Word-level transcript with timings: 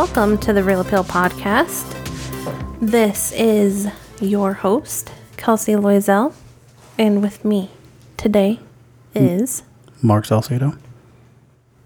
Welcome 0.00 0.38
to 0.38 0.54
the 0.54 0.64
Real 0.64 0.80
Appeal 0.80 1.04
Podcast. 1.04 1.84
This 2.80 3.32
is 3.32 3.86
your 4.18 4.54
host, 4.54 5.12
Kelsey 5.36 5.72
Loisel, 5.72 6.32
and 6.96 7.20
with 7.20 7.44
me 7.44 7.68
today 8.16 8.60
is 9.14 9.62
Mark 10.00 10.24
Salcedo. 10.24 10.72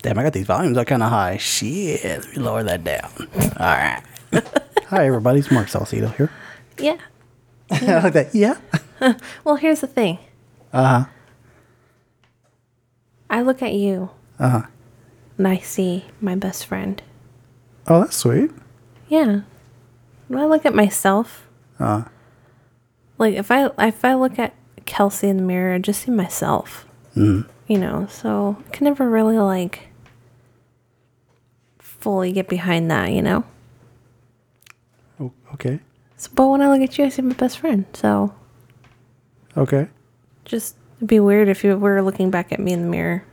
Damn, 0.03 0.17
I 0.17 0.23
got 0.23 0.33
these 0.33 0.47
volumes 0.47 0.79
are 0.79 0.85
kind 0.85 1.03
of 1.03 1.11
high. 1.11 1.39
Shit, 1.39 2.05
let 2.05 2.29
me 2.29 2.37
lower 2.41 2.63
that 2.63 2.85
down. 2.85 3.11
All 3.17 3.67
right. 3.67 4.01
Hi, 4.87 5.07
everybody. 5.09 5.41
It's 5.41 5.51
Mark 5.51 5.67
Salcedo 5.67 6.07
here. 6.11 6.31
yeah. 6.79 6.99
I 7.73 7.99
like 7.99 8.13
that. 8.13 8.33
Yeah. 8.33 8.59
Well, 9.43 9.57
here's 9.57 9.81
the 9.81 9.89
thing. 9.89 10.19
Uh 10.73 11.01
huh. 11.03 11.05
I 13.29 13.43
look 13.43 13.61
at 13.61 13.73
you 13.75 14.11
Uh 14.39 14.49
huh. 14.51 14.63
and 15.37 15.49
I 15.49 15.57
see 15.59 16.05
my 16.21 16.37
best 16.37 16.65
friend. 16.65 17.03
Oh, 17.87 18.01
that's 18.01 18.17
sweet. 18.17 18.51
Yeah. 19.09 19.41
When 20.29 20.41
I 20.41 20.47
look 20.47 20.65
at 20.67 20.75
myself, 20.75 21.47
Uh, 21.79 22.05
like 23.19 23.35
if 23.35 23.51
I 23.51 23.69
if 23.79 24.05
I 24.05 24.15
look 24.15 24.39
at 24.39 24.55
Kelsey 24.87 25.29
in 25.29 25.37
the 25.37 25.43
mirror, 25.43 25.75
I 25.75 25.79
just 25.79 26.03
see 26.03 26.11
myself. 26.11 26.87
mm, 27.17 27.47
You 27.69 27.79
know, 27.79 28.07
so 28.11 28.57
I 28.67 28.71
can 28.71 28.85
never 28.85 29.09
really 29.11 29.39
like 29.39 29.89
fully 31.79 32.33
get 32.33 32.49
behind 32.49 32.91
that. 32.91 33.13
You 33.13 33.23
know. 33.23 33.45
o- 35.21 35.33
okay. 35.55 35.81
So, 36.17 36.31
but 36.35 36.49
when 36.49 36.63
I 36.63 36.69
look 36.71 36.81
at 36.81 36.97
you, 36.99 37.05
I 37.05 37.09
see 37.11 37.23
my 37.23 37.35
best 37.35 37.59
friend. 37.59 37.85
So 37.93 38.33
Okay. 39.57 39.89
just 40.45 40.77
it'd 40.99 41.09
be 41.09 41.21
weird 41.21 41.49
if 41.49 41.63
you 41.65 41.77
were 41.77 42.01
looking 42.03 42.31
back 42.31 42.51
at 42.53 42.61
me 42.61 42.73
in 42.73 42.83
the 42.83 42.89
mirror 42.89 43.25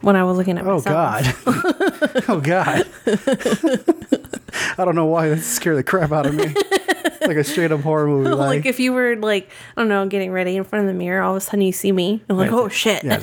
when 0.00 0.16
I 0.16 0.24
was 0.24 0.36
looking 0.38 0.56
at 0.58 0.66
Oh, 0.66 0.76
myself. 0.76 1.44
God. 1.44 1.74
oh, 2.28 2.40
God. 2.40 2.86
I 4.78 4.84
don't 4.84 4.94
know 4.94 5.06
why 5.06 5.28
that 5.30 5.40
scared 5.40 5.76
the 5.76 5.82
crap 5.82 6.12
out 6.12 6.26
of 6.26 6.34
me. 6.34 6.46
like 7.26 7.36
a 7.36 7.44
straight 7.44 7.72
up 7.72 7.80
horror 7.80 8.06
movie. 8.06 8.28
like, 8.34 8.38
Like, 8.38 8.66
if 8.66 8.80
you 8.80 8.92
were 8.92 9.16
like 9.16 9.50
I 9.76 9.80
don't 9.80 9.88
know 9.88 10.06
getting 10.06 10.30
ready 10.32 10.56
in 10.56 10.64
front 10.64 10.84
of 10.86 10.88
the 10.92 10.98
mirror, 10.98 11.22
all 11.22 11.32
of 11.32 11.38
a 11.38 11.40
sudden 11.40 11.60
you 11.62 11.72
see 11.72 11.92
me, 11.92 12.22
and 12.28 12.38
like 12.38 12.50
Right. 12.50 12.58
oh 12.58 12.68
shit. 12.68 13.02
yeah, 13.04 13.18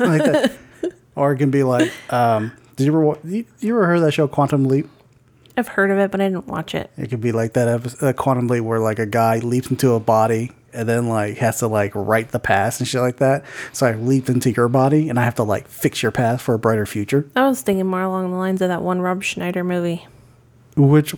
like 0.00 0.22
that. 0.24 0.52
Or 1.14 1.32
it 1.32 1.38
can 1.38 1.50
be 1.50 1.62
like, 1.62 1.90
um, 2.10 2.52
did 2.76 2.86
you 2.86 2.92
ever 3.12 3.18
you 3.60 3.74
ever 3.74 3.86
heard 3.86 4.00
that 4.00 4.12
show 4.12 4.26
Quantum 4.28 4.64
Leap? 4.64 4.88
I've 5.56 5.68
heard 5.68 5.90
of 5.90 5.98
it, 5.98 6.10
but 6.10 6.20
I 6.20 6.28
didn't 6.28 6.46
watch 6.46 6.74
it. 6.74 6.90
It 6.96 7.08
could 7.10 7.20
be 7.20 7.32
like 7.32 7.52
that 7.54 7.68
episode, 7.68 8.06
uh, 8.06 8.12
Quantum 8.12 8.48
Leap 8.48 8.64
where 8.64 8.80
like 8.80 8.98
a 8.98 9.06
guy 9.06 9.38
leaps 9.38 9.70
into 9.70 9.92
a 9.92 10.00
body 10.00 10.52
and 10.72 10.88
then 10.88 11.08
like 11.08 11.36
has 11.38 11.58
to 11.58 11.66
like 11.66 11.92
write 11.94 12.30
the 12.30 12.38
past 12.38 12.80
and 12.80 12.88
shit 12.88 13.00
like 13.00 13.18
that. 13.18 13.44
So 13.72 13.86
I 13.86 13.94
leaped 13.94 14.28
into 14.28 14.50
your 14.50 14.68
body 14.68 15.08
and 15.08 15.18
I 15.18 15.24
have 15.24 15.34
to 15.36 15.42
like 15.42 15.68
fix 15.68 16.02
your 16.02 16.12
past 16.12 16.42
for 16.42 16.54
a 16.54 16.58
brighter 16.58 16.86
future. 16.86 17.28
I 17.36 17.46
was 17.46 17.60
thinking 17.60 17.86
more 17.86 18.02
along 18.02 18.30
the 18.30 18.36
lines 18.36 18.62
of 18.62 18.68
that 18.68 18.82
one 18.82 19.00
Rob 19.00 19.22
Schneider 19.22 19.64
movie. 19.64 20.06
Which 20.76 21.14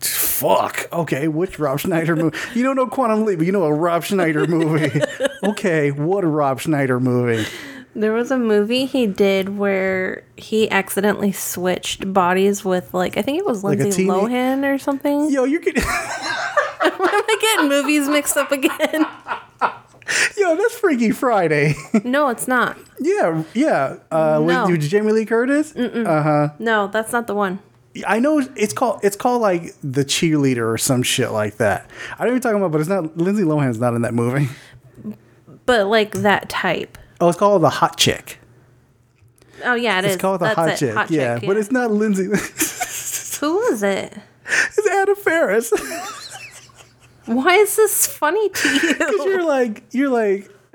fuck 0.00 0.88
okay, 0.92 1.28
which 1.28 1.58
Rob 1.58 1.80
Schneider 1.80 2.16
movie? 2.16 2.36
You 2.54 2.62
don't 2.62 2.76
know 2.76 2.86
Quantum 2.86 3.24
Leap, 3.24 3.38
but 3.38 3.46
you 3.46 3.52
know 3.52 3.64
a 3.64 3.72
Rob 3.72 4.04
Schneider 4.04 4.46
movie. 4.46 5.00
okay, 5.44 5.90
what 5.90 6.24
a 6.24 6.28
Rob 6.28 6.60
Schneider 6.60 6.98
movie? 6.98 7.46
There 7.94 8.12
was 8.12 8.30
a 8.30 8.38
movie 8.38 8.86
he 8.86 9.06
did 9.06 9.58
where 9.58 10.24
he 10.36 10.70
accidentally 10.70 11.32
switched 11.32 12.12
bodies 12.12 12.64
with 12.64 12.94
like 12.94 13.16
I 13.18 13.22
think 13.22 13.38
it 13.38 13.44
was 13.46 13.62
Like 13.62 13.78
Lindsay 13.78 14.04
teeny- 14.04 14.10
Lohan 14.14 14.64
or 14.64 14.78
something. 14.78 15.30
Yo, 15.30 15.44
you're 15.44 15.60
getting 15.60 15.82
Am 16.82 16.92
I 17.00 17.36
getting 17.40 17.68
movies 17.68 18.08
mixed 18.08 18.36
up 18.36 18.50
again? 18.50 19.06
yo, 20.36 20.56
that's 20.56 20.74
Freaky 20.74 21.10
Friday. 21.10 21.74
no, 22.04 22.28
it's 22.28 22.48
not. 22.48 22.76
yeah, 22.98 23.44
yeah. 23.54 23.96
Uh, 24.10 24.40
No. 24.44 24.62
with, 24.66 24.70
with 24.80 24.88
Jamie 24.90 25.12
Lee 25.12 25.26
Curtis. 25.26 25.74
Uh 25.76 26.22
huh. 26.22 26.48
No, 26.58 26.88
that's 26.88 27.12
not 27.12 27.26
the 27.26 27.34
one. 27.34 27.58
I 28.06 28.20
know 28.20 28.38
it's 28.56 28.72
called 28.72 29.00
it's 29.02 29.16
called 29.16 29.42
like 29.42 29.74
the 29.82 30.02
cheerleader 30.04 30.66
or 30.72 30.78
some 30.78 31.02
shit 31.02 31.30
like 31.30 31.58
that. 31.58 31.90
I 32.18 32.24
know 32.24 32.30
what 32.30 32.32
you're 32.32 32.40
talking 32.40 32.56
about, 32.56 32.72
but 32.72 32.80
it's 32.80 32.88
not 32.88 33.18
Lindsay 33.18 33.42
Lohan's 33.44 33.78
not 33.78 33.92
in 33.94 34.00
that 34.02 34.14
movie. 34.14 34.48
But 35.66 35.86
like 35.88 36.12
that 36.12 36.48
type. 36.48 36.96
Oh, 37.22 37.28
it's 37.28 37.38
called 37.38 37.62
the 37.62 37.70
hot 37.70 37.96
chick. 37.96 38.40
Oh 39.64 39.74
yeah, 39.74 40.00
it 40.00 40.06
is. 40.06 40.14
It's 40.14 40.20
called 40.20 40.40
the 40.40 40.46
That's 40.46 40.56
hot 40.56 40.68
it, 40.70 40.78
chick. 40.78 40.92
Hot 40.92 41.08
yeah, 41.08 41.38
chick, 41.38 41.46
but 41.46 41.56
it's 41.56 41.70
not 41.70 41.92
Lindsay. 41.92 42.24
it's 42.32 43.38
who 43.38 43.54
was 43.58 43.84
it? 43.84 44.12
Anna 44.90 45.14
Faris. 45.14 45.70
Why 47.26 47.54
is 47.54 47.76
this 47.76 48.08
funny 48.08 48.48
to 48.48 48.68
you? 48.68 48.94
Because 48.94 49.24
you're 49.24 49.44
like 49.44 49.84
you're 49.92 50.08
like 50.08 50.50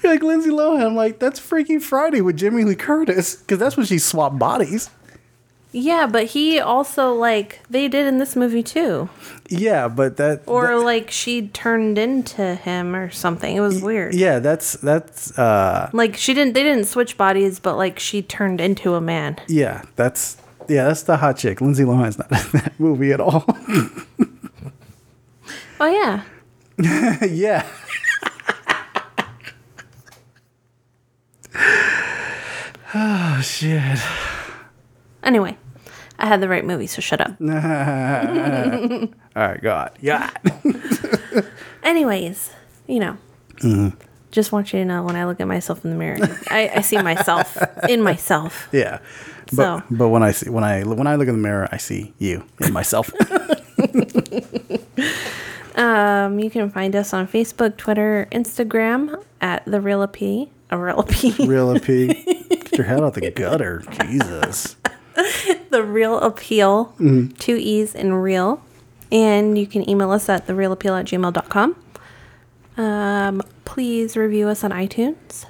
you're 0.00 0.12
like 0.12 0.22
Lindsay 0.22 0.50
Lohan. 0.50 0.86
I'm 0.86 0.94
like 0.94 1.18
that's 1.18 1.40
Freaky 1.40 1.80
Friday 1.80 2.20
with 2.20 2.36
Jimmy 2.36 2.62
Lee 2.62 2.76
Curtis 2.76 3.34
because 3.34 3.58
that's 3.58 3.76
when 3.76 3.84
she 3.84 3.98
swapped 3.98 4.38
bodies. 4.38 4.90
Yeah, 5.72 6.06
but 6.06 6.26
he 6.26 6.58
also 6.58 7.12
like 7.12 7.60
they 7.68 7.88
did 7.88 8.06
in 8.06 8.18
this 8.18 8.34
movie 8.36 8.62
too, 8.62 9.08
Yeah, 9.48 9.88
but 9.88 10.16
that 10.16 10.42
or 10.46 10.68
that- 10.78 10.84
like 10.84 11.10
she 11.10 11.48
turned 11.48 11.98
into 11.98 12.54
him 12.54 12.94
or 12.96 13.10
something. 13.10 13.54
It 13.56 13.60
was 13.60 13.82
weird. 13.82 14.14
yeah, 14.14 14.38
that's 14.38 14.72
that's 14.74 15.38
uh 15.38 15.90
Like 15.92 16.16
she 16.16 16.32
didn't. 16.34 16.54
They 16.54 16.62
didn't 16.62 16.86
switch 16.86 17.16
bodies, 17.18 17.60
but 17.60 17.76
like 17.76 17.98
she 17.98 18.22
turned 18.22 18.60
into 18.60 18.94
a 18.94 19.00
man. 19.00 19.36
yeah 19.48 19.82
that's 19.96 20.36
yeah 20.68 20.84
that's 20.84 21.02
the 21.04 21.16
hot 21.18 21.36
chick. 21.38 21.60
Lindsay 21.60 21.84
Lohan's 21.84 22.18
not 22.18 22.30
in 22.54 22.60
that 22.60 22.72
movie 22.78 23.12
at 23.12 23.20
all. 23.20 23.44
Oh 25.80 25.86
yeah. 25.86 26.24
yeah. 27.24 27.64
oh 32.94 33.40
shit. 33.42 33.98
Anyway, 35.22 35.56
I 36.18 36.26
had 36.26 36.40
the 36.40 36.48
right 36.48 36.64
movie, 36.64 36.86
so 36.86 37.00
shut 37.00 37.20
up. 37.20 37.32
All 37.40 37.46
right, 39.36 39.60
God. 39.62 39.92
Yeah. 40.00 40.30
Anyways, 41.82 42.50
you 42.86 42.98
know, 43.00 43.16
Mm-hmm. 43.58 43.96
just 44.30 44.52
want 44.52 44.72
you 44.72 44.78
to 44.78 44.84
know 44.84 45.02
when 45.02 45.16
I 45.16 45.24
look 45.26 45.40
at 45.40 45.48
myself 45.48 45.84
in 45.84 45.90
the 45.90 45.96
mirror, 45.96 46.18
I, 46.48 46.70
I 46.76 46.80
see 46.82 46.96
myself 47.02 47.56
in 47.88 48.02
myself. 48.02 48.68
Yeah. 48.72 49.00
But 49.46 49.56
So- 49.56 49.82
but 49.90 50.08
when 50.10 50.22
I 50.22 50.30
see 50.32 50.48
when 50.50 50.62
I 50.64 50.82
when 50.84 51.06
I 51.08 51.16
look 51.16 51.26
in 51.28 51.34
the 51.34 51.40
mirror, 51.42 51.68
I 51.72 51.76
see 51.78 52.12
you 52.18 52.44
and 52.60 52.72
myself. 52.72 53.10
Um, 55.76 56.38
you 56.40 56.50
can 56.50 56.70
find 56.70 56.96
us 56.96 57.12
on 57.14 57.28
Facebook, 57.28 57.76
Twitter, 57.76 58.26
Instagram 58.32 59.22
at 59.40 59.64
the 59.64 59.80
Real 59.80 60.06
P. 60.08 60.50
A 60.70 60.76
Real 60.78 61.02
P. 61.04 61.34
Real 61.46 61.78
P. 61.78 62.08
Get 62.48 62.76
your 62.76 62.86
head 62.86 63.00
out 63.00 63.14
the 63.14 63.30
gutter. 63.30 63.82
Jesus. 64.06 64.76
The 65.70 65.82
Real 65.82 66.18
Appeal. 66.18 66.94
Two 67.38 67.56
E's 67.56 67.94
in 67.94 68.14
real. 68.14 68.62
And 69.10 69.56
you 69.56 69.66
can 69.66 69.88
email 69.88 70.10
us 70.10 70.28
at 70.28 70.46
therealappeal 70.46 71.00
at 71.00 71.06
gmail.com. 71.06 71.76
Um, 72.76 73.42
please 73.64 74.16
review 74.16 74.48
us 74.48 74.62
on 74.62 74.70
iTunes. 74.70 75.46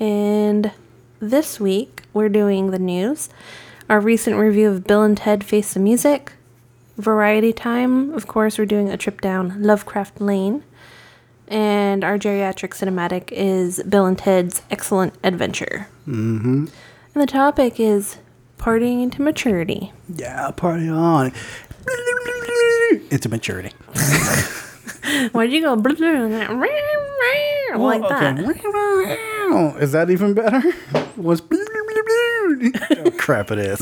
And 0.00 0.72
this 1.20 1.58
week, 1.58 2.02
we're 2.12 2.28
doing 2.28 2.70
the 2.70 2.78
news. 2.78 3.28
Our 3.88 4.00
recent 4.00 4.36
review 4.36 4.68
of 4.68 4.84
Bill 4.84 5.02
and 5.02 5.16
Ted 5.16 5.44
Face 5.44 5.74
the 5.74 5.80
Music. 5.80 6.32
Variety 6.96 7.52
Time, 7.52 8.12
of 8.12 8.26
course, 8.26 8.58
we're 8.58 8.66
doing 8.66 8.88
a 8.90 8.96
trip 8.96 9.20
down 9.20 9.62
Lovecraft 9.62 10.20
Lane. 10.20 10.64
And 11.46 12.04
our 12.04 12.18
geriatric 12.18 12.70
cinematic 12.70 13.32
is 13.32 13.82
Bill 13.84 14.04
and 14.04 14.18
Ted's 14.18 14.62
Excellent 14.70 15.14
Adventure. 15.24 15.88
Mm-hmm. 16.06 16.66
And 17.14 17.22
the 17.22 17.26
topic 17.26 17.80
is 17.80 18.18
partying 18.58 19.02
into 19.02 19.22
maturity. 19.22 19.92
Yeah, 20.14 20.50
party 20.50 20.88
on. 20.88 21.32
It's 23.10 23.24
a 23.24 23.28
maturity. 23.28 23.70
Why 25.32 25.46
did 25.46 25.54
you 25.54 25.62
go 25.62 25.74
like 25.74 25.98
that? 28.08 29.76
Is 29.80 29.92
that 29.92 30.10
even 30.10 30.34
better? 30.34 30.62
Was 31.16 31.40
oh, 31.42 33.10
crap 33.16 33.50
it 33.50 33.58
is. 33.58 33.80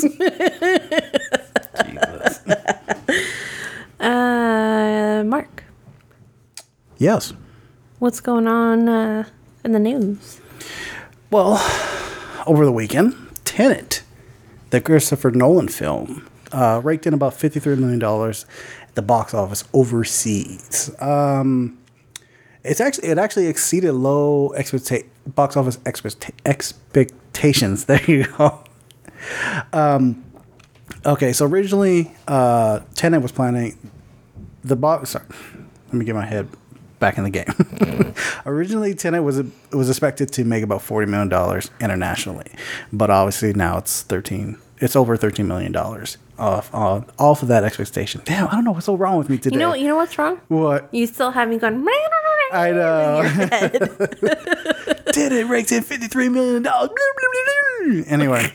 Jesus. 1.84 2.40
Uh, 3.99 5.23
Mark, 5.25 5.64
Yes. 6.99 7.32
what's 7.99 8.20
going 8.20 8.46
on 8.46 8.88
uh, 8.90 9.25
in 9.64 9.73
the 9.73 9.78
news? 9.78 10.38
Well, 11.31 11.55
over 12.46 12.67
the 12.67 12.73
weekend, 12.73 13.14
Tenet, 13.44 14.02
the 14.70 14.80
Christopher 14.80 15.30
Nolan 15.30 15.68
film, 15.68 16.28
uh, 16.52 16.80
raked 16.82 17.06
in 17.06 17.14
about 17.14 17.32
$53 17.34 17.78
million 17.78 18.02
at 18.02 18.94
the 18.94 19.02
box 19.02 19.34
office 19.34 19.64
overseas. 19.72 20.90
Um, 21.00 21.78
it's 22.64 22.80
actually 22.80 23.08
it 23.08 23.18
actually 23.18 23.46
exceeded 23.46 23.92
low 23.92 24.52
expecta- 24.56 25.06
box 25.26 25.56
office 25.56 25.76
expecta- 25.78 26.32
expectations. 26.44 27.84
There 27.86 28.02
you 28.10 28.26
go. 28.38 28.64
Um, 29.72 30.24
okay, 31.04 31.32
so 31.32 31.46
originally, 31.46 32.10
uh, 32.26 32.80
Tenet 32.94 33.22
was 33.22 33.30
planning 33.30 33.76
the 34.64 34.74
box. 34.74 35.10
Sorry, 35.10 35.26
let 35.86 35.94
me 35.94 36.04
get 36.04 36.14
my 36.14 36.24
head 36.24 36.48
back 36.98 37.19
in 37.19 37.25
the 37.25 37.31
game. 37.31 38.14
originally, 38.46 38.94
Tenet 38.94 39.22
was 39.22 39.43
was 39.72 39.88
expected 39.88 40.32
to 40.32 40.44
make 40.44 40.62
about 40.62 40.82
forty 40.82 41.10
million 41.10 41.28
dollars 41.28 41.70
internationally, 41.81 42.50
but 42.93 43.10
obviously 43.10 43.52
now 43.52 43.78
it's 43.78 44.02
thirteen 44.02 44.58
It's 44.78 44.96
over 44.96 45.16
thirteen 45.16 45.46
million 45.46 45.72
dollars 45.72 46.19
off 46.38 46.70
uh, 46.75 47.00
off 47.19 47.43
of 47.43 47.48
that 47.48 47.64
expectation. 47.64 48.20
Damn, 48.25 48.48
I 48.48 48.52
don't 48.52 48.64
know 48.64 48.72
what's 48.72 48.87
so 48.87 48.94
wrong 48.94 49.19
with 49.19 49.28
me 49.31 49.38
today. 49.38 49.54
You 49.54 49.60
know, 49.60 49.75
you 49.75 49.88
know 49.88 49.96
what's 49.96 50.19
wrong? 50.19 50.40
what? 50.48 50.88
You 50.93 51.06
still 51.06 51.31
haven't 51.31 51.58
gone. 51.58 51.87
I 52.52 52.70
know. 52.70 53.22
Did 55.12 55.32
it 55.32 55.46
rakes 55.49 55.72
in 55.72 55.82
fifty 55.82 56.08
three 56.08 56.28
million 56.28 56.62
dollars. 56.62 56.90
Anyway, 58.06 58.52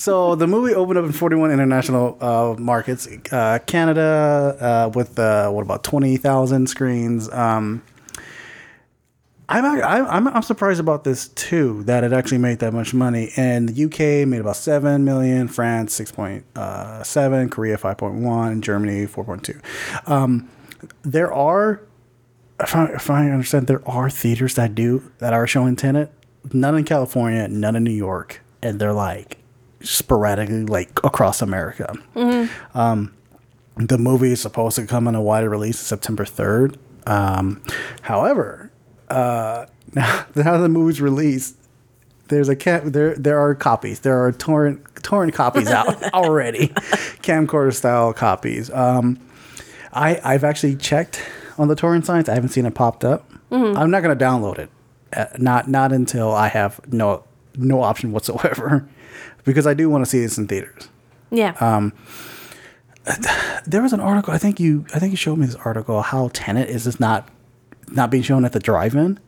so 0.00 0.34
the 0.34 0.46
movie 0.46 0.74
opened 0.74 0.98
up 0.98 1.04
in 1.04 1.12
forty 1.12 1.36
one 1.36 1.50
international 1.50 2.16
uh, 2.22 2.54
markets. 2.58 3.06
Uh, 3.30 3.58
Canada 3.66 4.56
uh, 4.58 4.90
with 4.94 5.18
uh, 5.18 5.50
what 5.50 5.60
about 5.60 5.84
twenty 5.84 6.16
thousand 6.16 6.68
screens. 6.68 7.30
Um, 7.30 7.82
I'm, 9.50 9.82
I'm 9.82 10.28
I'm 10.28 10.42
surprised 10.42 10.80
about 10.80 11.04
this 11.04 11.28
too 11.28 11.82
that 11.84 12.02
it 12.02 12.14
actually 12.14 12.38
made 12.38 12.60
that 12.60 12.72
much 12.72 12.94
money. 12.94 13.30
And 13.36 13.68
the 13.68 13.84
UK 13.84 14.26
made 14.26 14.40
about 14.40 14.56
seven 14.56 15.04
million, 15.04 15.48
France 15.48 15.92
six 15.92 16.10
point 16.10 16.46
uh, 16.56 17.02
seven, 17.02 17.50
Korea 17.50 17.76
five 17.76 17.98
point 17.98 18.14
one, 18.14 18.62
Germany 18.62 19.04
four 19.04 19.24
point 19.24 19.44
two. 19.44 19.60
Um, 20.06 20.48
there 21.02 21.30
are 21.30 21.82
if 22.58 22.74
I, 22.74 22.86
if 22.86 23.10
I 23.10 23.28
understand, 23.28 23.66
there 23.66 23.86
are 23.86 24.08
theaters 24.08 24.54
that 24.54 24.74
do 24.74 25.12
that 25.18 25.34
are 25.34 25.46
showing 25.46 25.76
Tenet. 25.76 26.10
None 26.54 26.74
in 26.74 26.84
California, 26.84 27.48
none 27.48 27.76
in 27.76 27.84
New 27.84 27.90
York, 27.90 28.40
and 28.62 28.80
they're 28.80 28.94
like 28.94 29.39
sporadically 29.82 30.64
like 30.64 30.90
across 31.04 31.42
America. 31.42 31.94
Um, 32.74 33.14
the 33.76 33.98
movie 33.98 34.32
is 34.32 34.40
supposed 34.40 34.76
to 34.76 34.86
come 34.86 35.08
in 35.08 35.14
a 35.14 35.22
wider 35.22 35.48
release 35.48 35.78
September 35.78 36.24
third. 36.24 36.76
Um, 37.06 37.62
however, 38.02 38.70
uh, 39.08 39.66
now, 39.94 40.26
now 40.34 40.56
the 40.58 40.68
movie's 40.68 41.00
released, 41.00 41.56
there's 42.28 42.48
a 42.48 42.56
cat. 42.56 42.92
There 42.92 43.14
there 43.16 43.40
are 43.40 43.54
copies. 43.54 44.00
There 44.00 44.22
are 44.24 44.30
torrent 44.32 44.84
torrent 45.02 45.34
copies 45.34 45.68
out 45.78 46.02
already, 46.14 46.68
camcorder 47.22 47.74
style 47.74 48.12
copies. 48.12 48.70
Um, 48.70 49.18
I 49.92 50.20
I've 50.22 50.44
actually 50.44 50.76
checked 50.76 51.20
on 51.58 51.68
the 51.68 51.74
torrent 51.74 52.06
sites. 52.06 52.28
I 52.28 52.34
haven't 52.34 52.50
seen 52.50 52.66
it 52.66 52.74
popped 52.74 53.04
up. 53.04 53.28
I'm 53.76 53.90
not 53.90 54.02
gonna 54.02 54.14
download 54.14 54.58
it. 54.58 54.70
Uh, 55.12 55.26
not 55.38 55.68
not 55.68 55.90
until 55.92 56.30
I 56.32 56.46
have 56.48 56.80
no 56.92 57.24
no 57.56 57.82
option 57.82 58.12
whatsoever, 58.12 58.88
because 59.44 59.66
I 59.66 59.74
do 59.74 59.88
want 59.90 60.04
to 60.04 60.10
see 60.10 60.20
this 60.20 60.38
in 60.38 60.46
theaters. 60.46 60.88
Yeah. 61.30 61.54
Um, 61.60 61.92
There 63.66 63.82
was 63.82 63.92
an 63.92 64.00
article. 64.00 64.32
I 64.32 64.38
think 64.38 64.60
you 64.60 64.84
I 64.94 64.98
think 64.98 65.10
you 65.12 65.16
showed 65.16 65.36
me 65.38 65.46
this 65.46 65.54
article 65.56 66.02
how 66.02 66.30
Tenet 66.32 66.68
is 66.68 66.84
just 66.84 67.00
not 67.00 67.28
not 67.90 68.10
being 68.10 68.22
shown 68.22 68.44
at 68.44 68.52
the 68.52 68.60
drive-in. 68.60 69.18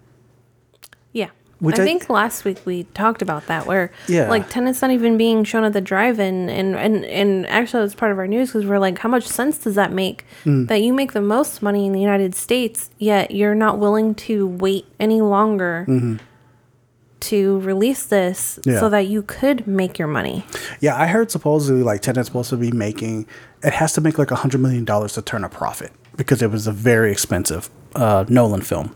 yeah. 1.12 1.30
which 1.58 1.78
I, 1.78 1.82
I- 1.82 1.86
think 1.86 2.08
last 2.10 2.44
week 2.44 2.58
we 2.64 2.84
talked 2.94 3.22
about 3.22 3.46
that, 3.46 3.66
where 3.66 3.90
Yeah. 4.08 4.28
like 4.28 4.48
Tenet's 4.48 4.82
not 4.82 4.90
even 4.90 5.16
being 5.16 5.42
shown 5.44 5.64
at 5.64 5.72
the 5.72 5.80
drive-in, 5.80 6.48
and 6.48 6.76
and 6.76 7.04
and 7.04 7.46
actually 7.48 7.84
it's 7.84 7.94
part 7.94 8.12
of 8.12 8.18
our 8.18 8.26
news 8.28 8.48
because 8.50 8.66
we're 8.66 8.78
like, 8.78 8.98
how 8.98 9.08
much 9.08 9.26
sense 9.26 9.58
does 9.58 9.74
that 9.76 9.92
make 9.92 10.24
Hmm. 10.44 10.66
that 10.66 10.82
you 10.82 10.92
make 10.92 11.12
the 11.12 11.20
most 11.22 11.62
money 11.62 11.86
in 11.86 11.92
the 11.92 12.00
United 12.00 12.34
States, 12.34 12.90
yet 12.98 13.30
you're 13.32 13.54
not 13.54 13.78
willing 13.78 14.14
to 14.26 14.46
wait 14.46 14.86
any 15.00 15.20
longer 15.20 15.86
to 17.22 17.58
release 17.60 18.04
this. 18.06 18.58
Yeah. 18.64 18.80
so 18.80 18.88
that 18.88 19.06
you 19.06 19.22
could 19.22 19.66
make 19.66 19.98
your 19.98 20.08
money? 20.08 20.44
Yeah, 20.80 21.00
I 21.00 21.06
heard 21.06 21.30
supposedly 21.30 21.82
like 21.82 22.02
Tenet's 22.02 22.28
supposed 22.28 22.50
to 22.50 22.56
be 22.56 22.70
making 22.72 23.26
it 23.62 23.72
has 23.72 23.92
to 23.94 24.00
make 24.00 24.18
like 24.18 24.30
a 24.30 24.36
hundred 24.36 24.60
million 24.60 24.84
dollars 24.84 25.12
to 25.14 25.22
turn 25.22 25.44
a 25.44 25.48
profit 25.48 25.92
because 26.16 26.42
it 26.42 26.50
was 26.50 26.66
a 26.66 26.72
very 26.72 27.10
expensive 27.12 27.70
uh, 27.94 28.24
Nolan 28.28 28.62
film. 28.62 28.94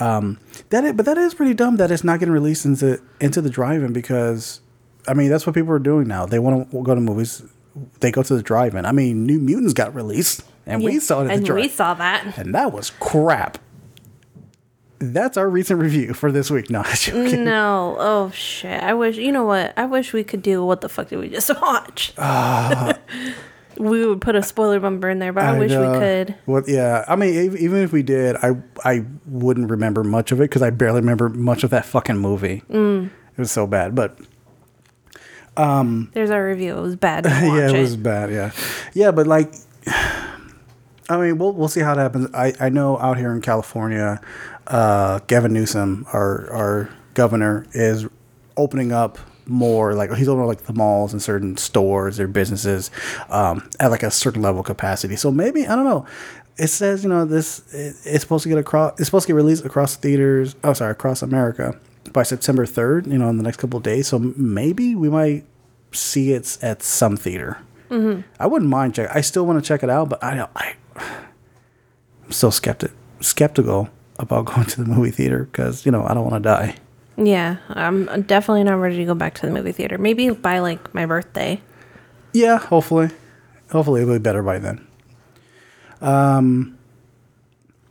Um, 0.00 0.38
that 0.70 0.84
is, 0.84 0.92
but 0.92 1.06
that 1.06 1.16
is 1.18 1.34
pretty 1.34 1.54
dumb 1.54 1.76
that 1.76 1.90
it's 1.90 2.04
not 2.04 2.18
getting 2.20 2.34
released 2.34 2.64
into 2.66 3.00
into 3.20 3.40
the 3.40 3.50
drive-in 3.50 3.92
because 3.92 4.60
I 5.06 5.14
mean 5.14 5.30
that's 5.30 5.46
what 5.46 5.54
people 5.54 5.72
are 5.72 5.78
doing 5.78 6.06
now. 6.06 6.26
They 6.26 6.38
want 6.38 6.70
to 6.70 6.82
go 6.82 6.94
to 6.94 7.00
movies, 7.00 7.42
they 8.00 8.10
go 8.10 8.22
to 8.22 8.36
the 8.36 8.42
drive-in. 8.42 8.84
I 8.84 8.92
mean, 8.92 9.24
New 9.24 9.38
Mutants 9.38 9.72
got 9.72 9.94
released 9.94 10.42
and 10.66 10.82
we 10.84 11.00
saw 11.00 11.22
it 11.22 11.26
at 11.26 11.30
and 11.32 11.42
the 11.42 11.46
drive, 11.46 11.56
we 11.62 11.68
saw 11.68 11.94
that. 11.94 12.36
and 12.38 12.54
that 12.54 12.72
was 12.72 12.90
crap. 13.00 13.58
That's 15.00 15.36
our 15.36 15.48
recent 15.48 15.80
review 15.80 16.12
for 16.14 16.32
this 16.32 16.50
week. 16.50 16.70
No, 16.70 16.82
No, 17.14 17.96
oh 17.98 18.30
shit! 18.32 18.82
I 18.82 18.94
wish 18.94 19.16
you 19.16 19.30
know 19.32 19.44
what? 19.44 19.72
I 19.76 19.86
wish 19.86 20.12
we 20.12 20.24
could 20.24 20.42
do. 20.42 20.64
What 20.64 20.80
the 20.80 20.88
fuck 20.88 21.08
did 21.08 21.18
we 21.20 21.28
just 21.28 21.48
watch? 21.62 22.12
we 23.78 24.04
would 24.04 24.20
put 24.20 24.34
a 24.34 24.42
spoiler 24.42 24.80
bumper 24.80 25.08
in 25.08 25.20
there, 25.20 25.32
but 25.32 25.44
I, 25.44 25.56
wish 25.58 25.70
know. 25.70 25.92
we 25.92 25.98
could. 25.98 26.34
Well, 26.46 26.62
yeah. 26.66 27.04
I 27.06 27.14
mean, 27.14 27.34
ev- 27.36 27.56
even 27.56 27.78
if 27.78 27.92
we 27.92 28.02
did, 28.02 28.36
I 28.36 28.56
I 28.84 29.04
wouldn't 29.26 29.70
remember 29.70 30.02
much 30.02 30.32
of 30.32 30.40
it 30.40 30.44
because 30.44 30.62
I 30.62 30.70
barely 30.70 31.00
remember 31.00 31.28
much 31.28 31.62
of 31.62 31.70
that 31.70 31.84
fucking 31.86 32.18
movie. 32.18 32.62
Mm. 32.68 33.06
It 33.06 33.38
was 33.38 33.52
so 33.52 33.68
bad, 33.68 33.94
but 33.94 34.18
There's 35.56 36.30
our 36.30 36.44
review. 36.46 36.76
It 36.76 36.80
was 36.82 36.96
bad. 36.96 37.24
Yeah, 37.28 37.48
watch 37.66 37.74
it 37.74 37.80
was 37.80 37.96
bad. 37.96 38.30
Yeah, 38.32 38.50
yeah, 38.94 39.10
but 39.12 39.26
like, 39.28 39.54
I 39.86 41.16
mean, 41.16 41.38
we'll 41.38 41.52
we'll 41.52 41.68
see 41.68 41.80
how 41.80 41.92
it 41.92 41.98
happens. 41.98 42.28
I 42.34 42.52
I 42.60 42.68
know 42.68 42.98
out 42.98 43.16
here 43.16 43.32
in 43.32 43.40
California, 43.40 44.20
uh, 44.68 45.20
Gavin 45.26 45.52
Newsom, 45.52 46.06
our 46.12 46.50
our 46.50 46.90
governor, 47.14 47.66
is 47.72 48.06
opening 48.56 48.92
up 48.92 49.18
more 49.46 49.94
like 49.94 50.12
he's 50.12 50.28
opening 50.28 50.44
up, 50.44 50.48
like 50.48 50.64
the 50.64 50.74
malls 50.74 51.12
and 51.12 51.22
certain 51.22 51.56
stores 51.56 52.20
or 52.20 52.28
businesses 52.28 52.90
um, 53.30 53.68
at 53.80 53.90
like 53.90 54.02
a 54.02 54.10
certain 54.10 54.42
level 54.42 54.60
of 54.60 54.66
capacity. 54.66 55.16
So 55.16 55.30
maybe 55.30 55.66
I 55.66 55.74
don't 55.74 55.84
know. 55.84 56.06
It 56.58 56.68
says 56.68 57.02
you 57.02 57.08
know 57.08 57.24
this 57.24 57.60
it, 57.72 57.96
it's 58.04 58.20
supposed 58.20 58.42
to 58.42 58.48
get 58.48 58.58
across. 58.58 58.98
It's 58.98 59.06
supposed 59.06 59.26
to 59.26 59.32
get 59.32 59.36
released 59.36 59.64
across 59.64 59.96
theaters. 59.96 60.54
Oh, 60.62 60.72
sorry, 60.74 60.92
across 60.92 61.22
America 61.22 61.78
by 62.12 62.22
September 62.22 62.66
third. 62.66 63.06
You 63.06 63.18
know, 63.18 63.28
in 63.28 63.38
the 63.38 63.42
next 63.42 63.56
couple 63.56 63.78
of 63.78 63.82
days. 63.82 64.08
So 64.08 64.18
maybe 64.18 64.94
we 64.94 65.08
might 65.08 65.44
see 65.92 66.32
it 66.32 66.58
at 66.62 66.82
some 66.82 67.16
theater. 67.16 67.58
I 68.38 68.46
wouldn't 68.46 68.70
mind 68.70 68.96
check. 68.96 69.08
I 69.14 69.22
still 69.22 69.46
want 69.46 69.62
to 69.62 69.66
check 69.66 69.82
it 69.82 69.88
out, 69.88 70.10
but 70.10 70.22
I 70.22 70.34
don't. 70.34 70.50
I, 70.54 70.74
I'm 70.96 72.32
still 72.32 72.50
skeptic 72.50 72.92
skeptical 73.20 73.88
about 74.18 74.44
going 74.46 74.66
to 74.66 74.82
the 74.84 74.88
movie 74.90 75.10
theater 75.10 75.44
because 75.44 75.84
you 75.86 75.92
know 75.92 76.04
I 76.06 76.14
don't 76.14 76.28
want 76.30 76.42
to 76.42 76.48
die. 76.48 76.76
Yeah, 77.16 77.56
I'm 77.70 78.22
definitely 78.22 78.64
not 78.64 78.74
ready 78.74 78.96
to 78.98 79.04
go 79.04 79.14
back 79.14 79.34
to 79.34 79.46
the 79.46 79.52
movie 79.52 79.72
theater. 79.72 79.98
Maybe 79.98 80.30
by 80.30 80.60
like 80.60 80.94
my 80.94 81.04
birthday. 81.06 81.60
Yeah, 82.32 82.58
hopefully, 82.58 83.10
hopefully 83.70 84.02
it'll 84.02 84.14
be 84.14 84.18
better 84.20 84.42
by 84.42 84.58
then. 84.58 84.86
Um, 86.00 86.78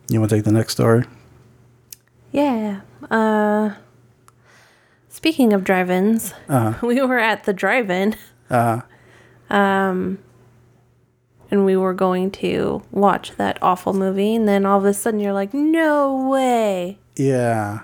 you 0.08 0.18
want 0.20 0.30
to 0.30 0.36
take 0.36 0.44
the 0.46 0.52
next 0.52 0.72
story? 0.72 1.04
Yeah. 2.32 2.80
Uh, 3.10 3.74
speaking 5.10 5.52
of 5.52 5.64
drive-ins, 5.64 6.32
Uh-huh. 6.48 6.86
we 6.86 7.02
were 7.02 7.18
at 7.18 7.44
the 7.44 7.52
drive-in. 7.52 8.16
Uh, 8.48 8.80
and 11.50 11.64
we 11.64 11.76
were 11.76 11.94
going 11.94 12.30
to 12.30 12.82
watch 12.90 13.32
that 13.36 13.58
awful 13.62 13.92
movie 13.92 14.34
and 14.34 14.46
then 14.48 14.64
all 14.66 14.78
of 14.78 14.84
a 14.84 14.92
sudden 14.94 15.20
you're 15.20 15.32
like 15.32 15.52
no 15.54 16.28
way 16.28 16.98
yeah, 17.16 17.80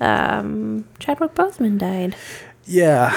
um 0.00 0.84
chadwick 0.98 1.34
boseman 1.34 1.78
died 1.78 2.14
yeah. 2.64 3.12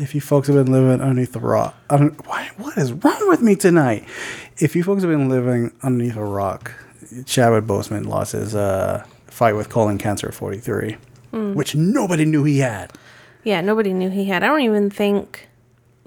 If 0.00 0.12
you 0.12 0.20
folks 0.20 0.48
have 0.48 0.56
been 0.56 0.72
living 0.72 1.00
underneath 1.00 1.32
the 1.32 1.38
rock, 1.38 1.76
I 1.88 1.96
don't. 1.98 2.26
Why, 2.26 2.50
what 2.56 2.76
is 2.76 2.92
wrong 2.92 3.28
with 3.28 3.40
me 3.40 3.54
tonight? 3.54 4.04
If 4.58 4.74
you 4.74 4.82
folks 4.82 5.02
have 5.04 5.10
been 5.10 5.28
living 5.28 5.72
underneath 5.84 6.16
a 6.16 6.24
rock, 6.24 6.72
Chadwick 7.24 7.64
Boseman 7.64 8.06
lost 8.06 8.32
his 8.32 8.56
uh, 8.56 9.04
fight 9.28 9.52
with 9.52 9.68
colon 9.68 9.98
cancer 9.98 10.26
at 10.26 10.34
43, 10.34 10.96
which 11.30 11.76
nobody 11.76 12.24
knew 12.24 12.42
he 12.42 12.58
had. 12.58 12.92
yeah 13.44 13.60
nobody 13.60 13.92
knew 13.92 14.10
he 14.10 14.24
had 14.24 14.42
i 14.42 14.48
don't 14.48 14.62
even 14.62 14.90
think 14.90 15.47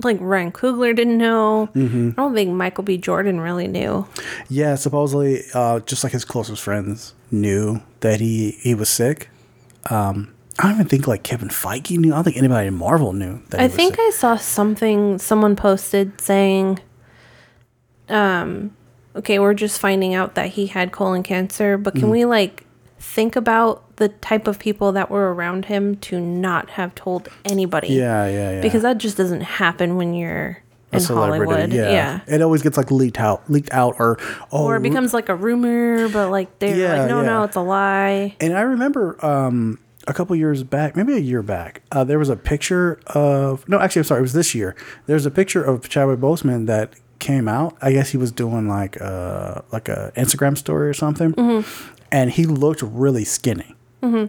like 0.05 0.17
ryan 0.19 0.51
coogler 0.51 0.95
didn't 0.95 1.17
know 1.17 1.69
Mm-hmm. 1.75 2.09
i 2.11 2.23
don't 2.23 2.33
think 2.33 2.49
michael 2.51 2.83
b 2.83 2.97
jordan 2.97 3.39
really 3.39 3.67
knew 3.67 4.05
Yeah, 4.49 4.75
supposedly, 4.75 5.43
uh, 5.53 5.79
just 5.81 6.03
like 6.03 6.13
his 6.13 6.25
closest 6.25 6.61
friends 6.61 7.13
knew 7.31 7.81
that 8.01 8.19
he 8.19 8.57
he 8.61 8.73
was 8.75 8.89
sick. 8.89 9.29
Um, 9.89 10.33
I 10.59 10.63
don't 10.63 10.73
even 10.73 10.87
think 10.87 11.07
like 11.07 11.23
Kevin 11.23 11.47
Feige 11.49 11.97
knew. 11.97 12.11
I 12.11 12.15
don't 12.15 12.23
think 12.25 12.37
anybody 12.37 12.67
in 12.67 12.75
Marvel 12.75 13.13
knew 13.13 13.41
that. 13.49 13.59
i 13.59 13.63
he 13.63 13.67
was 13.67 13.75
think 13.75 13.95
sick. 13.95 14.05
i 14.07 14.09
saw 14.11 14.35
something 14.35 15.17
someone 15.17 15.55
posted 15.55 16.19
saying 16.21 16.79
um 18.09 18.75
okay 19.15 19.39
we're 19.39 19.53
just 19.53 19.79
finding 19.79 20.13
out 20.13 20.35
that 20.35 20.49
he 20.49 20.67
had 20.67 20.91
colon 20.91 21.23
cancer 21.23 21.77
but 21.77 21.93
Mm. 21.95 21.99
can 21.99 22.09
we 22.09 22.25
like 22.25 22.65
think 23.01 23.35
about 23.35 23.95
the 23.97 24.09
type 24.09 24.47
of 24.47 24.59
people 24.59 24.91
that 24.91 25.09
were 25.09 25.33
around 25.33 25.65
him 25.65 25.95
to 25.97 26.19
not 26.19 26.69
have 26.71 26.93
told 26.95 27.27
anybody 27.45 27.87
Yeah, 27.89 28.27
yeah, 28.27 28.51
yeah. 28.53 28.61
because 28.61 28.83
that 28.83 28.99
just 28.99 29.17
doesn't 29.17 29.41
happen 29.41 29.95
when 29.97 30.13
you're 30.13 30.59
A 30.93 30.97
in 30.97 31.03
Hollywood. 31.03 31.73
Yeah. 31.73 32.21
it 32.27 32.41
always 32.41 32.61
gets 32.61 32.77
like 32.77 32.91
leaked 32.91 33.19
out, 33.19 33.49
leaked 33.49 33.73
out, 33.73 33.95
or 33.97 34.17
oh, 34.51 34.65
Or 34.65 34.75
it 34.77 34.83
becomes 34.83 35.13
like 35.13 35.29
a 35.29 35.35
rumor, 35.35 36.09
but 36.09 36.29
like 36.29 36.59
they're 36.59 36.75
Yeah, 36.77 37.01
like, 37.01 37.09
no, 37.09 37.21
yeah. 37.21 37.25
no, 37.27 37.43
it's 37.43 37.55
a 37.55 37.61
lie. 37.61 38.35
And 38.39 38.55
I 38.55 38.61
remember 38.61 39.23
um, 39.25 39.79
a 40.07 40.13
couple 40.13 40.35
years 40.35 40.63
back, 40.63 40.95
maybe 40.95 41.13
a 41.13 41.19
year 41.19 41.41
back, 41.41 41.81
uh, 41.91 42.03
there 42.03 42.19
was 42.19 42.29
a 42.29 42.35
picture 42.35 42.99
of 43.07 43.67
no, 43.67 43.79
actually, 43.79 44.01
I'm 44.01 44.05
sorry, 44.05 44.19
it 44.19 44.23
was 44.23 44.33
this 44.33 44.53
year. 44.53 44.75
There's 45.07 45.25
a 45.25 45.31
picture 45.31 45.63
of 45.63 45.89
Chadwick 45.89 46.19
Boseman 46.19 46.67
that 46.67 46.93
came 47.19 47.47
out. 47.47 47.77
I 47.81 47.91
guess 47.93 48.09
he 48.09 48.17
was 48.17 48.31
doing 48.31 48.67
like 48.67 48.95
a 48.97 49.63
like 49.71 49.89
a 49.89 50.11
Instagram 50.15 50.57
story 50.57 50.87
or 50.89 50.93
something, 50.93 51.33
and 52.11 52.31
he 52.31 52.45
looked 52.45 52.81
really 52.81 53.25
skinny. 53.25 53.75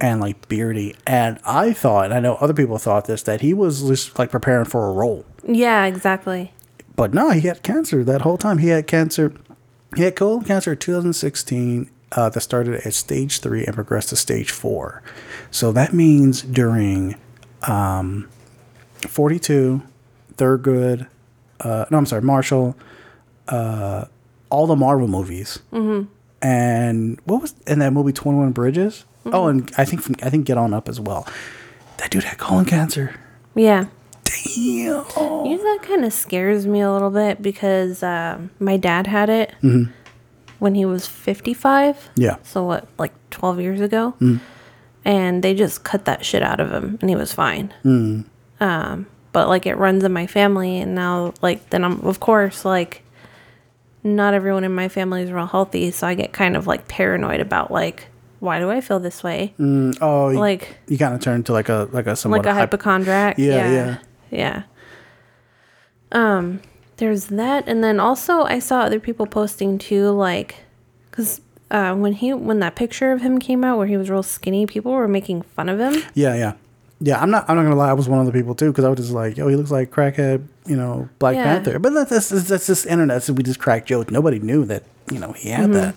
And 0.02 0.20
like 0.20 0.48
beardy, 0.48 0.94
and 1.06 1.38
I 1.46 1.72
thought, 1.72 2.04
and 2.04 2.12
I 2.12 2.20
know 2.20 2.34
other 2.34 2.52
people 2.52 2.76
thought 2.76 3.06
this, 3.06 3.22
that 3.22 3.40
he 3.40 3.54
was 3.54 3.82
just 3.88 4.18
like 4.18 4.30
preparing 4.30 4.66
for 4.66 4.86
a 4.86 4.92
role. 4.92 5.24
Yeah, 5.48 5.86
exactly. 5.86 6.52
But 6.94 7.14
no, 7.14 7.30
he 7.30 7.40
had 7.48 7.62
cancer 7.62 8.04
that 8.04 8.20
whole 8.20 8.36
time. 8.36 8.58
He 8.58 8.68
had 8.68 8.86
cancer. 8.86 9.32
He 9.96 10.02
had 10.02 10.14
colon 10.14 10.44
cancer 10.44 10.72
in 10.72 10.78
2016 10.78 11.88
uh, 12.12 12.28
that 12.28 12.40
started 12.40 12.86
at 12.86 12.94
stage 12.94 13.40
three 13.40 13.64
and 13.64 13.74
progressed 13.74 14.10
to 14.10 14.16
stage 14.16 14.50
four. 14.50 15.02
So 15.50 15.72
that 15.72 15.92
means 15.92 16.42
during 16.42 17.16
um, 17.62 18.28
42, 19.08 19.82
Thurgood, 20.34 21.06
uh, 21.60 21.86
no, 21.90 21.98
I'm 21.98 22.06
sorry, 22.06 22.22
Marshall, 22.22 22.76
uh, 23.48 24.06
all 24.50 24.66
the 24.66 24.76
Marvel 24.76 25.08
movies, 25.08 25.60
mm-hmm. 25.72 26.08
And 26.42 27.20
what 27.24 27.40
was 27.42 27.54
in 27.66 27.78
that 27.78 27.92
movie 27.92 28.12
21 28.12 28.52
Bridges? 28.52 29.04
Oh, 29.26 29.46
and 29.46 29.70
I 29.78 29.84
think 29.84 30.02
from, 30.02 30.16
I 30.22 30.30
think 30.30 30.46
Get 30.46 30.58
On 30.58 30.74
Up 30.74 30.88
as 30.88 30.98
well. 30.98 31.26
That 31.98 32.10
dude 32.10 32.24
had 32.24 32.38
colon 32.38 32.64
cancer. 32.64 33.14
Yeah. 33.54 33.86
Damn. 34.24 34.54
You 34.56 34.94
know, 34.96 35.56
that 35.56 35.80
kind 35.82 36.04
of 36.04 36.12
scares 36.12 36.66
me 36.66 36.80
a 36.80 36.90
little 36.90 37.10
bit 37.10 37.40
because 37.40 38.02
um, 38.02 38.50
my 38.58 38.76
dad 38.76 39.06
had 39.06 39.30
it 39.30 39.54
when 40.58 40.74
he 40.74 40.84
was 40.84 41.06
55. 41.06 42.10
Yeah. 42.16 42.36
So, 42.42 42.64
what, 42.64 42.88
like 42.98 43.12
12 43.30 43.60
years 43.60 43.80
ago? 43.80 44.14
And 45.04 45.42
they 45.42 45.54
just 45.54 45.84
cut 45.84 46.04
that 46.06 46.24
shit 46.24 46.42
out 46.42 46.60
of 46.60 46.72
him 46.72 46.98
and 47.00 47.10
he 47.10 47.16
was 47.16 47.32
fine. 47.32 47.72
Um, 48.60 49.06
but, 49.32 49.48
like, 49.48 49.66
it 49.66 49.76
runs 49.76 50.02
in 50.04 50.12
my 50.12 50.26
family. 50.26 50.78
And 50.78 50.94
now, 50.94 51.34
like, 51.42 51.70
then 51.70 51.84
I'm, 51.84 52.00
of 52.00 52.20
course, 52.20 52.64
like, 52.64 53.02
not 54.04 54.34
everyone 54.34 54.64
in 54.64 54.74
my 54.74 54.88
family 54.88 55.22
is 55.22 55.30
real 55.32 55.46
healthy. 55.46 55.90
So 55.90 56.06
I 56.06 56.14
get 56.14 56.32
kind 56.32 56.56
of, 56.56 56.66
like, 56.66 56.88
paranoid 56.88 57.40
about, 57.40 57.70
like, 57.70 58.06
why 58.40 58.58
do 58.58 58.70
I 58.70 58.80
feel 58.80 58.98
this 58.98 59.22
way? 59.22 59.54
Oh, 59.60 60.26
Like, 60.34 60.76
you 60.88 60.98
kind 60.98 61.14
of 61.14 61.20
turn 61.20 61.44
to 61.44 61.52
like 61.52 61.68
a 61.68 61.88
like 61.92 62.06
a 62.08 62.16
somewhat 62.16 62.38
like 62.44 62.46
a 62.46 62.50
hyp- 62.56 62.58
hypochondriac. 62.58 63.38
Yeah, 63.38 63.54
yeah, 63.54 63.72
yeah. 63.72 63.98
yeah. 64.30 64.62
Um, 66.10 66.60
there's 66.96 67.26
that, 67.26 67.64
and 67.68 67.82
then 67.84 68.00
also 68.00 68.42
I 68.42 68.58
saw 68.58 68.80
other 68.80 68.98
people 69.00 69.26
posting 69.26 69.78
too, 69.78 70.10
like, 70.10 70.56
because 71.10 71.40
uh, 71.70 71.94
when 71.94 72.14
he 72.14 72.34
when 72.34 72.58
that 72.60 72.74
picture 72.76 73.12
of 73.12 73.20
him 73.22 73.38
came 73.38 73.64
out 73.64 73.78
where 73.78 73.86
he 73.86 73.96
was 73.96 74.10
real 74.10 74.22
skinny, 74.22 74.66
people 74.66 74.92
were 74.92 75.08
making 75.08 75.42
fun 75.42 75.68
of 75.68 75.78
him. 75.78 76.02
Yeah, 76.14 76.34
yeah, 76.34 76.52
yeah. 77.00 77.20
I'm 77.20 77.30
not. 77.30 77.48
I'm 77.48 77.56
not 77.56 77.62
gonna 77.62 77.76
lie. 77.76 77.90
I 77.90 77.94
was 77.94 78.08
one 78.08 78.18
of 78.20 78.26
the 78.26 78.32
people 78.32 78.54
too 78.54 78.72
because 78.72 78.84
I 78.84 78.88
was 78.88 78.98
just 78.98 79.12
like, 79.12 79.36
"Yo, 79.36 79.48
he 79.48 79.56
looks 79.56 79.70
like 79.70 79.90
crackhead," 79.90 80.46
you 80.66 80.76
know, 80.76 81.08
Black 81.18 81.34
Yeah. 81.34 81.44
Panther. 81.44 81.78
But 81.78 81.92
that's 81.94 82.28
that's, 82.28 82.48
that's 82.48 82.66
just 82.66 82.86
internet. 82.86 83.22
So 83.22 83.32
we 83.32 83.42
just 83.42 83.58
crack 83.58 83.86
jokes. 83.86 84.10
Nobody 84.10 84.38
knew 84.38 84.64
that 84.66 84.84
you 85.10 85.18
know 85.18 85.32
he 85.32 85.48
Mm-hmm. 85.50 85.60
had 85.62 85.72
that. 85.72 85.94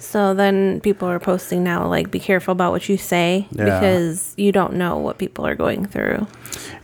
So 0.00 0.32
then 0.32 0.80
people 0.80 1.08
are 1.08 1.18
posting 1.18 1.64
now, 1.64 1.84
like, 1.88 2.12
be 2.12 2.20
careful 2.20 2.52
about 2.52 2.70
what 2.70 2.88
you 2.88 2.96
say 2.96 3.48
Yeah. 3.50 3.64
because 3.64 4.32
you 4.36 4.52
don't 4.52 4.74
know 4.74 4.96
what 4.96 5.18
people 5.18 5.44
are 5.44 5.56
going 5.56 5.86
through. 5.86 6.24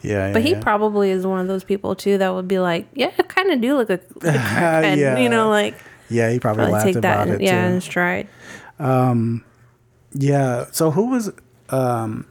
Yeah, 0.03 0.27
yeah. 0.27 0.33
But 0.33 0.43
he 0.43 0.51
yeah. 0.51 0.61
probably 0.61 1.11
is 1.11 1.25
one 1.25 1.39
of 1.39 1.47
those 1.47 1.63
people 1.63 1.95
too 1.95 2.19
that 2.19 2.35
would 2.35 2.49
be 2.49 2.59
like, 2.59 2.89
yeah, 2.93 3.13
I 3.17 3.23
kind 3.23 3.53
of 3.53 3.61
do 3.61 3.77
look 3.77 3.89
like 3.89 4.03
a, 4.03 4.17
a 4.29 4.33
crackhead, 4.33 4.97
Yeah. 4.97 5.19
you 5.19 5.29
know, 5.29 5.49
like 5.49 5.77
yeah, 6.11 6.29
he 6.31 6.41
probably, 6.41 6.65
probably 6.65 6.73
laughed 6.73 6.87
take 6.87 7.03
that, 7.03 7.29
it 7.29 7.41
yeah, 7.41 7.69
too. 7.69 7.75
in 7.77 7.81
stride. 7.81 8.27
Yeah. 10.13 10.67
So 10.73 10.91
who 10.91 11.11
was? 11.11 11.31
Um, 11.71 12.27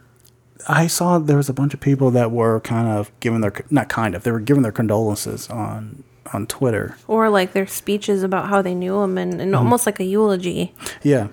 I 0.68 0.88
saw 0.88 1.20
there 1.20 1.38
was 1.38 1.50
a 1.50 1.54
bunch 1.54 1.74
of 1.74 1.80
people 1.80 2.12
that 2.12 2.32
were 2.32 2.60
kind 2.62 2.88
of 2.88 3.12
giving 3.20 3.42
their 3.42 3.54
not 3.70 3.90
kind 3.90 4.16
of 4.16 4.24
they 4.24 4.32
were 4.32 4.40
giving 4.40 4.64
their 4.64 4.72
condolences 4.72 5.50
on 5.50 6.04
on 6.32 6.48
Twitter. 6.48 6.98
or 7.08 7.30
like 7.30 7.54
their 7.54 7.68
speeches 7.68 8.24
about 8.24 8.48
how 8.50 8.62
they 8.62 8.74
knew 8.74 9.02
him 9.02 9.18
and, 9.18 9.42
and 9.42 9.56
almost 9.56 9.86
like 9.86 10.00
a 10.00 10.04
eulogy 10.06 10.74
Yeah. 11.04 11.28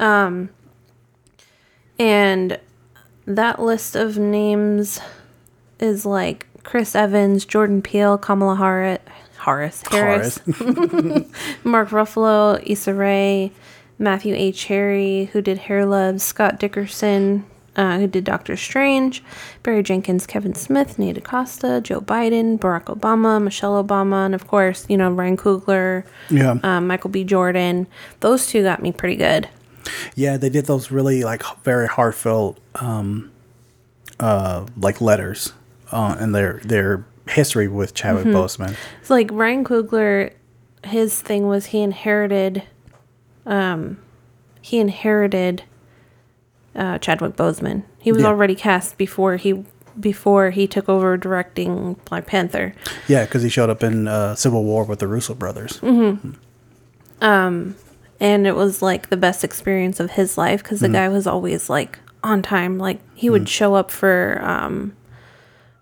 Um. 0.00 0.50
And 1.98 2.58
that 3.26 3.60
list 3.60 3.94
of 3.96 4.16
names 4.16 5.00
is 5.80 6.06
like 6.06 6.46
chris 6.62 6.94
evans 6.94 7.44
jordan 7.44 7.82
peele 7.82 8.16
kamala 8.18 8.56
harris 8.56 8.98
harris 9.38 9.82
harris 9.90 10.38
mark 11.64 11.90
ruffalo 11.90 12.60
Issa 12.66 12.94
Rae, 12.94 13.52
matthew 13.98 14.34
a 14.34 14.50
cherry 14.52 15.26
who 15.32 15.40
did 15.42 15.58
hair 15.58 15.84
love 15.86 16.20
scott 16.20 16.58
derrickson 16.58 17.44
uh, 17.78 17.98
who 17.98 18.06
did 18.06 18.24
Doctor 18.24 18.56
Strange, 18.56 19.22
Barry 19.62 19.82
Jenkins, 19.82 20.26
Kevin 20.26 20.54
Smith, 20.54 20.98
Nate 20.98 21.16
Acosta, 21.16 21.80
Joe 21.80 22.00
Biden, 22.02 22.58
Barack 22.58 22.84
Obama, 22.94 23.40
Michelle 23.42 23.82
Obama, 23.82 24.26
and 24.26 24.34
of 24.34 24.46
course, 24.46 24.84
you 24.90 24.96
know, 24.98 25.10
Ryan 25.10 25.36
Coogler, 25.38 26.04
Yeah. 26.28 26.56
um, 26.62 26.86
Michael 26.88 27.08
B. 27.10 27.24
Jordan. 27.24 27.86
Those 28.20 28.46
two 28.48 28.62
got 28.62 28.82
me 28.82 28.92
pretty 28.92 29.16
good. 29.16 29.48
Yeah, 30.14 30.36
they 30.36 30.50
did 30.50 30.66
those 30.66 30.90
really 30.90 31.22
like 31.24 31.42
very 31.64 31.86
heartfelt, 31.86 32.58
um, 32.74 33.30
uh, 34.20 34.66
like 34.76 35.00
letters, 35.00 35.52
uh, 35.92 36.16
and 36.18 36.34
their 36.34 36.60
their 36.64 37.04
history 37.28 37.68
with 37.68 37.94
Chadwick 37.94 38.26
Mm-hmm. 38.26 38.36
Boseman. 38.36 38.76
It's 39.00 39.08
like 39.10 39.30
Ryan 39.32 39.64
Coogler, 39.64 40.32
his 40.84 41.20
thing 41.20 41.46
was 41.46 41.66
he 41.66 41.80
inherited, 41.82 42.62
um, 43.46 43.98
he 44.60 44.78
inherited 44.78 45.62
uh, 46.78 46.96
Chadwick 46.98 47.36
Boseman. 47.36 47.82
He 47.98 48.12
was 48.12 48.22
Yeah. 48.22 48.28
already 48.28 48.54
cast 48.54 48.96
before 48.96 49.36
he 49.36 49.64
before 50.00 50.50
he 50.50 50.66
took 50.68 50.88
over 50.88 51.16
directing 51.16 51.94
Black 52.04 52.24
Panther. 52.26 52.72
Yeah, 53.08 53.24
because 53.24 53.42
he 53.42 53.48
showed 53.48 53.68
up 53.68 53.82
in 53.82 54.06
uh, 54.08 54.34
Civil 54.36 54.62
War 54.64 54.84
with 54.84 55.00
the 55.00 55.08
Russo 55.08 55.34
brothers. 55.34 55.80
Mm-hmm. 55.80 56.30
Um, 57.20 57.74
and 58.20 58.46
it 58.46 58.54
was 58.54 58.80
like 58.80 59.08
the 59.10 59.16
best 59.16 59.42
experience 59.42 59.98
of 59.98 60.12
his 60.12 60.38
life 60.38 60.62
because 60.62 60.80
the 60.80 60.88
guy 60.88 61.08
was 61.08 61.26
always 61.26 61.68
like 61.68 61.98
on 62.24 62.42
time 62.42 62.78
like 62.78 63.00
he 63.14 63.28
would 63.30 63.48
show 63.48 63.74
up 63.74 63.90
for 63.92 64.40
um 64.42 64.92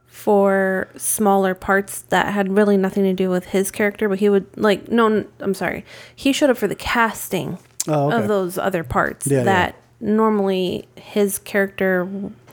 for 0.06 0.88
smaller 0.96 1.54
parts 1.54 2.02
that 2.02 2.32
had 2.32 2.54
really 2.56 2.76
nothing 2.76 3.04
to 3.04 3.12
do 3.12 3.30
with 3.30 3.46
his 3.46 3.70
character 3.70 4.08
but 4.08 4.18
he 4.18 4.28
would 4.28 4.46
like 4.56 4.88
no 4.90 5.24
I'm 5.40 5.54
sorry 5.54 5.84
he 6.14 6.32
showed 6.32 6.50
up 6.50 6.56
for 6.56 6.68
the 6.68 6.74
casting 6.74 7.58
Oh, 7.88 8.08
okay. 8.08 8.16
of 8.16 8.26
those 8.28 8.58
other 8.58 8.82
parts 8.82 9.26
yeah. 9.28 9.44
that 9.44 9.76
normally 10.00 10.86
his 10.96 11.38
character 11.38 12.08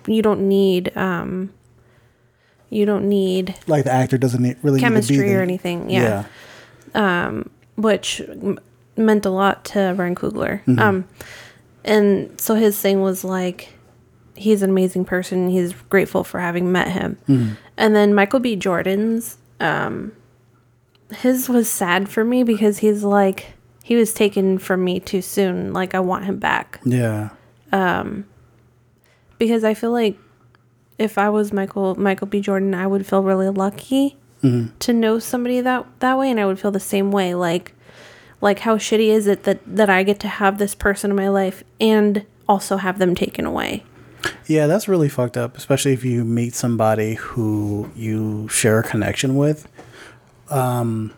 you 0.07 0.21
don't 0.21 0.47
need 0.47 0.95
um 0.97 1.51
you 2.69 2.85
don't 2.85 3.07
need 3.07 3.55
Like 3.67 3.83
the 3.83 3.91
actor 3.91 4.17
doesn't 4.17 4.41
need, 4.41 4.57
really 4.63 4.79
chemistry 4.79 5.17
need 5.17 5.21
to 5.23 5.27
be 5.29 5.35
or 5.35 5.41
anything 5.41 5.89
yeah 5.89 6.23
um 6.95 7.49
which 7.75 8.21
m- 8.21 8.59
meant 8.95 9.25
a 9.25 9.29
lot 9.29 9.65
to 9.65 9.93
Ryan 9.97 10.13
Coogler. 10.15 10.61
Um, 10.79 11.07
and 11.83 12.39
so 12.39 12.53
his 12.53 12.79
thing 12.79 13.01
was 13.01 13.23
like, 13.23 13.73
he's 14.35 14.61
an 14.61 14.69
amazing 14.69 15.03
person. 15.05 15.49
He's 15.49 15.73
grateful 15.89 16.23
for 16.23 16.39
having 16.39 16.71
met 16.71 16.89
him. 16.89 17.17
And 17.75 17.95
then 17.95 18.13
Michael 18.13 18.39
B. 18.39 18.55
Jordan's, 18.55 19.39
um, 19.59 20.11
his 21.17 21.49
was 21.49 21.67
sad 21.67 22.07
for 22.07 22.23
me 22.23 22.43
because 22.43 22.77
he's 22.77 23.03
like, 23.03 23.53
he 23.83 23.95
was 23.95 24.13
taken 24.13 24.57
from 24.57 24.83
me 24.83 24.99
too 24.99 25.21
soon. 25.21 25.73
Like, 25.73 25.93
I 25.93 25.99
want 25.99 26.25
him 26.25 26.39
back 26.39 26.79
Yeah. 26.83 27.29
Um 27.71 28.25
because 29.37 29.63
I 29.63 29.73
feel 29.73 29.91
like 29.91 30.17
if 30.97 31.17
I 31.17 31.29
was 31.29 31.51
Michael 31.51 31.95
Michael 31.95 32.27
B. 32.27 32.39
Jordan, 32.39 32.73
I 32.73 32.87
would 32.87 33.05
feel 33.05 33.21
really 33.21 33.49
lucky 33.49 34.17
to 34.79 34.91
know 34.91 35.19
somebody 35.19 35.61
that 35.61 35.85
that 35.99 36.17
way, 36.17 36.29
and 36.29 36.37
I 36.39 36.45
would 36.45 36.59
feel 36.59 36.71
the 36.71 36.79
same 36.79 37.11
way. 37.11 37.33
Like, 37.33 37.73
like 38.41 38.59
how 38.59 38.77
shitty 38.77 39.07
is 39.07 39.25
it 39.25 39.43
that 39.43 39.59
that 39.65 39.89
I 39.89 40.03
get 40.03 40.19
to 40.21 40.27
have 40.27 40.57
this 40.57 40.75
person 40.75 41.11
in 41.11 41.15
my 41.15 41.29
life 41.29 41.63
and 41.79 42.25
also 42.47 42.75
have 42.77 42.99
them 42.99 43.15
taken 43.15 43.45
away? 43.45 43.83
Yeah, 44.45 44.67
that's 44.67 44.87
really 44.87 45.09
fucked 45.09 45.37
up, 45.37 45.57
especially 45.57 45.93
if 45.93 46.03
you 46.03 46.23
meet 46.25 46.55
somebody 46.55 47.15
who 47.15 47.89
you 47.95 48.47
share 48.49 48.79
a 48.79 48.83
connection 48.83 49.35
with. 49.35 49.67
Um, 50.49 51.13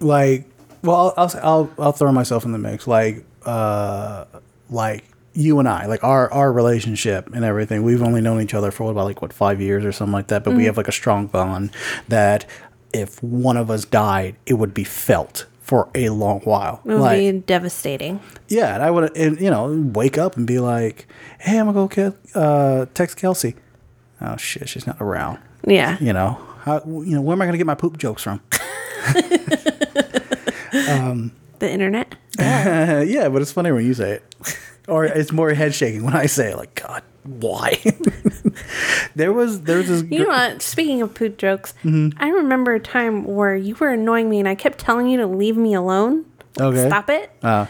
like, 0.00 0.48
well, 0.82 1.14
I'll, 1.16 1.30
I'll, 1.42 1.70
I'll, 1.78 1.92
throw 1.92 2.12
myself 2.12 2.44
in 2.44 2.52
the 2.52 2.58
mix. 2.58 2.86
Like, 2.86 3.24
uh, 3.44 4.24
like 4.70 5.04
you 5.34 5.58
and 5.58 5.68
I, 5.68 5.86
like 5.86 6.02
our, 6.04 6.32
our 6.32 6.52
relationship 6.52 7.32
and 7.34 7.44
everything, 7.44 7.82
we've 7.82 8.02
only 8.02 8.20
known 8.20 8.40
each 8.40 8.54
other 8.54 8.70
for 8.70 8.90
about 8.90 9.04
like, 9.04 9.22
what, 9.22 9.32
five 9.32 9.60
years 9.60 9.84
or 9.84 9.92
something 9.92 10.12
like 10.12 10.28
that. 10.28 10.44
But 10.44 10.54
we 10.54 10.64
have 10.64 10.76
like 10.76 10.88
a 10.88 10.92
strong 10.92 11.26
bond 11.26 11.70
that 12.08 12.46
if 12.92 13.22
one 13.22 13.56
of 13.56 13.70
us 13.70 13.84
died, 13.84 14.36
it 14.46 14.54
would 14.54 14.74
be 14.74 14.84
felt 14.84 15.46
for 15.60 15.88
a 15.94 16.10
long 16.10 16.40
while. 16.40 16.82
It 16.84 16.88
would 16.88 17.00
like, 17.00 17.18
be 17.18 17.32
devastating. 17.32 18.20
yeah, 18.48 18.74
and 18.74 18.82
I 18.82 18.90
would, 18.90 19.16
and, 19.16 19.40
you 19.40 19.48
know, 19.50 19.72
wake 19.94 20.18
up 20.18 20.36
and 20.36 20.46
be 20.46 20.58
like, 20.58 21.06
"Hey, 21.38 21.58
I'm 21.58 21.72
gonna 21.72 21.86
go 21.86 22.10
ke- 22.10 22.16
uh, 22.34 22.86
text 22.92 23.16
Kelsey." 23.16 23.54
Oh 24.20 24.36
shit, 24.36 24.68
she's 24.68 24.86
not 24.86 24.96
around. 25.00 25.38
Yeah, 25.66 25.96
You 26.00 26.12
know, 26.12 26.38
how, 26.64 26.82
you 26.84 27.14
know, 27.14 27.22
where 27.22 27.34
am 27.34 27.40
I 27.40 27.46
gonna 27.46 27.56
get 27.56 27.66
my 27.66 27.74
poop 27.76 27.96
jokes 27.96 28.22
from? 28.22 28.40
the 31.58 31.70
internet. 31.70 32.14
yeah, 32.38 33.28
but 33.28 33.42
it's 33.42 33.52
funny 33.52 33.70
when 33.72 33.84
you 33.86 33.94
say 33.94 34.12
it, 34.12 34.56
or 34.88 35.04
it's 35.04 35.32
more 35.32 35.52
head 35.54 35.74
shaking 35.74 36.04
when 36.04 36.14
I 36.14 36.26
say 36.26 36.50
it. 36.52 36.56
Like, 36.56 36.74
God, 36.74 37.02
why? 37.24 37.80
there 39.14 39.32
was, 39.32 39.62
there 39.62 39.78
was 39.78 39.88
this. 39.88 40.04
You 40.10 40.20
know 40.20 40.28
what? 40.28 40.62
Speaking 40.62 41.02
of 41.02 41.14
poop 41.14 41.36
jokes, 41.38 41.74
I 41.84 42.28
remember 42.28 42.74
a 42.74 42.80
time 42.80 43.24
where 43.24 43.54
you 43.56 43.74
were 43.76 43.90
annoying 43.90 44.28
me, 44.30 44.38
and 44.38 44.48
I 44.48 44.54
kept 44.54 44.78
telling 44.78 45.06
you 45.08 45.18
to 45.18 45.26
leave 45.26 45.56
me 45.56 45.74
alone. 45.74 46.24
Okay. 46.60 46.86
Stop 46.88 47.10
it. 47.10 47.30
Uh, 47.42 47.66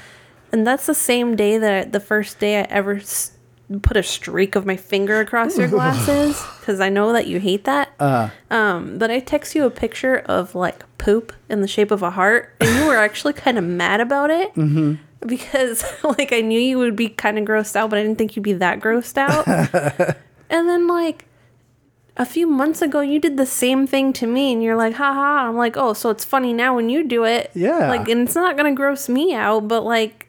And 0.52 0.66
that's 0.66 0.86
the 0.86 0.94
same 0.94 1.34
day 1.36 1.58
that 1.58 1.92
the 1.92 2.00
first 2.00 2.38
day 2.38 2.60
I 2.60 2.62
ever 2.68 2.96
s- 2.96 3.31
put 3.80 3.96
a 3.96 4.02
streak 4.02 4.54
of 4.56 4.66
my 4.66 4.76
finger 4.76 5.20
across 5.20 5.56
your 5.56 5.68
glasses 5.76 6.42
because 6.60 6.80
I 6.80 6.88
know 6.88 7.12
that 7.12 7.26
you 7.26 7.38
hate 7.40 7.64
that. 7.64 7.90
Uh. 8.00 8.30
um, 8.50 8.98
but 8.98 9.10
I 9.10 9.20
text 9.20 9.54
you 9.54 9.64
a 9.64 9.70
picture 9.70 10.18
of 10.18 10.54
like 10.54 10.84
poop 10.98 11.32
in 11.48 11.60
the 11.60 11.68
shape 11.68 11.90
of 11.90 12.02
a 12.02 12.10
heart, 12.10 12.54
and 12.60 12.70
you 12.78 12.86
were 12.86 12.96
actually 12.96 13.32
kind 13.32 13.58
of 13.58 13.64
mad 13.64 14.00
about 14.00 14.30
it 14.30 14.54
Mm-hmm. 14.54 14.94
because 15.26 15.84
like 16.02 16.32
I 16.32 16.40
knew 16.40 16.58
you 16.58 16.78
would 16.78 16.96
be 16.96 17.08
kind 17.08 17.38
of 17.38 17.44
grossed 17.44 17.76
out, 17.76 17.90
but 17.90 17.98
I 17.98 18.02
didn't 18.02 18.18
think 18.18 18.34
you'd 18.36 18.42
be 18.42 18.54
that 18.54 18.80
grossed 18.80 19.16
out. 19.16 19.46
and 20.50 20.68
then 20.68 20.88
like 20.88 21.26
a 22.16 22.26
few 22.26 22.46
months 22.46 22.82
ago, 22.82 23.00
you 23.00 23.18
did 23.20 23.36
the 23.36 23.46
same 23.46 23.86
thing 23.86 24.12
to 24.14 24.26
me, 24.26 24.52
and 24.52 24.62
you're 24.62 24.76
like, 24.76 24.94
haha. 24.94 25.48
I'm 25.48 25.56
like, 25.56 25.76
oh, 25.76 25.92
so 25.94 26.10
it's 26.10 26.24
funny 26.24 26.52
now 26.52 26.74
when 26.76 26.90
you 26.90 27.06
do 27.06 27.24
it. 27.24 27.50
Yeah. 27.54 27.88
Like, 27.88 28.08
and 28.08 28.22
it's 28.26 28.34
not 28.34 28.56
gonna 28.56 28.74
gross 28.74 29.08
me 29.08 29.32
out, 29.32 29.66
but 29.68 29.82
like, 29.84 30.26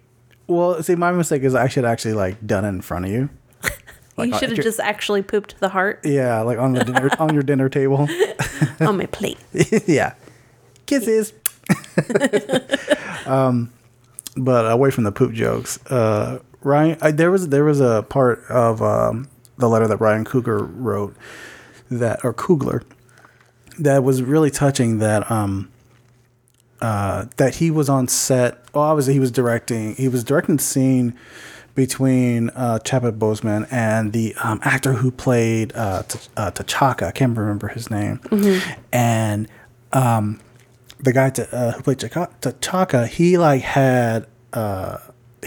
Well, 0.47 0.83
see, 0.83 0.95
my 0.95 1.11
mistake 1.11 1.43
is 1.43 1.55
I 1.55 1.67
should 1.67 1.85
actually 1.85 2.13
like 2.13 2.45
done 2.45 2.65
it 2.65 2.69
in 2.69 2.81
front 2.81 3.05
of 3.05 3.11
you. 3.11 3.29
Like, 4.15 4.29
you 4.29 4.35
uh, 4.35 4.37
should 4.37 4.49
have 4.51 4.63
just 4.63 4.79
actually 4.79 5.23
pooped 5.23 5.59
the 5.59 5.69
heart 5.69 6.01
Yeah, 6.03 6.41
like 6.41 6.59
on 6.59 6.73
the 6.73 6.83
dinner 6.83 7.09
on 7.17 7.33
your 7.33 7.41
dinner 7.41 7.67
table. 7.67 8.07
on 8.79 8.95
my 8.95 9.07
plate. 9.07 9.39
yeah, 9.87 10.13
kisses. 10.85 11.33
um, 13.25 13.73
but 14.37 14.71
away 14.71 14.91
from 14.91 15.03
the 15.03 15.11
poop 15.11 15.33
jokes, 15.33 15.83
uh, 15.87 16.37
Ryan, 16.61 16.99
I, 17.01 17.09
there 17.09 17.31
was 17.31 17.49
there 17.49 17.63
was 17.63 17.81
a 17.81 18.03
part 18.07 18.43
of 18.49 18.83
um, 18.83 19.29
the 19.57 19.67
letter 19.67 19.87
that 19.87 19.97
Ryan 19.97 20.25
Cougar 20.25 20.63
wrote 20.63 21.15
that 21.89 22.23
or 22.23 22.35
Coogler 22.35 22.83
that 23.79 24.03
was 24.03 24.21
really 24.21 24.51
touching. 24.51 24.99
That 24.99 25.29
um, 25.31 25.71
uh, 26.83 27.25
that 27.37 27.55
he 27.55 27.71
was 27.71 27.89
on 27.89 28.07
set. 28.07 28.63
Well, 28.73 28.83
obviously 28.83 29.13
he 29.13 29.19
was 29.19 29.31
directing. 29.31 29.95
He 29.95 30.07
was 30.07 30.23
directing 30.23 30.57
the 30.57 30.63
scene 30.63 31.17
between 31.75 32.49
uh, 32.49 32.77
Chadwick 32.79 33.15
Boseman 33.15 33.67
and 33.71 34.13
the 34.13 34.35
um, 34.43 34.59
actor 34.63 34.93
who 34.93 35.09
played 35.09 35.71
uh, 35.75 36.03
T- 36.03 36.19
uh, 36.37 36.51
T'Chaka. 36.51 37.07
I 37.07 37.11
can't 37.11 37.35
remember 37.35 37.69
his 37.69 37.89
name. 37.89 38.19
And 38.91 39.47
um, 39.93 40.39
the 40.99 41.13
guy 41.13 41.31
uh, 41.51 41.71
who 41.71 41.81
played 41.81 41.97
T'Chaka, 41.97 42.29
T'Chaka, 42.41 43.07
he 43.07 43.37
like 43.37 43.61
had. 43.61 44.27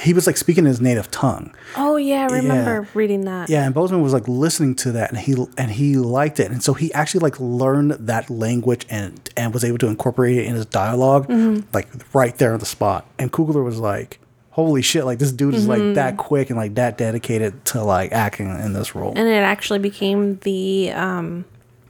He 0.03 0.13
was 0.13 0.27
like 0.27 0.37
speaking 0.37 0.65
his 0.65 0.81
native 0.81 1.11
tongue. 1.11 1.55
Oh 1.77 1.97
yeah, 1.97 2.27
I 2.31 2.35
remember 2.37 2.83
Yeah. 2.83 2.89
reading 2.95 3.25
that. 3.25 3.49
Yeah, 3.49 3.65
and 3.65 3.75
Boseman 3.75 4.03
was 4.03 4.13
like 4.13 4.27
listening 4.29 4.75
to 4.77 4.93
that, 4.93 5.11
and 5.11 5.19
he 5.19 5.35
and 5.57 5.71
he 5.71 5.97
liked 5.97 6.41
it, 6.41 6.51
and 6.51 6.63
so 6.63 6.75
he 6.75 6.93
actually 6.95 7.21
like 7.21 7.39
learned 7.41 7.93
that 7.93 8.31
language 8.31 8.87
and 8.91 9.21
and 9.37 9.53
was 9.55 9.65
able 9.65 9.79
to 9.79 9.87
incorporate 9.87 10.37
it 10.39 10.47
in 10.47 10.55
his 10.55 10.67
dialog 10.67 11.29
like 11.73 11.89
right 12.15 12.37
there 12.39 12.53
on 12.53 12.59
the 12.61 12.67
spot. 12.67 13.07
And 13.19 13.33
Coogler 13.33 13.65
was 13.65 13.79
like, 13.79 14.19
"Holy 14.51 14.83
shit! 14.83 15.05
Like 15.05 15.19
this 15.19 15.33
dude 15.33 15.55
is 15.55 15.67
like 15.69 15.95
that 15.95 16.17
quick 16.17 16.51
and 16.51 16.59
like 16.59 16.75
that 16.77 16.97
dedicated 16.99 17.65
to 17.67 17.83
like 17.83 18.13
acting 18.13 18.49
in 18.49 18.73
this 18.73 18.95
role." 18.95 19.13
And 19.17 19.29
it 19.29 19.43
actually 19.43 19.79
became 19.79 20.39
the 20.43 20.91
um 20.93 21.45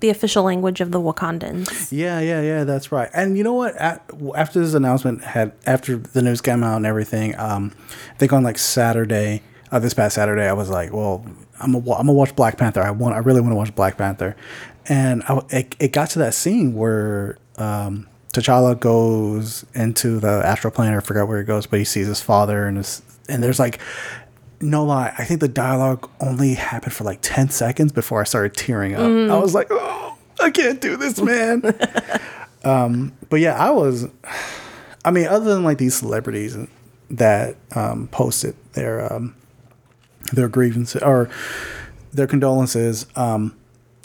the 0.07 0.11
official 0.11 0.45
language 0.45 0.81
of 0.81 0.93
the 0.93 1.01
Wakandans. 1.01 1.91
Yeah, 1.91 2.21
yeah, 2.21 2.41
yeah, 2.41 2.63
that's 2.63 2.93
right. 2.93 3.11
And 3.13 3.37
you 3.37 3.43
know 3.43 3.55
what? 3.55 3.75
After 3.77 4.61
this 4.61 4.73
announcement 4.75 5.25
had, 5.25 5.53
after 5.67 5.97
the 5.97 6.23
news 6.23 6.41
came 6.41 6.63
out 6.63 6.77
and 6.77 6.87
everything, 6.87 7.37
um, 7.41 7.73
I 8.15 8.19
think 8.19 8.33
on 8.33 8.45
like 8.45 8.57
Saturday, 8.57 9.43
uh, 9.73 9.81
this 9.81 9.95
past 9.95 10.15
Saturday, 10.15 10.47
I 10.47 10.53
was 10.53 10.71
like, 10.71 10.93
well, 10.93 11.27
I'm 11.59 11.73
gonna, 11.73 11.79
I'm 11.79 12.07
gonna 12.07 12.13
watch 12.13 12.37
Black 12.37 12.57
Panther. 12.57 12.83
I 12.83 12.93
want, 12.93 13.17
I 13.17 13.19
really 13.19 13.41
want 13.41 13.51
to 13.51 13.57
watch 13.57 13.75
Black 13.75 13.99
Panther, 13.99 14.37
and 14.89 15.25
I, 15.25 15.41
it, 15.51 15.75
it 15.81 15.93
got 15.93 16.11
to 16.11 16.21
that 16.21 16.35
scene 16.35 16.75
where 16.75 17.37
um, 17.57 18.07
T'Challa 18.33 18.79
goes 18.79 19.67
into 19.75 20.21
the 20.21 20.43
astral 20.47 20.71
plane. 20.71 20.95
I 20.95 21.01
forgot 21.01 21.27
where 21.27 21.39
he 21.39 21.45
goes, 21.45 21.67
but 21.67 21.81
he 21.81 21.85
sees 21.85 22.07
his 22.07 22.21
father, 22.21 22.67
and 22.67 22.77
his, 22.77 23.03
and 23.29 23.43
there's 23.43 23.59
like. 23.59 23.81
No 24.59 24.87
lie, 24.87 25.13
I 25.19 25.25
think 25.25 25.41
the 25.41 25.49
dialogue 25.49 26.09
only 26.19 26.55
happened 26.55 26.95
for 26.95 27.05
like 27.05 27.19
10 27.21 27.51
seconds 27.51 27.93
before 27.93 28.23
I 28.23 28.25
started 28.25 28.55
tearing 28.57 28.95
up. 28.95 29.03
I 29.03 29.39
was 29.39 29.53
like, 29.55 29.67
oh, 29.71 30.06
I 30.41 30.51
can't 30.51 30.81
do 30.81 30.97
this, 30.97 31.21
man. 31.21 31.63
But 33.29 33.41
yeah, 33.41 33.55
I 33.55 33.71
was. 33.71 34.09
I 35.05 35.11
mean, 35.11 35.27
other 35.27 35.55
than 35.55 35.65
like 35.65 35.79
these 35.79 35.95
celebrities 35.95 36.57
that 37.11 37.57
um, 37.75 38.09
posted 38.09 38.57
their 38.73 39.13
um, 39.13 39.35
their 40.33 40.49
grievances 40.49 41.03
or 41.03 41.31
their 42.13 42.27
condolences, 42.27 43.07
um, 43.15 43.57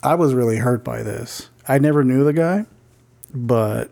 I 0.04 0.16
was 0.16 0.34
really 0.34 0.58
hurt 0.58 0.84
by 0.84 1.02
this. 1.04 1.50
I 1.68 1.80
never 1.80 2.04
knew 2.04 2.24
the 2.24 2.34
guy, 2.34 2.66
but 3.34 3.90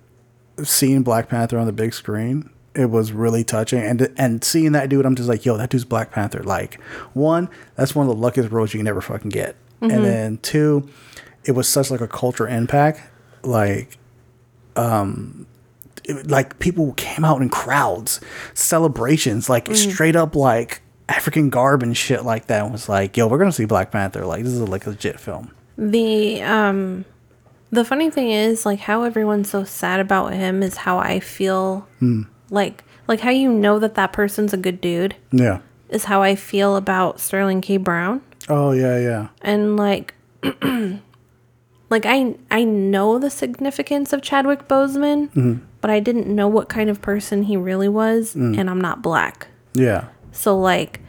seeing 0.63 1.04
Black 1.04 1.30
Panther 1.30 1.58
on 1.58 1.65
the 1.65 1.71
big 1.71 1.93
screen, 1.93 2.49
it 2.75 2.89
was 2.89 3.12
really 3.12 3.43
touching. 3.43 3.80
And 3.80 4.13
and 4.17 4.43
seeing 4.43 4.73
that 4.73 4.89
dude, 4.89 5.06
I'm 5.06 5.15
just 5.15 5.30
like, 5.30 5.45
yo, 5.45 5.58
that 5.58 5.69
dude's 5.69 5.86
Black 5.86 6.12
Panther. 6.12 6.43
Like, 6.43 6.82
one, 7.13 7.49
that's 7.75 7.95
one 7.95 8.08
of 8.08 8.15
the 8.15 8.21
luckiest 8.21 8.52
roles 8.52 8.73
you 8.73 8.80
can 8.80 8.88
ever 8.88 9.02
fucking 9.02 9.30
get. 9.30 9.56
And 9.82 10.04
then 10.04 10.38
two, 10.39 10.89
it 11.45 11.52
was 11.54 11.67
such 11.67 11.89
like 11.91 12.02
a 12.02 12.08
culture 12.08 12.47
impact. 12.47 13.02
Like, 13.43 13.97
um, 14.75 15.45
it- 16.04 16.30
like 16.30 16.60
people 16.60 16.93
came 16.93 17.23
out 17.25 17.41
in 17.41 17.49
crowds, 17.49 18.19
celebrations, 18.54 19.49
like 19.49 19.65
mm. 19.65 19.75
straight 19.75 20.15
up 20.15 20.36
like 20.36 20.82
African 21.08 21.49
garb 21.49 21.84
and 21.84 21.95
shit 21.95 22.23
like 22.23 22.47
that. 22.47 22.63
And 22.63 22.71
was 22.71 22.89
like, 22.89 23.17
yo, 23.17 23.28
we're 23.28 23.38
gonna 23.38 23.52
see 23.52 23.65
Black 23.65 23.91
Panther. 23.91 24.25
Like 24.25 24.43
this 24.43 24.54
is 24.54 24.62
like 24.62 24.86
a 24.86 24.89
legit 24.91 25.19
film. 25.19 25.52
The 25.78 26.41
um 26.43 27.06
the 27.71 27.86
funny 27.86 28.10
thing 28.10 28.32
is 28.32 28.65
like 28.65 28.80
how 28.80 29.04
everyone's 29.04 29.49
so 29.49 29.63
sad 29.63 29.99
about 29.99 30.34
him 30.34 30.63
is 30.63 30.75
how 30.78 30.97
I 30.97 31.19
feel 31.19 31.88
mm. 32.02 32.28
like 32.49 32.84
like 33.08 33.19
how 33.21 33.30
you 33.30 33.52
know 33.52 33.80
that 33.80 33.95
that 33.95 34.12
person's 34.13 34.54
a 34.54 34.58
good 34.58 34.82
dude 34.82 35.15
Yeah. 35.32 35.60
is 35.89 36.06
how 36.06 36.21
I 36.21 36.36
feel 36.36 36.75
about 36.75 37.19
Sterling 37.19 37.62
K 37.62 37.78
Brown 37.78 38.21
Oh 38.47 38.71
yeah, 38.71 38.97
yeah. 38.99 39.28
and 39.41 39.78
like 39.78 40.13
like 41.89 42.06
I 42.06 42.36
I 42.52 42.63
know 42.63 43.19
the 43.19 43.30
significance 43.30 44.13
of 44.13 44.21
Chadwick 44.21 44.67
Boseman 44.67 45.30
mm-hmm. 45.30 45.56
but 45.82 45.89
I 45.89 45.99
didn't 45.99 46.28
know 46.28 46.47
what 46.47 46.69
kind 46.69 46.89
of 46.89 47.02
person 47.02 47.43
he 47.43 47.58
really 47.58 47.89
was 47.89 48.36
mm. 48.36 48.58
and 48.58 48.69
I'm 48.69 48.82
not 48.82 49.02
black. 49.02 49.47
Yeah. 49.73 50.08
So 50.32 50.58
like 50.58 51.02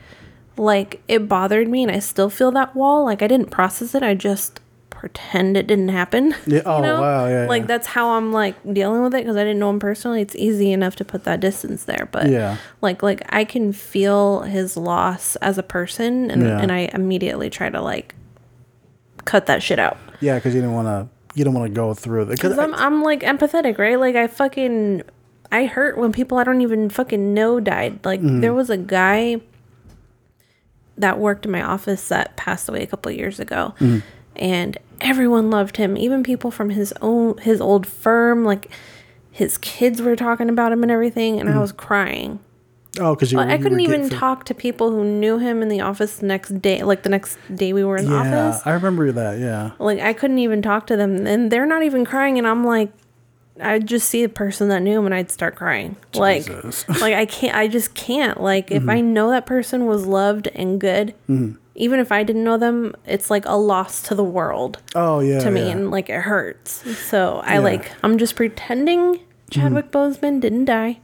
like 0.57 1.03
it 1.09 1.29
bothered 1.29 1.69
me 1.69 1.83
and 1.83 1.93
I 1.93 1.99
still 1.99 2.31
feel 2.31 2.51
that 2.53 2.75
wall. 2.75 3.05
Like 3.05 3.23
I 3.23 3.27
didn't 3.27 3.51
process 3.51 3.95
it. 3.95 4.03
I 4.03 4.14
just 4.14 4.61
pretend 4.90 5.57
it 5.57 5.66
didn't 5.66 5.88
happen. 5.88 6.35
Yeah, 6.47 6.61
oh, 6.66 6.81
wow, 6.83 7.27
yeah, 7.27 7.47
Like 7.47 7.62
yeah. 7.62 7.66
that's 7.69 7.87
how 7.87 8.11
I'm 8.11 8.33
like 8.33 8.55
dealing 8.75 9.03
with 9.03 9.14
it 9.14 9.23
because 9.23 9.37
I 9.37 9.45
didn't 9.45 9.59
know 9.59 9.71
him 9.71 9.79
personally. 9.79 10.21
It's 10.21 10.37
easy 10.37 10.73
enough 10.73 10.97
to 10.97 11.05
put 11.05 11.25
that 11.25 11.40
distance 11.40 11.85
there, 11.85 12.09
but 12.12 12.29
Yeah. 12.29 12.59
like 12.83 13.03
like 13.03 13.23
I 13.31 13.45
can 13.45 13.73
feel 13.73 14.43
his 14.43 14.77
loss 14.77 15.37
as 15.37 15.57
a 15.57 15.62
person 15.62 16.31
and 16.31 16.43
Yeah. 16.43 16.61
and 16.61 16.71
I 16.71 16.90
immediately 16.93 17.49
try 17.49 17.71
to 17.71 17.81
like 17.81 18.14
cut 19.31 19.47
that 19.47 19.62
shit 19.62 19.79
out. 19.79 19.97
Yeah, 20.21 20.35
because 20.35 20.55
you 20.55 20.61
didn't 20.61 20.75
want 20.75 20.88
to. 20.88 21.09
You 21.38 21.45
don't 21.45 21.55
want 21.55 21.73
to 21.73 21.75
go 21.75 21.95
through 21.95 22.23
it. 22.23 22.29
Because 22.31 22.59
I'm, 22.59 22.75
I'm 22.75 23.03
like 23.03 23.21
empathetic, 23.21 23.79
right? 23.79 23.99
Like 23.99 24.16
I 24.16 24.27
fucking, 24.27 25.03
I 25.53 25.66
hurt 25.66 25.97
when 25.97 26.11
people 26.11 26.38
I 26.38 26.45
don't 26.45 26.61
even 26.61 26.90
fucking 26.90 27.33
know 27.33 27.61
died. 27.61 28.05
Like 28.05 28.21
mm-hmm. 28.21 28.40
there 28.40 28.53
was 28.53 28.69
a 28.69 28.77
guy 28.77 29.40
that 30.99 31.21
worked 31.21 31.47
in 31.47 31.53
my 31.53 31.62
office 31.62 32.09
that 32.09 32.37
passed 32.37 32.69
away 32.69 32.83
a 32.83 32.87
couple 32.87 33.12
of 33.12 33.16
years 33.16 33.38
ago, 33.38 33.75
mm-hmm. 33.79 34.01
and 34.35 34.77
everyone 35.01 35.51
loved 35.51 35.77
him. 35.77 35.97
Even 35.97 36.25
people 36.25 36.51
from 36.51 36.71
his 36.71 36.93
own 37.01 37.38
his 37.38 37.61
old 37.61 37.87
firm, 37.87 38.45
like 38.45 38.69
his 39.31 39.57
kids 39.59 40.03
were 40.03 40.16
talking 40.16 40.49
about 40.49 40.73
him 40.73 40.83
and 40.83 40.90
everything, 40.90 41.38
and 41.38 41.49
I 41.49 41.53
mm-hmm. 41.53 41.61
was 41.61 41.71
crying. 41.71 42.40
Oh, 42.98 43.14
because 43.14 43.33
you. 43.33 43.38
I 43.38 43.59
couldn't 43.59 43.81
even 43.81 44.09
talk 44.09 44.44
to 44.46 44.55
people 44.55 44.90
who 44.90 45.05
knew 45.05 45.38
him 45.38 45.62
in 45.62 45.68
the 45.68 45.81
office 45.81 46.16
the 46.16 46.26
next 46.26 46.61
day, 46.61 46.83
like 46.83 47.03
the 47.03 47.09
next 47.09 47.38
day 47.55 47.72
we 47.72 47.85
were 47.85 47.96
in 47.96 48.07
the 48.07 48.12
Yeah, 48.12 48.48
office 48.48 48.62
I 48.66 48.72
remember 48.72 49.12
that. 49.12 49.38
Yeah. 49.38 49.72
like 49.79 50.00
I 50.00 50.12
couldn't 50.12 50.38
even 50.38 50.62
talk 50.62 50.87
to 50.88 50.96
them 50.96 51.26
and 51.26 51.50
they're 51.50 51.66
not 51.66 51.83
even 51.83 52.05
crying 52.05 52.38
and 52.38 52.46
I'm 52.46 52.64
like 52.64 52.92
I'd 53.61 53.87
just 53.87 54.09
see 54.09 54.24
a 54.24 54.29
person 54.29 54.68
that 54.70 54.81
knew 54.81 54.98
him 54.98 55.05
and 55.07 55.14
I'd 55.14 55.31
start 55.31 55.55
crying. 55.55 55.96
Like 56.14 56.46
Jesus. 56.46 56.88
like 57.00 57.14
I 57.14 57.26
can't 57.26 57.55
I 57.57 57.68
just 57.68 57.94
can't. 57.94 58.40
Like 58.40 58.70
if 58.70 58.88
I 58.88 58.98
mm-hmm. 58.98 59.12
know 59.12 59.31
that 59.31 59.46
person 59.46 59.87
was 59.87 60.07
loved 60.07 60.48
and 60.48 60.81
good, 60.81 61.14
mm-hmm. 61.29 61.57
even 61.74 62.00
if 62.00 62.11
I 62.11 62.22
didn't 62.22 62.44
know 62.44 62.57
them, 62.57 62.94
it's 63.07 63.31
like 63.31 63.44
a 63.46 63.57
loss 63.57 64.03
to 64.05 64.14
the 64.14 64.24
world 64.24 64.79
Oh 64.94 65.20
yeah. 65.20 65.40
to 65.40 65.50
me 65.50 65.66
yeah. 65.66 65.72
and 65.72 65.90
like 65.90 66.09
it 66.09 66.22
hurts. 66.22 66.72
So 66.98 67.42
I 67.44 67.55
Yeah. 67.55 67.59
like 67.61 67.92
I'm 68.03 68.18
just 68.18 68.35
pretending 68.35 69.16
mm-hmm. 69.16 69.50
Chadwick 69.50 69.90
Boseman 69.90 70.40
didn't 70.40 70.64
die 70.64 71.00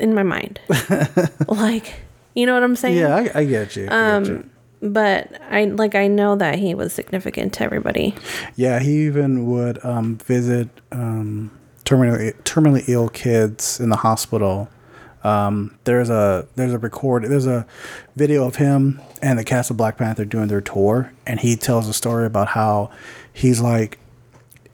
in 0.00 0.14
my 0.14 0.22
mind. 0.22 0.60
like 1.48 1.94
you 2.34 2.46
know 2.46 2.54
what 2.54 2.62
I'm 2.62 2.76
saying? 2.76 2.96
Yeah, 2.96 3.16
I, 3.16 3.40
I 3.40 3.44
get 3.44 3.76
you. 3.76 3.88
I 3.88 4.12
Um, 4.16 4.24
get 4.24 4.32
you. 4.32 4.50
But 4.82 5.40
I 5.50 5.64
like 5.64 5.94
I 5.94 6.06
know 6.06 6.36
that 6.36 6.58
he 6.58 6.74
was 6.74 6.92
significant 6.94 7.52
to 7.54 7.64
everybody. 7.64 8.14
Yeah, 8.56 8.78
he 8.80 9.04
even 9.06 9.46
would 9.50 9.84
um, 9.84 10.16
visit 10.16 10.68
um, 10.90 11.50
terminally 11.84 12.32
terminally 12.44 12.88
ill 12.88 13.10
kids 13.10 13.78
in 13.78 13.90
the 13.90 13.96
hospital. 13.96 14.70
Um, 15.22 15.76
there's 15.84 16.08
a 16.08 16.46
there's 16.56 16.72
a 16.72 16.78
record 16.78 17.24
there's 17.24 17.46
a 17.46 17.66
video 18.16 18.46
of 18.46 18.56
him 18.56 19.02
and 19.20 19.38
the 19.38 19.44
cast 19.44 19.70
of 19.70 19.76
Black 19.76 19.98
Panther 19.98 20.24
doing 20.24 20.46
their 20.48 20.62
tour, 20.62 21.12
and 21.26 21.40
he 21.40 21.56
tells 21.56 21.86
a 21.86 21.92
story 21.92 22.24
about 22.24 22.48
how 22.48 22.90
he's 23.34 23.60
like 23.60 23.98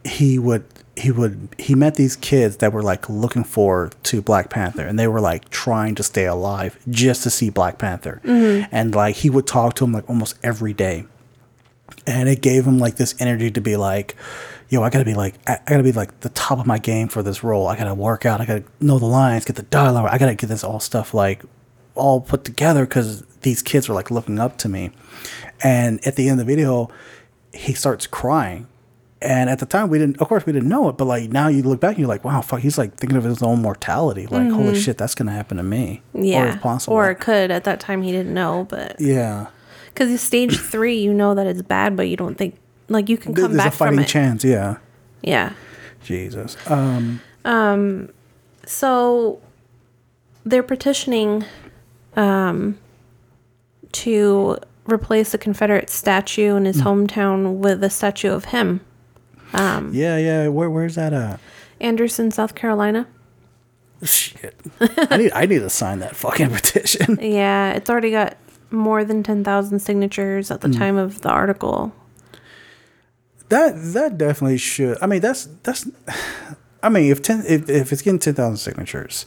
he 0.04 0.38
would 0.38 0.64
he 0.96 1.10
would 1.10 1.48
he 1.58 1.74
met 1.74 1.96
these 1.96 2.16
kids 2.16 2.56
that 2.58 2.72
were 2.72 2.82
like 2.82 3.08
looking 3.08 3.44
forward 3.44 3.94
to 4.04 4.22
Black 4.22 4.48
Panther 4.48 4.86
and 4.86 4.98
they 4.98 5.06
were 5.06 5.20
like 5.20 5.50
trying 5.50 5.94
to 5.94 6.02
stay 6.02 6.24
alive 6.24 6.78
just 6.88 7.22
to 7.24 7.30
see 7.30 7.50
Black 7.50 7.78
Panther. 7.78 8.20
Mm-hmm. 8.24 8.68
And 8.72 8.94
like 8.94 9.16
he 9.16 9.28
would 9.28 9.46
talk 9.46 9.74
to 9.74 9.84
them 9.84 9.92
like 9.92 10.08
almost 10.08 10.38
every 10.42 10.72
day. 10.72 11.04
And 12.06 12.28
it 12.28 12.40
gave 12.40 12.66
him 12.66 12.78
like 12.78 12.96
this 12.96 13.14
energy 13.20 13.50
to 13.50 13.60
be 13.60 13.76
like, 13.76 14.16
yo, 14.70 14.82
I 14.82 14.90
gotta 14.90 15.04
be 15.04 15.14
like 15.14 15.34
I, 15.46 15.58
I 15.66 15.70
gotta 15.70 15.82
be 15.82 15.92
like 15.92 16.20
the 16.20 16.30
top 16.30 16.58
of 16.58 16.66
my 16.66 16.78
game 16.78 17.08
for 17.08 17.22
this 17.22 17.44
role. 17.44 17.66
I 17.66 17.76
gotta 17.76 17.94
work 17.94 18.24
out, 18.24 18.40
I 18.40 18.46
gotta 18.46 18.64
know 18.80 18.98
the 18.98 19.06
lines, 19.06 19.44
get 19.44 19.56
the 19.56 19.62
dialogue, 19.64 20.08
I 20.10 20.16
gotta 20.16 20.34
get 20.34 20.48
this 20.48 20.64
all 20.64 20.80
stuff 20.80 21.12
like 21.12 21.44
all 21.94 22.22
put 22.22 22.44
together 22.44 22.86
because 22.86 23.22
these 23.42 23.62
kids 23.62 23.88
were 23.88 23.94
like 23.94 24.10
looking 24.10 24.38
up 24.38 24.56
to 24.58 24.68
me. 24.68 24.92
And 25.62 26.04
at 26.06 26.16
the 26.16 26.28
end 26.28 26.40
of 26.40 26.46
the 26.46 26.54
video, 26.54 26.88
he 27.52 27.74
starts 27.74 28.06
crying. 28.06 28.66
And 29.26 29.50
at 29.50 29.58
the 29.58 29.66
time, 29.66 29.88
we 29.88 29.98
didn't, 29.98 30.18
of 30.20 30.28
course, 30.28 30.46
we 30.46 30.52
didn't 30.52 30.68
know 30.68 30.88
it, 30.88 30.96
but 30.96 31.06
like 31.06 31.30
now 31.30 31.48
you 31.48 31.62
look 31.62 31.80
back 31.80 31.90
and 31.90 31.98
you're 31.98 32.08
like, 32.08 32.24
wow, 32.24 32.40
fuck, 32.42 32.60
he's 32.60 32.78
like 32.78 32.94
thinking 32.94 33.16
of 33.18 33.24
his 33.24 33.42
own 33.42 33.60
mortality. 33.60 34.26
Like, 34.28 34.50
holy 34.50 34.78
shit, 34.78 34.98
that's 34.98 35.14
going 35.16 35.26
to 35.26 35.32
happen 35.32 35.56
to 35.56 35.62
me. 35.64 36.00
Or 36.14 36.24
Yeah. 36.24 36.54
if 36.54 36.60
possible. 36.60 36.94
Or 36.94 37.10
it 37.10 37.16
could. 37.18 37.50
At 37.50 37.64
that 37.64 37.80
time, 37.80 38.02
he 38.02 38.12
didn't 38.12 38.32
know, 38.32 38.66
but 38.70 38.94
yeah. 39.00 39.46
because 39.86 40.20
stage 40.20 40.56
three, 40.72 40.96
you 40.98 41.12
know 41.12 41.34
that 41.34 41.46
it's 41.46 41.62
bad, 41.62 41.96
but 41.96 42.08
you 42.08 42.16
don't 42.16 42.36
think 42.38 42.56
like 42.88 43.08
you 43.08 43.16
can 43.16 43.34
come 43.34 43.42
There's 43.50 43.54
a 43.54 43.58
back 43.58 43.72
from 43.72 43.88
fighting 43.88 44.00
it. 44.04 44.08
chance. 44.08 44.44
Yeah. 44.44 44.76
Yeah. 45.22 45.52
Jesus. 46.04 46.56
Um, 46.70 47.20
um, 47.44 48.10
So 48.64 49.40
they're 50.44 50.62
petitioning 50.62 51.44
um, 52.14 52.78
to 53.92 54.58
replace 54.84 55.32
the 55.32 55.38
Confederate 55.38 55.90
statue 55.90 56.54
in 56.54 56.64
his 56.64 56.82
hometown 56.82 57.54
with 57.56 57.82
a 57.82 57.90
statue 57.90 58.30
of 58.30 58.46
him. 58.46 58.80
Yeah, 59.54 60.16
yeah. 60.18 60.48
Where, 60.48 60.70
where's 60.70 60.94
that 60.96 61.12
at? 61.12 61.40
Anderson, 61.80 62.30
South 62.30 62.54
Carolina. 62.54 63.06
Shit. 64.02 64.54
I 64.80 65.16
need, 65.16 65.32
I 65.32 65.46
need 65.46 65.60
to 65.60 65.70
sign 65.70 66.00
that 66.00 66.14
fucking 66.16 66.50
petition. 66.54 67.18
Yeah, 67.20 67.72
it's 67.72 67.88
already 67.88 68.10
got 68.10 68.36
more 68.70 69.04
than 69.04 69.22
10,000 69.22 69.78
signatures 69.78 70.50
at 70.50 70.60
the 70.60 70.68
Hmm. 70.68 70.74
time 70.74 70.96
of 70.96 71.22
the 71.22 71.30
article. 71.30 71.92
That 73.48 73.74
that 73.94 74.18
definitely 74.18 74.58
should. 74.58 74.98
I 75.00 75.06
mean, 75.06 75.20
that's 75.20 75.48
that's. 75.62 75.88
I 76.82 76.88
mean, 76.88 77.10
if 77.10 77.22
ten 77.22 77.44
if, 77.46 77.68
if 77.70 77.92
it's 77.92 78.02
getting 78.02 78.18
ten 78.18 78.34
thousand 78.34 78.56
signatures, 78.56 79.24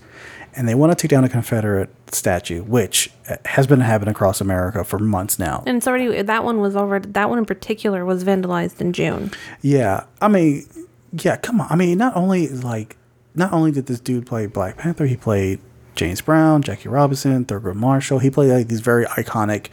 and 0.60 0.68
they 0.68 0.76
want 0.76 0.92
to 0.92 0.96
take 0.96 1.10
down 1.10 1.24
a 1.24 1.30
Confederate 1.30 1.90
statue, 2.14 2.64
which 2.64 3.10
uh, 3.30 3.38
has 3.46 3.66
been 3.66 3.80
happening 3.80 4.12
across 4.12 4.42
America 4.42 4.84
for 4.84 5.00
months 5.00 5.40
now. 5.40 5.64
And 5.66 5.78
it's 5.78 5.88
already, 5.88 6.22
that 6.22 6.44
one 6.44 6.60
was 6.60 6.76
already, 6.76 7.10
that 7.12 7.30
one 7.30 7.40
in 7.40 7.46
particular 7.46 8.04
was 8.04 8.26
vandalized 8.26 8.82
in 8.82 8.92
June. 8.92 9.32
Yeah, 9.62 10.04
I 10.22 10.28
mean, 10.28 10.66
yeah, 11.14 11.38
come 11.38 11.62
on. 11.62 11.68
I 11.70 11.78
mean, 11.78 11.98
not 11.98 12.14
only 12.18 12.50
like, 12.50 12.98
not 13.36 13.54
only 13.54 13.72
did 13.72 13.86
this 13.86 14.02
dude 14.02 14.28
play 14.28 14.48
Black 14.48 14.76
Panther, 14.76 15.06
he 15.06 15.16
played 15.16 15.62
James 15.96 16.20
Brown, 16.20 16.62
Jackie 16.62 16.90
Robinson, 16.90 17.46
Thurgood 17.46 17.76
Marshall. 17.76 18.20
He 18.20 18.30
played 18.30 18.52
like 18.52 18.68
these 18.68 18.82
very 18.82 19.06
iconic 19.06 19.68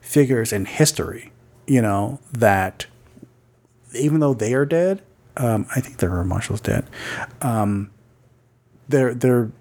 figures 0.00 0.54
in 0.54 0.64
history. 0.64 1.32
You 1.66 1.82
know 1.82 2.18
that 2.32 2.86
even 3.94 4.20
though 4.20 4.32
they 4.32 4.54
are 4.54 4.64
dead, 4.64 5.02
um, 5.36 5.66
I 5.76 5.82
think 5.82 5.98
Thurgood 5.98 6.26
Marshall's 6.26 6.62
dead. 6.62 6.86
Um, 7.42 7.90
they're 8.88 9.12
they're 9.12 9.52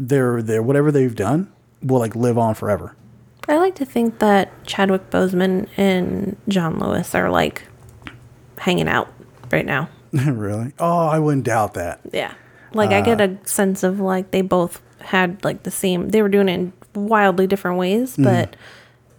they're 0.00 0.42
they're 0.42 0.62
whatever 0.62 0.90
they've 0.90 1.14
done 1.14 1.52
will 1.82 1.98
like 1.98 2.16
live 2.16 2.38
on 2.38 2.54
forever. 2.54 2.96
I 3.48 3.56
like 3.58 3.74
to 3.76 3.84
think 3.84 4.18
that 4.20 4.50
Chadwick 4.64 5.10
Boseman 5.10 5.68
and 5.76 6.36
John 6.48 6.78
Lewis 6.78 7.14
are 7.14 7.30
like 7.30 7.64
hanging 8.58 8.88
out 8.88 9.12
right 9.52 9.66
now. 9.66 9.88
really? 10.12 10.72
Oh, 10.78 11.06
I 11.06 11.18
wouldn't 11.18 11.44
doubt 11.44 11.74
that. 11.74 12.00
Yeah. 12.12 12.34
Like 12.72 12.90
I 12.90 13.00
get 13.00 13.20
a 13.20 13.36
sense 13.44 13.82
of 13.82 13.98
like 13.98 14.30
they 14.30 14.42
both 14.42 14.80
had 15.00 15.42
like 15.44 15.64
the 15.64 15.70
same 15.70 16.10
they 16.10 16.22
were 16.22 16.28
doing 16.28 16.48
it 16.48 16.54
in 16.54 16.72
wildly 16.94 17.46
different 17.46 17.78
ways, 17.78 18.16
but 18.16 18.54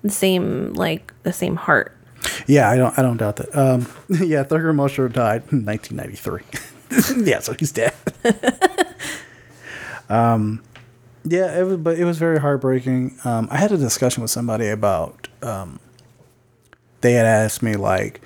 the 0.03 0.09
same 0.09 0.73
like 0.73 1.13
the 1.23 1.33
same 1.33 1.57
heart. 1.57 1.95
Yeah, 2.47 2.69
I 2.69 2.77
don't 2.77 2.97
I 2.97 3.01
don't 3.01 3.17
doubt 3.17 3.35
that. 3.37 3.55
Um, 3.55 3.81
yeah, 4.09 4.43
Thurgood 4.43 4.75
Marshall 4.75 5.09
died 5.09 5.43
in 5.51 5.65
1993. 5.65 7.25
yeah, 7.29 7.39
so 7.39 7.53
he's 7.53 7.73
dead. 7.73 7.93
um, 10.09 10.61
yeah, 11.23 11.59
it 11.59 11.63
was, 11.63 11.77
but 11.77 11.97
it 11.97 12.05
was 12.05 12.17
very 12.17 12.39
heartbreaking. 12.39 13.17
Um, 13.23 13.47
I 13.51 13.57
had 13.57 13.71
a 13.71 13.77
discussion 13.77 14.21
with 14.21 14.31
somebody 14.31 14.67
about. 14.69 15.27
Um, 15.41 15.79
they 17.01 17.13
had 17.13 17.25
asked 17.25 17.61
me 17.61 17.75
like, 17.75 18.21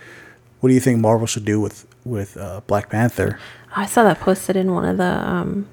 "What 0.59 0.69
do 0.69 0.73
you 0.73 0.79
think 0.81 0.99
Marvel 0.99 1.27
should 1.27 1.45
do 1.45 1.59
with 1.59 1.85
with 2.05 2.37
uh, 2.37 2.61
Black 2.67 2.89
Panther?" 2.89 3.39
I 3.75 3.85
saw 3.85 4.03
that 4.03 4.19
posted 4.19 4.55
in 4.55 4.71
one 4.71 4.85
of 4.85 4.97
the 4.97 5.29
um 5.29 5.67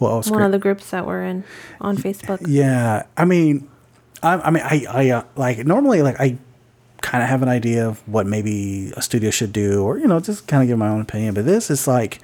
Well, 0.00 0.22
one 0.22 0.42
of 0.42 0.52
the 0.52 0.58
groups 0.58 0.90
that 0.90 1.06
we're 1.06 1.22
in 1.22 1.44
on 1.80 1.96
Facebook. 1.96 2.44
Yeah, 2.46 3.04
I 3.16 3.24
mean, 3.24 3.68
I, 4.22 4.34
I 4.34 4.50
mean, 4.50 4.62
I, 4.64 4.86
I 4.88 5.10
uh, 5.10 5.22
like 5.36 5.64
normally 5.66 6.02
like 6.02 6.18
I 6.18 6.38
kind 7.02 7.22
of 7.22 7.28
have 7.28 7.42
an 7.42 7.48
idea 7.48 7.86
of 7.86 8.06
what 8.08 8.26
maybe 8.26 8.92
a 8.96 9.02
studio 9.02 9.30
should 9.30 9.52
do, 9.52 9.82
or 9.84 9.98
you 9.98 10.06
know, 10.06 10.18
just 10.20 10.48
kind 10.48 10.62
of 10.62 10.68
give 10.68 10.78
my 10.78 10.88
own 10.88 11.02
opinion. 11.02 11.34
But 11.34 11.44
this 11.44 11.70
is 11.70 11.86
like, 11.86 12.20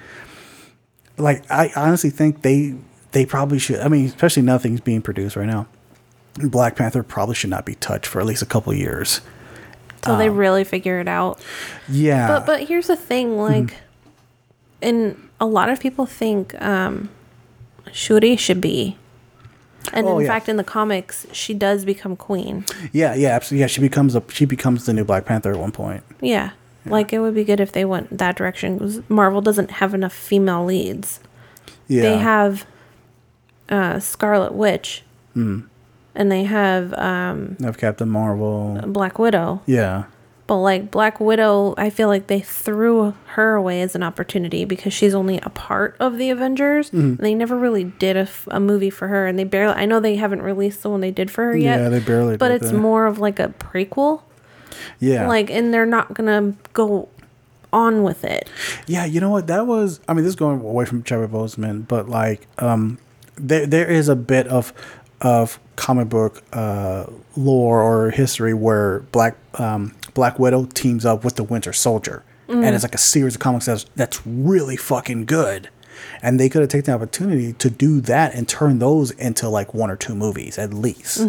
like 1.17 1.49
I 1.49 1.71
honestly 1.75 2.09
think 2.09 2.41
they 2.41 2.75
they 3.11 3.25
probably 3.25 3.59
should. 3.59 3.79
I 3.79 3.87
mean, 3.87 4.05
especially 4.05 4.43
nothing's 4.43 4.81
being 4.81 5.01
produced 5.01 5.35
right 5.35 5.47
now. 5.47 5.67
Black 6.35 6.75
Panther 6.75 7.03
probably 7.03 7.35
should 7.35 7.49
not 7.49 7.65
be 7.65 7.75
touched 7.75 8.05
for 8.05 8.19
at 8.21 8.25
least 8.25 8.41
a 8.41 8.45
couple 8.45 8.73
years. 8.73 9.21
Till 10.01 10.17
they 10.17 10.29
really 10.29 10.63
figure 10.63 10.99
it 10.99 11.07
out. 11.07 11.39
Yeah, 11.87 12.27
But 12.27 12.45
but 12.47 12.67
here's 12.67 12.87
the 12.87 12.95
thing, 12.95 13.37
like 13.37 13.75
and 14.81 15.29
a 15.39 15.45
lot 15.45 15.69
of 15.69 15.79
people 15.79 16.05
think 16.05 16.59
um 16.61 17.09
Shuri 17.91 18.35
should 18.35 18.61
be. 18.61 18.97
And 19.93 20.07
Oh, 20.07 20.17
in 20.19 20.25
yeah. 20.25 20.31
fact 20.31 20.47
in 20.49 20.57
the 20.57 20.63
comics 20.63 21.27
she 21.31 21.53
does 21.53 21.85
become 21.85 22.15
queen. 22.15 22.65
yeah, 22.91 23.13
yeah, 23.13 23.29
absolutely. 23.29 23.61
Yeah, 23.61 23.67
she 23.67 23.81
becomes 23.81 24.15
a 24.15 24.23
she 24.31 24.45
becomes 24.45 24.85
the 24.85 24.93
new 24.93 25.03
Black 25.03 25.25
Panther 25.25 25.51
at 25.51 25.59
one 25.59 25.71
point. 25.71 26.03
Yeah. 26.21 26.51
Like 26.83 27.13
it 27.13 27.19
would 27.19 27.35
be 27.35 27.43
good 27.43 27.59
if 27.59 27.71
they 27.73 27.85
went 27.85 28.17
that 28.17 28.35
direction 28.35 28.77
because 28.79 29.07
Marvel 29.07 29.39
doesn't 29.41 29.69
have 29.69 29.93
enough 29.93 30.13
female 30.13 30.65
leads. 30.65 31.19
Yeah, 31.87 32.01
They 32.01 32.17
have 32.17 32.65
uh, 33.71 33.99
Scarlet 33.99 34.53
Witch, 34.53 35.03
Hmm. 35.33 35.61
and 36.13 36.31
they 36.31 36.43
have 36.43 36.93
um, 36.93 37.57
of 37.63 37.77
Captain 37.77 38.09
Marvel. 38.09 38.79
Black 38.85 39.17
Widow. 39.17 39.61
Yeah, 39.65 40.03
But 40.47 40.57
like 40.57 40.91
Black 40.91 41.19
Widow, 41.21 41.73
I 41.77 41.89
feel 41.89 42.09
like 42.09 42.27
they 42.27 42.41
threw 42.41 43.13
her 43.35 43.55
away 43.55 43.81
as 43.81 43.95
an 43.95 44.03
opportunity 44.03 44.65
because 44.65 44.93
she's 44.93 45.13
only 45.15 45.37
a 45.39 45.49
part 45.49 45.95
of 46.01 46.17
the 46.17 46.29
Avengers. 46.29 46.91
Mm-hmm. 46.91 47.15
They 47.23 47.33
never 47.33 47.57
really 47.57 47.85
did 47.85 48.17
a, 48.17 48.27
f- 48.27 48.47
a 48.51 48.59
movie 48.59 48.89
for 48.89 49.07
her, 49.07 49.25
and 49.27 49.39
they 49.39 49.45
barely. 49.45 49.75
I 49.75 49.85
know 49.85 50.01
they 50.01 50.17
haven't 50.17 50.41
released 50.41 50.83
the 50.83 50.89
one 50.89 50.99
they 50.99 51.11
did 51.11 51.31
for 51.31 51.45
her 51.45 51.55
yet. 51.55 51.79
Yeah, 51.79 51.87
they 51.89 51.99
barely 52.01 52.35
But 52.35 52.51
it's 52.51 52.71
that. 52.71 52.77
more 52.77 53.05
of 53.07 53.17
like 53.19 53.39
a 53.39 53.47
prequel, 53.59 54.23
yeah. 54.99 55.27
like, 55.27 55.49
and 55.49 55.73
they're 55.73 55.85
not 55.85 56.13
gonna 56.13 56.53
go 56.73 57.07
on 57.71 58.03
with 58.03 58.25
it. 58.25 58.49
Yeah, 58.87 59.05
you 59.05 59.21
know 59.21 59.29
what? 59.29 59.47
That 59.47 59.65
was. 59.65 60.01
I 60.09 60.13
mean, 60.13 60.25
this 60.25 60.31
is 60.31 60.35
going 60.35 60.59
away 60.59 60.83
from 60.83 61.03
Chadwick 61.03 61.29
Boseman, 61.31 61.87
but 61.87 62.09
like, 62.09 62.47
um, 62.57 62.97
there 63.41 63.65
there 63.65 63.89
is 63.89 64.07
a 64.09 64.15
bit 64.15 64.47
of 64.47 64.73
of 65.21 65.59
comic 65.75 66.09
book 66.09 66.43
uh, 66.53 67.05
lore 67.35 67.81
or 67.81 68.09
history 68.11 68.53
where 68.53 69.01
Black 69.11 69.35
um, 69.59 69.95
Black 70.13 70.39
Widow 70.39 70.65
teams 70.65 71.05
up 71.05 71.23
with 71.23 71.35
the 71.35 71.43
Winter 71.43 71.73
Soldier, 71.73 72.23
and 72.47 72.75
it's 72.75 72.83
like 72.83 72.95
a 72.95 72.99
series 72.99 73.35
of 73.35 73.41
comics 73.41 73.65
that's 73.65 73.85
that's 73.95 74.25
really 74.25 74.75
fucking 74.77 75.25
good. 75.25 75.69
And 76.23 76.39
they 76.39 76.49
could 76.49 76.61
have 76.61 76.69
taken 76.69 76.91
the 76.91 76.95
opportunity 76.95 77.53
to 77.53 77.69
do 77.69 78.01
that 78.01 78.33
and 78.33 78.47
turn 78.49 78.79
those 78.79 79.11
into 79.11 79.49
like 79.49 79.73
one 79.73 79.91
or 79.91 79.95
two 79.95 80.15
movies 80.15 80.57
at 80.57 80.73
least. 80.73 81.19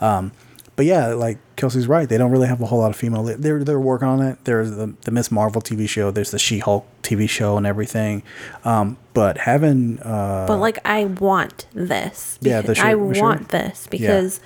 Um, 0.00 0.32
but 0.80 0.86
yeah, 0.86 1.08
like 1.08 1.36
Kelsey's 1.56 1.86
right. 1.86 2.08
They 2.08 2.16
don't 2.16 2.30
really 2.30 2.48
have 2.48 2.62
a 2.62 2.64
whole 2.64 2.78
lot 2.78 2.88
of 2.90 2.96
female. 2.96 3.22
li- 3.22 3.34
They're 3.38 3.62
they're 3.62 3.78
working 3.78 4.08
on 4.08 4.22
it. 4.22 4.38
There's 4.44 4.70
the 4.70 4.94
the 5.02 5.10
Miss 5.10 5.30
Marvel 5.30 5.60
TV 5.60 5.86
show. 5.86 6.10
There's 6.10 6.30
the 6.30 6.38
She 6.38 6.58
Hulk 6.60 6.86
TV 7.02 7.28
show 7.28 7.58
and 7.58 7.66
everything. 7.66 8.22
Um, 8.64 8.96
but 9.12 9.36
having 9.36 9.98
uh, 10.00 10.46
But 10.48 10.56
like, 10.56 10.78
I 10.86 11.04
want 11.04 11.66
this. 11.74 12.38
Yeah, 12.40 12.62
the 12.62 12.72
Beca- 12.72 12.78
I 12.82 12.90
sure. 12.92 13.22
want 13.22 13.48
this 13.50 13.86
because, 13.88 14.40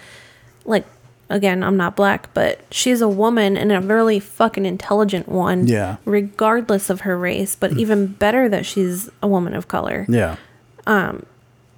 like, 0.64 0.84
again, 1.30 1.62
I'm 1.62 1.76
not 1.76 1.94
black, 1.94 2.34
but 2.34 2.62
she's 2.72 3.00
a 3.00 3.08
woman 3.08 3.56
and 3.56 3.70
a 3.70 3.80
really 3.80 4.18
fucking 4.18 4.66
intelligent 4.66 5.28
one. 5.28 5.68
Yeah. 5.68 5.98
Mm. 5.98 5.98
Regardless 6.06 6.90
of 6.90 7.02
her 7.02 7.16
race, 7.16 7.54
but 7.54 7.74
even 7.78 8.08
better 8.08 8.48
that 8.48 8.66
she's 8.66 9.08
a 9.22 9.28
woman 9.28 9.54
of 9.54 9.68
color. 9.68 10.04
yeah, 10.08 10.34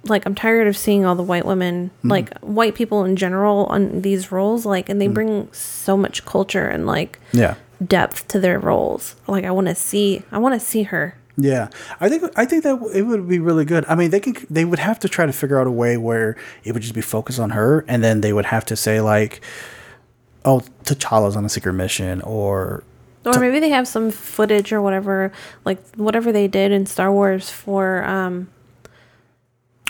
Like, 0.09 0.25
I'm 0.25 0.35
tired 0.35 0.67
of 0.67 0.75
seeing 0.77 1.05
all 1.05 1.15
the 1.15 1.23
white 1.23 1.45
women, 1.45 1.89
Mm-hmm. 1.99 2.09
like 2.11 2.37
white 2.39 2.75
people 2.75 3.03
in 3.05 3.15
general, 3.15 3.65
on 3.67 4.01
these 4.01 4.31
roles. 4.31 4.65
Like, 4.65 4.89
and 4.89 4.99
they 5.01 5.07
bring 5.07 5.51
so 5.53 5.95
much 5.97 6.25
culture 6.25 6.67
and 6.67 6.85
like 6.85 7.19
Mm. 7.33 7.39
yeah, 7.39 7.55
depth 7.85 8.27
to 8.29 8.39
their 8.39 8.59
roles. 8.59 9.15
Like, 9.27 9.45
I 9.45 9.51
want 9.51 9.67
to 9.67 9.75
see, 9.75 10.23
I 10.31 10.37
want 10.37 10.53
to 10.59 10.65
see 10.65 10.83
her. 10.83 11.15
yeah. 11.37 11.67
I 11.99 12.09
think 12.09 12.23
I 12.35 12.45
think 12.45 12.63
that 12.63 12.75
it 12.95 13.03
would 13.03 13.27
be 13.29 13.37
really 13.39 13.65
good. 13.65 13.85
I 13.87 13.93
mean, 13.95 14.09
they 14.09 14.19
can 14.19 14.33
they 14.49 14.65
would 14.65 14.79
have 14.79 14.97
to 14.99 15.07
try 15.09 15.25
to 15.27 15.33
figure 15.33 15.59
out 15.59 15.67
a 15.67 15.71
way 15.71 15.95
where 15.97 16.35
it 16.63 16.71
would 16.73 16.81
just 16.81 16.95
be 16.95 17.01
focused 17.01 17.39
on 17.39 17.51
her, 17.51 17.85
and 17.87 18.03
then 18.03 18.21
they 18.21 18.33
would 18.33 18.45
have 18.45 18.65
to 18.65 18.75
say 18.75 19.01
like, 19.01 19.41
oh, 20.45 20.61
T'Challa's 20.83 21.35
on 21.35 21.45
a 21.45 21.49
secret 21.49 21.73
mission, 21.73 22.21
or 22.21 22.83
Or 23.25 23.39
maybe 23.39 23.59
they 23.59 23.69
have 23.69 23.87
some 23.87 24.09
footage 24.09 24.71
or 24.73 24.81
whatever, 24.81 25.31
like 25.65 25.77
whatever 25.95 26.31
they 26.31 26.47
did 26.47 26.71
in 26.71 26.85
Star 26.87 27.11
Wars 27.11 27.49
for 27.51 28.03
um 28.05 28.47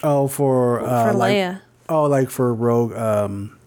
Oh, 0.04 0.28
for 0.28 0.82
uh, 0.82 1.12
for 1.12 1.18
like, 1.18 1.36
Leia. 1.36 1.62
oh, 1.90 2.04
like 2.06 2.30
for 2.30 2.54
Rogue. 2.54 2.94
Um, 2.94 3.58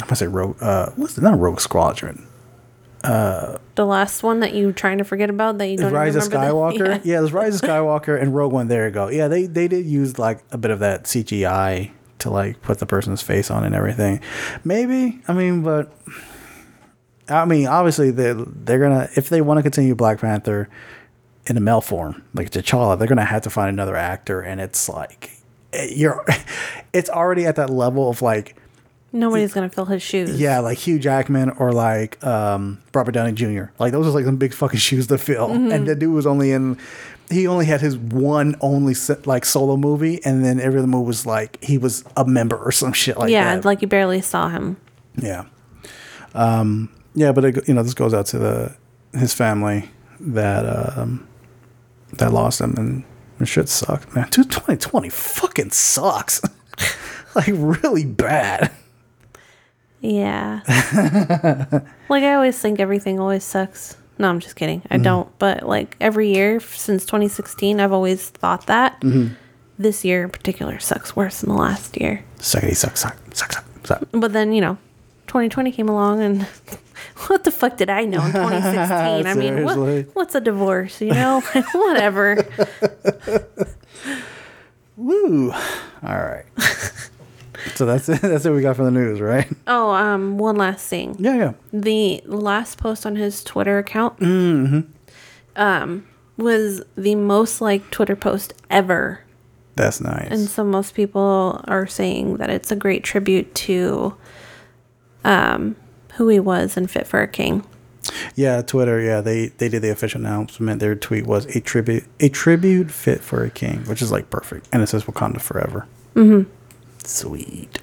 I'm 0.00 0.06
gonna 0.06 0.16
say 0.16 0.26
Rogue. 0.26 0.56
Uh, 0.62 0.90
what's 0.96 1.14
the, 1.14 1.22
not 1.22 1.38
Rogue 1.38 1.60
Squadron? 1.60 2.26
The 3.02 3.84
last 3.84 4.22
one 4.22 4.40
that 4.40 4.54
you're 4.54 4.72
trying 4.72 4.98
to 4.98 5.04
forget 5.04 5.28
about 5.28 5.58
that 5.58 5.66
you 5.66 5.76
don't 5.76 5.92
Rise 5.92 6.16
of 6.16 6.22
even 6.24 6.40
remember 6.40 6.72
the- 6.78 6.84
Skywalker. 6.84 7.00
Yeah. 7.04 7.20
there's 7.20 7.32
Rise 7.32 7.56
of 7.56 7.68
Skywalker 7.68 8.20
and 8.20 8.34
Rogue 8.34 8.52
One. 8.52 8.68
There 8.68 8.86
you 8.86 8.92
go. 8.92 9.08
Yeah, 9.10 9.28
they 9.28 9.46
they 9.46 9.68
did 9.68 9.84
use 9.86 10.18
like 10.18 10.40
a 10.52 10.58
bit 10.58 10.70
of 10.70 10.78
that 10.78 11.04
CGI 11.04 11.90
to 12.20 12.30
like 12.30 12.62
put 12.62 12.78
the 12.78 12.86
person's 12.86 13.20
face 13.20 13.50
on 13.50 13.64
and 13.64 13.74
everything. 13.74 14.20
Maybe 14.64 15.20
I 15.28 15.32
mean, 15.34 15.62
but 15.62 15.92
I 17.28 17.44
mean, 17.44 17.66
obviously 17.66 18.10
they 18.10 18.32
they're 18.36 18.78
gonna 18.78 19.08
if 19.16 19.28
they 19.28 19.40
want 19.40 19.58
to 19.58 19.62
continue 19.62 19.94
Black 19.94 20.20
Panther 20.20 20.68
in 21.46 21.56
a 21.58 21.60
male 21.60 21.82
form 21.82 22.22
like 22.32 22.50
T'Challa, 22.50 22.98
they're 22.98 23.08
gonna 23.08 23.24
have 23.24 23.42
to 23.42 23.50
find 23.50 23.68
another 23.68 23.96
actor, 23.96 24.40
and 24.40 24.60
it's 24.60 24.88
like 24.88 25.30
you're 25.90 26.24
it's 26.92 27.10
already 27.10 27.46
at 27.46 27.56
that 27.56 27.70
level 27.70 28.08
of 28.08 28.22
like 28.22 28.56
Nobody's 29.14 29.54
gonna 29.54 29.68
fill 29.68 29.84
his 29.84 30.02
shoes. 30.02 30.40
yeah, 30.40 30.58
like 30.58 30.76
Hugh 30.76 30.98
Jackman 30.98 31.50
or 31.50 31.70
like 31.72 32.22
um, 32.24 32.82
Robert 32.92 33.12
Downey 33.12 33.30
Jr. 33.30 33.66
Like 33.78 33.92
those 33.92 34.08
are 34.08 34.10
like 34.10 34.24
some 34.24 34.38
big 34.38 34.52
fucking 34.52 34.80
shoes 34.80 35.06
to 35.06 35.18
fill. 35.18 35.52
And 35.52 35.86
the 35.86 35.94
dude 35.94 36.12
was 36.12 36.26
only 36.26 36.50
in, 36.50 36.76
he 37.30 37.46
only 37.46 37.64
had 37.64 37.80
his 37.80 37.96
one 37.96 38.56
only 38.60 38.94
like 39.24 39.44
solo 39.44 39.76
movie, 39.76 40.20
and 40.24 40.44
then 40.44 40.58
every 40.58 40.80
other 40.80 40.88
movie 40.88 41.06
was 41.06 41.24
like 41.26 41.62
he 41.62 41.78
was 41.78 42.04
a 42.16 42.24
member 42.24 42.56
or 42.56 42.72
some 42.72 42.92
shit 42.92 43.16
like 43.16 43.30
yeah, 43.30 43.54
that. 43.54 43.62
Yeah, 43.62 43.68
like 43.68 43.82
you 43.82 43.86
barely 43.86 44.20
saw 44.20 44.48
him. 44.48 44.78
yeah, 45.16 45.44
um, 46.34 46.90
yeah. 47.14 47.30
But 47.30 47.44
it, 47.44 47.68
you 47.68 47.74
know, 47.74 47.84
this 47.84 47.94
goes 47.94 48.12
out 48.12 48.26
to 48.26 48.38
the 48.40 48.76
his 49.12 49.32
family 49.32 49.88
that 50.18 50.98
um, 50.98 51.24
that 52.14 52.32
lost 52.32 52.60
him, 52.60 52.74
and 52.76 53.04
it 53.40 53.46
shit 53.46 53.68
sucked, 53.68 54.14
man. 54.14 54.28
Dude, 54.30 54.50
2020 54.50 55.08
fucking 55.08 55.70
sucks. 55.70 56.40
like 57.34 57.48
really 57.48 58.04
bad. 58.04 58.70
Yeah. 60.00 60.60
like 62.08 62.24
I 62.24 62.34
always 62.34 62.58
think 62.60 62.78
everything 62.78 63.18
always 63.18 63.44
sucks. 63.44 63.96
No, 64.18 64.28
I'm 64.28 64.38
just 64.38 64.56
kidding. 64.56 64.82
I 64.90 64.96
mm-hmm. 64.96 65.04
don't. 65.04 65.38
But 65.38 65.64
like 65.64 65.96
every 66.00 66.32
year 66.32 66.60
since 66.60 67.04
2016, 67.04 67.80
I've 67.80 67.92
always 67.92 68.30
thought 68.30 68.66
that. 68.66 69.00
Mm-hmm. 69.00 69.34
This 69.76 70.04
year 70.04 70.22
in 70.22 70.30
particular 70.30 70.78
sucks 70.78 71.16
worse 71.16 71.40
than 71.40 71.50
the 71.50 71.56
last 71.56 72.00
year. 72.00 72.24
Suckity 72.38 72.76
suck 72.76 72.96
suck 72.96 73.16
suck 73.32 73.52
suck 73.52 73.64
suck. 73.84 74.08
But 74.12 74.32
then, 74.32 74.52
you 74.52 74.60
know, 74.60 74.78
2020 75.26 75.72
came 75.72 75.88
along 75.88 76.22
and 76.22 76.42
what 77.26 77.44
the 77.44 77.50
fuck 77.50 77.76
did 77.76 77.90
I 77.90 78.04
know 78.04 78.24
in 78.24 78.32
2016? 78.32 79.26
I 79.26 79.34
mean, 79.34 79.64
what, 79.64 80.06
what's 80.14 80.34
a 80.34 80.40
divorce, 80.40 81.00
you 81.00 81.10
know? 81.12 81.40
Whatever. 81.74 82.46
Woo! 84.96 85.50
All 85.52 85.58
right. 86.02 86.44
so 87.74 87.84
that's 87.86 88.08
it. 88.08 88.20
That's 88.22 88.44
what 88.44 88.54
We 88.54 88.62
got 88.62 88.76
from 88.76 88.84
the 88.86 88.90
news, 88.92 89.20
right? 89.20 89.48
Oh, 89.66 89.90
um, 89.90 90.38
one 90.38 90.56
last 90.56 90.86
thing. 90.88 91.16
Yeah, 91.18 91.34
yeah. 91.36 91.52
the 91.72 92.22
last 92.26 92.78
post 92.78 93.04
on 93.04 93.16
his 93.16 93.42
Twitter 93.42 93.78
account 93.78 94.18
Mm-hmm. 94.20 94.80
um, 95.56 96.06
was 96.36 96.82
the 96.96 97.14
most 97.16 97.60
liked 97.60 97.90
Twitter 97.92 98.16
post 98.16 98.54
ever. 98.70 99.20
That's 99.76 100.00
nice. 100.00 100.28
And 100.30 100.48
so 100.48 100.62
most 100.64 100.94
people 100.94 101.60
are 101.66 101.86
saying 101.86 102.36
that 102.36 102.50
it's 102.50 102.70
a 102.70 102.76
great 102.76 103.02
tribute 103.02 103.52
to 103.56 104.14
um, 105.24 105.74
who 106.16 106.28
he 106.28 106.40
was 106.40 106.76
and 106.76 106.90
Fit 106.90 107.06
for 107.06 107.20
a 107.22 107.28
King. 107.28 107.64
yeah, 108.34 108.60
Twitter. 108.62 109.00
Yeah, 109.00 109.20
they 109.20 109.48
they 109.48 109.68
did 109.68 109.82
the 109.82 109.90
official 109.90 110.20
announcement. 110.20 110.80
Their 110.80 110.94
tweet 110.94 111.26
was 111.26 111.46
a 111.56 111.60
tribute, 111.60 112.04
a 112.20 112.28
tribute 112.28 112.90
fit 112.90 113.20
for 113.22 113.44
a 113.44 113.50
king, 113.50 113.78
which 113.86 114.02
is 114.02 114.12
like 114.12 114.30
perfect, 114.30 114.68
and 114.72 114.82
it 114.82 114.88
says 114.88 115.04
Wakanda 115.04 115.40
forever. 115.40 115.86
Mm-hmm. 116.14 116.50
Sweet. 117.04 117.80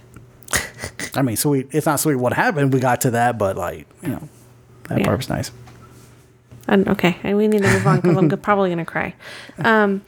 I 1.16 1.22
mean, 1.22 1.36
sweet. 1.38 1.68
It's 1.72 1.86
not 1.86 2.00
sweet 2.00 2.16
what 2.16 2.34
happened. 2.34 2.74
We 2.74 2.80
got 2.80 3.02
to 3.02 3.12
that, 3.12 3.38
but 3.38 3.58
like 3.58 3.88
you 4.04 4.10
know, 4.10 4.30
that 4.90 5.00
Yeah. 5.00 5.06
part 5.06 5.18
was 5.18 5.30
nice. 5.30 5.52
And 6.68 6.88
okay, 6.88 7.18
and 7.24 7.36
we 7.38 7.48
need 7.48 7.64
to 7.64 7.68
move 7.72 7.88
on 7.88 8.00
because 8.02 8.18
I'm 8.18 8.30
probably 8.42 8.70
going 8.70 8.78
to 8.78 8.86
cry. 8.86 9.14
Um, 9.58 10.04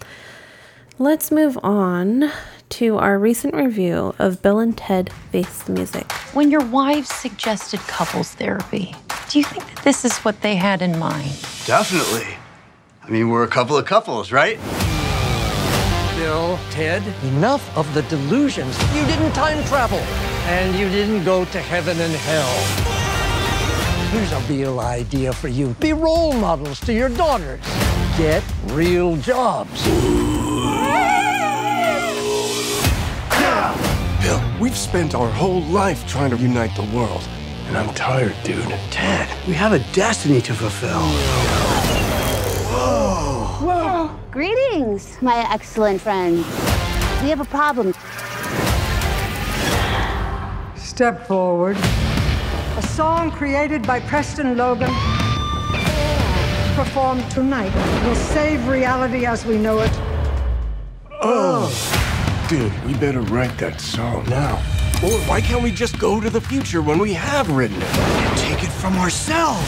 let's 1.00 1.32
move 1.32 1.58
on 1.64 2.32
to 2.74 2.98
our 2.98 3.20
recent 3.20 3.54
review 3.54 4.16
of 4.18 4.42
Bill 4.42 4.58
and 4.58 4.76
Ted 4.76 5.14
Face 5.32 5.62
the 5.62 5.74
Music. 5.74 6.12
When 6.34 6.50
your 6.50 6.66
wives 6.66 7.08
suggested 7.08 7.80
couples 7.82 8.32
therapy, 8.32 8.96
do 9.30 9.38
you 9.38 9.46
think 9.46 9.64
that 9.76 9.84
this 9.84 10.04
is 10.04 10.18
what 10.20 10.42
they 10.42 10.56
had 10.56 10.82
in 10.82 10.98
mind? 10.98 11.40
Definitely. 11.68 12.36
I 13.04 13.12
mean, 13.12 13.30
we're 13.30 13.44
a 13.44 13.48
couple 13.48 13.78
of 13.78 13.86
couples, 13.86 14.32
right? 14.32 14.58
Bill, 16.16 16.58
Ted, 16.72 17.04
enough 17.26 17.78
of 17.78 17.94
the 17.94 18.02
delusions. 18.04 18.76
You 18.96 19.06
didn't 19.06 19.34
time 19.34 19.64
travel, 19.66 20.00
and 20.50 20.76
you 20.76 20.90
didn't 20.90 21.24
go 21.26 21.46
to 21.46 21.60
heaven 21.60 22.00
and 22.00 22.14
hell. 22.14 22.50
Here's 24.10 24.32
a 24.32 24.40
real 24.52 24.80
idea 24.80 25.32
for 25.32 25.48
you 25.48 25.76
be 25.80 25.94
role 25.94 26.34
models 26.34 26.80
to 26.82 26.94
your 26.94 27.10
daughters. 27.10 27.62
Get 28.18 28.44
real 28.70 29.16
jobs. 29.18 29.84
Bill, 34.24 34.42
we've 34.58 34.78
spent 34.78 35.16
our 35.16 35.30
whole 35.30 35.62
life 35.64 36.08
trying 36.08 36.30
to 36.30 36.38
unite 36.38 36.74
the 36.78 36.96
world. 36.96 37.28
And 37.68 37.78
I'm 37.78 37.94
tired, 37.94 38.34
dude. 38.46 38.64
Ted, 38.90 39.28
we 39.46 39.54
have 39.54 39.74
a 39.74 39.80
destiny 39.92 40.40
to 40.44 40.54
fulfill. 40.54 41.02
Whoa! 42.72 43.58
Whoa! 43.60 44.20
Greetings, 44.32 45.22
my 45.22 45.46
excellent 45.52 46.00
friends. 46.00 46.46
We 47.22 47.28
have 47.32 47.42
a 47.42 47.46
problem. 47.46 47.94
Step 50.78 51.28
forward. 51.28 51.76
A 51.76 52.88
song 52.96 53.30
created 53.30 53.86
by 53.86 54.00
Preston 54.00 54.56
Logan, 54.56 54.94
performed 56.78 57.30
tonight, 57.30 57.76
will 58.06 58.16
save 58.16 58.66
reality 58.70 59.26
as 59.26 59.46
we 59.46 59.58
know 59.58 59.80
it. 59.80 59.92
Oh. 61.22 62.03
Dude, 62.54 62.86
we 62.86 62.94
better 62.94 63.22
write 63.22 63.58
that 63.58 63.82
song 63.82 64.30
now. 64.30 64.58
Or 65.04 65.18
why 65.22 65.42
can't 65.42 65.64
we 65.64 65.72
just 65.72 65.98
go 65.98 66.22
to 66.22 66.30
the 66.30 66.40
future 66.40 66.84
when 66.84 67.00
we 67.00 67.12
have 67.14 67.50
written 67.50 67.82
it? 67.82 67.98
And 67.98 68.38
take 68.38 68.64
it 68.64 68.70
from 68.70 68.96
ourselves. 69.00 69.68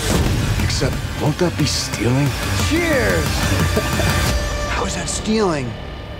Except, 0.63 0.95
won't 1.19 1.35
that 1.39 1.57
be 1.57 1.65
stealing? 1.65 2.27
Cheers! 2.69 3.25
How 4.69 4.85
is 4.85 4.93
that 4.93 5.09
stealing 5.09 5.65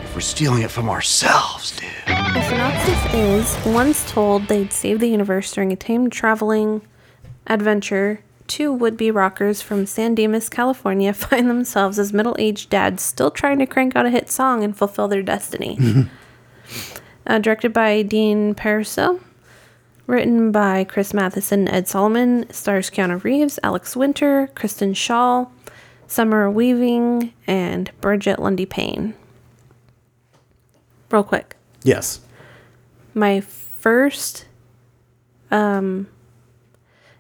if 0.02 0.16
we're 0.16 0.22
stealing 0.22 0.64
it 0.64 0.72
from 0.72 0.90
ourselves, 0.90 1.76
dude? 1.76 1.88
The 2.08 2.42
synopsis 2.50 3.14
is 3.14 3.66
once 3.68 4.12
told 4.12 4.48
they'd 4.48 4.74
save 4.74 5.02
the 5.02 5.10
universe 5.10 5.54
during 5.54 5.72
a 5.72 5.76
time 5.76 6.10
traveling 6.10 6.82
adventure, 7.46 8.22
two 8.48 8.74
would 8.74 8.98
be 8.98 9.12
rockers 9.12 9.62
from 9.62 9.86
San 9.86 10.16
Dimas, 10.16 10.50
California 10.50 11.14
find 11.14 11.48
themselves 11.48 12.00
as 12.00 12.12
middle 12.12 12.36
aged 12.40 12.72
dads 12.72 13.04
still 13.04 13.30
trying 13.30 13.60
to 13.60 13.68
crank 13.68 13.96
out 13.96 14.08
a 14.08 14.10
hit 14.10 14.32
song 14.32 14.64
and 14.64 14.76
fulfill 14.76 15.08
their 15.08 15.22
destiny. 15.22 15.78
uh, 17.28 17.40
directed 17.40 17.74
by 17.74 18.02
Dean 18.02 18.56
Parisot. 18.56 19.22
Written 20.08 20.52
by 20.52 20.84
Chris 20.84 21.16
Matheson 21.16 21.68
Ed 21.68 21.88
Solomon, 21.88 22.48
stars 22.54 22.92
Keanu 22.92 23.24
Reeves, 23.24 23.58
Alex 23.64 23.96
Winter, 23.96 24.50
Kristen 24.54 24.94
Schaal, 24.94 25.50
Samara 26.06 26.52
Weaving, 26.52 27.34
and 27.48 27.90
Brigette 28.02 28.38
Lundy 28.40 28.68
Paine. 28.68 29.16
Real 31.10 31.24
quick 31.24 31.56
Yes. 31.84 32.20
my 33.16 33.40
first 33.42 34.46
um 35.52 36.08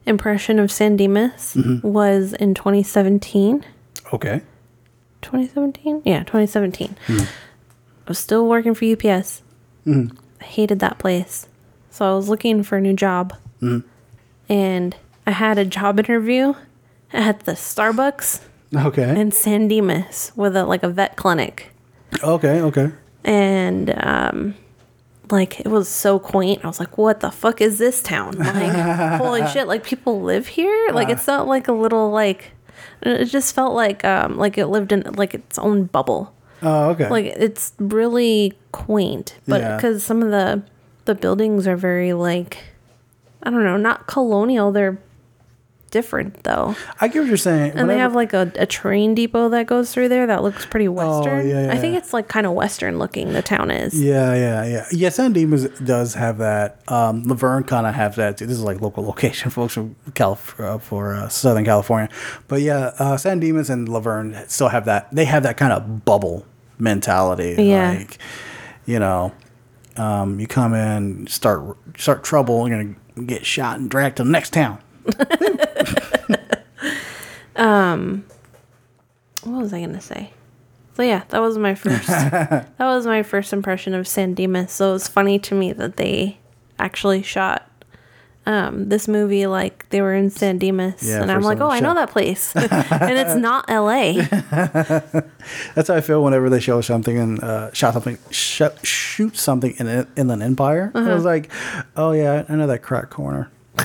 impression 0.06 0.60
of 0.60 0.72
San 0.72 0.96
Dimas 0.96 1.56
was 1.82 2.34
in 2.34 2.54
2017. 2.54 3.66
Okay. 4.14 4.42
2017? 5.24 6.04
Yeah, 6.06 6.20
2017. 6.20 6.96
I 8.06 8.10
was 8.12 8.20
still 8.20 8.48
working 8.48 8.74
for 8.76 8.86
UPS. 8.86 9.42
I 9.88 10.10
hated 10.44 10.80
that 10.80 10.98
place. 11.00 11.48
So 11.90 12.12
I 12.12 12.16
was 12.16 12.30
looking 12.30 12.64
for 12.64 12.78
a 12.78 12.82
new 12.82 12.94
job. 12.94 13.34
And 14.50 14.96
I 15.26 15.32
had 15.32 15.58
a 15.58 15.66
job 15.66 15.98
interview 16.00 16.54
at 17.14 17.42
the 17.42 17.54
Starbucks 17.54 18.42
Okay. 18.76 19.20
in 19.20 19.32
San 19.32 19.68
Dimas 19.68 20.32
with 20.36 20.56
a 20.56 20.66
like 20.66 20.84
a 20.84 20.90
vet 20.90 21.16
clinic. 21.16 21.72
okay. 22.24 22.62
Okay. 22.62 22.92
and 23.24 23.90
um 24.06 24.54
like 25.32 25.60
it 25.60 25.68
was 25.68 25.90
so 25.90 26.20
quaint 26.20 26.64
i 26.64 26.68
was 26.68 26.80
like 26.80 27.00
what 27.00 27.20
the 27.22 27.32
fuck 27.32 27.60
is 27.60 27.80
this 27.80 28.04
town 28.04 28.38
like 28.38 29.18
holy 29.20 29.44
shit 29.48 29.68
like 29.68 29.84
people 29.84 30.22
live 30.22 30.46
here 30.46 30.90
like 30.94 31.10
it's 31.10 31.26
not 31.26 31.48
like 31.48 31.68
a 31.68 31.72
little 31.74 32.12
like 32.12 32.52
it 33.02 33.26
just 33.26 33.56
felt 33.56 33.74
like 33.74 34.06
um 34.06 34.38
like 34.38 34.56
it 34.60 34.68
lived 34.68 34.92
in 34.92 35.02
like 35.16 35.34
its 35.34 35.58
own 35.58 35.86
bubble 35.86 36.32
Oh, 36.66 36.90
okay. 36.92 37.10
like 37.10 37.26
it's 37.26 37.74
really 37.80 38.54
quaint 38.72 39.36
but 39.48 39.62
Yeah. 39.62 39.76
because 39.78 40.04
some 40.04 40.22
of 40.24 40.32
the 40.32 40.64
the 41.06 41.16
buildings 41.16 41.68
are 41.68 41.78
very 41.78 42.14
like 42.14 42.58
i 43.44 43.50
don't 43.52 43.64
know 43.64 43.78
not 43.78 44.08
colonial 44.08 44.72
they're 44.72 44.98
different 45.92 46.44
though. 46.44 46.76
I 47.00 47.08
get 47.08 47.20
what 47.20 47.28
you're 47.30 47.38
saying. 47.38 47.72
And 47.74 47.90
they 47.90 47.98
have 48.00 48.14
like 48.14 48.34
a, 48.34 48.52
a 48.56 48.66
train 48.66 49.16
depot 49.16 49.48
that 49.50 49.66
goes 49.66 49.94
through 49.94 50.10
there 50.10 50.28
that 50.28 50.44
looks 50.44 50.66
pretty 50.66 50.90
western. 50.90 51.40
Oh, 51.40 51.42
yeah, 51.42 51.68
yeah. 51.68 51.72
I 51.72 51.78
think 51.78 51.96
it's 51.96 52.12
like 52.12 52.28
kind 52.28 52.46
of 52.46 52.52
western 52.52 53.00
looking. 53.00 53.32
The 53.32 53.42
town 53.42 53.72
is. 53.72 53.98
Yeah, 53.98 54.34
yeah, 54.36 54.66
yeah. 54.66 54.86
Yeah, 54.92 55.08
San 55.08 55.32
Dimas 55.32 55.64
does 55.80 56.14
have 56.16 56.40
that. 56.40 56.82
Um, 56.92 57.24
La 57.24 57.36
Verne 57.36 57.64
kind 57.64 57.88
of 57.88 57.96
have 57.96 58.16
that 58.18 58.38
too. 58.38 58.46
This 58.46 58.58
is 58.58 58.64
like 58.64 58.82
local 58.82 59.06
location, 59.12 59.52
folks 59.52 59.74
from 59.76 59.96
Calif- 60.16 60.60
uh, 60.60 60.80
for 60.80 61.14
uh, 61.16 61.30
Southern 61.30 61.64
California. 61.64 62.10
But 62.50 62.60
yeah, 62.62 62.92
uh, 63.00 63.16
San 63.16 63.40
Dimas 63.40 63.70
and 63.70 63.88
La 63.88 64.02
Verne 64.02 64.44
still 64.50 64.70
have 64.70 64.84
that. 64.86 65.08
They 65.16 65.24
have 65.26 65.44
that 65.44 65.56
kind 65.56 65.72
of 65.72 66.04
bubble 66.04 66.46
mentality. 66.80 67.56
Yeah. 67.64 67.92
Like, 67.92 68.18
you 68.86 69.00
know, 69.00 69.34
um, 69.98 70.40
you 70.40 70.48
come 70.48 70.74
in, 70.74 71.28
start 71.28 71.78
start 71.98 72.24
trouble, 72.24 72.68
you're 72.68 72.84
gonna 72.84 73.26
get 73.26 73.46
shot 73.46 73.80
and 73.80 73.90
dragged 73.90 74.18
to 74.18 74.24
the 74.24 74.30
next 74.30 74.54
town. 74.54 74.80
What 79.46 79.62
was 79.62 79.74
I 79.74 79.80
gonna 79.80 80.02
say? 80.02 80.32
So 80.96 81.04
yeah, 81.04 81.24
that 81.30 81.40
was 81.40 81.58
my 81.58 81.76
first. 81.76 82.08
that 82.08 82.74
was 82.80 83.06
my 83.06 83.22
first 83.22 83.54
impression 83.54 83.94
of 83.94 84.08
San 84.08 84.34
Dimas. 84.34 84.72
So 84.72 84.90
it 84.90 84.94
was 84.94 85.08
funny 85.08 85.38
to 85.40 85.56
me 85.56 85.72
that 85.74 85.98
they 85.98 86.40
actually 86.80 87.22
shot 87.22 87.70
um, 88.46 88.90
this 88.90 89.08
movie 89.08 89.48
like 89.48 89.90
they 89.90 90.02
were 90.02 90.14
in 90.14 90.30
San 90.30 90.58
Dimas, 90.60 91.02
Yeah, 91.02 91.22
and 91.22 91.32
I'm 91.32 91.42
like, 91.42 91.60
oh, 91.62 91.70
I 91.70 91.80
know 91.80 91.94
that 91.96 92.12
place, 92.12 92.56
and 92.56 92.70
it's 93.18 93.36
not 93.36 93.66
L.A. 93.70 94.14
That's 95.76 95.88
how 95.88 95.96
I 95.96 96.02
feel 96.02 96.24
whenever 96.24 96.50
they 96.50 96.60
show 96.60 96.82
something 96.82 97.18
and 97.18 97.44
uh, 97.44 97.74
shot 97.74 97.94
something, 97.94 98.18
sh- 98.30 98.62
shoot 98.84 99.36
something 99.38 99.74
in 99.80 99.88
in 99.88 100.08
Inland 100.16 100.44
Empire. 100.44 100.92
I 100.94 101.14
was 101.14 101.26
like, 101.26 101.52
oh 101.96 102.12
yeah, 102.12 102.46
I 102.48 102.56
know 102.56 102.68
that 102.68 102.84
crack 102.84 103.10
corner. 103.10 103.50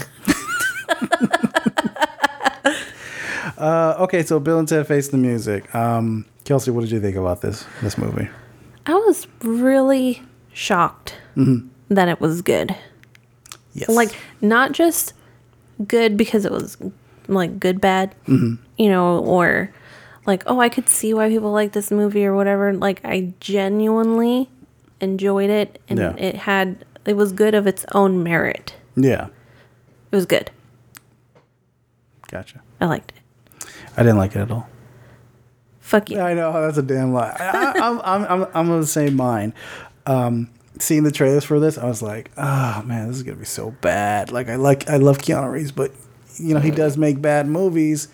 uh, 3.58 3.94
okay, 4.00 4.22
so 4.22 4.38
Bill 4.40 4.58
and 4.58 4.68
Ted 4.68 4.86
Face 4.86 5.08
the 5.08 5.16
Music. 5.16 5.74
Um, 5.74 6.26
Kelsey, 6.44 6.70
what 6.70 6.82
did 6.82 6.90
you 6.90 7.00
think 7.00 7.16
about 7.16 7.40
this 7.40 7.64
this 7.82 7.96
movie? 7.98 8.28
I 8.86 8.94
was 8.94 9.26
really 9.42 10.22
shocked 10.52 11.14
that 11.88 12.08
it 12.08 12.20
was 12.20 12.42
good. 12.42 12.74
Yes, 13.74 13.88
Like 13.88 14.10
not 14.40 14.72
just 14.72 15.12
good 15.86 16.16
because 16.16 16.44
it 16.44 16.52
was 16.52 16.76
like 17.28 17.60
good 17.60 17.80
bad, 17.80 18.14
you 18.26 18.58
know, 18.78 19.18
or 19.20 19.70
like 20.26 20.42
oh 20.46 20.60
I 20.60 20.68
could 20.68 20.88
see 20.88 21.14
why 21.14 21.28
people 21.28 21.52
like 21.52 21.72
this 21.72 21.90
movie 21.90 22.24
or 22.26 22.34
whatever. 22.34 22.72
Like 22.74 23.00
I 23.04 23.32
genuinely 23.40 24.48
enjoyed 25.00 25.50
it 25.50 25.80
and 25.88 25.98
Yeah. 25.98 26.14
it 26.16 26.34
had 26.34 26.84
it 27.06 27.14
was 27.16 27.32
good 27.32 27.54
of 27.54 27.66
its 27.66 27.84
own 27.92 28.22
merit. 28.22 28.74
yeah, 28.96 29.28
It 30.12 30.16
was 30.16 30.26
good. 30.26 30.50
gotcha. 32.30 32.60
I 32.80 32.86
liked 32.86 33.12
it. 33.12 33.66
I 33.96 34.02
didn't 34.02 34.18
like 34.18 34.32
it 34.36 34.40
at 34.40 34.50
all. 34.50 34.68
Fuck 35.80 36.10
you. 36.10 36.20
I 36.20 36.34
know 36.34 36.52
that's 36.52 36.78
a 36.78 36.82
damn 36.82 37.12
lie. 37.12 37.36
I, 37.38 37.48
I, 37.48 37.88
I'm, 37.88 38.00
I'm, 38.04 38.24
I'm, 38.44 38.46
I'm 38.54 38.80
the 38.80 38.86
same 38.86 39.16
mind. 39.16 39.52
Um, 40.06 40.50
seeing 40.80 41.02
the 41.04 41.12
trailers 41.12 41.44
for 41.44 41.60
this, 41.60 41.78
I 41.78 41.86
was 41.86 42.02
like, 42.02 42.30
oh 42.36 42.82
man, 42.84 43.08
this 43.08 43.16
is 43.16 43.22
gonna 43.22 43.36
be 43.36 43.44
so 43.44 43.70
bad. 43.80 44.32
Like 44.32 44.48
I 44.48 44.56
like, 44.56 44.88
I 44.88 44.96
love 44.96 45.18
Keanu 45.18 45.50
Reeves, 45.52 45.72
but 45.72 45.92
you 46.36 46.54
know 46.54 46.60
he 46.60 46.70
does 46.70 46.96
make 46.96 47.20
bad 47.20 47.46
movies, 47.46 48.08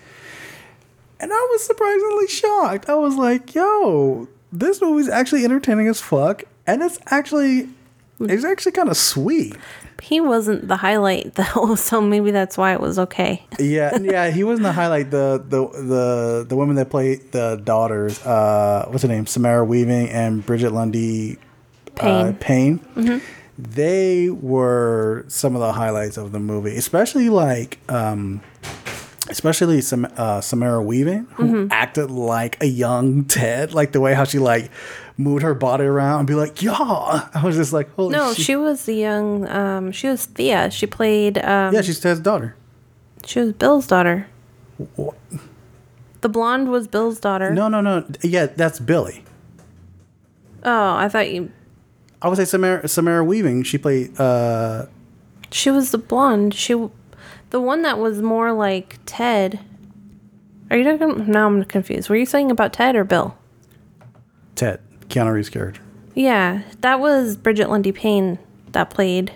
and 1.20 1.33
I 1.33 1.48
was 1.50 1.64
surprisingly 1.64 2.29
shocked. 2.29 2.88
I 2.88 2.94
was 2.94 3.16
like, 3.16 3.55
yo, 3.55 4.29
this 4.52 4.81
movie's 4.81 5.09
actually 5.09 5.44
entertaining 5.44 5.88
as 5.88 6.00
fuck, 6.00 6.44
and 6.66 6.83
it's 6.83 6.98
actually, 7.07 7.68
it's 8.20 8.44
actually 8.44 8.72
kind 8.72 8.88
of 8.88 8.96
sweet. 8.96 9.57
He 10.02 10.20
wasn't 10.20 10.68
the 10.68 10.76
highlight 10.76 11.35
though, 11.55 11.74
so 11.74 12.00
maybe 12.00 12.31
that's 12.31 12.59
why 12.59 12.72
it 12.72 12.81
was 12.81 12.98
okay. 12.98 13.44
Yeah, 13.59 13.98
yeah, 14.00 14.31
he 14.31 14.44
wasn't 14.44 14.64
the 14.64 14.72
highlight. 14.72 15.11
The 15.11 15.42
the 15.48 15.66
the 15.68 16.46
the 16.48 16.57
women 16.57 16.76
that 16.76 16.90
play 16.90 17.16
the 17.16 17.61
daughters, 17.62 18.24
uh, 18.24 18.87
what's 18.88 19.02
her 19.02 19.09
name, 19.09 19.26
Samara 19.26 19.64
Weaving 19.64 20.11
and 20.11 20.44
Brigette 20.44 20.72
Lundy 20.72 21.38
Paine. 21.96 22.26
Uh, 22.26 22.32
Paine. 22.38 23.20
They 23.59 24.28
were 24.30 25.24
some 25.28 25.54
of 25.54 25.61
the 25.61 25.72
highlights 25.72 26.16
of 26.18 26.32
the 26.32 26.38
movie, 26.38 26.76
especially 26.76 27.30
like, 27.30 27.78
um, 27.90 28.42
especially 29.30 29.80
Sam, 29.80 30.06
uh, 30.16 30.40
Samara 30.42 30.82
Weaving, 30.82 31.24
who 31.37 31.66
acted 31.70 32.11
like 32.11 32.62
a 32.62 32.66
young 32.66 33.24
Ted, 33.24 33.72
like 33.72 33.92
the 33.92 34.00
way 34.00 34.12
how 34.12 34.24
she 34.24 34.38
like 34.38 34.70
moved 35.16 35.42
her 35.42 35.54
body 35.54 35.85
around 35.85 36.18
and 36.20 36.28
be 36.28 36.35
like, 36.35 36.61
yeah. 36.61 36.74
I 36.78 37.40
was 37.42 37.56
just 37.56 37.72
like, 37.72 37.90
holy 37.94 38.12
No, 38.14 38.35
shit. 38.35 38.44
she 38.44 38.56
was 38.56 38.85
the 38.85 38.92
young. 38.94 39.48
Um, 39.48 39.90
she 39.90 40.09
was 40.09 40.26
Thea. 40.26 40.70
She 40.70 40.87
played. 40.87 41.38
Um, 41.38 41.72
yeah, 41.74 41.80
she's 41.80 41.98
Ted's 41.98 42.20
daughter. 42.20 42.54
she 43.24 43.40
was 43.40 43.52
Bill's 43.54 43.87
daughter. 43.87 44.26
The 46.20 46.28
blonde 46.28 46.70
was 46.70 46.87
Bill's 46.88 47.18
daughter. 47.20 47.54
No, 47.54 47.68
no, 47.68 47.80
no. 47.80 48.04
Yeah, 48.22 48.46
that's 48.46 48.80
Billy. 48.80 49.24
Oh, 50.62 50.94
I 50.96 51.09
thought 51.09 51.30
you. 51.30 51.50
I 52.22 52.29
would 52.29 52.37
say 52.37 52.44
Samara, 52.44 52.87
Samara 52.88 53.24
Weaving. 53.24 53.62
She 53.64 53.79
played. 53.79 54.18
Uh, 54.18 54.87
She 55.50 55.70
was 55.70 55.90
the 55.90 55.98
blonde. 55.98 56.55
She, 56.55 56.72
the 57.50 57.61
one 57.61 57.83
that 57.83 57.98
was 57.98 58.22
more 58.22 58.52
like 58.52 58.98
Ted. 59.07 59.61
Are 60.70 60.76
you 60.76 60.85
talking? 60.85 61.31
Now 61.31 61.46
I'm 61.46 61.64
confused. 61.64 62.09
Were 62.09 62.16
you 62.16 62.26
saying 62.26 62.50
about 62.50 62.72
Ted 62.72 62.96
or 62.96 63.05
Bill? 63.05 63.37
Ted, 64.55 64.81
Keanu 65.09 65.33
Reeves' 65.33 65.50
character. 65.50 65.81
Yeah, 66.14 66.62
that 66.81 66.98
was 66.98 67.37
Brigette 67.37 67.68
Lundy 67.68 67.92
Paine 67.92 68.38
that 68.72 68.90
played 68.90 69.33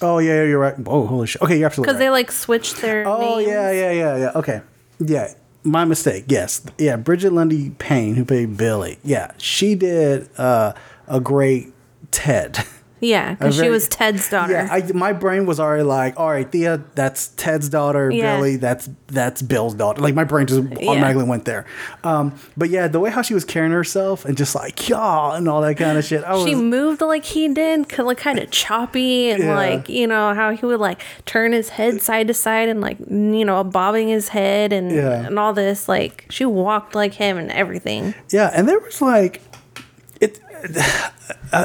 Oh 0.00 0.18
yeah, 0.18 0.44
you're 0.44 0.58
right. 0.58 0.74
Oh 0.86 1.06
holy 1.06 1.26
shit. 1.26 1.42
Okay, 1.42 1.58
you're 1.58 1.66
absolutely 1.66 1.88
because 1.88 2.00
right. 2.00 2.06
they 2.06 2.10
like 2.10 2.30
switched 2.30 2.80
their. 2.80 3.06
oh 3.06 3.36
names. 3.38 3.48
yeah, 3.48 3.70
yeah, 3.70 3.90
yeah, 3.90 4.16
yeah. 4.16 4.30
Okay, 4.34 4.60
yeah. 5.00 5.32
My 5.64 5.84
mistake. 5.84 6.24
Yes, 6.28 6.62
yeah. 6.78 6.96
Brigette 6.96 7.32
Lundy 7.32 7.70
Paine, 7.78 8.14
who 8.14 8.24
played 8.24 8.56
Billy. 8.56 8.98
Yeah, 9.02 9.32
she 9.38 9.74
did 9.74 10.28
uh, 10.38 10.72
a 11.06 11.20
great 11.20 11.72
Ted. 12.10 12.64
yeah, 13.00 13.34
because 13.34 13.56
she 13.56 13.68
was 13.68 13.88
Ted's 13.88 14.28
daughter. 14.28 14.52
Yeah, 14.52 14.68
I, 14.70 14.90
my 14.92 15.12
brain 15.12 15.46
was 15.46 15.58
already 15.60 15.82
like, 15.84 16.18
all 16.18 16.28
right, 16.30 16.50
Thea, 16.50 16.82
that's 16.94 17.28
Ted's 17.28 17.68
daughter. 17.68 18.10
Yeah. 18.10 18.36
Billy, 18.36 18.56
that's 18.56 18.88
that's 19.08 19.40
Bill's 19.42 19.74
daughter. 19.74 20.00
Like 20.02 20.14
my 20.14 20.24
brain 20.24 20.46
just 20.46 20.60
automatically 20.60 21.24
went 21.24 21.44
there. 21.44 21.64
Um, 22.04 22.34
but 22.56 22.70
yeah, 22.70 22.88
the 22.88 23.00
way 23.00 23.10
how 23.10 23.22
she 23.22 23.34
was 23.34 23.44
carrying 23.44 23.72
herself 23.72 24.24
and 24.24 24.36
just 24.36 24.54
like 24.54 24.88
yeah 24.88 25.36
and 25.36 25.48
all 25.48 25.60
that 25.62 25.76
kind 25.76 25.96
of 25.98 26.04
shit. 26.04 26.22
Was 26.28 26.44
she 26.44 26.54
moved 26.54 27.00
like 27.00 27.24
he 27.24 27.48
did, 27.52 27.98
like 27.98 28.18
kind 28.18 28.38
of 28.38 28.50
choppy, 28.50 29.30
and 29.30 29.42
Yeah. 29.44 29.54
like 29.56 29.88
you 29.88 30.06
know 30.06 30.34
how 30.34 30.50
he 30.50 30.64
would 30.66 30.80
like 30.80 31.00
turn 31.24 31.52
his 31.52 31.70
head 31.70 32.02
side 32.02 32.28
to 32.28 32.34
side 32.34 32.68
and 32.68 32.80
like 32.80 32.98
you 33.00 33.44
know 33.44 33.64
bobbing 33.64 34.08
his 34.08 34.28
head 34.28 34.72
and 34.72 34.90
Yeah. 34.90 35.26
and 35.26 35.38
all 35.38 35.52
this. 35.52 35.88
Like 35.88 36.26
she 36.30 36.44
walked 36.44 36.94
like 36.94 37.14
him 37.14 37.38
and 37.38 37.50
everything. 37.50 38.14
Yeah, 38.30 38.50
and 38.54 38.68
there 38.68 38.78
was 38.80 39.00
like 39.00 39.40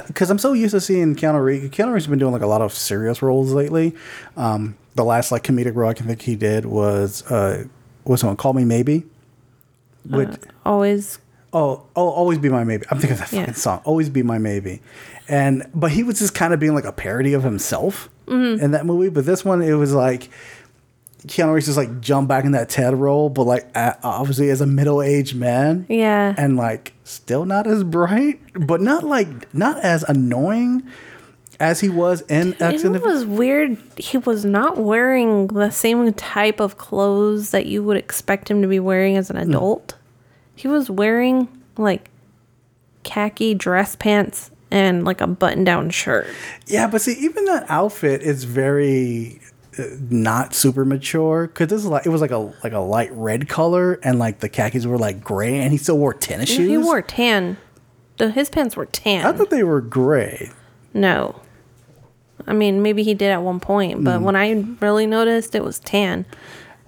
because 0.08 0.30
I'm 0.30 0.38
so 0.38 0.54
used 0.54 0.72
to 0.74 0.82
seeing 0.82 1.16
Keanu 1.16 1.44
Reeves. 1.44 1.70
Keanu 1.76 1.94
Reeves 1.94 2.06
has 2.06 2.10
been 2.10 2.20
doing 2.20 2.32
like 2.34 2.42
a 2.42 2.48
lot 2.48 2.62
of 2.62 2.74
serious 2.74 3.22
roles 3.22 3.52
lately. 3.54 3.96
Um, 4.38 4.78
the 4.96 5.04
last 5.04 5.32
like 5.32 5.44
comedic 5.44 5.76
role 5.76 5.90
I 5.90 5.94
can 5.94 6.08
think 6.08 6.22
he 6.22 6.36
did 6.36 6.66
was 6.66 7.24
uh, 7.32 7.66
was 8.06 8.24
one 8.24 8.36
Call 8.36 8.54
Me 8.54 8.66
Maybe. 8.66 9.04
Which 10.10 10.30
Always, 10.66 11.20
oh 11.54 11.84
oh 11.96 12.10
always 12.10 12.38
be 12.38 12.50
my 12.50 12.64
maybe. 12.66 12.86
I'm 12.92 12.98
thinking 13.00 13.14
of 13.14 13.20
that 13.20 13.30
fucking 13.30 13.46
Yeah. 13.48 13.54
song. 13.54 13.82
Always 13.86 14.10
be 14.10 14.22
my 14.22 14.38
maybe, 14.38 14.82
and 15.30 15.66
but 15.74 15.92
he 15.92 16.04
was 16.04 16.20
just 16.20 16.36
kind 16.36 16.54
of 16.54 16.60
being 16.60 16.76
like 16.76 16.84
a 16.86 16.92
parody 16.92 17.34
of 17.34 17.44
himself 17.44 18.10
in 18.28 18.72
that 18.72 18.86
movie. 18.86 19.10
But 19.10 19.26
this 19.26 19.46
one 19.46 19.62
it 19.62 19.74
was 19.74 19.94
like. 19.94 20.30
Keanu 21.28 21.54
Reeves 21.54 21.68
just 21.68 21.78
like 21.78 22.02
jumped 22.02 22.28
back 22.28 22.44
in 22.46 22.52
that 22.52 22.70
Ted 22.70 22.96
role, 22.96 23.30
but 23.30 23.44
like 23.44 23.70
obviously 23.76 24.50
as 24.50 24.62
a 24.62 24.66
middle 24.66 25.02
aged 25.02 25.36
man, 25.36 25.86
yeah. 25.90 26.36
and 26.38 26.58
like 26.58 26.94
still 27.06 27.46
not 27.46 27.66
as 27.66 27.84
bright, 27.84 28.40
but 28.54 28.82
not 28.82 29.04
like 29.04 29.54
not 29.54 29.80
as 29.80 30.04
annoying 30.04 30.84
as 31.60 31.80
he 31.80 31.88
was 31.88 32.22
in 32.22 32.54
X 32.62 32.84
And 32.84 32.96
it 32.96 33.02
was 33.04 33.26
weird. 33.26 33.78
He 33.96 34.18
was 34.18 34.44
not 34.44 34.78
wearing 34.78 35.48
the 35.48 35.70
same 35.70 36.12
type 36.14 36.60
of 36.60 36.78
clothes 36.78 37.52
that 37.52 37.68
you 37.68 37.84
would 37.84 37.96
expect 37.96 38.52
him 38.52 38.62
to 38.62 38.68
be 38.68 38.80
wearing 38.82 39.16
as 39.16 39.30
an 39.30 39.38
Hmm. 39.38 39.50
adult. 39.50 39.96
He 40.56 40.68
was 40.68 40.90
wearing 40.90 41.48
like 41.78 42.10
khaki 43.04 43.54
dress 43.54 43.96
pants 43.96 44.52
and 44.72 45.06
like 45.06 45.22
a 45.22 45.28
button 45.28 45.64
down 45.64 45.90
shirt. 45.90 46.28
Yeah, 46.68 46.88
but 46.88 47.02
see, 47.02 47.14
even 47.14 47.46
that 47.46 47.66
outfit 47.70 48.22
is 48.24 48.44
very 48.44 49.40
not 50.10 50.54
super 50.54 50.86
mature 50.86 51.48
because 51.48 51.68
this 51.68 51.82
is 51.82 51.88
like 51.88 52.06
it 52.06 52.10
was 52.10 52.22
like 52.22 52.32
a 52.32 52.38
like 52.64 52.74
a 52.74 52.80
light 52.80 53.12
red 53.14 53.48
color 53.50 53.94
and 54.04 54.20
like 54.20 54.40
the 54.40 54.50
khakis 54.50 54.86
were 54.86 54.98
like 54.98 55.24
gray 55.24 55.60
and 55.60 55.72
he 55.72 55.78
still 55.78 55.98
wore 55.98 56.14
tennis 56.14 56.50
shoes. 56.50 56.70
He 56.70 56.78
wore 56.78 57.02
tan. 57.02 57.58
The, 58.18 58.30
his 58.32 58.50
pants 58.50 58.76
were 58.76 58.86
tan. 58.86 59.26
I 59.26 59.32
thought 59.32 59.50
they 59.50 59.64
were 59.64 59.82
gray. 59.82 60.52
No. 60.94 61.42
I 62.46 62.54
mean, 62.54 62.82
maybe 62.82 63.04
he 63.04 63.14
did 63.14 63.32
at 63.32 63.42
one 63.42 63.60
point, 63.60 64.04
but 64.04 64.20
Mm. 64.20 64.24
when 64.24 64.36
I 64.36 64.52
really 64.82 65.08
noticed, 65.08 65.56
it 65.56 65.64
was 65.64 65.80
tan. 65.80 66.26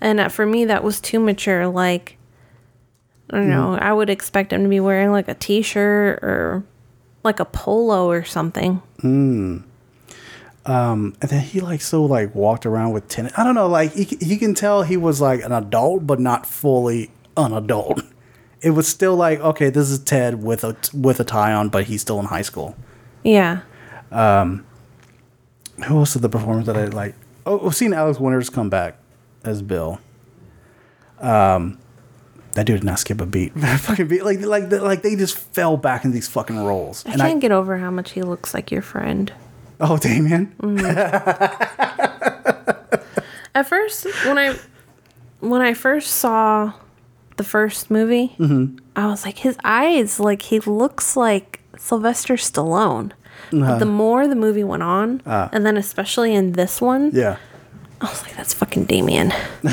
And 0.01 0.19
uh, 0.19 0.27
for 0.29 0.45
me, 0.45 0.65
that 0.65 0.83
was 0.83 0.99
too 0.99 1.19
mature. 1.19 1.67
Like, 1.67 2.17
I 3.31 3.37
don't 3.37 3.45
Mm. 3.47 3.49
know. 3.49 3.75
I 3.81 3.91
would 3.93 4.09
expect 4.09 4.51
him 4.53 4.63
to 4.63 4.69
be 4.69 4.79
wearing 4.79 5.11
like 5.11 5.27
a 5.27 5.33
t 5.33 5.61
shirt 5.61 6.19
or 6.21 6.63
like 7.23 7.39
a 7.39 7.45
polo 7.45 8.07
or 8.09 8.23
something. 8.23 8.81
Um, 10.65 11.15
and 11.21 11.29
then 11.29 11.41
he 11.41 11.59
like 11.59 11.81
so 11.81 12.03
like 12.03 12.33
walked 12.33 12.65
around 12.65 12.91
with 12.91 13.07
tennis. 13.07 13.31
I 13.37 13.43
don't 13.43 13.55
know, 13.55 13.67
like 13.67 13.93
he, 13.93 14.17
you 14.19 14.37
can 14.37 14.55
tell 14.55 14.81
he 14.83 14.97
was 14.97 15.21
like 15.21 15.43
an 15.43 15.51
adult, 15.51 16.07
but 16.07 16.19
not 16.19 16.45
fully 16.45 17.11
an 17.37 17.53
adult. 17.53 18.01
It 18.61 18.71
was 18.71 18.87
still 18.87 19.15
like 19.15 19.39
okay, 19.41 19.69
this 19.69 19.91
is 19.91 19.99
Ted 19.99 20.41
with 20.41 20.63
a 20.63 20.75
with 20.91 21.19
a 21.19 21.23
tie 21.23 21.53
on, 21.53 21.69
but 21.69 21.83
he's 21.83 22.01
still 22.01 22.19
in 22.19 22.25
high 22.25 22.41
school. 22.41 22.75
Yeah. 23.23 23.61
Um, 24.11 24.65
Who 25.87 25.99
else 25.99 26.13
did 26.13 26.23
the 26.23 26.29
performance 26.29 26.65
that 26.65 26.77
I 26.77 26.85
like? 26.85 27.13
Oh, 27.45 27.57
we've 27.57 27.75
seen 27.75 27.93
Alex 27.93 28.19
Winters 28.19 28.49
come 28.49 28.69
back 28.69 28.97
as 29.43 29.61
Bill. 29.61 29.99
Um, 31.19 31.77
that 32.53 32.65
dude 32.65 32.79
did 32.79 32.85
not 32.85 32.99
skip 32.99 33.21
a 33.21 33.25
beat. 33.25 33.53
fucking 33.59 34.07
beat. 34.07 34.23
Like 34.23 34.41
like 34.41 34.71
like 34.71 35.03
they 35.03 35.15
just 35.15 35.37
fell 35.37 35.77
back 35.77 36.05
in 36.05 36.11
these 36.11 36.27
fucking 36.27 36.57
roles. 36.57 37.05
I 37.05 37.11
and 37.11 37.21
can't 37.21 37.41
get 37.41 37.51
over 37.51 37.77
how 37.77 37.91
much 37.91 38.11
he 38.11 38.23
looks 38.23 38.53
like 38.53 38.71
your 38.71 38.81
friend. 38.81 39.31
Oh 39.79 39.97
Damien. 39.97 40.53
Mm. 40.61 40.85
At 43.55 43.67
first, 43.67 44.05
when 44.25 44.37
I 44.37 44.57
when 45.39 45.61
I 45.61 45.73
first 45.73 46.11
saw 46.11 46.73
the 47.37 47.43
first 47.43 47.89
movie, 47.89 48.35
mm-hmm. 48.37 48.77
I 48.95 49.07
was 49.07 49.25
like, 49.25 49.39
his 49.39 49.57
eyes, 49.63 50.19
like 50.19 50.41
he 50.41 50.59
looks 50.59 51.15
like 51.15 51.61
Sylvester 51.77 52.35
Stallone. 52.35 53.11
But 53.51 53.61
uh-huh. 53.61 53.77
the 53.79 53.85
more 53.85 54.27
the 54.27 54.35
movie 54.35 54.63
went 54.63 54.83
on, 54.83 55.21
ah. 55.25 55.49
and 55.51 55.65
then 55.65 55.77
especially 55.77 56.33
in 56.33 56.53
this 56.53 56.81
one, 56.81 57.11
Yeah. 57.13 57.37
I 58.01 58.09
was 58.09 58.21
like, 58.23 58.35
that's 58.35 58.53
fucking 58.53 58.85
Damien. 58.85 59.31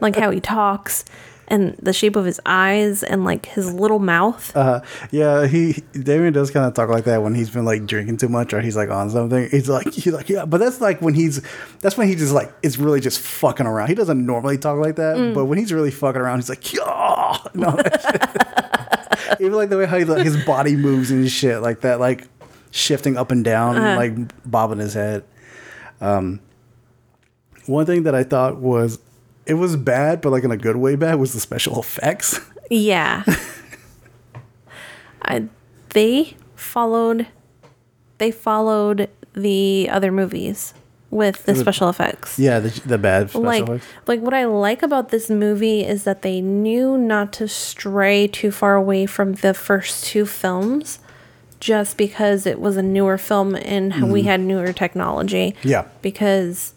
like 0.00 0.16
how 0.16 0.30
he 0.30 0.40
talks 0.40 1.04
and 1.48 1.76
the 1.80 1.92
shape 1.92 2.16
of 2.16 2.24
his 2.24 2.40
eyes 2.46 3.02
and 3.02 3.24
like 3.24 3.46
his 3.46 3.72
little 3.72 3.98
mouth. 3.98 4.54
Uh, 4.56 4.80
yeah, 5.10 5.46
he 5.46 5.82
Damien 5.92 6.32
does 6.32 6.50
kind 6.50 6.66
of 6.66 6.74
talk 6.74 6.88
like 6.88 7.04
that 7.04 7.22
when 7.22 7.34
he's 7.34 7.50
been 7.50 7.64
like 7.64 7.86
drinking 7.86 8.16
too 8.18 8.28
much 8.28 8.52
or 8.52 8.60
he's 8.60 8.76
like 8.76 8.90
on 8.90 9.10
something. 9.10 9.48
He's 9.50 9.68
like 9.68 9.92
he's 9.92 10.12
like 10.12 10.28
yeah, 10.28 10.44
but 10.44 10.58
that's 10.58 10.80
like 10.80 11.02
when 11.02 11.14
he's 11.14 11.42
that's 11.80 11.96
when 11.96 12.08
he 12.08 12.14
just 12.14 12.32
like 12.32 12.52
is 12.62 12.78
really 12.78 13.00
just 13.00 13.20
fucking 13.20 13.66
around. 13.66 13.88
He 13.88 13.94
doesn't 13.94 14.24
normally 14.24 14.58
talk 14.58 14.78
like 14.78 14.96
that, 14.96 15.34
but 15.34 15.46
when 15.46 15.58
he's 15.58 15.72
really 15.72 15.90
fucking 15.90 16.20
around, 16.20 16.38
he's 16.38 16.48
like 16.48 16.72
yeah, 16.72 17.38
no. 17.54 17.76
Even 19.40 19.52
like 19.54 19.68
the 19.68 19.78
way 19.78 19.86
how 19.86 19.98
he, 19.98 20.04
like, 20.04 20.24
his 20.24 20.42
body 20.44 20.76
moves 20.76 21.10
and 21.10 21.30
shit 21.30 21.60
like 21.62 21.80
that, 21.82 22.00
like 22.00 22.26
shifting 22.70 23.16
up 23.16 23.30
and 23.30 23.44
down, 23.44 23.76
and 23.76 23.96
like 23.96 24.50
bobbing 24.50 24.78
his 24.78 24.94
head. 24.94 25.24
Um, 26.00 26.40
one 27.66 27.86
thing 27.86 28.04
that 28.04 28.14
I 28.14 28.24
thought 28.24 28.56
was 28.58 28.98
it 29.46 29.54
was 29.54 29.76
bad, 29.76 30.20
but 30.20 30.30
like 30.30 30.44
in 30.44 30.50
a 30.50 30.56
good 30.56 30.76
way 30.76 30.96
bad 30.96 31.16
was 31.16 31.32
the 31.32 31.40
special 31.40 31.78
effects. 31.80 32.40
Yeah. 32.70 33.24
I, 35.22 35.48
they 35.90 36.36
followed 36.56 37.26
they 38.18 38.30
followed 38.30 39.08
the 39.34 39.88
other 39.90 40.12
movies 40.12 40.74
with 41.10 41.44
the 41.44 41.54
special 41.54 41.88
effects. 41.88 42.38
Yeah, 42.38 42.60
the, 42.60 42.68
the 42.86 42.98
bad 42.98 43.28
special 43.30 43.42
like 43.42 43.62
effects. 43.64 43.86
like 44.06 44.20
what 44.20 44.32
I 44.32 44.46
like 44.46 44.82
about 44.82 45.10
this 45.10 45.28
movie 45.28 45.84
is 45.84 46.04
that 46.04 46.22
they 46.22 46.40
knew 46.40 46.96
not 46.96 47.32
to 47.34 47.48
stray 47.48 48.26
too 48.26 48.50
far 48.50 48.76
away 48.76 49.06
from 49.06 49.34
the 49.34 49.52
first 49.54 50.04
two 50.06 50.24
films 50.24 51.00
just 51.60 51.96
because 51.96 52.46
it 52.46 52.60
was 52.60 52.76
a 52.76 52.82
newer 52.82 53.18
film 53.18 53.54
and 53.54 54.10
we 54.12 54.22
had 54.22 54.40
newer 54.40 54.72
technology. 54.72 55.52
Mm-hmm. 55.52 55.68
Yeah. 55.68 55.88
Because 56.00 56.74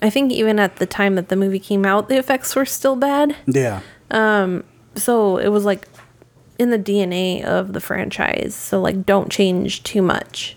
I 0.00 0.10
think 0.10 0.32
even 0.32 0.58
at 0.58 0.76
the 0.76 0.86
time 0.86 1.16
that 1.16 1.28
the 1.28 1.36
movie 1.36 1.58
came 1.58 1.84
out, 1.84 2.08
the 2.08 2.16
effects 2.18 2.54
were 2.54 2.64
still 2.64 2.96
bad. 2.96 3.36
Yeah. 3.46 3.80
Um, 4.10 4.64
So 4.94 5.38
it 5.38 5.48
was 5.48 5.64
like 5.64 5.86
in 6.58 6.70
the 6.70 6.78
DNA 6.78 7.44
of 7.44 7.72
the 7.72 7.80
franchise. 7.80 8.54
So 8.54 8.80
like 8.80 9.06
don't 9.06 9.30
change 9.30 9.82
too 9.82 10.02
much. 10.02 10.56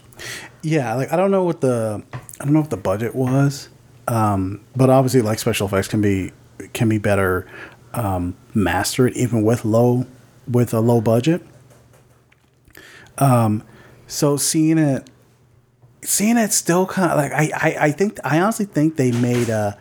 Yeah, 0.63 0.93
like 0.95 1.11
I 1.11 1.15
don't 1.15 1.31
know 1.31 1.43
what 1.43 1.61
the 1.61 2.03
I 2.39 2.43
don't 2.45 2.53
know 2.53 2.61
what 2.61 2.69
the 2.69 2.77
budget 2.77 3.15
was, 3.15 3.69
um, 4.07 4.61
but 4.75 4.89
obviously 4.89 5.21
like 5.21 5.39
special 5.39 5.67
effects 5.67 5.87
can 5.87 6.01
be 6.01 6.31
can 6.73 6.87
be 6.89 6.99
better 6.99 7.47
um, 7.93 8.35
mastered 8.53 9.13
even 9.13 9.41
with 9.43 9.65
low 9.65 10.05
with 10.47 10.73
a 10.73 10.79
low 10.79 11.01
budget. 11.01 11.41
Um, 13.17 13.63
so 14.07 14.37
seeing 14.37 14.77
it, 14.77 15.09
seeing 16.03 16.37
it 16.37 16.51
still 16.51 16.85
kind 16.85 17.11
of 17.11 17.17
like 17.17 17.31
I, 17.31 17.51
I 17.53 17.85
I 17.87 17.91
think 17.91 18.19
I 18.23 18.39
honestly 18.39 18.65
think 18.65 18.95
they 18.95 19.11
made 19.11 19.49
a 19.49 19.77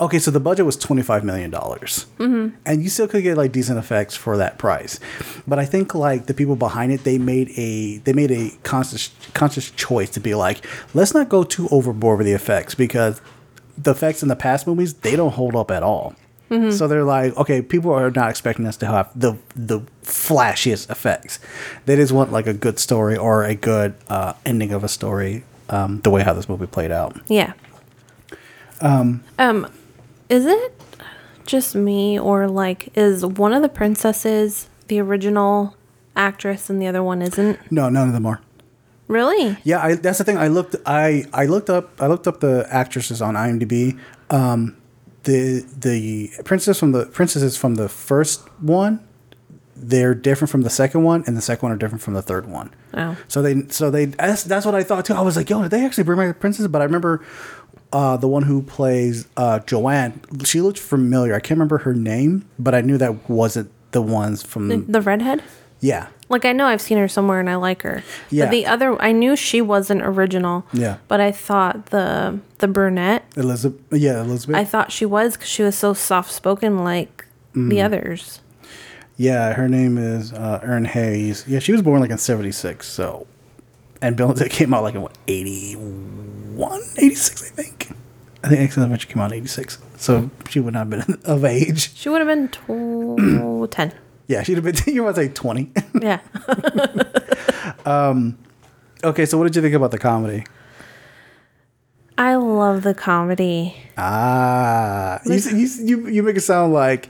okay. 0.00 0.18
So 0.18 0.30
the 0.30 0.40
budget 0.40 0.66
was 0.66 0.76
twenty 0.76 1.02
five 1.02 1.24
million 1.24 1.50
dollars, 1.50 2.06
mm-hmm. 2.18 2.56
and 2.64 2.82
you 2.82 2.88
still 2.88 3.08
could 3.08 3.22
get 3.22 3.36
like 3.36 3.52
decent 3.52 3.78
effects 3.78 4.16
for 4.16 4.36
that 4.36 4.58
price. 4.58 4.98
But 5.46 5.58
I 5.58 5.64
think 5.64 5.94
like 5.94 6.26
the 6.26 6.34
people 6.34 6.56
behind 6.56 6.92
it, 6.92 7.04
they 7.04 7.18
made 7.18 7.50
a 7.56 7.98
they 7.98 8.12
made 8.12 8.30
a 8.30 8.50
conscious 8.62 9.10
conscious 9.34 9.70
choice 9.70 10.10
to 10.10 10.20
be 10.20 10.34
like, 10.34 10.64
let's 10.94 11.14
not 11.14 11.28
go 11.28 11.44
too 11.44 11.68
overboard 11.70 12.18
with 12.18 12.26
the 12.26 12.32
effects 12.32 12.74
because 12.74 13.20
the 13.76 13.90
effects 13.90 14.22
in 14.22 14.28
the 14.28 14.36
past 14.36 14.66
movies 14.66 14.94
they 14.94 15.16
don't 15.16 15.32
hold 15.32 15.56
up 15.56 15.70
at 15.70 15.82
all. 15.82 16.14
So 16.70 16.86
they're 16.86 17.02
like, 17.04 17.36
okay, 17.36 17.62
people 17.62 17.92
are 17.92 18.10
not 18.10 18.28
expecting 18.28 18.66
us 18.66 18.76
to 18.78 18.86
have 18.86 19.10
the 19.18 19.38
the 19.56 19.80
flashiest 20.02 20.90
effects. 20.90 21.38
They 21.86 21.96
just 21.96 22.12
want 22.12 22.30
like 22.30 22.46
a 22.46 22.52
good 22.52 22.78
story 22.78 23.16
or 23.16 23.44
a 23.44 23.54
good 23.54 23.94
uh, 24.08 24.34
ending 24.44 24.72
of 24.72 24.84
a 24.84 24.88
story. 24.88 25.44
Um, 25.70 26.00
the 26.02 26.10
way 26.10 26.22
how 26.22 26.34
this 26.34 26.48
movie 26.48 26.66
played 26.66 26.90
out. 26.90 27.18
Yeah. 27.28 27.54
Um 28.80 29.22
is 30.28 30.46
it 30.46 30.80
just 31.46 31.74
me 31.74 32.18
or 32.18 32.48
like 32.48 32.90
is 32.96 33.24
one 33.24 33.52
of 33.52 33.62
the 33.62 33.68
princesses 33.68 34.68
the 34.88 34.98
original 35.00 35.76
actress 36.16 36.68
and 36.68 36.80
the 36.82 36.86
other 36.86 37.02
one 37.02 37.22
isn't? 37.22 37.58
No, 37.70 37.88
none 37.88 38.08
of 38.08 38.14
them 38.14 38.26
are. 38.26 38.40
Really? 39.08 39.58
Yeah, 39.64 39.82
I, 39.82 39.94
that's 39.94 40.18
the 40.18 40.24
thing. 40.24 40.38
I 40.38 40.48
looked. 40.48 40.76
I 40.86 41.24
I 41.32 41.46
looked 41.46 41.68
up. 41.68 42.00
I 42.00 42.06
looked 42.06 42.26
up 42.26 42.40
the 42.40 42.66
actresses 42.70 43.20
on 43.20 43.34
IMDb. 43.34 43.98
Um, 44.30 44.76
the 45.24 45.64
the 45.78 46.30
princess 46.44 46.78
from 46.78 46.92
the 46.92 47.06
princesses 47.06 47.56
from 47.56 47.76
the 47.76 47.88
first 47.88 48.48
one, 48.60 49.06
they're 49.76 50.14
different 50.14 50.50
from 50.50 50.62
the 50.62 50.70
second 50.70 51.02
one, 51.02 51.24
and 51.26 51.36
the 51.36 51.42
second 51.42 51.62
one 51.62 51.72
are 51.72 51.78
different 51.78 52.02
from 52.02 52.14
the 52.14 52.22
third 52.22 52.46
one. 52.46 52.72
Oh. 52.94 53.16
So 53.28 53.42
they 53.42 53.66
so 53.68 53.90
they 53.90 54.06
that's, 54.06 54.44
that's 54.44 54.66
what 54.66 54.74
I 54.74 54.82
thought 54.82 55.04
too. 55.04 55.14
I 55.14 55.20
was 55.20 55.36
like, 55.36 55.50
yo, 55.50 55.62
did 55.62 55.70
they 55.70 55.84
actually 55.84 56.04
bring 56.04 56.18
back 56.18 56.28
the 56.28 56.34
princess? 56.34 56.66
But 56.66 56.82
I 56.82 56.84
remember 56.84 57.24
uh, 57.92 58.16
the 58.16 58.28
one 58.28 58.42
who 58.44 58.62
plays 58.62 59.26
uh, 59.36 59.60
Joanne. 59.60 60.20
She 60.44 60.60
looked 60.60 60.78
familiar. 60.78 61.34
I 61.34 61.40
can't 61.40 61.58
remember 61.58 61.78
her 61.78 61.94
name, 61.94 62.48
but 62.58 62.74
I 62.74 62.80
knew 62.80 62.98
that 62.98 63.28
wasn't 63.28 63.70
the 63.92 64.02
ones 64.02 64.42
from. 64.42 64.68
The, 64.68 64.76
the 64.78 65.00
redhead? 65.00 65.42
yeah. 65.80 66.08
Like 66.32 66.44
I 66.44 66.52
know 66.52 66.66
I've 66.66 66.80
seen 66.80 66.98
her 66.98 67.06
somewhere 67.08 67.38
and 67.38 67.48
I 67.48 67.54
like 67.56 67.82
her. 67.82 68.02
Yeah. 68.30 68.46
But 68.46 68.50
the 68.50 68.66
other 68.66 69.00
I 69.00 69.12
knew 69.12 69.36
she 69.36 69.60
wasn't 69.62 70.02
original. 70.02 70.64
Yeah. 70.72 70.96
But 71.06 71.20
I 71.20 71.30
thought 71.30 71.86
the 71.86 72.40
the 72.58 72.66
brunette 72.66 73.24
Elizabeth. 73.36 73.80
Yeah, 73.92 74.20
Elizabeth. 74.22 74.56
I 74.56 74.64
thought 74.64 74.90
she 74.90 75.06
was 75.06 75.34
because 75.36 75.48
she 75.48 75.62
was 75.62 75.76
so 75.76 75.92
soft 75.94 76.32
spoken 76.32 76.82
like 76.82 77.26
the 77.54 77.60
Mm. 77.76 77.84
others. 77.84 78.40
Yeah, 79.18 79.52
her 79.52 79.68
name 79.68 79.98
is 79.98 80.32
uh, 80.32 80.60
Erinn 80.64 80.86
Hayes. 80.86 81.44
Yeah, 81.46 81.58
she 81.60 81.70
was 81.70 81.82
born 81.82 82.00
like 82.00 82.10
in 82.10 82.16
76, 82.18 82.88
so. 82.88 83.26
And 84.00 84.16
Bill 84.16 84.30
and 84.30 84.38
Ted 84.38 84.50
came 84.50 84.72
out 84.74 84.82
like 84.82 84.94
in 84.94 85.02
what, 85.02 85.16
81? 85.28 86.80
86, 86.98 87.42
I 87.52 87.54
think. 87.54 87.92
I 88.42 88.48
think 88.48 88.60
Excellent 88.62 88.86
Adventure 88.90 89.08
came 89.12 89.22
out 89.22 89.30
in 89.32 89.36
86. 89.38 89.78
So 89.98 90.30
she 90.48 90.58
would 90.60 90.72
not 90.74 90.90
have 90.90 90.90
been 91.06 91.20
of 91.24 91.44
age. 91.44 91.94
She 91.94 92.08
would 92.08 92.20
have 92.20 92.26
been 92.26 92.48
tw- 92.48 93.70
ten. 93.70 93.92
Yeah, 94.32 94.42
she'd 94.42 94.56
have 94.56 94.64
been, 94.64 94.74
you 94.94 95.04
want 95.04 95.16
to 95.16 95.22
say 95.22 95.28
20. 95.28 95.70
Yeah. 96.00 96.20
okay, 99.04 99.26
so 99.26 99.38
what 99.38 99.44
did 99.44 99.56
you 99.56 99.62
think 99.62 99.74
about 99.74 99.90
the 99.90 99.98
comedy? 99.98 100.44
I 102.18 102.34
love 102.36 102.82
the 102.82 102.94
comedy. 102.94 103.76
Ah, 103.96 105.20
you, 105.24 105.34
you, 105.34 105.66
you, 105.80 106.08
you 106.08 106.22
make 106.22 106.36
it 106.36 106.40
sound 106.42 106.72
like, 106.72 107.08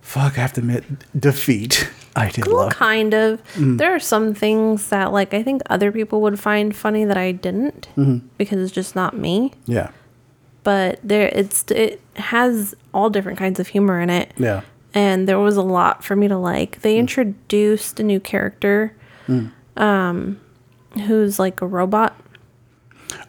fuck, 0.00 0.36
I 0.38 0.42
have 0.42 0.52
to 0.54 0.60
admit, 0.60 0.84
defeat. 1.18 1.88
I 2.16 2.30
did 2.30 2.46
Well, 2.46 2.56
love. 2.56 2.72
kind 2.72 3.12
of. 3.14 3.42
Mm. 3.54 3.78
There 3.78 3.92
are 3.92 3.98
some 3.98 4.34
things 4.34 4.88
that 4.90 5.12
like 5.12 5.34
I 5.34 5.42
think 5.42 5.62
other 5.68 5.90
people 5.90 6.20
would 6.22 6.38
find 6.38 6.74
funny 6.76 7.04
that 7.04 7.16
I 7.16 7.32
didn't 7.32 7.88
Mm-hmm. 7.96 8.28
because 8.38 8.60
it's 8.62 8.70
just 8.72 8.94
not 8.94 9.16
me. 9.16 9.50
Yeah, 9.66 9.90
But 10.62 11.00
there 11.02 11.28
it's 11.32 11.64
it 11.72 12.00
has 12.14 12.76
all 12.92 13.10
different 13.10 13.36
kinds 13.38 13.58
of 13.58 13.66
humor 13.66 14.00
in 14.00 14.10
it. 14.10 14.30
yeah. 14.36 14.60
And 14.94 15.28
there 15.28 15.38
was 15.40 15.56
a 15.56 15.62
lot 15.62 16.04
for 16.04 16.14
me 16.14 16.28
to 16.28 16.36
like. 16.38 16.78
Mm. 16.78 16.80
They 16.82 16.98
introduced 16.98 17.98
a 17.98 18.02
new 18.04 18.20
character, 18.20 18.94
um, 19.76 20.40
who's 21.06 21.38
like 21.40 21.60
a 21.60 21.66
robot. 21.66 22.16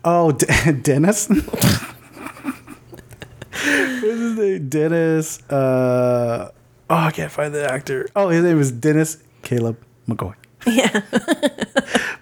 Oh, 0.03 0.31
D- 0.31 0.45
Dennis. 0.83 1.27
What's 3.51 4.01
his 4.01 4.37
name? 4.37 4.69
Dennis. 4.69 5.41
Uh, 5.49 6.51
oh, 6.89 6.95
I 6.95 7.11
can't 7.11 7.31
find 7.31 7.53
the 7.53 7.69
actor. 7.71 8.07
Oh, 8.15 8.29
his 8.29 8.43
name 8.43 8.59
is 8.59 8.71
Dennis 8.71 9.17
Caleb 9.41 9.77
McCoy. 10.07 10.35
Yeah. 10.67 11.01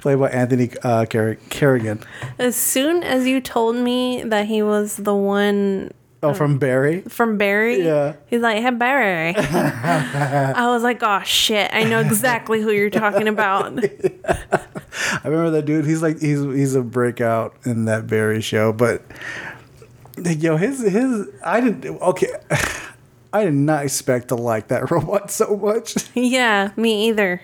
Played 0.02 0.20
by 0.20 0.28
Anthony 0.30 0.70
uh, 0.84 1.06
Carrigan. 1.06 2.02
as 2.38 2.58
soon 2.58 3.02
as 3.02 3.26
you 3.26 3.40
told 3.40 3.78
me 3.78 4.22
that 4.24 4.48
he 4.48 4.62
was 4.62 4.98
the 4.98 5.16
one 5.16 5.92
Oh, 6.24 6.30
um, 6.30 6.36
from 6.36 6.58
Barry. 6.58 7.02
from 7.02 7.38
Barry. 7.38 7.84
Yeah. 7.84 8.16
He's 8.28 8.42
like, 8.42 8.62
hey, 8.62 8.70
Barry. 8.72 9.36
I 9.38 10.68
was 10.68 10.82
like, 10.82 11.04
oh, 11.04 11.22
shit. 11.24 11.70
I 11.74 11.84
know 11.84 12.00
exactly 12.00 12.62
who 12.62 12.72
you're 12.72 12.90
talking 12.90 13.28
about. 13.28 13.78
I 15.24 15.28
remember 15.28 15.52
that 15.52 15.66
dude. 15.66 15.86
He's 15.86 16.02
like 16.02 16.20
he's 16.20 16.42
he's 16.42 16.76
a 16.76 16.82
breakout 16.82 17.56
in 17.66 17.86
that 17.86 18.08
Barry 18.08 18.42
show, 18.42 18.72
but 18.72 19.04
yo, 20.18 20.58
his 20.58 20.80
his 20.82 21.28
I 21.44 21.62
didn't 21.62 21.86
okay. 22.02 22.28
I 23.34 23.46
did 23.46 23.56
not 23.56 23.84
expect 23.84 24.28
to 24.28 24.36
like 24.36 24.68
that 24.68 24.92
robot 24.92 25.32
so 25.32 25.58
much 25.58 25.96
yeah, 26.14 26.72
me 26.76 27.10
either. 27.10 27.42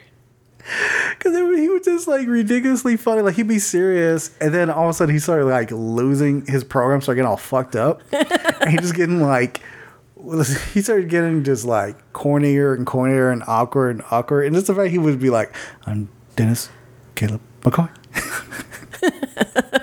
because 1.17 1.36
he 1.36 1.69
was 1.69 1.84
just 1.84 2.07
like 2.07 2.27
ridiculously 2.27 2.95
funny. 2.97 3.21
Like 3.21 3.36
he'd 3.36 3.47
be 3.47 3.59
serious, 3.59 4.36
and 4.39 4.53
then 4.53 4.69
all 4.69 4.84
of 4.86 4.89
a 4.91 4.93
sudden 4.93 5.13
he 5.13 5.19
started 5.19 5.45
like 5.45 5.71
losing 5.71 6.45
his 6.45 6.63
program, 6.63 7.01
started 7.01 7.17
getting 7.17 7.30
all 7.30 7.38
fucked 7.38 7.75
up, 7.75 8.03
he 8.70 8.78
just 8.78 8.95
getting 8.95 9.22
like. 9.22 9.61
He 10.74 10.82
started 10.82 11.07
getting 11.07 11.45
just 11.45 11.63
like 11.63 11.95
cornier 12.11 12.76
and 12.76 12.86
cornier 12.86 13.32
and 13.32 13.41
awkward 13.47 13.95
and 13.95 14.03
awkward, 14.11 14.47
and 14.47 14.53
just 14.53 14.67
the 14.67 14.76
fact 14.76 14.91
he 14.91 14.97
would 14.97 15.17
be 15.20 15.30
like, 15.30 15.55
"I'm 15.86 16.09
Dennis 16.36 16.70
Caleb 17.15 17.39
McCoy." 17.61 17.89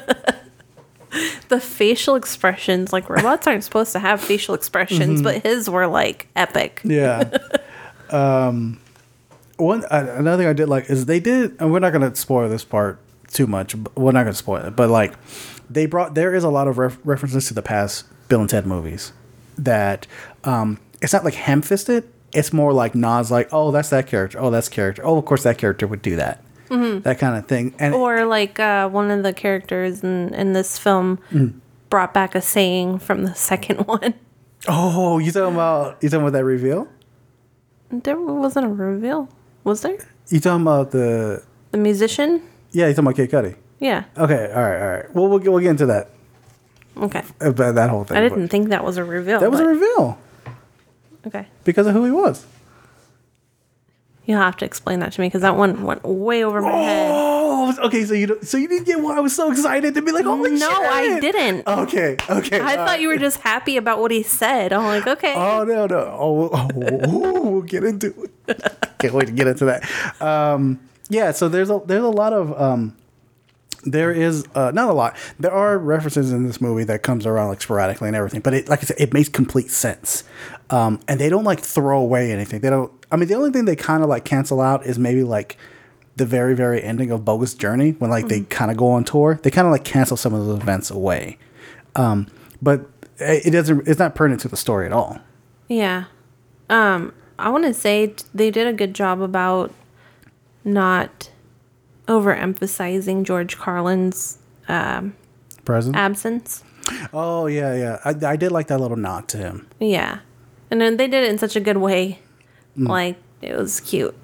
The 1.49 1.61
facial 1.61 2.17
expressions, 2.17 2.93
like 2.93 3.09
robots 3.09 3.47
aren't 3.47 3.63
supposed 3.63 3.93
to 3.93 4.01
have 4.01 4.21
facial 4.21 4.55
expressions, 4.55 5.23
but 5.23 5.43
his 5.43 5.71
were 5.71 5.87
like 5.87 6.27
epic. 6.35 6.81
Yeah. 6.85 7.31
um, 8.11 8.81
one 9.57 9.85
uh, 9.85 10.15
another 10.19 10.43
thing 10.43 10.49
I 10.49 10.53
did 10.53 10.69
like 10.69 10.91
is 10.91 11.07
they 11.07 11.21
did, 11.21 11.57
and 11.61 11.73
we're 11.73 11.79
not 11.79 11.93
gonna 11.93 12.15
spoil 12.17 12.49
this 12.49 12.65
part 12.65 12.99
too 13.29 13.47
much. 13.47 13.81
But 13.81 13.97
we're 13.97 14.11
not 14.13 14.25
gonna 14.25 14.35
spoil 14.35 14.65
it, 14.65 14.77
but 14.77 14.91
like 14.91 15.15
they 15.71 15.87
brought 15.87 16.15
there 16.17 16.35
is 16.35 16.43
a 16.43 16.51
lot 16.51 16.67
of 16.67 16.79
ref- 16.79 16.99
references 17.05 17.47
to 17.49 17.55
the 17.55 17.63
past 17.63 18.05
Bill 18.29 18.41
and 18.41 18.51
Ted 18.51 18.67
movies 18.67 19.13
that 19.59 20.07
um, 20.45 20.79
it's 21.01 21.13
not 21.13 21.25
like 21.25 21.35
ham 21.35 21.63
fisted. 21.63 22.05
It's 22.33 22.53
more 22.53 22.73
like 22.73 22.95
nods, 22.95 23.31
like 23.31 23.49
oh 23.53 23.71
that's 23.71 23.91
that 23.91 24.07
character, 24.07 24.39
oh 24.41 24.51
that's 24.51 24.69
character, 24.69 25.03
oh 25.05 25.17
of 25.19 25.25
course 25.25 25.43
that 25.45 25.59
character 25.59 25.87
would 25.87 26.03
do 26.03 26.17
that, 26.17 26.43
that 26.69 27.19
kind 27.19 27.37
of 27.37 27.47
thing. 27.47 27.75
And 27.79 27.95
Or 27.95 28.25
like 28.27 28.59
uh, 28.61 28.89
one 28.89 29.11
of 29.11 29.23
the 29.23 29.33
characters 29.33 30.03
in, 30.03 30.35
in 30.35 30.53
this 30.53 30.77
film 30.79 31.19
brought 31.89 32.13
back 32.13 32.35
a 32.35 32.41
saying 32.43 32.99
from 32.99 33.25
the 33.25 33.35
second 33.35 33.79
one. 33.87 34.15
oh, 34.69 35.19
you 35.19 35.31
talking 35.33 35.55
about 35.55 36.03
you 36.03 36.09
talking 36.11 36.23
about 36.27 36.33
that 36.33 36.45
reveal? 36.45 36.89
There 37.91 38.21
wasn't 38.21 38.67
a 38.67 38.69
reveal, 38.69 39.29
was 39.65 39.81
there? 39.83 39.97
You 40.29 40.41
talking 40.41 40.63
about 40.63 40.91
the 40.91 41.43
The 41.71 41.79
musician? 41.79 42.43
yeah? 42.73 42.89
You 42.89 42.93
talking 42.95 43.05
about 43.07 43.17
Kid 43.17 43.31
Cudi? 43.31 43.55
Yeah. 43.79 44.05
Okay, 44.19 44.53
all 44.53 44.63
right, 44.63 44.81
all 44.83 44.89
right. 44.97 45.15
Well, 45.15 45.29
we'll 45.29 45.39
get, 45.39 45.51
we'll 45.53 45.61
get 45.61 45.71
into 45.71 45.87
that 45.87 46.11
Okay. 46.97 47.23
about 47.41 47.75
that 47.75 47.91
whole 47.91 48.05
thing. 48.05 48.17
I 48.17 48.21
didn't 48.23 48.49
think 48.49 48.69
that 48.71 48.85
was 48.85 48.97
a 48.97 49.05
reveal. 49.05 49.41
That 49.41 49.51
was 49.51 49.61
a 49.61 49.65
but- 49.65 49.69
reveal 49.69 50.19
Okay. 51.27 51.47
because 51.65 51.87
of 51.87 51.93
who 51.95 52.05
he 52.05 52.11
was. 52.11 52.47
You'll 54.25 54.41
have 54.41 54.57
to 54.57 54.65
explain 54.65 54.99
that 55.01 55.13
to 55.13 55.21
me 55.21 55.29
because 55.29 55.43
that 55.43 55.57
one 55.57 55.85
went 55.85 56.03
way 56.05 56.43
over 56.43 56.61
my 56.61 56.73
head. 56.73 57.11
Oh, 57.15 57.73
okay. 57.85 58.05
So 58.05 58.15
you 58.15 58.27
don't- 58.27 58.45
so 58.45 58.57
you 58.57 58.67
didn't 58.67 58.85
get 58.87 59.01
why 59.01 59.17
I 59.17 59.21
was 59.21 59.33
so 59.37 59.53
excited 59.53 59.95
to 59.95 60.03
be 60.03 60.11
like, 60.11 60.25
holy 60.25 60.51
No, 60.53 60.69
shit! 60.69 60.79
I 60.79 61.21
didn't. 61.21 61.67
Okay, 61.69 62.17
okay. 62.29 62.61
I 62.61 62.75
thought 62.75 63.01
you 63.01 63.07
were 63.07 63.19
just 63.19 63.39
happy 63.43 63.77
about 63.77 64.01
what 64.01 64.11
he 64.11 64.25
said. 64.25 64.73
I'm 64.73 64.85
like, 64.85 65.07
okay. 65.07 65.33
Oh 65.37 65.63
no 65.63 65.87
no! 65.87 65.99
Oh, 66.19 66.51
oh, 66.53 66.69
oh, 67.07 67.51
we'll 67.51 67.63
get 67.63 67.85
into 67.85 68.29
it. 68.49 68.61
Can't 68.99 69.15
wait 69.15 69.27
to 69.27 69.33
get 69.33 69.47
into 69.47 69.65
that. 69.67 69.85
Um, 70.21 70.81
yeah, 71.09 71.31
so 71.31 71.49
there's 71.49 71.71
a 71.71 71.81
there's 71.87 72.03
a 72.03 72.09
lot 72.09 72.33
of 72.33 72.61
um, 72.61 72.97
there 73.87 74.13
is 74.13 74.45
uh, 74.55 74.73
not 74.75 74.91
a 74.91 74.93
lot. 74.93 75.17
There 75.39 75.53
are 75.53 75.79
references 75.79 76.33
in 76.33 76.47
this 76.47 76.61
movie 76.61 76.85
that 76.85 77.03
comes 77.03 77.25
around 77.25 77.49
like 77.49 77.63
sporadically 77.63 78.09
and 78.09 78.17
everything, 78.17 78.41
but 78.41 78.53
it 78.53 78.69
like 78.69 78.81
I 78.81 78.83
said, 78.83 78.97
it 78.99 79.13
makes 79.15 79.29
complete 79.29 79.71
sense. 79.71 80.25
Um, 80.71 81.01
and 81.09 81.21
they 81.21 81.29
don't 81.29 81.45
like 81.45 81.61
throw 81.61 82.01
away 82.01 82.33
anything. 82.33 82.61
They 82.61 82.71
don't. 82.71 82.93
I 83.11 83.17
mean, 83.17 83.29
the 83.29 83.35
only 83.35 83.51
thing 83.51 83.65
they 83.65 83.77
kind 83.77 84.03
of 84.03 84.09
like 84.09 84.25
cancel 84.25 84.61
out 84.61 84.85
is 84.85 84.99
maybe 84.99 85.23
like 85.23 85.57
the 86.17 86.27
very 86.27 86.55
very 86.55 86.83
ending 86.83 87.11
of 87.11 87.25
Bogus 87.25 87.55
Journey 87.55 87.93
when 87.93 88.11
like 88.11 88.29
they 88.29 88.41
kind 88.41 88.71
of 88.71 88.77
go 88.77 88.91
on 88.91 89.05
tour. 89.05 89.39
They 89.43 89.51
kind 89.51 89.67
of 89.67 89.73
like 89.73 89.85
cancel 89.85 90.17
some 90.17 90.35
of 90.35 90.45
those 90.45 90.61
events 90.61 90.91
away. 90.91 91.39
Um, 91.95 92.27
but 92.61 92.87
it 93.19 93.53
doesn't. 93.53 93.87
It's 93.87 93.99
not 93.99 94.15
pertinent 94.15 94.43
to 94.43 94.49
the 94.49 94.57
story 94.57 94.87
at 94.87 94.93
all. 94.93 95.21
Yeah. 95.69 96.05
Um, 96.69 97.15
I 97.39 97.51
want 97.51 97.65
to 97.65 97.75
say 97.75 98.15
they 98.35 98.51
did 98.51 98.67
a 98.67 98.73
good 98.73 98.95
job 98.95 99.21
about 99.21 99.73
not 100.65 101.31
overemphasizing 102.07 103.25
George 103.25 103.57
Carlin's 103.57 104.39
Present. 105.65 105.97
absence. 105.97 106.63
oh 107.13 107.47
yeah, 107.47 107.75
yeah. 107.75 107.99
I, 108.05 108.33
I 108.33 108.37
did 108.37 108.53
like 108.53 108.69
that 108.69 108.81
little 108.81 108.97
nod 108.97 109.29
to 109.29 109.37
him. 109.39 109.69
Yeah. 109.81 110.21
And 110.71 110.81
then 110.81 110.97
they 110.97 111.07
did 111.07 111.25
it 111.25 111.31
in 111.31 111.39
such 111.39 111.57
a 111.57 111.61
good 111.61 111.77
way. 111.77 112.21
Mm. 112.77 112.89
Like, 112.89 113.17
it 113.43 113.57
was 113.57 113.81
cute. 113.81 114.15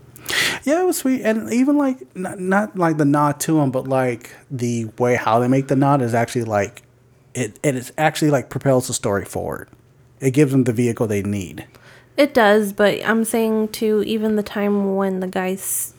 Yeah, 0.65 0.83
it 0.83 0.87
was 0.87 0.99
sweet, 0.99 1.23
and 1.23 1.53
even 1.53 1.77
like 1.77 2.15
not, 2.15 2.39
not 2.39 2.79
like 2.79 2.97
the 2.97 3.05
nod 3.05 3.41
to 3.41 3.61
him, 3.61 3.73
but 3.73 3.89
like 3.89 4.31
the 4.51 4.87
way 4.99 5.17
how 5.17 5.41
they 5.41 5.49
make 5.49 5.67
the 5.67 5.77
nod 5.77 6.01
is 6.01 6.15
actually 6.15 6.45
like 6.45 6.83
it. 7.35 7.59
It 7.65 7.75
is 7.75 7.93
actually 7.99 8.31
like 8.31 8.49
propels 8.49 8.87
the 8.87 8.95
story 8.95 9.25
forward. 9.25 9.69
It 10.21 10.31
gives 10.31 10.53
them 10.53 10.65
the 10.65 10.73
vehicle 10.73 11.09
they 11.09 11.23
need. 11.23 11.67
It 12.17 12.35
does, 12.35 12.73
but 12.73 13.05
I'm 13.05 13.25
saying 13.25 13.69
too, 13.69 14.05
even 14.07 14.37
the 14.37 14.43
time 14.45 14.95
when 14.95 15.19
the 15.19 15.27
guys 15.27 15.95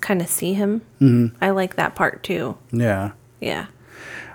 kind 0.00 0.20
of 0.22 0.28
see 0.28 0.54
him, 0.54 0.82
Mm-hmm. 1.00 1.36
I 1.42 1.50
like 1.50 1.76
that 1.76 1.94
part 1.94 2.22
too. 2.22 2.56
Yeah. 2.72 3.12
Yeah. 3.40 3.66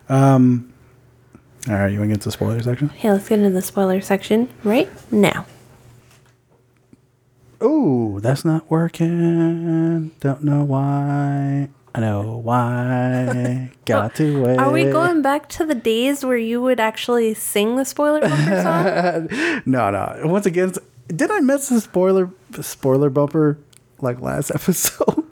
All 0.09 1.73
right, 1.75 1.91
you 1.91 1.99
want 1.99 2.09
to 2.11 2.15
get 2.15 2.21
to 2.21 2.27
the 2.29 2.31
spoiler 2.31 2.61
section? 2.61 2.89
Hey, 2.89 3.11
let's 3.11 3.27
get 3.27 3.39
into 3.39 3.49
the 3.51 3.61
spoiler 3.61 3.99
section 3.99 4.47
right 4.63 4.89
now. 5.11 5.45
Oh, 7.59 8.19
that's 8.19 8.45
not 8.45 8.69
working. 8.69 10.09
Don't 10.19 10.43
know 10.43 10.63
why. 10.63 11.69
I 11.95 11.99
know 11.99 12.37
why. 12.37 13.71
Got 13.85 14.15
to 14.15 14.43
wait. 14.43 14.59
Are 14.59 14.71
we 14.71 14.83
going 14.85 15.21
back 15.23 15.49
to 15.49 15.65
the 15.65 15.73
days 15.75 16.23
where 16.23 16.37
you 16.37 16.61
would 16.61 16.79
actually 16.79 17.33
sing 17.33 17.75
the 17.75 17.83
spoiler 17.85 18.21
bumper 18.21 18.61
song? 18.61 19.61
No, 19.65 19.89
no. 19.89 20.21
Once 20.25 20.45
again, 20.45 20.73
did 21.07 21.31
I 21.31 21.39
miss 21.39 21.69
the 21.69 21.81
spoiler 21.81 22.29
spoiler 22.61 23.09
bumper 23.09 23.57
like 23.99 24.21
last 24.21 24.51
episode? 24.55 25.25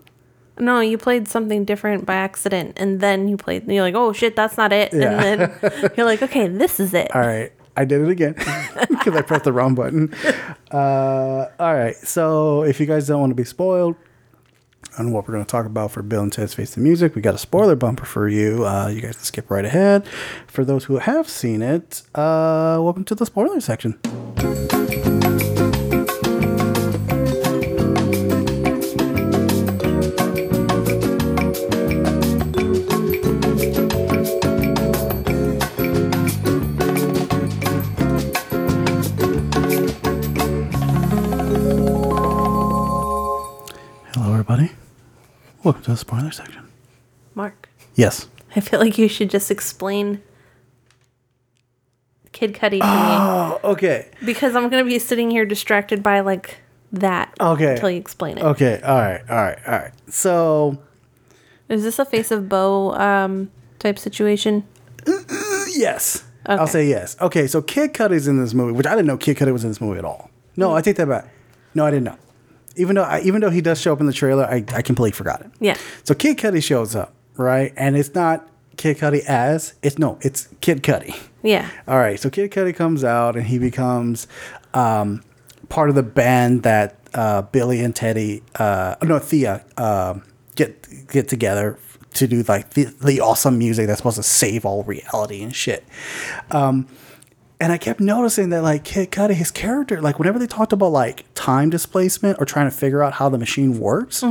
No, 0.59 0.79
you 0.79 0.97
played 0.97 1.27
something 1.27 1.65
different 1.65 2.05
by 2.05 2.15
accident, 2.15 2.73
and 2.77 2.99
then 2.99 3.27
you 3.27 3.37
played. 3.37 3.67
You're 3.67 3.83
like, 3.83 3.95
oh 3.95 4.13
shit, 4.13 4.35
that's 4.35 4.57
not 4.57 4.71
it. 4.71 4.93
Yeah. 4.93 5.21
And 5.21 5.41
then 5.61 5.91
you're 5.97 6.05
like, 6.05 6.21
okay, 6.21 6.47
this 6.47 6.79
is 6.79 6.93
it. 6.93 7.13
All 7.13 7.21
right, 7.21 7.51
I 7.75 7.85
did 7.85 8.01
it 8.01 8.09
again 8.09 8.33
because 8.89 9.15
I 9.15 9.21
pressed 9.21 9.43
the 9.43 9.53
wrong 9.53 9.75
button. 9.75 10.13
Uh, 10.71 11.47
all 11.59 11.73
right, 11.73 11.95
so 11.95 12.63
if 12.63 12.79
you 12.79 12.85
guys 12.85 13.07
don't 13.07 13.19
want 13.19 13.31
to 13.31 13.35
be 13.35 13.43
spoiled 13.43 13.95
on 14.97 15.11
what 15.11 15.27
we're 15.27 15.33
going 15.33 15.45
to 15.45 15.49
talk 15.51 15.65
about 15.65 15.91
for 15.91 16.01
Bill 16.01 16.23
and 16.23 16.31
Ted's 16.31 16.53
Face 16.53 16.73
the 16.73 16.81
Music, 16.81 17.15
we 17.15 17.21
got 17.21 17.35
a 17.35 17.39
spoiler 17.39 17.75
bumper 17.75 18.05
for 18.05 18.29
you. 18.29 18.65
Uh, 18.65 18.87
you 18.87 19.01
guys 19.01 19.15
can 19.15 19.25
skip 19.25 19.51
right 19.51 19.65
ahead. 19.65 20.07
For 20.47 20.63
those 20.63 20.85
who 20.85 20.99
have 20.99 21.27
seen 21.27 21.61
it, 21.61 22.03
uh, 22.15 22.79
welcome 22.81 23.03
to 23.05 23.15
the 23.15 23.25
spoiler 23.25 23.59
section. 23.59 23.99
Welcome 45.65 45.81
to 45.85 45.91
the 45.91 45.97
spoiler 45.97 46.29
section. 46.29 46.67
Mark, 47.33 47.69
Yes. 47.95 48.27
I 48.55 48.59
feel 48.59 48.79
like 48.79 48.97
you 48.99 49.07
should 49.09 49.31
just 49.31 49.49
explain 49.49 50.21
Kid 52.33 52.53
Cudi 52.53 52.79
to 52.81 52.85
Oh, 52.85 53.59
okay. 53.71 54.09
me 54.21 54.27
because 54.27 54.55
I'm 54.55 54.69
gonna 54.69 54.85
be 54.85 54.99
sitting 54.99 55.31
here 55.31 55.43
distracted 55.43 56.03
by 56.03 56.19
like 56.19 56.57
that. 56.93 57.33
Okay. 57.41 57.71
Until 57.73 57.89
you 57.89 57.97
explain 57.97 58.37
it. 58.37 58.43
Okay. 58.43 58.79
All 58.83 58.95
right. 58.99 59.21
All 59.27 59.35
right. 59.37 59.57
All 59.65 59.73
right. 59.73 59.91
So, 60.07 60.77
Is 61.67 61.81
this 61.83 61.97
a 61.97 62.05
face 62.05 62.29
of 62.29 62.47
Boe 62.47 62.91
um, 62.93 63.49
type 63.79 63.97
situation? 63.97 64.65
yes. 65.75 66.23
I'll 66.45 66.59
Okay. 66.61 66.71
say 66.71 66.87
yes. 66.87 67.17
Okay. 67.19 67.47
So, 67.47 67.63
Kid 67.63 67.91
Cudi's 67.93 68.27
in 68.27 68.39
this 68.39 68.53
movie, 68.53 68.73
which 68.73 68.85
I 68.85 68.91
didn't 68.91 69.07
know 69.07 69.17
Kid 69.17 69.35
Cudi 69.37 69.51
was 69.51 69.63
in 69.63 69.71
this 69.71 69.81
movie 69.81 69.97
at 69.97 70.05
all. 70.05 70.29
No, 70.55 70.75
I 70.75 70.81
take 70.81 70.97
that 70.97 71.07
back. 71.09 71.27
No, 71.73 71.85
I 71.87 71.89
didn't 71.89 72.03
know. 72.05 72.17
Even 72.75 72.95
though, 72.95 73.03
I, 73.03 73.21
even 73.21 73.41
though 73.41 73.49
he 73.49 73.61
does 73.61 73.79
show 73.79 73.93
up 73.93 73.99
in 73.99 74.05
the 74.05 74.13
trailer, 74.13 74.45
I, 74.45 74.63
I 74.73 74.81
completely 74.81 75.15
forgot 75.15 75.41
it. 75.41 75.51
Yeah. 75.59 75.77
So 76.03 76.13
Kid 76.13 76.37
Cudi 76.37 76.63
shows 76.63 76.95
up, 76.95 77.13
right? 77.37 77.73
And 77.77 77.95
it's 77.95 78.13
not 78.13 78.47
Kid 78.77 78.97
Cudi 78.97 79.23
as 79.25 79.75
it's 79.81 79.97
no, 79.97 80.17
it's 80.21 80.49
Kid 80.61 80.83
Cudi. 80.83 81.17
Yeah. 81.43 81.69
All 81.87 81.97
right, 81.97 82.19
so 82.19 82.29
Kid 82.29 82.51
Cudi 82.51 82.75
comes 82.75 83.03
out 83.03 83.35
and 83.35 83.45
he 83.45 83.59
becomes 83.59 84.27
um, 84.73 85.23
part 85.69 85.89
of 85.89 85.95
the 85.95 86.03
band 86.03 86.63
that 86.63 86.97
uh, 87.13 87.43
Billy 87.43 87.81
and 87.81 87.95
Teddy, 87.95 88.43
uh, 88.55 88.95
no 89.03 89.19
Thea, 89.19 89.63
um 89.77 90.23
get 90.55 91.07
get 91.07 91.27
together 91.27 91.77
to 92.13 92.27
do 92.27 92.43
like 92.43 92.71
the, 92.71 92.85
the 93.03 93.19
awesome 93.19 93.57
music 93.57 93.87
that's 93.87 93.99
supposed 93.99 94.15
to 94.15 94.23
save 94.23 94.65
all 94.65 94.83
reality 94.83 95.43
and 95.43 95.53
shit. 95.55 95.83
Um, 96.51 96.87
And 97.59 97.71
I 97.71 97.77
kept 97.77 97.99
noticing 98.01 98.49
that 98.49 98.63
like 98.63 98.83
Kid 98.83 99.11
Cudi, 99.11 99.33
his 99.33 99.49
character, 99.51 100.01
like 100.01 100.19
whenever 100.19 100.37
they 100.39 100.47
talked 100.47 100.73
about 100.73 100.91
like 100.91 101.25
time 101.35 101.69
displacement 101.69 102.37
or 102.39 102.45
trying 102.45 102.69
to 102.69 102.75
figure 102.75 103.01
out 103.01 103.13
how 103.13 103.29
the 103.29 103.37
machine 103.37 103.79
works, 103.79 104.21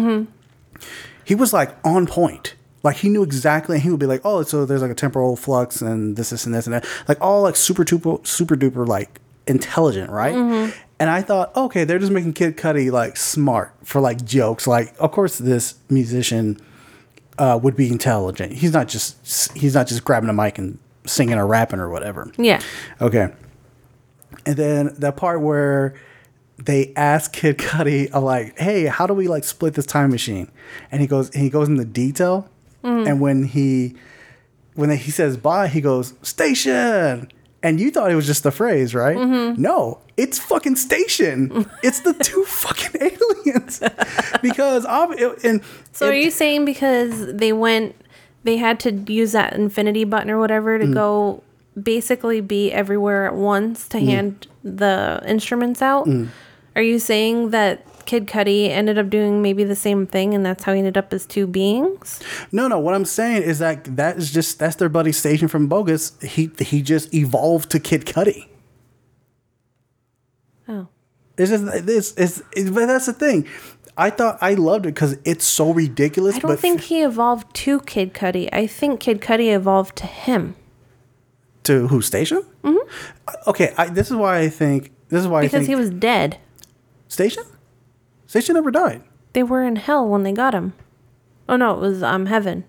he 1.24 1.34
was 1.34 1.52
like 1.52 1.74
on 1.84 2.06
point. 2.06 2.54
Like 2.82 2.96
he 2.96 3.08
knew 3.08 3.22
exactly. 3.22 3.76
And 3.76 3.82
he 3.82 3.90
would 3.90 3.98
be 4.00 4.04
like, 4.06 4.20
"Oh, 4.24 4.42
so 4.42 4.66
there's 4.66 4.82
like 4.82 4.90
a 4.90 4.94
temporal 4.94 5.36
flux 5.36 5.80
and 5.80 6.16
this, 6.16 6.30
this, 6.30 6.44
and 6.44 6.54
this, 6.54 6.66
and 6.66 6.74
that." 6.74 6.84
Like 7.08 7.18
all 7.22 7.40
like 7.42 7.56
super 7.56 7.82
duper, 7.82 8.24
super 8.26 8.56
duper 8.56 8.86
like 8.86 9.20
intelligent, 9.46 10.10
right? 10.10 10.34
And 11.00 11.10
I 11.10 11.22
thought, 11.22 11.56
okay, 11.56 11.84
they're 11.84 11.98
just 11.98 12.12
making 12.12 12.34
Kid 12.34 12.56
Cudi 12.58 12.92
like 12.92 13.16
smart 13.16 13.74
for 13.84 14.00
like 14.02 14.22
jokes. 14.24 14.66
Like, 14.66 14.94
of 14.98 15.12
course, 15.12 15.38
this 15.38 15.74
musician 15.88 16.60
uh, 17.38 17.58
would 17.62 17.74
be 17.74 17.88
intelligent. 17.90 18.52
He's 18.52 18.72
not 18.74 18.86
just 18.88 19.56
he's 19.56 19.74
not 19.74 19.86
just 19.86 20.04
grabbing 20.04 20.28
a 20.28 20.34
mic 20.34 20.58
and 20.58 20.78
singing 21.06 21.38
or 21.38 21.46
rapping 21.46 21.80
or 21.80 21.90
whatever. 21.90 22.32
Yeah. 22.36 22.60
Okay. 23.00 23.32
And 24.46 24.56
then 24.56 24.94
the 24.98 25.12
part 25.12 25.40
where 25.40 25.94
they 26.58 26.92
ask 26.96 27.32
Kid 27.32 27.58
Cudi, 27.58 28.12
uh, 28.12 28.20
like, 28.20 28.58
"Hey, 28.58 28.86
how 28.86 29.06
do 29.06 29.14
we 29.14 29.28
like 29.28 29.44
split 29.44 29.74
this 29.74 29.86
time 29.86 30.10
machine?" 30.10 30.50
And 30.90 31.00
he 31.00 31.06
goes, 31.06 31.32
he 31.34 31.50
goes 31.50 31.68
into 31.68 31.84
detail. 31.84 32.48
And 32.82 33.18
when 33.18 33.44
he, 33.44 33.94
when 34.74 34.90
he 34.90 35.10
says 35.10 35.38
bye, 35.38 35.68
he 35.68 35.80
goes 35.80 36.12
station. 36.20 37.28
And 37.62 37.80
you 37.80 37.90
thought 37.90 38.10
it 38.10 38.14
was 38.14 38.26
just 38.26 38.42
the 38.42 38.50
phrase, 38.50 38.94
right? 38.94 39.16
No, 39.16 40.00
it's 40.18 40.38
fucking 40.38 40.76
station. 40.76 41.66
it's 41.82 42.00
the 42.00 42.12
two 42.12 42.44
fucking 42.44 43.00
aliens. 43.46 43.82
because 44.42 44.84
and 45.44 45.62
So 45.92 46.08
are 46.08 46.14
you 46.14 46.30
saying 46.30 46.66
because 46.66 47.32
they 47.32 47.54
went, 47.54 47.96
they 48.44 48.56
had 48.58 48.78
to 48.80 48.92
use 49.12 49.32
that 49.32 49.52
infinity 49.54 50.04
button 50.04 50.30
or 50.30 50.38
whatever 50.38 50.78
Mm. 50.78 50.86
to 50.88 50.94
go 50.94 51.42
basically 51.82 52.40
be 52.40 52.70
everywhere 52.72 53.26
at 53.26 53.34
once 53.34 53.88
to 53.88 53.98
hand 53.98 54.46
the 54.62 55.20
instruments 55.26 55.82
out? 55.82 56.06
Mm. 56.06 56.28
Are 56.76 56.82
you 56.82 56.98
saying 56.98 57.50
that 57.50 57.84
Kid 58.06 58.26
Cudi 58.26 58.68
ended 58.68 58.98
up 58.98 59.08
doing 59.08 59.40
maybe 59.40 59.64
the 59.64 59.74
same 59.74 60.06
thing 60.06 60.34
and 60.34 60.44
that's 60.44 60.64
how 60.64 60.72
he 60.72 60.78
ended 60.78 60.96
up 60.98 61.12
as 61.12 61.24
two 61.26 61.46
beings? 61.46 62.20
No, 62.52 62.68
no. 62.68 62.78
What 62.78 62.94
I'm 62.94 63.04
saying 63.06 63.42
is 63.42 63.58
that 63.60 63.96
that 63.96 64.18
is 64.18 64.30
just 64.30 64.58
that's 64.58 64.76
their 64.76 64.88
buddy 64.90 65.10
Station 65.12 65.48
from 65.48 65.66
Bogus. 65.68 66.12
He 66.22 66.50
he 66.58 66.82
just 66.82 67.14
evolved 67.14 67.70
to 67.70 67.80
Kid 67.80 68.04
Cudi. 68.04 68.48
Oh. 70.68 70.88
It's 71.36 71.50
just 71.50 71.64
this 71.86 72.12
is 72.14 72.42
but 72.70 72.86
that's 72.86 73.06
the 73.06 73.12
thing. 73.12 73.48
I 73.96 74.10
thought 74.10 74.38
I 74.40 74.54
loved 74.54 74.86
it 74.86 74.94
because 74.94 75.16
it's 75.24 75.44
so 75.44 75.72
ridiculous. 75.72 76.36
I 76.36 76.38
don't 76.40 76.58
think 76.58 76.82
he 76.82 77.02
evolved 77.02 77.54
to 77.54 77.80
Kid 77.80 78.12
Cudi. 78.12 78.48
I 78.52 78.66
think 78.66 79.00
Kid 79.00 79.20
Cudi 79.20 79.54
evolved 79.54 79.96
to 79.96 80.06
him. 80.06 80.56
to 81.64 81.86
who 81.88 82.02
Station? 82.02 82.44
Mm-hmm. 82.64 83.50
Okay, 83.50 83.72
I, 83.78 83.86
this 83.88 84.10
is 84.10 84.16
why 84.16 84.38
I 84.40 84.48
think 84.48 84.90
this 85.08 85.20
is 85.20 85.28
why 85.28 85.40
I 85.40 85.42
Because 85.42 85.52
think 85.66 85.68
he 85.68 85.76
was 85.76 85.90
dead. 85.90 86.38
Station. 87.08 87.44
Station 88.26 88.54
never 88.54 88.70
died. 88.72 89.02
They 89.32 89.42
were 89.44 89.62
in 89.62 89.76
hell 89.76 90.08
when 90.08 90.24
they 90.24 90.32
got 90.32 90.54
him. 90.54 90.72
Oh 91.48 91.56
no, 91.56 91.74
it 91.74 91.80
was 91.80 92.02
um 92.02 92.26
heaven. 92.26 92.64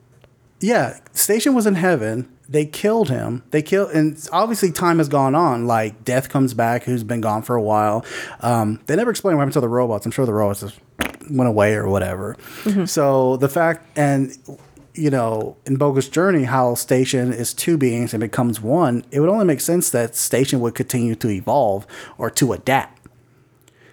Yeah, 0.60 1.00
Station 1.14 1.54
was 1.56 1.66
in 1.66 1.76
heaven. 1.76 2.30
They 2.48 2.66
killed 2.66 3.10
him. 3.10 3.42
They 3.50 3.64
killed, 3.64 3.92
and 3.92 4.16
obviously 4.32 4.72
time 4.72 5.00
has 5.00 5.10
gone 5.10 5.34
on. 5.34 5.66
Like 5.66 6.04
Death 6.04 6.30
comes 6.30 6.54
back, 6.54 6.84
who's 6.84 7.04
been 7.04 7.22
gone 7.22 7.42
for 7.42 7.56
a 7.56 7.62
while. 7.62 8.06
Um, 8.42 8.80
they 8.86 8.96
never 8.96 9.10
explain 9.10 9.36
what 9.36 9.42
happened 9.42 9.54
to 9.54 9.62
the 9.62 9.68
robots. 9.70 10.06
I'm 10.06 10.12
sure 10.12 10.26
the 10.28 10.34
robots 10.34 10.60
just 10.62 10.80
went 11.30 11.50
away 11.50 11.74
or 11.76 11.88
whatever. 11.88 12.38
Mm-hmm. 12.64 12.86
So 12.86 13.38
the 13.38 13.50
fact, 13.50 13.86
and 13.98 14.38
you 14.94 15.10
know, 15.10 15.58
in 15.66 15.76
Bogus 15.76 16.10
Journey, 16.10 16.44
how 16.44 16.76
Station 16.76 17.34
is 17.34 17.54
two 17.54 17.78
beings 17.78 18.14
and 18.14 18.22
becomes 18.22 18.62
one. 18.62 19.04
It 19.12 19.20
would 19.20 19.30
only 19.30 19.46
make 19.46 19.62
sense 19.62 19.90
that 19.90 20.16
Station 20.16 20.62
would 20.62 20.76
continue 20.76 21.16
to 21.16 21.30
evolve 21.30 21.86
or 22.18 22.30
to 22.32 22.54
adapt. 22.54 23.08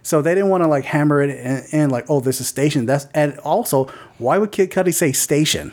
So 0.02 0.20
they 0.20 0.34
didn't 0.34 0.50
want 0.50 0.64
to 0.64 0.68
like 0.68 0.84
hammer 0.84 1.22
it 1.22 1.30
in, 1.30 1.80
in 1.80 1.90
like, 1.90 2.06
oh, 2.08 2.20
this 2.20 2.40
is 2.40 2.48
Station. 2.48 2.86
That's 2.86 3.06
and 3.14 3.38
also, 3.40 3.86
why 4.18 4.38
would 4.38 4.52
Kid 4.52 4.70
Cudi 4.70 4.94
say 4.94 5.12
Station? 5.12 5.72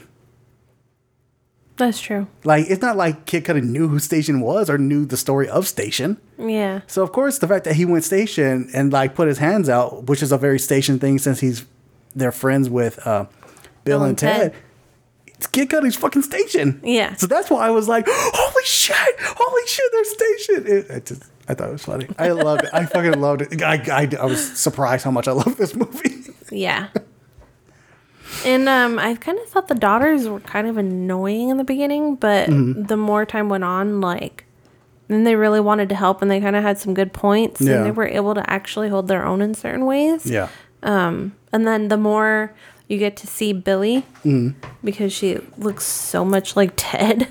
That's 1.79 2.01
true. 2.01 2.27
Like 2.43 2.65
it's 2.69 2.81
not 2.81 2.97
like 2.97 3.25
Kid 3.25 3.45
Cudi 3.45 3.63
knew 3.63 3.87
who 3.87 3.99
Station 3.99 4.41
was 4.41 4.69
or 4.69 4.77
knew 4.77 5.05
the 5.05 5.15
story 5.15 5.47
of 5.47 5.65
Station. 5.65 6.19
Yeah. 6.37 6.81
So 6.87 7.01
of 7.03 7.13
course 7.13 7.39
the 7.39 7.47
fact 7.47 7.63
that 7.63 7.75
he 7.77 7.85
went 7.85 8.03
Station 8.03 8.69
and 8.73 8.91
like 8.91 9.15
put 9.15 9.29
his 9.29 9.37
hands 9.37 9.69
out, 9.69 10.03
which 10.03 10.21
is 10.21 10.33
a 10.33 10.37
very 10.37 10.59
Station 10.59 10.99
thing 10.99 11.19
since 11.19 11.39
he's 11.39 11.65
they're 12.13 12.33
friends 12.33 12.69
with 12.69 12.99
uh, 13.07 13.27
Bill, 13.85 14.03
and 14.03 14.17
Ted. 14.17 14.53
It's 15.25 15.47
Kid 15.47 15.69
Cudi's 15.69 15.95
fucking 15.95 16.23
Station. 16.23 16.81
Yeah. 16.83 17.15
So 17.15 17.27
that's 17.27 17.49
why 17.49 17.65
I 17.65 17.69
was 17.69 17.87
like, 17.87 18.05
holy 18.09 18.65
shit, 18.65 19.15
holy 19.19 19.67
shit, 19.67 19.91
they're 19.93 20.03
Station. 20.03 20.67
It, 20.67 20.89
it 20.97 21.05
just, 21.05 21.23
I 21.47 21.53
thought 21.53 21.69
it 21.69 21.71
was 21.71 21.85
funny. 21.85 22.07
I 22.19 22.31
loved 22.31 22.65
it. 22.65 22.71
I 22.73 22.85
fucking 22.85 23.21
loved 23.21 23.43
it. 23.43 23.61
I, 23.61 23.75
I, 23.89 24.09
I 24.19 24.25
was 24.25 24.45
surprised 24.59 25.05
how 25.05 25.11
much 25.11 25.29
I 25.29 25.31
love 25.31 25.55
this 25.55 25.73
movie. 25.75 26.33
Yeah. 26.51 26.89
And 28.45 28.69
um, 28.69 28.99
I 28.99 29.15
kind 29.15 29.37
of 29.39 29.47
thought 29.49 29.67
the 29.67 29.75
daughters 29.75 30.27
were 30.27 30.39
kind 30.39 30.67
of 30.67 30.77
annoying 30.77 31.49
in 31.49 31.57
the 31.57 31.63
beginning, 31.63 32.15
but 32.15 32.49
Mm-hmm. 32.49 32.83
the 32.83 32.97
more 32.97 33.25
time 33.25 33.49
went 33.49 33.63
on, 33.63 33.99
like, 34.01 34.45
then 35.07 35.23
they 35.23 35.35
really 35.35 35.59
wanted 35.59 35.89
to 35.89 35.95
help 35.95 36.21
and 36.21 36.29
they 36.29 36.39
kind 36.39 36.55
of 36.55 36.63
had 36.63 36.77
some 36.77 36.93
good 36.93 37.11
points 37.13 37.59
Yeah. 37.61 37.77
and 37.77 37.85
they 37.85 37.91
were 37.91 38.07
able 38.07 38.35
to 38.35 38.49
actually 38.49 38.89
hold 38.89 39.07
their 39.07 39.25
own 39.25 39.41
in 39.41 39.53
certain 39.55 39.85
ways. 39.85 40.25
yeah. 40.25 40.47
Um, 40.83 41.33
And 41.51 41.65
then 41.67 41.87
the 41.89 41.97
more 41.97 42.53
you 42.87 42.97
get 42.97 43.17
to 43.17 43.27
see 43.27 43.51
Billy, 43.53 44.05
Mm-hmm. 44.23 44.49
because 44.83 45.11
she 45.11 45.39
looks 45.57 45.83
so 45.85 46.23
much 46.23 46.55
like 46.55 46.71
Ted, 46.75 47.27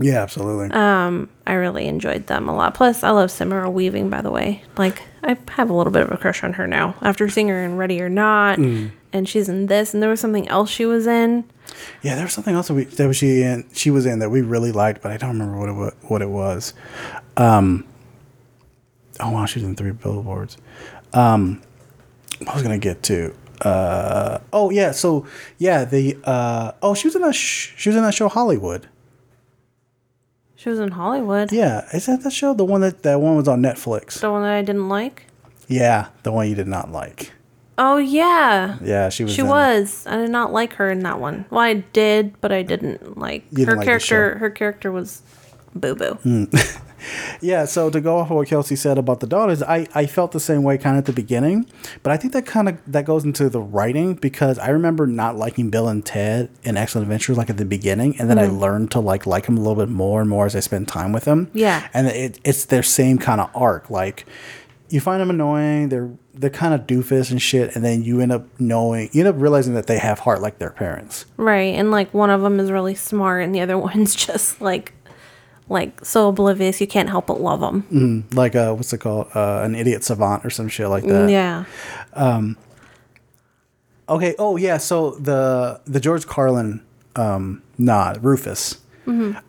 Yeah, 0.00 0.22
absolutely. 0.22 0.70
Um, 0.70 1.28
I 1.46 1.52
really 1.54 1.86
enjoyed 1.86 2.26
them 2.26 2.48
a 2.48 2.56
lot. 2.56 2.72
Plus, 2.74 3.04
I 3.04 3.10
love 3.10 3.30
Samara 3.30 3.70
Weaving, 3.70 4.08
by 4.08 4.22
the 4.22 4.30
way. 4.30 4.62
Like, 4.78 5.02
I 5.22 5.36
have 5.50 5.68
a 5.68 5.74
little 5.74 5.92
bit 5.92 6.02
of 6.02 6.10
a 6.10 6.16
crush 6.16 6.42
on 6.42 6.54
her 6.54 6.66
now 6.66 6.94
after 7.02 7.28
seeing 7.28 7.48
her 7.48 7.62
in 7.62 7.76
Ready 7.76 8.00
or 8.00 8.08
Not. 8.08 8.58
Mm. 8.58 8.92
And 9.12 9.28
she's 9.28 9.48
in 9.48 9.66
this, 9.66 9.92
and 9.92 10.00
there 10.02 10.08
was 10.10 10.20
something 10.20 10.46
else 10.48 10.70
she 10.70 10.86
was 10.86 11.06
in. 11.06 11.44
Yeah, 12.02 12.14
there 12.14 12.24
was 12.24 12.32
something 12.32 12.54
else 12.54 12.68
that, 12.68 12.74
we, 12.74 12.84
that 12.84 13.12
she 13.14 13.42
in, 13.42 13.68
she 13.72 13.90
was 13.90 14.06
in 14.06 14.20
that 14.20 14.30
we 14.30 14.40
really 14.40 14.70
liked, 14.72 15.02
but 15.02 15.10
I 15.10 15.16
don't 15.16 15.30
remember 15.30 15.58
what 15.58 15.68
it 15.68 15.72
wa- 15.72 16.08
what 16.08 16.22
it 16.22 16.28
was. 16.28 16.74
Um, 17.36 17.84
oh 19.18 19.30
wow, 19.32 19.46
she's 19.46 19.64
in 19.64 19.74
three 19.74 19.90
billboards. 19.90 20.56
Um, 21.12 21.60
I 22.48 22.54
was 22.54 22.62
gonna 22.62 22.78
get 22.78 23.02
to. 23.04 23.34
Uh, 23.62 24.38
oh 24.52 24.70
yeah, 24.70 24.92
so 24.92 25.26
yeah, 25.58 25.84
the 25.84 26.16
uh, 26.24 26.72
oh 26.82 26.94
she 26.94 27.06
was 27.08 27.16
in 27.16 27.22
that 27.22 27.34
sh- 27.34 27.72
she 27.76 27.88
was 27.88 27.96
in 27.96 28.02
that 28.02 28.14
show 28.14 28.28
Hollywood. 28.28 28.86
She 30.56 30.68
was 30.68 30.78
in 30.78 30.92
Hollywood. 30.92 31.50
Yeah, 31.52 31.86
is 31.92 32.06
that 32.06 32.22
the 32.22 32.30
show? 32.30 32.54
The 32.54 32.64
one 32.64 32.80
that 32.82 33.02
that 33.02 33.20
one 33.20 33.34
was 33.34 33.48
on 33.48 33.60
Netflix. 33.60 34.20
The 34.20 34.30
one 34.30 34.42
that 34.42 34.52
I 34.52 34.62
didn't 34.62 34.88
like. 34.88 35.26
Yeah, 35.68 36.08
the 36.22 36.32
one 36.32 36.48
you 36.48 36.54
did 36.54 36.68
not 36.68 36.90
like. 36.92 37.32
Oh, 37.82 37.96
yeah. 37.96 38.76
Yeah, 38.82 39.08
she 39.08 39.24
was. 39.24 39.32
She 39.32 39.40
in- 39.40 39.48
was. 39.48 40.06
I 40.06 40.16
did 40.16 40.28
not 40.30 40.52
like 40.52 40.74
her 40.74 40.90
in 40.90 41.00
that 41.00 41.18
one. 41.18 41.46
Well, 41.48 41.60
I 41.62 41.74
did, 41.74 42.38
but 42.42 42.52
I 42.52 42.62
didn't 42.62 43.16
like 43.16 43.48
didn't 43.50 43.68
her 43.68 43.76
like 43.76 43.86
character. 43.86 44.34
Hmm. 44.34 44.38
Her 44.38 44.50
character 44.50 44.92
was 44.92 45.22
boo 45.74 45.94
boo. 45.94 46.48
Yeah, 47.40 47.64
so 47.64 47.88
to 47.88 47.98
go 47.98 48.18
off 48.18 48.30
of 48.30 48.36
what 48.36 48.48
Kelsey 48.48 48.76
said 48.76 48.98
about 48.98 49.20
the 49.20 49.26
daughters, 49.26 49.62
I, 49.62 49.86
I 49.94 50.04
felt 50.04 50.32
the 50.32 50.40
same 50.40 50.62
way 50.62 50.76
kind 50.76 50.96
of 50.96 51.02
at 51.02 51.06
the 51.06 51.14
beginning, 51.14 51.64
but 52.02 52.12
I 52.12 52.18
think 52.18 52.34
that 52.34 52.44
kind 52.44 52.68
of 52.68 52.78
that 52.86 53.06
goes 53.06 53.24
into 53.24 53.48
the 53.48 53.60
writing 53.60 54.14
because 54.14 54.58
I 54.58 54.68
remember 54.68 55.06
not 55.06 55.36
liking 55.36 55.70
Bill 55.70 55.88
and 55.88 56.04
Ted 56.04 56.50
in 56.62 56.76
Excellent 56.76 57.04
Adventures 57.06 57.38
like 57.38 57.48
at 57.48 57.56
the 57.56 57.64
beginning, 57.64 58.20
and 58.20 58.28
then 58.28 58.38
I 58.38 58.48
learned 58.48 58.90
to 58.90 59.00
like 59.00 59.26
like 59.26 59.46
them 59.46 59.56
a 59.56 59.60
little 59.60 59.76
bit 59.76 59.88
more 59.88 60.20
and 60.20 60.28
more 60.28 60.44
as 60.44 60.54
I 60.54 60.60
spent 60.60 60.88
time 60.88 61.12
with 61.12 61.24
them. 61.24 61.50
Yeah. 61.54 61.88
and 61.94 62.08
it, 62.08 62.38
it's 62.44 62.66
their 62.66 62.82
same 62.82 63.16
kind 63.16 63.40
of 63.40 63.48
arc. 63.54 63.88
Like 63.88 64.26
you 64.90 65.00
find 65.00 65.20
them 65.22 65.30
annoying, 65.30 65.88
they're 65.88 66.10
they're 66.40 66.50
kind 66.50 66.72
of 66.72 66.86
doofus 66.86 67.30
and 67.30 67.40
shit, 67.40 67.76
and 67.76 67.84
then 67.84 68.02
you 68.02 68.20
end 68.20 68.32
up 68.32 68.46
knowing 68.58 69.10
you 69.12 69.20
end 69.20 69.28
up 69.28 69.40
realizing 69.40 69.74
that 69.74 69.86
they 69.86 69.98
have 69.98 70.20
heart 70.20 70.40
like 70.40 70.58
their 70.58 70.70
parents. 70.70 71.26
Right. 71.36 71.74
And 71.74 71.90
like 71.90 72.12
one 72.14 72.30
of 72.30 72.40
them 72.40 72.58
is 72.58 72.70
really 72.70 72.94
smart, 72.94 73.44
and 73.44 73.54
the 73.54 73.60
other 73.60 73.78
one's 73.90 74.14
just 74.14 74.60
like, 74.60 74.94
like 75.68 76.04
so 76.04 76.28
oblivious 76.28 76.80
you 76.80 76.86
can't 76.86 77.08
help 77.10 77.26
but 77.26 77.40
love 77.40 77.60
them. 77.60 78.26
Like 78.32 78.56
uh, 78.56 78.72
what's 78.74 78.92
it 78.92 78.98
called? 78.98 79.28
Uh, 79.34 79.60
an 79.62 79.74
idiot 79.74 80.02
savant 80.02 80.44
or 80.44 80.50
some 80.50 80.68
shit 80.68 80.88
like 80.88 81.04
that. 81.04 81.30
Yeah. 81.30 81.64
um 82.14 82.56
Okay. 84.08 84.34
Oh 84.38 84.56
yeah. 84.56 84.78
So 84.78 85.12
the 85.12 85.80
the 85.86 86.00
George 86.00 86.26
Carlin 86.26 86.82
um, 87.16 87.62
nod, 87.78 88.24
Rufus. 88.24 88.78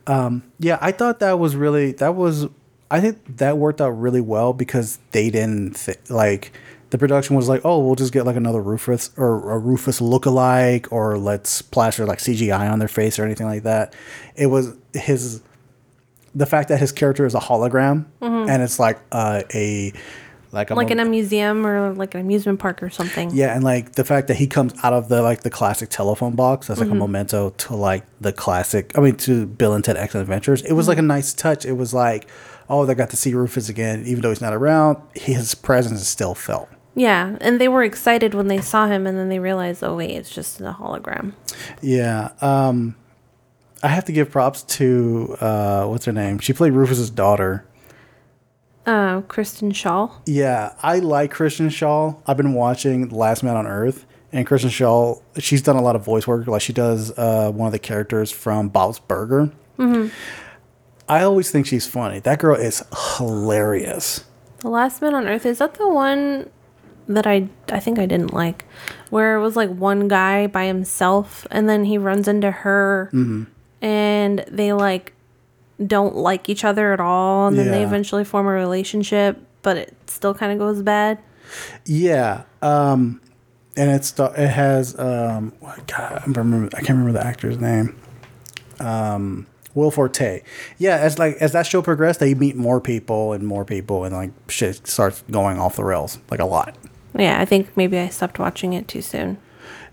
Um, 0.07 0.43
yeah, 0.57 0.79
I 0.81 0.91
thought 0.91 1.19
that 1.19 1.37
was 1.39 1.55
really 1.55 1.91
that 1.93 2.15
was. 2.15 2.47
I 2.89 2.99
think 2.99 3.37
that 3.37 3.57
worked 3.57 3.79
out 3.79 3.89
really 3.91 4.21
well 4.21 4.53
because 4.53 4.97
they 5.11 5.29
didn't 5.29 5.75
th- 5.85 6.09
like 6.09 6.51
the 6.91 6.97
production 6.97 7.37
was 7.37 7.47
like, 7.47 7.61
oh, 7.63 7.79
we'll 7.79 7.95
just 7.95 8.13
get 8.13 8.25
like 8.25 8.35
another 8.35 8.61
Rufus 8.61 9.11
or 9.17 9.51
a 9.51 9.57
Rufus 9.57 10.01
lookalike, 10.01 10.87
or 10.91 11.17
let's 11.17 11.61
plaster 11.61 12.05
like 12.05 12.19
CGI 12.19 12.69
on 12.69 12.79
their 12.79 12.89
face 12.89 13.17
or 13.17 13.23
anything 13.23 13.47
like 13.47 13.63
that. 13.63 13.95
It 14.35 14.47
was 14.47 14.75
his 14.93 15.41
the 16.35 16.45
fact 16.45 16.69
that 16.69 16.79
his 16.79 16.91
character 16.91 17.25
is 17.25 17.35
a 17.35 17.39
hologram 17.39 18.05
mm-hmm. 18.21 18.49
and 18.49 18.61
it's 18.61 18.79
like 18.79 18.99
uh, 19.11 19.41
a 19.53 19.93
like 20.51 20.69
a 20.69 20.75
Like 20.75 20.91
in 20.91 20.99
a 20.99 21.05
museum 21.05 21.65
or 21.65 21.93
like 21.93 22.13
an 22.13 22.19
amusement 22.19 22.59
park 22.59 22.83
or 22.83 22.89
something. 22.89 23.31
yeah, 23.33 23.55
and 23.55 23.63
like 23.63 23.93
the 23.93 24.03
fact 24.03 24.27
that 24.27 24.35
he 24.35 24.47
comes 24.47 24.73
out 24.83 24.91
of 24.91 25.07
the 25.07 25.21
like 25.21 25.43
the 25.43 25.49
classic 25.49 25.89
telephone 25.89 26.35
box 26.35 26.69
as 26.69 26.77
like 26.77 26.87
a 26.87 26.91
mm-hmm. 26.91 26.99
memento 26.99 27.51
to 27.51 27.75
like 27.75 28.03
the 28.19 28.33
classic. 28.33 28.97
I 28.97 29.01
mean, 29.01 29.15
to 29.17 29.45
Bill 29.45 29.73
and 29.73 29.83
Ted 29.83 29.95
Excellent 29.95 30.23
Adventures. 30.23 30.61
It 30.63 30.73
was 30.73 30.89
like 30.89 30.97
a 30.97 30.99
mm-hmm. 30.99 31.07
nice 31.07 31.33
touch. 31.33 31.65
It 31.65 31.73
was 31.73 31.93
like, 31.93 32.27
oh, 32.69 32.85
they 32.85 32.95
got 32.95 33.11
to 33.11 33.17
see 33.17 33.33
Rufus 33.33 33.69
again, 33.69 34.03
even 34.05 34.21
though 34.21 34.29
he's 34.29 34.41
not 34.41 34.53
around. 34.53 35.01
His 35.15 35.55
presence 35.55 36.01
is 36.01 36.09
still 36.09 36.35
felt. 36.35 36.67
Yeah, 36.95 37.37
and 37.39 37.59
they 37.61 37.67
were 37.67 37.83
excited 37.83 38.33
when 38.33 38.47
they 38.47 38.59
saw 38.59 38.87
him, 38.87 39.07
and 39.07 39.17
then 39.17 39.29
they 39.29 39.39
realized, 39.39 39.83
oh 39.83 39.95
wait, 39.95 40.11
it's 40.11 40.29
just 40.29 40.59
a 40.59 40.75
hologram. 40.77 41.33
Yeah. 41.81 42.31
Um, 42.41 42.95
I 43.83 43.87
have 43.87 44.05
to 44.05 44.11
give 44.11 44.29
props 44.29 44.63
to 44.63 45.37
uh, 45.39 45.85
what's 45.85 46.05
her 46.05 46.11
name? 46.11 46.39
She 46.39 46.53
played 46.53 46.73
Rufus's 46.73 47.09
daughter. 47.09 47.65
Uh, 48.85 49.21
Kristen 49.21 49.71
Schaal. 49.71 50.11
Yeah, 50.25 50.73
I 50.81 50.99
like 50.99 51.31
Kristen 51.31 51.69
Schaal. 51.69 52.21
I've 52.25 52.37
been 52.37 52.53
watching 52.53 53.09
The 53.09 53.15
Last 53.15 53.43
Man 53.43 53.55
on 53.55 53.67
Earth, 53.67 54.05
and 54.33 54.45
Kristen 54.45 54.69
Schaal, 54.69 55.21
she's 55.37 55.61
done 55.61 55.75
a 55.75 55.81
lot 55.81 55.95
of 55.95 56.03
voice 56.03 56.27
work. 56.27 56.47
Like 56.47 56.61
she 56.61 56.73
does 56.73 57.11
uh, 57.17 57.51
one 57.51 57.67
of 57.67 57.73
the 57.73 57.79
characters 57.79 58.31
from 58.31 58.69
Bob's 58.69 58.99
Burger. 58.99 59.51
I 61.09 61.23
always 61.23 61.49
think 61.51 61.65
she's 61.65 61.87
funny. 61.87 62.19
That 62.19 62.39
girl 62.39 62.55
is 62.55 62.83
hilarious. 63.17 64.23
The 64.59 64.69
Last 64.69 65.01
Man 65.01 65.15
on 65.15 65.27
Earth 65.27 65.45
is 65.45 65.57
that 65.57 65.73
the 65.73 65.89
one 65.89 66.49
that 67.13 67.27
I 67.27 67.47
I 67.69 67.79
think 67.79 67.99
I 67.99 68.05
didn't 68.05 68.33
like, 68.33 68.65
where 69.09 69.35
it 69.35 69.41
was 69.41 69.55
like 69.55 69.69
one 69.69 70.07
guy 70.07 70.47
by 70.47 70.65
himself, 70.65 71.45
and 71.51 71.69
then 71.69 71.85
he 71.85 71.97
runs 71.97 72.27
into 72.27 72.51
her, 72.51 73.09
and 73.81 74.45
they 74.47 74.73
like 74.73 75.13
don't 75.85 76.15
like 76.15 76.49
each 76.49 76.63
other 76.63 76.93
at 76.93 76.99
all, 76.99 77.47
and 77.47 77.57
then 77.57 77.71
they 77.71 77.83
eventually 77.83 78.23
form 78.23 78.47
a 78.47 78.51
relationship, 78.51 79.39
but 79.61 79.77
it 79.77 79.95
still 80.07 80.33
kind 80.33 80.51
of 80.51 80.59
goes 80.59 80.81
bad. 80.81 81.19
Yeah, 81.85 82.43
um, 82.61 83.21
and 83.75 83.89
it's 83.91 84.17
it 84.19 84.49
has 84.49 84.97
um, 84.99 85.53
God, 85.87 86.21
I 86.21 86.23
remember 86.25 86.69
I 86.75 86.79
can't 86.81 86.97
remember 86.97 87.13
the 87.13 87.25
actor's 87.25 87.57
name. 87.59 87.95
Um, 88.79 89.47
Will 89.73 89.91
Forte. 89.91 90.41
Yeah, 90.77 90.97
as 90.97 91.17
like 91.17 91.37
as 91.37 91.53
that 91.53 91.65
show 91.65 91.81
progressed, 91.81 92.19
they 92.19 92.33
meet 92.33 92.55
more 92.55 92.81
people 92.81 93.33
and 93.33 93.45
more 93.45 93.65
people, 93.65 94.03
and 94.03 94.15
like 94.15 94.31
shit 94.49 94.87
starts 94.87 95.23
going 95.31 95.59
off 95.59 95.75
the 95.75 95.83
rails 95.83 96.19
like 96.29 96.39
a 96.39 96.45
lot. 96.45 96.75
Yeah, 97.17 97.39
I 97.39 97.45
think 97.45 97.75
maybe 97.75 97.97
I 97.97 98.07
stopped 98.09 98.39
watching 98.39 98.73
it 98.73 98.87
too 98.87 99.01
soon. 99.01 99.37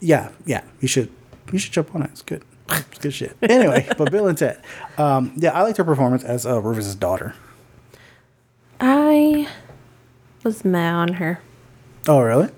Yeah, 0.01 0.31
yeah, 0.45 0.63
you 0.81 0.89
should 0.89 1.11
you 1.53 1.59
should 1.59 1.73
jump 1.73 1.95
on 1.95 2.03
it. 2.03 2.11
It's 2.13 2.23
good. 2.23 2.45
It's 2.71 2.99
good 2.99 3.15
shit. 3.15 3.37
Anyway, 3.43 3.89
but 3.99 4.11
Bill 4.11 4.29
and 4.29 4.39
Ted. 4.39 4.63
Um, 4.97 5.33
yeah, 5.37 5.53
I 5.53 5.63
liked 5.63 5.79
her 5.79 5.85
performance 5.85 6.23
as 6.23 6.47
uh, 6.47 6.61
Rufus's 6.61 6.95
daughter. 6.95 7.35
I 8.81 9.49
was 10.45 10.65
mad 10.65 10.95
on 10.95 11.13
her. 11.15 11.41
Oh, 12.07 12.21
really? 12.21 12.51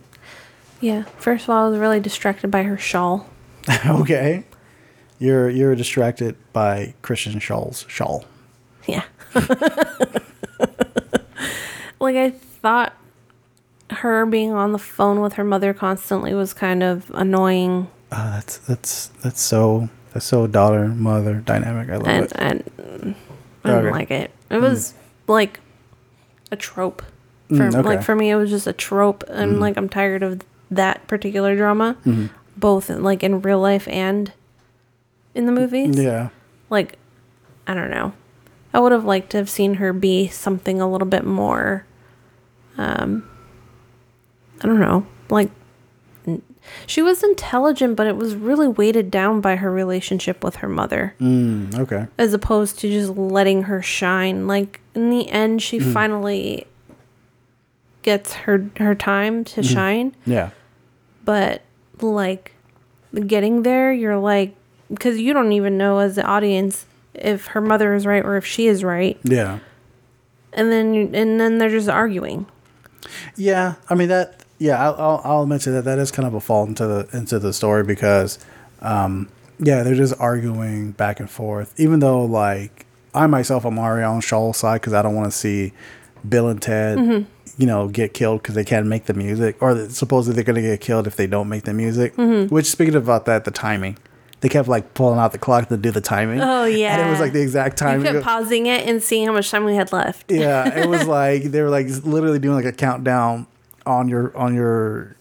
Yeah, 0.81 1.05
first 1.19 1.45
of 1.45 1.51
all, 1.51 1.67
I 1.67 1.69
was 1.71 1.79
really 1.79 2.01
distracted 2.01 2.51
by 2.51 2.63
her 2.65 2.77
shawl. 2.77 3.27
okay. 3.87 4.45
You're 5.19 5.51
you're 5.51 5.75
distracted 5.75 6.37
by 6.53 6.95
Kristen 7.03 7.39
Schaal's 7.41 7.85
shawl. 7.89 8.25
Yeah. 8.87 9.05
like 12.01 12.17
I 12.17 12.31
thought 12.31 12.95
her 14.01 14.27
being 14.27 14.53
on 14.53 14.73
the 14.73 14.79
phone 14.79 15.21
with 15.21 15.35
her 15.35 15.45
mother 15.45 15.73
constantly 15.73 16.35
was 16.35 16.53
kind 16.53 16.83
of 16.83 17.11
annoying 17.15 17.89
Uh, 18.13 18.31
that's 18.35 18.59
that's 18.59 19.07
that's 19.23 19.41
so 19.41 19.89
that's 20.13 20.27
so 20.27 20.47
daughter 20.47 20.89
mother 20.89 21.35
dynamic. 21.37 21.89
I 21.91 21.97
love 21.97 22.07
and 22.09 22.25
it. 22.27 22.33
and 22.79 23.15
I 23.65 23.69
didn't 23.69 23.87
Okay. 23.87 23.91
like 23.91 24.11
it. 24.11 24.31
It 24.51 24.59
was 24.61 24.95
like 25.27 25.61
a 26.51 26.57
trope. 26.57 27.03
For 27.49 27.55
Mm, 27.57 27.75
okay. 27.75 27.83
like 27.89 28.03
for 28.03 28.15
me 28.15 28.31
it 28.31 28.37
was 28.37 28.51
just 28.51 28.67
a 28.67 28.73
trope 28.73 29.25
and 29.29 29.59
like 29.61 29.77
I'm 29.77 29.89
tired 29.89 30.23
of 30.23 30.41
that 30.71 31.07
particular 31.09 31.57
drama. 31.57 31.97
Mm-hmm. 32.07 32.27
Both 32.57 32.91
like 32.91 33.23
in 33.23 33.41
real 33.43 33.61
life 33.61 33.87
and 33.89 34.33
in 35.35 35.47
the 35.47 35.53
movies. 35.53 35.97
Yeah. 35.99 36.29
like 36.71 36.97
I 37.67 37.75
don't 37.75 37.91
know. 37.91 38.13
I 38.73 38.79
would 38.81 38.93
have 38.93 39.05
liked 39.05 39.31
to 39.31 39.37
have 39.39 39.51
seen 39.51 39.75
her 39.75 39.93
be 39.93 40.29
something 40.29 40.81
a 40.81 40.91
little 40.91 41.07
bit 41.09 41.25
more 41.25 41.85
um 42.79 43.29
I 44.63 44.67
don't 44.67 44.81
know, 44.81 45.07
like 45.31 45.51
she 46.87 47.01
was 47.03 47.23
intelligent, 47.23 47.97
but 47.97 48.07
it 48.07 48.17
was 48.17 48.35
really 48.35 48.69
weighted 48.69 49.11
down 49.11 49.41
by 49.41 49.57
her 49.57 49.71
relationship 49.71 50.45
with 50.45 50.57
her 50.57 50.69
mother, 50.69 51.15
Mm, 51.21 51.77
okay. 51.79 52.07
as 52.19 52.35
opposed 52.35 52.79
to 52.81 52.89
just 52.91 53.11
letting 53.17 53.63
her 53.65 53.81
shine. 53.83 54.47
Like 54.47 54.81
in 54.95 55.11
the 55.11 55.29
end, 55.31 55.63
she 55.63 55.79
finally 55.81 56.67
gets 58.03 58.33
her 58.35 58.71
her 58.79 58.95
time 58.95 59.45
to 59.45 59.63
shine, 59.63 60.15
Yeah. 60.27 60.51
but 61.25 61.63
like 62.01 62.53
getting 63.27 63.63
there 63.63 63.93
you're 63.93 64.17
like 64.19 64.55
because 64.89 65.19
you 65.19 65.33
don't 65.35 65.53
even 65.53 65.77
know 65.77 65.99
as 65.99 66.15
the 66.17 66.23
audience 66.25 66.87
if 67.13 67.47
her 67.49 67.61
mother 67.61 67.93
is 67.95 68.07
right 68.07 68.25
or 68.25 68.37
if 68.37 68.47
she 68.47 68.67
is 68.69 68.83
right 68.85 69.19
Yeah. 69.23 69.59
and 70.55 70.71
then 70.73 70.95
and 71.15 71.39
then 71.41 71.59
they're 71.59 71.69
just 71.69 71.89
arguing 71.91 72.47
Yeah. 73.37 73.75
I 73.91 73.95
mean 73.95 74.09
that. 74.09 74.40
Yeah. 74.61 74.81
I'll, 74.81 74.95
I'll 74.95 75.21
I'll 75.25 75.47
mention 75.47 75.73
that 75.73 75.85
that 75.87 75.99
is 75.99 76.13
kind 76.13 76.29
of 76.29 76.35
a 76.35 76.41
fault 76.41 76.69
into 76.69 76.87
the 76.87 77.09
into 77.13 77.41
the 77.41 77.53
story 77.53 77.83
because, 77.83 78.39
um, 78.81 79.29
yeah, 79.59 79.83
they're 79.83 79.97
just 79.97 80.15
arguing 80.21 80.93
back 80.93 81.19
and 81.19 81.29
forth. 81.29 81.75
Even 81.79 81.99
though 81.99 82.25
like 82.25 82.87
I 83.15 83.27
myself 83.27 83.67
am 83.67 83.79
already 83.79 84.05
on 84.05 84.21
Schaal's 84.21 84.59
side 84.59 84.81
because 84.81 84.93
I 84.93 85.03
don't 85.03 85.17
want 85.17 85.33
to 85.33 85.37
see 85.37 85.73
Bill 86.29 86.49
and 86.49 86.63
Ted. 86.63 87.27
You 87.59 87.67
know, 87.67 87.89
get 87.89 88.15
killed 88.15 88.41
because 88.41 88.55
they 88.55 88.65
can't 88.65 88.87
make 88.87 89.05
the 89.05 89.13
music, 89.13 89.57
or 89.61 89.91
supposedly 89.91 90.35
they're 90.37 90.45
gonna 90.45 90.63
get 90.63 90.81
killed 90.81 91.07
if 91.07 91.17
they 91.17 91.27
don't 91.27 91.49
make 91.51 91.65
the 91.65 91.75
music. 91.75 92.15
Which, 92.17 92.65
speaking 92.65 92.95
about 92.95 93.27
that, 93.27 93.45
the 93.45 93.51
timing, 93.51 93.99
they 94.41 94.49
kept 94.49 94.67
like 94.67 94.95
pulling 94.95 95.19
out 95.19 95.33
the 95.33 95.39
clock 95.39 95.69
to 95.69 95.77
do 95.77 95.91
the 95.91 96.01
timing. 96.01 96.41
Oh, 96.41 96.65
yeah, 96.65 96.97
and 96.97 97.07
it 97.07 97.11
was 97.11 97.21
like 97.21 97.35
the 97.35 97.43
exact 97.43 97.77
time. 97.77 98.01
you 98.03 98.13
kept 98.13 98.25
pausing 98.25 98.65
it 98.65 98.89
and 98.89 99.03
seeing 99.03 99.27
how 99.27 99.35
much 99.35 99.51
time 99.51 99.65
we 99.67 99.75
had 99.75 99.93
left 99.93 100.31
Yeah, 100.31 100.75
it 100.75 100.89
was 100.89 101.07
like 101.21 101.43
they 101.43 101.61
were 101.61 101.69
like 101.69 101.87
literally 102.03 102.39
doing 102.39 102.55
like 102.55 102.65
a 102.65 102.73
countdown 102.73 103.47
on 103.87 104.09
your 104.09 104.37
on 104.37 104.55
your 104.55 105.17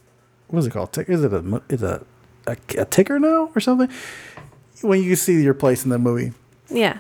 what 0.48 0.60
is 0.60 0.68
it 0.68 0.72
called? 0.72 0.98
Is 0.98 1.24
it 1.24 1.34
a 1.34 1.62
is 1.70 1.84
it 1.84 1.90
a, 1.90 2.06
a, 2.48 2.58
a 2.82 2.86
ticker 2.86 3.20
now 3.20 3.52
or 3.56 3.60
something? 3.60 3.90
When 4.82 5.04
you 5.04 5.16
see 5.16 5.42
your 5.42 5.54
place 5.54 5.84
in 5.84 5.90
the 5.90 6.00
movie, 6.00 6.34
yeah 6.70 7.00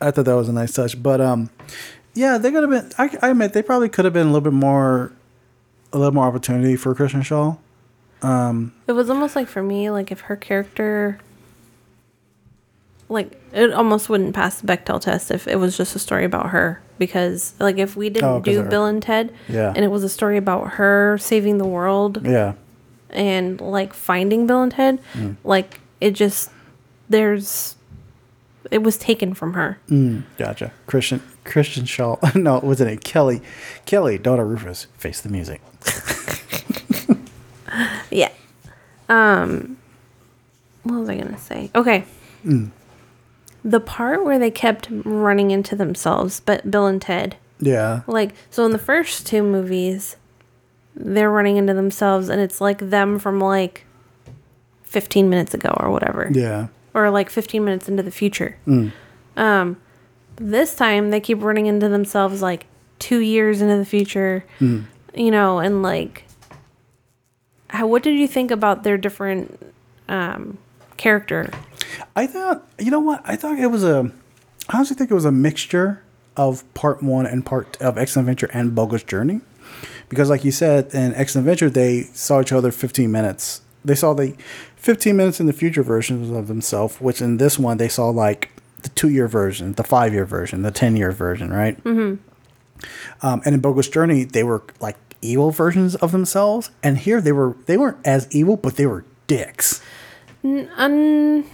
I 0.00 0.10
thought 0.10 0.24
that 0.24 0.36
was 0.36 0.48
a 0.48 0.52
nice 0.52 0.72
touch. 0.72 1.02
But 1.02 1.20
um, 1.20 1.50
yeah, 2.14 2.38
they 2.38 2.50
could 2.50 2.62
have 2.62 2.70
been. 2.70 2.92
I, 2.98 3.26
I 3.26 3.30
admit 3.30 3.52
they 3.52 3.62
probably 3.62 3.88
could 3.88 4.04
have 4.04 4.14
been 4.14 4.26
a 4.26 4.30
little 4.30 4.50
bit 4.50 4.52
more, 4.52 5.12
a 5.92 5.98
little 5.98 6.14
more 6.14 6.26
opportunity 6.26 6.76
for 6.76 6.94
Kristen 6.94 7.22
Schaal. 7.22 7.58
it 8.86 8.92
was 8.92 9.10
almost 9.10 9.36
like 9.36 9.48
for 9.48 9.62
me 9.62 9.90
like 9.90 10.10
if 10.10 10.20
her 10.20 10.36
character 10.36 11.18
like 13.08 13.40
it 13.52 13.72
almost 13.72 14.08
wouldn't 14.08 14.34
pass 14.34 14.60
the 14.60 14.66
Bechdel 14.66 15.00
test 15.00 15.30
if 15.30 15.46
it 15.46 15.56
was 15.56 15.76
just 15.76 15.94
a 15.94 15.98
story 15.98 16.24
about 16.24 16.50
her 16.50 16.80
because 16.98 17.54
like 17.58 17.78
if 17.78 17.96
we 17.96 18.08
didn't 18.10 18.28
Oh, 18.28 18.40
'cause 18.40 18.54
do 18.54 18.62
her. 18.62 18.68
Bill 18.68 18.84
and 18.86 19.02
Ted 19.02 19.32
Yeah. 19.48 19.72
and 19.74 19.84
it 19.84 19.88
was 19.90 20.02
a 20.04 20.08
story 20.08 20.36
about 20.36 20.72
her 20.74 21.18
saving 21.18 21.58
the 21.58 21.66
world 21.66 22.20
Yeah, 22.26 22.52
and 23.10 23.60
like 23.60 23.92
finding 23.92 24.46
Bill 24.46 24.62
and 24.62 24.72
Ted, 24.72 24.98
Mm. 25.14 25.36
like 25.44 25.80
it 26.00 26.12
just 26.12 26.50
there's 27.08 27.74
it 28.70 28.82
was 28.82 28.96
taken 28.96 29.32
from 29.34 29.52
her. 29.54 29.78
gotcha. 30.38 30.72
Kristen 30.86 31.20
Kristen 31.44 31.84
Schaal. 31.84 32.18
no, 32.34 32.56
it 32.56 32.64
wasn't 32.64 32.90
it 32.90 33.04
Kelly? 33.04 33.40
Kelly, 33.84 34.18
daughter 34.18 34.44
Rufus. 34.44 34.86
Face 34.98 35.20
the 35.20 35.28
music. 35.28 35.60
Yeah. 38.10 38.30
Um 39.08 39.76
what 40.84 41.00
was 41.00 41.08
I 41.08 41.16
gonna 41.16 41.38
say? 41.38 41.70
Okay. 41.74 42.04
The 43.66 43.80
part 43.80 44.24
where 44.24 44.38
they 44.38 44.50
kept 44.52 44.86
running 44.90 45.50
into 45.50 45.74
themselves, 45.74 46.38
but 46.38 46.70
Bill 46.70 46.86
and 46.86 47.02
Ted. 47.02 47.36
Yeah, 47.58 48.02
Like 48.06 48.32
so 48.50 48.64
in 48.64 48.70
the 48.72 48.78
first 48.78 49.26
two 49.26 49.42
movies, 49.42 50.16
they're 50.94 51.30
running 51.30 51.56
into 51.56 51.74
themselves 51.74 52.28
and 52.28 52.40
it's 52.40 52.60
like 52.60 52.78
them 52.78 53.18
from 53.18 53.40
like 53.40 53.84
fifteen 54.82 55.28
minutes 55.28 55.52
ago 55.54 55.74
or 55.80 55.90
whatever. 55.90 56.28
yeah. 56.32 56.68
or 56.94 57.10
like 57.10 57.28
15 57.28 57.64
minutes 57.64 57.88
into 57.88 58.02
the 58.02 58.10
future. 58.10 58.56
Um, 59.36 59.76
this 60.36 60.74
time 60.76 61.10
they 61.10 61.20
keep 61.20 61.42
running 61.42 61.66
into 61.66 61.88
themselves 61.88 62.40
like 62.40 62.66
two 62.98 63.18
years 63.18 63.60
into 63.60 63.76
the 63.76 63.84
future, 63.84 64.44
you 64.60 65.30
know, 65.30 65.58
and 65.58 65.82
like, 65.82 66.24
how, 67.68 67.86
what 67.86 68.02
did 68.02 68.14
you 68.16 68.26
think 68.28 68.50
about 68.50 68.82
their 68.82 68.96
different 68.96 69.60
um, 70.08 70.56
character? 70.96 71.50
I 72.14 72.26
thought, 72.26 72.66
you 72.78 72.90
know 72.90 73.00
what? 73.00 73.22
I 73.24 73.36
thought 73.36 73.58
it 73.58 73.68
was 73.68 73.84
a, 73.84 74.10
I 74.68 74.76
honestly 74.76 74.96
think 74.96 75.10
it 75.10 75.14
was 75.14 75.24
a 75.24 75.32
mixture 75.32 76.02
of 76.36 76.62
part 76.74 77.02
one 77.02 77.26
and 77.26 77.44
part 77.44 77.80
of 77.80 77.96
X 77.96 78.16
Adventure 78.16 78.50
and 78.52 78.74
Bogus 78.74 79.02
Journey. 79.02 79.40
Because, 80.08 80.30
like 80.30 80.44
you 80.44 80.52
said, 80.52 80.94
in 80.94 81.14
X 81.14 81.34
Adventure, 81.34 81.68
they 81.68 82.02
saw 82.12 82.40
each 82.40 82.52
other 82.52 82.70
15 82.70 83.10
minutes. 83.10 83.62
They 83.84 83.94
saw 83.94 84.14
the 84.14 84.34
15 84.76 85.16
minutes 85.16 85.40
in 85.40 85.46
the 85.46 85.52
future 85.52 85.82
versions 85.82 86.30
of 86.30 86.48
themselves, 86.48 87.00
which 87.00 87.20
in 87.20 87.38
this 87.38 87.58
one, 87.58 87.76
they 87.78 87.88
saw 87.88 88.08
like 88.10 88.50
the 88.82 88.88
two 88.90 89.08
year 89.08 89.28
version, 89.28 89.72
the 89.72 89.84
five 89.84 90.12
year 90.12 90.24
version, 90.24 90.62
the 90.62 90.70
10 90.70 90.96
year 90.96 91.10
version, 91.12 91.52
right? 91.52 91.82
Mm-hmm. 91.82 93.26
Um, 93.26 93.42
and 93.44 93.54
in 93.54 93.60
Bogus 93.60 93.88
Journey, 93.88 94.24
they 94.24 94.44
were 94.44 94.62
like 94.80 94.96
evil 95.22 95.50
versions 95.50 95.94
of 95.96 96.12
themselves. 96.12 96.70
And 96.82 96.98
here 96.98 97.20
they 97.20 97.32
were, 97.32 97.56
they 97.66 97.76
weren't 97.76 97.98
as 98.04 98.28
evil, 98.30 98.56
but 98.56 98.76
they 98.76 98.86
were 98.86 99.04
dicks. 99.26 99.82
Um, 100.44 101.44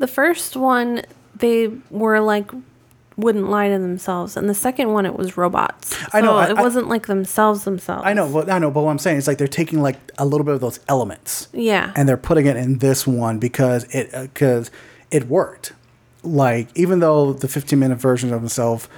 the 0.00 0.08
first 0.08 0.56
one, 0.56 1.02
they 1.36 1.68
were 1.90 2.18
like 2.20 2.50
wouldn't 3.16 3.50
lie 3.50 3.68
to 3.68 3.78
themselves, 3.78 4.34
and 4.36 4.48
the 4.48 4.54
second 4.54 4.92
one 4.94 5.04
it 5.04 5.14
was 5.14 5.36
robots. 5.36 5.94
I 6.14 6.22
know, 6.22 6.28
So 6.28 6.36
I- 6.38 6.50
it 6.50 6.58
I- 6.58 6.62
wasn't 6.62 6.88
like 6.88 7.06
themselves 7.06 7.64
themselves. 7.64 8.02
I 8.06 8.14
know, 8.14 8.28
but 8.32 8.50
I 8.50 8.58
know, 8.58 8.70
but 8.70 8.82
what 8.82 8.90
I'm 8.90 8.98
saying 8.98 9.18
is 9.18 9.26
like 9.28 9.36
they're 9.36 9.46
taking 9.46 9.82
like 9.82 9.98
a 10.16 10.24
little 10.24 10.44
bit 10.44 10.54
of 10.54 10.60
those 10.62 10.80
elements, 10.88 11.48
Yeah. 11.52 11.92
and 11.94 12.08
they're 12.08 12.16
putting 12.16 12.46
it 12.46 12.56
in 12.56 12.78
this 12.78 13.06
one 13.06 13.38
because 13.38 13.84
it 13.94 14.10
because 14.22 14.70
it 15.10 15.28
worked. 15.28 15.72
Like 16.22 16.68
even 16.74 17.00
though 17.00 17.32
the 17.34 17.48
15 17.48 17.78
minute 17.78 17.98
version 17.98 18.32
of 18.32 18.40
himself 18.40 18.88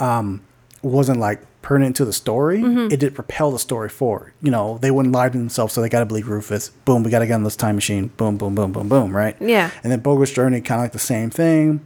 um, 0.00 0.40
wasn't 0.82 1.18
like 1.18 1.40
pertinent 1.64 1.96
to 1.96 2.04
the 2.04 2.12
story, 2.12 2.58
Mm-hmm. 2.60 2.92
it 2.92 3.00
did 3.00 3.14
propel 3.14 3.50
the 3.50 3.58
story 3.58 3.88
forward. 3.88 4.32
You 4.42 4.50
know, 4.52 4.78
they 4.78 4.90
wouldn't 4.90 5.14
lie 5.14 5.28
to 5.30 5.36
themselves, 5.38 5.72
so 5.72 5.80
they 5.80 5.88
got 5.88 6.00
to 6.00 6.06
believe 6.06 6.28
Rufus. 6.28 6.68
Boom, 6.84 7.02
we 7.02 7.10
got 7.10 7.20
to 7.20 7.26
get 7.26 7.34
on 7.34 7.42
this 7.42 7.56
time 7.56 7.74
machine. 7.74 8.08
Boom, 8.16 8.36
boom, 8.36 8.54
boom, 8.54 8.70
boom, 8.72 8.88
boom. 8.88 9.16
Right? 9.16 9.34
Yeah. 9.40 9.70
And 9.82 9.90
then 9.90 10.00
Bogus 10.00 10.30
Journey, 10.32 10.60
kind 10.60 10.78
of 10.80 10.84
like 10.84 10.92
the 10.92 10.98
same 10.98 11.30
thing. 11.30 11.80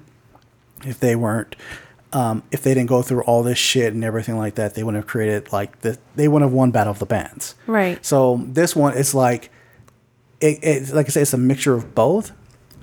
If 0.85 1.01
they 1.01 1.17
weren't, 1.17 1.57
um, 2.13 2.43
if 2.51 2.63
they 2.63 2.75
didn't 2.75 2.89
go 2.89 3.03
through 3.03 3.23
all 3.23 3.43
this 3.43 3.59
shit 3.59 3.93
and 3.95 4.05
everything 4.05 4.37
like 4.37 4.57
that, 4.57 4.75
they 4.75 4.83
wouldn't 4.83 5.03
have 5.05 5.09
created 5.09 5.53
like 5.53 5.81
the. 5.81 5.97
They 6.17 6.29
wouldn't 6.29 6.51
have 6.51 6.55
won 6.57 6.71
Battle 6.71 6.91
of 6.93 6.99
the 6.99 7.07
Bands. 7.07 7.55
Right. 7.67 8.05
So 8.05 8.43
this 8.47 8.75
one, 8.77 8.97
it's 8.97 9.15
like, 9.15 9.51
it, 10.41 10.59
it's 10.63 10.93
like 10.93 11.07
I 11.07 11.11
say, 11.11 11.23
it's 11.23 11.33
a 11.33 11.39
mixture 11.39 11.75
of 11.75 11.95
both. 11.95 12.33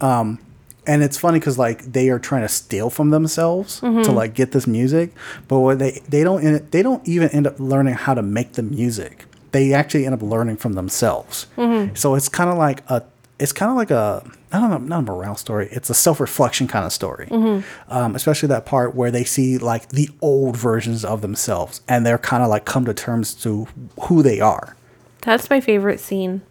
Um, 0.02 0.40
and 0.88 1.04
it's 1.04 1.18
funny 1.18 1.40
because 1.40 1.58
like 1.58 1.84
they 1.84 2.10
are 2.10 2.20
trying 2.20 2.42
to 2.42 2.48
steal 2.48 2.90
from 2.90 3.10
themselves 3.10 3.80
to 3.80 3.86
mm-hmm. 3.86 4.14
like 4.14 4.34
get 4.34 4.52
this 4.52 4.68
music, 4.68 5.12
but 5.48 5.60
what 5.60 5.80
they 5.80 6.02
they 6.08 6.24
don't 6.24 6.72
they 6.72 6.82
don't 6.82 7.08
even 7.08 7.30
end 7.30 7.48
up 7.48 7.60
learning 7.60 7.96
how 7.96 8.14
to 8.14 8.22
make 8.22 8.54
the 8.54 8.64
music. 8.64 9.26
They 9.52 9.74
actually 9.74 10.06
end 10.06 10.14
up 10.14 10.22
learning 10.22 10.58
from 10.58 10.74
themselves. 10.74 11.48
Mm-hmm. 11.58 11.96
So 11.96 12.16
it's 12.16 12.30
kind 12.30 12.50
of 12.50 12.58
like 12.58 12.88
a 12.90 13.04
it's 13.40 13.52
kind 13.52 13.72
of 13.72 13.78
like 13.78 13.92
a 13.92 14.24
I 14.52 14.60
don't 14.60 14.70
know 14.70 14.78
not 14.78 15.00
a 15.00 15.12
morale 15.14 15.36
story. 15.36 15.68
It's 15.72 15.90
a 15.90 15.94
self 15.94 16.20
reflection 16.20 16.68
kind 16.68 16.86
of 16.86 16.94
story. 16.94 17.28
Mm-hmm. 17.28 17.92
Um, 17.92 18.16
especially 18.16 18.48
that 18.50 18.66
part 18.66 18.96
where 18.96 19.12
they 19.12 19.24
see 19.24 19.58
like 19.58 19.90
the 19.90 20.10
old 20.22 20.56
versions 20.56 21.04
of 21.04 21.22
themselves 21.22 21.82
and 21.88 22.06
they're 22.06 22.18
kind 22.18 22.44
of 22.44 22.50
like 22.50 22.66
come 22.66 22.86
to 22.86 22.94
terms 22.94 23.34
to 23.36 23.68
who 24.02 24.22
they 24.22 24.40
are. 24.40 24.76
That's 25.22 25.50
my 25.50 25.60
favorite 25.60 26.00
scene. 26.00 26.42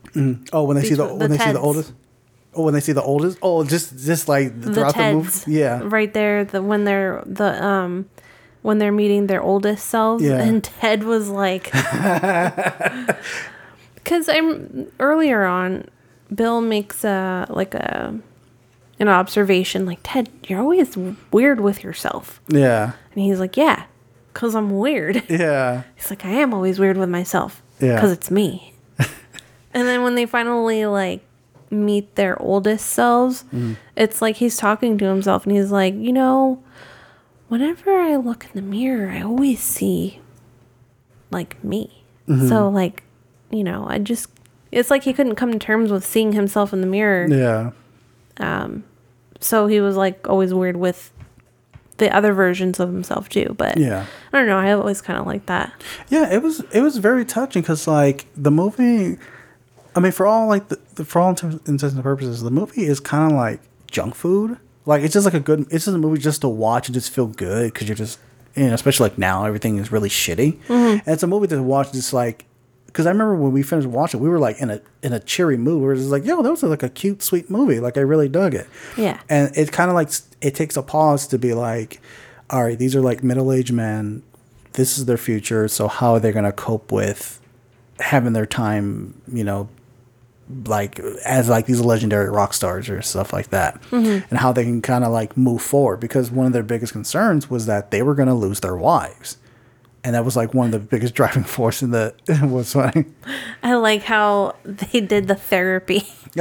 Oh, 0.52 0.64
when 0.64 0.76
they 0.76 0.84
see 0.84 0.94
the 0.94 1.04
Between 1.04 1.18
when 1.18 1.30
the 1.30 1.38
they 1.38 1.44
see 1.44 1.52
the 1.52 1.60
oldest. 1.60 1.92
Oh, 2.56 2.62
when 2.62 2.74
they 2.74 2.80
see 2.80 2.92
the 2.92 3.02
oldest. 3.02 3.38
Oh, 3.42 3.64
just 3.64 3.96
just 3.98 4.28
like 4.28 4.58
The 4.60 4.72
throughout 4.72 4.94
the, 4.96 5.12
movie. 5.12 5.52
Yeah. 5.52 5.80
Right 5.84 6.12
there, 6.12 6.44
the 6.44 6.62
when 6.62 6.84
they're 6.84 7.22
the 7.26 7.62
um 7.64 8.06
when 8.62 8.78
they're 8.78 8.92
meeting 8.92 9.26
their 9.26 9.42
oldest 9.42 9.86
selves 9.88 10.24
Yeah. 10.24 10.40
and 10.42 10.62
Ted 10.80 11.04
was 11.04 11.28
like 11.28 11.70
Cuz 14.04 14.28
I'm 14.28 14.86
earlier 15.00 15.44
on 15.44 15.88
Bill 16.34 16.60
makes 16.60 17.04
a 17.04 17.46
like 17.48 17.74
a 17.74 18.14
an 19.00 19.08
observation 19.08 19.86
like 19.86 19.98
Ted, 20.02 20.28
you're 20.46 20.60
always 20.60 20.96
weird 21.32 21.60
with 21.60 21.82
yourself. 21.82 22.40
Yeah. 22.48 22.92
And 23.14 23.24
he's 23.24 23.40
like, 23.40 23.56
"Yeah, 23.56 23.84
cuz 24.34 24.54
I'm 24.54 24.78
weird." 24.78 25.22
Yeah. 25.28 25.82
He's 25.96 26.10
like, 26.10 26.24
I 26.24 26.30
am 26.30 26.54
always 26.54 26.78
weird 26.78 26.96
with 26.96 27.08
myself. 27.08 27.62
Yeah. 27.80 27.94
Because 27.96 28.12
it's 28.12 28.30
me. 28.30 28.74
and 29.74 29.88
then 29.88 30.02
when 30.02 30.14
they 30.14 30.26
finally 30.26 30.86
like 30.86 31.22
meet 31.74 32.14
their 32.14 32.40
oldest 32.40 32.86
selves, 32.86 33.44
Mm. 33.52 33.76
it's 33.96 34.22
like 34.22 34.36
he's 34.36 34.56
talking 34.56 34.96
to 34.98 35.04
himself 35.06 35.46
and 35.46 35.54
he's 35.56 35.70
like, 35.70 35.94
you 35.94 36.12
know, 36.12 36.62
whenever 37.48 37.92
I 37.98 38.16
look 38.16 38.44
in 38.46 38.50
the 38.54 38.62
mirror, 38.62 39.10
I 39.10 39.22
always 39.22 39.60
see 39.60 40.20
like 41.30 41.62
me. 41.64 42.04
Mm-hmm. 42.28 42.48
So 42.48 42.68
like, 42.68 43.02
you 43.50 43.64
know, 43.64 43.86
I 43.88 43.98
just 43.98 44.28
it's 44.72 44.90
like 44.90 45.04
he 45.04 45.12
couldn't 45.12 45.36
come 45.36 45.52
to 45.52 45.58
terms 45.58 45.90
with 45.92 46.04
seeing 46.04 46.32
himself 46.32 46.72
in 46.72 46.80
the 46.80 46.86
mirror. 46.86 47.26
Yeah. 47.28 47.70
Um 48.38 48.84
so 49.40 49.66
he 49.66 49.80
was 49.80 49.96
like 49.96 50.28
always 50.28 50.54
weird 50.54 50.76
with 50.76 51.10
the 51.98 52.12
other 52.14 52.32
versions 52.32 52.80
of 52.80 52.88
himself 52.88 53.28
too. 53.28 53.54
But 53.56 53.76
Yeah. 53.76 54.06
I 54.32 54.38
don't 54.38 54.46
know, 54.48 54.58
I 54.58 54.72
always 54.72 55.00
kind 55.00 55.18
of 55.18 55.26
like 55.26 55.46
that. 55.46 55.72
Yeah, 56.08 56.32
it 56.32 56.42
was 56.42 56.60
it 56.72 56.80
was 56.80 56.96
very 56.98 57.24
touching 57.24 57.62
because 57.62 57.86
like 57.86 58.26
the 58.36 58.50
movie, 58.50 59.18
I 59.96 60.00
mean, 60.00 60.12
for 60.12 60.26
all 60.26 60.48
like 60.48 60.68
the, 60.68 60.80
the 60.94 61.04
for 61.04 61.20
all 61.20 61.30
intents 61.30 61.82
and 61.82 62.02
purposes, 62.02 62.42
the 62.42 62.50
movie 62.50 62.84
is 62.84 63.00
kind 63.00 63.32
of 63.32 63.36
like 63.36 63.60
junk 63.90 64.14
food. 64.14 64.58
Like 64.86 65.02
it's 65.02 65.14
just 65.14 65.24
like 65.24 65.34
a 65.34 65.40
good. 65.40 65.60
It's 65.70 65.84
just 65.84 65.88
a 65.88 65.98
movie 65.98 66.20
just 66.20 66.40
to 66.42 66.48
watch 66.48 66.88
and 66.88 66.94
just 66.94 67.10
feel 67.10 67.26
good 67.26 67.72
because 67.72 67.88
you're 67.88 67.96
just 67.96 68.18
you 68.56 68.68
know, 68.68 68.74
especially 68.74 69.10
like 69.10 69.18
now 69.18 69.44
everything 69.44 69.78
is 69.78 69.90
really 69.90 70.08
shitty, 70.08 70.54
mm-hmm. 70.54 70.72
and 70.72 71.02
it's 71.08 71.22
a 71.22 71.26
movie 71.26 71.48
to 71.48 71.62
watch 71.62 71.92
just 71.92 72.12
like. 72.12 72.46
Because 72.86 73.06
I 73.06 73.10
remember 73.10 73.34
when 73.34 73.50
we 73.50 73.64
finished 73.64 73.88
watching, 73.88 74.20
we 74.20 74.28
were 74.28 74.38
like 74.38 74.60
in 74.60 74.70
a 74.70 74.80
in 75.02 75.12
a 75.12 75.18
cheery 75.18 75.56
mood. 75.56 75.80
We 75.80 75.86
were 75.86 75.96
just 75.96 76.10
like, 76.10 76.24
"Yo, 76.24 76.40
that 76.42 76.50
was 76.50 76.62
like 76.62 76.84
a 76.84 76.88
cute, 76.88 77.22
sweet 77.22 77.50
movie. 77.50 77.80
Like 77.80 77.96
I 77.96 78.02
really 78.02 78.28
dug 78.28 78.54
it." 78.54 78.68
Yeah. 78.96 79.20
and 79.28 79.56
it 79.56 79.72
kind 79.72 79.90
of 79.90 79.96
like 79.96 80.10
it 80.40 80.54
takes 80.54 80.76
a 80.76 80.82
pause 80.82 81.26
to 81.28 81.38
be 81.38 81.54
like, 81.54 82.00
"All 82.50 82.62
right, 82.62 82.78
these 82.78 82.94
are 82.94 83.00
like 83.00 83.24
middle 83.24 83.52
aged 83.52 83.72
men. 83.72 84.22
This 84.74 84.96
is 84.96 85.06
their 85.06 85.16
future. 85.16 85.66
So 85.66 85.88
how 85.88 86.14
are 86.14 86.20
they 86.20 86.30
going 86.30 86.44
to 86.44 86.52
cope 86.52 86.92
with 86.92 87.40
having 87.98 88.32
their 88.32 88.46
time? 88.46 89.20
You 89.26 89.42
know, 89.42 89.68
like 90.66 90.98
as 91.24 91.48
like 91.48 91.66
these 91.66 91.80
legendary 91.80 92.28
rock 92.30 92.52
stars 92.54 92.88
or 92.88 93.00
stuff 93.02 93.32
like 93.32 93.48
that, 93.50 93.80
and 93.90 94.24
how 94.38 94.52
they 94.52 94.64
can 94.64 94.82
kind 94.82 95.04
of 95.04 95.10
like 95.12 95.36
move 95.36 95.62
forward. 95.62 96.00
Because 96.00 96.30
one 96.30 96.46
of 96.46 96.52
their 96.52 96.62
biggest 96.62 96.92
concerns 96.92 97.48
was 97.48 97.66
that 97.66 97.90
they 97.90 98.02
were 98.02 98.14
going 98.14 98.28
to 98.28 98.34
lose 98.34 98.60
their 98.60 98.76
wives." 98.76 99.38
And 100.06 100.14
that 100.14 100.22
was 100.22 100.36
like 100.36 100.52
one 100.52 100.66
of 100.66 100.72
the 100.72 100.78
biggest 100.80 101.14
driving 101.20 101.44
force 101.44 101.82
in 101.82 101.90
the 101.92 102.14
was 102.50 102.72
funny. 102.74 103.06
I 103.62 103.74
like 103.76 104.02
how 104.02 104.54
they 104.64 105.00
did 105.00 105.28
the 105.28 105.34
therapy. 105.34 106.02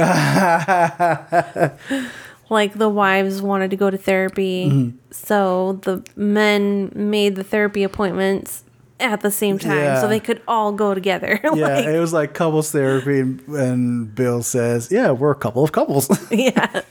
like 2.50 2.74
the 2.74 2.88
wives 2.88 3.40
wanted 3.40 3.70
to 3.70 3.76
go 3.76 3.90
to 3.90 3.96
therapy, 3.96 4.68
Mm-hmm. 4.70 4.96
so 5.10 5.80
the 5.82 6.02
men 6.14 6.92
made 6.94 7.36
the 7.36 7.44
therapy 7.44 7.82
appointments 7.82 8.64
at 9.00 9.20
the 9.22 9.30
same 9.30 9.58
time 9.58 9.76
Yeah. 9.78 10.00
so 10.00 10.08
they 10.08 10.20
could 10.20 10.40
all 10.46 10.72
go 10.72 10.94
together. 10.94 11.40
Yeah, 11.54 11.76
like, 11.76 11.86
it 11.86 11.98
was 12.00 12.12
like 12.12 12.32
couples 12.34 12.70
therapy, 12.70 13.20
and, 13.20 13.40
and 13.48 14.14
Bill 14.14 14.42
says, 14.42 14.88
"Yeah, 14.90 15.10
we're 15.10 15.32
a 15.32 15.34
couple 15.36 15.64
of 15.64 15.72
couples." 15.72 16.08
yeah. 16.30 16.82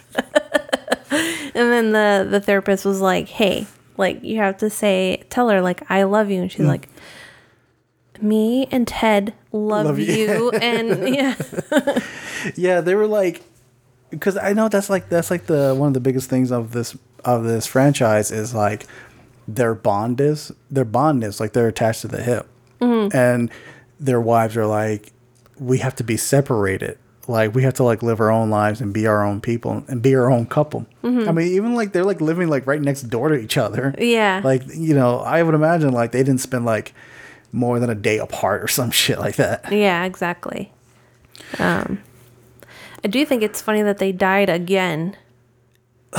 and 1.11 1.71
then 1.71 1.91
the 1.91 2.27
the 2.29 2.39
therapist 2.39 2.85
was 2.85 3.01
like, 3.01 3.27
"Hey, 3.29 3.67
like 3.97 4.23
you 4.23 4.37
have 4.37 4.57
to 4.57 4.69
say 4.69 5.23
tell 5.29 5.49
her 5.49 5.61
like 5.61 5.81
I 5.89 6.03
love 6.03 6.29
you." 6.29 6.41
And 6.41 6.51
she's 6.51 6.65
like, 6.65 6.89
"Me 8.21 8.67
and 8.71 8.87
Ted 8.87 9.33
love, 9.51 9.85
Mm. 9.85 9.89
Love 9.89 9.99
you." 9.99 10.05
you." 10.15 10.49
and 10.51 11.15
yeah. 11.15 11.35
yeah, 12.55 12.81
they 12.81 12.95
were 12.95 13.07
like, 13.07 13.43
because 14.09 14.37
I 14.37 14.53
know 14.53 14.69
that's 14.69 14.89
like 14.89 15.09
that's 15.09 15.31
like 15.31 15.45
the 15.45 15.75
one 15.77 15.87
of 15.89 15.93
the 15.93 15.99
biggest 15.99 16.29
things 16.29 16.51
of 16.51 16.71
this 16.71 16.97
of 17.25 17.43
this 17.43 17.65
franchise 17.65 18.31
is 18.31 18.53
like 18.53 18.85
their 19.47 19.73
bond 19.75 20.21
is 20.21 20.51
their 20.71 20.85
bond 20.85 21.23
is 21.23 21.39
like 21.39 21.53
they're 21.53 21.67
attached 21.67 22.01
to 22.01 22.07
the 22.07 22.21
hip, 22.21 22.47
and 22.79 23.49
their 23.99 24.19
wives 24.21 24.57
are 24.57 24.65
like, 24.65 25.11
we 25.59 25.77
have 25.79 25.95
to 25.95 26.03
be 26.03 26.17
separated. 26.17 26.97
Like 27.27 27.55
we 27.55 27.63
have 27.63 27.73
to 27.75 27.83
like 27.83 28.03
live 28.03 28.19
our 28.19 28.29
own 28.29 28.49
lives 28.49 28.81
and 28.81 28.93
be 28.93 29.07
our 29.07 29.25
own 29.25 29.39
people 29.39 29.85
and 29.87 30.01
be 30.01 30.13
our 30.13 30.29
own 30.29 30.45
couple. 30.45 30.85
I 31.03 31.31
mean, 31.31 31.47
even 31.53 31.73
like 31.73 31.93
they're 31.93 32.03
like 32.03 32.19
living 32.19 32.49
like 32.49 32.67
right 32.67 32.81
next 32.81 33.03
door 33.03 33.29
to 33.29 33.35
each 33.35 33.57
other. 33.57 33.95
Yeah. 33.97 34.41
Like 34.43 34.63
you 34.73 34.93
know, 34.93 35.19
I 35.19 35.41
would 35.41 35.55
imagine 35.55 35.93
like 35.93 36.11
they 36.11 36.23
didn't 36.23 36.41
spend 36.41 36.65
like 36.65 36.93
more 37.53 37.79
than 37.79 37.89
a 37.89 37.95
day 37.95 38.17
apart 38.17 38.61
or 38.61 38.67
some 38.67 38.91
shit 39.03 39.19
like 39.19 39.37
that. 39.37 39.71
Yeah, 39.71 40.03
exactly. 40.03 40.73
Um, 41.59 42.01
I 43.03 43.07
do 43.07 43.25
think 43.25 43.41
it's 43.43 43.61
funny 43.61 43.81
that 43.83 43.99
they 43.99 44.11
died 44.11 44.49
again. 44.49 45.15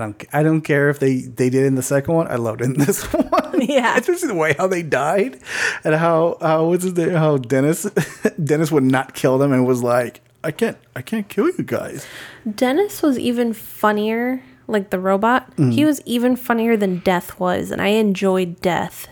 I 0.00 0.04
don't, 0.04 0.24
I 0.32 0.42
don't 0.42 0.60
care 0.62 0.88
if 0.90 0.98
they 0.98 1.22
they 1.22 1.50
did 1.50 1.64
in 1.64 1.74
the 1.74 1.82
second 1.82 2.14
one. 2.14 2.26
I 2.28 2.36
loved 2.36 2.60
it 2.60 2.64
in 2.66 2.74
this 2.74 3.04
one. 3.12 3.60
Yeah. 3.60 3.96
especially 3.98 4.28
the 4.28 4.34
way 4.34 4.54
how 4.54 4.66
they 4.66 4.82
died 4.82 5.38
and 5.84 5.94
how 5.94 6.36
how 6.40 6.66
what's 6.68 6.84
his 6.84 6.94
name? 6.96 7.10
How 7.10 7.36
Dennis 7.38 7.82
Dennis 8.42 8.70
would 8.70 8.84
not 8.84 9.14
kill 9.14 9.38
them 9.38 9.52
and 9.52 9.66
was 9.66 9.82
like, 9.82 10.20
I 10.44 10.50
can't, 10.52 10.78
I 10.94 11.02
can't 11.02 11.28
kill 11.28 11.46
you 11.46 11.64
guys. 11.64 12.06
Dennis 12.54 13.02
was 13.02 13.18
even 13.18 13.52
funnier, 13.52 14.42
like 14.68 14.90
the 14.90 15.00
robot. 15.00 15.54
Mm. 15.56 15.72
He 15.72 15.84
was 15.84 16.00
even 16.06 16.36
funnier 16.36 16.76
than 16.76 17.00
Death 17.00 17.38
was, 17.40 17.70
and 17.70 17.82
I 17.82 17.88
enjoyed 17.88 18.60
Death. 18.60 19.08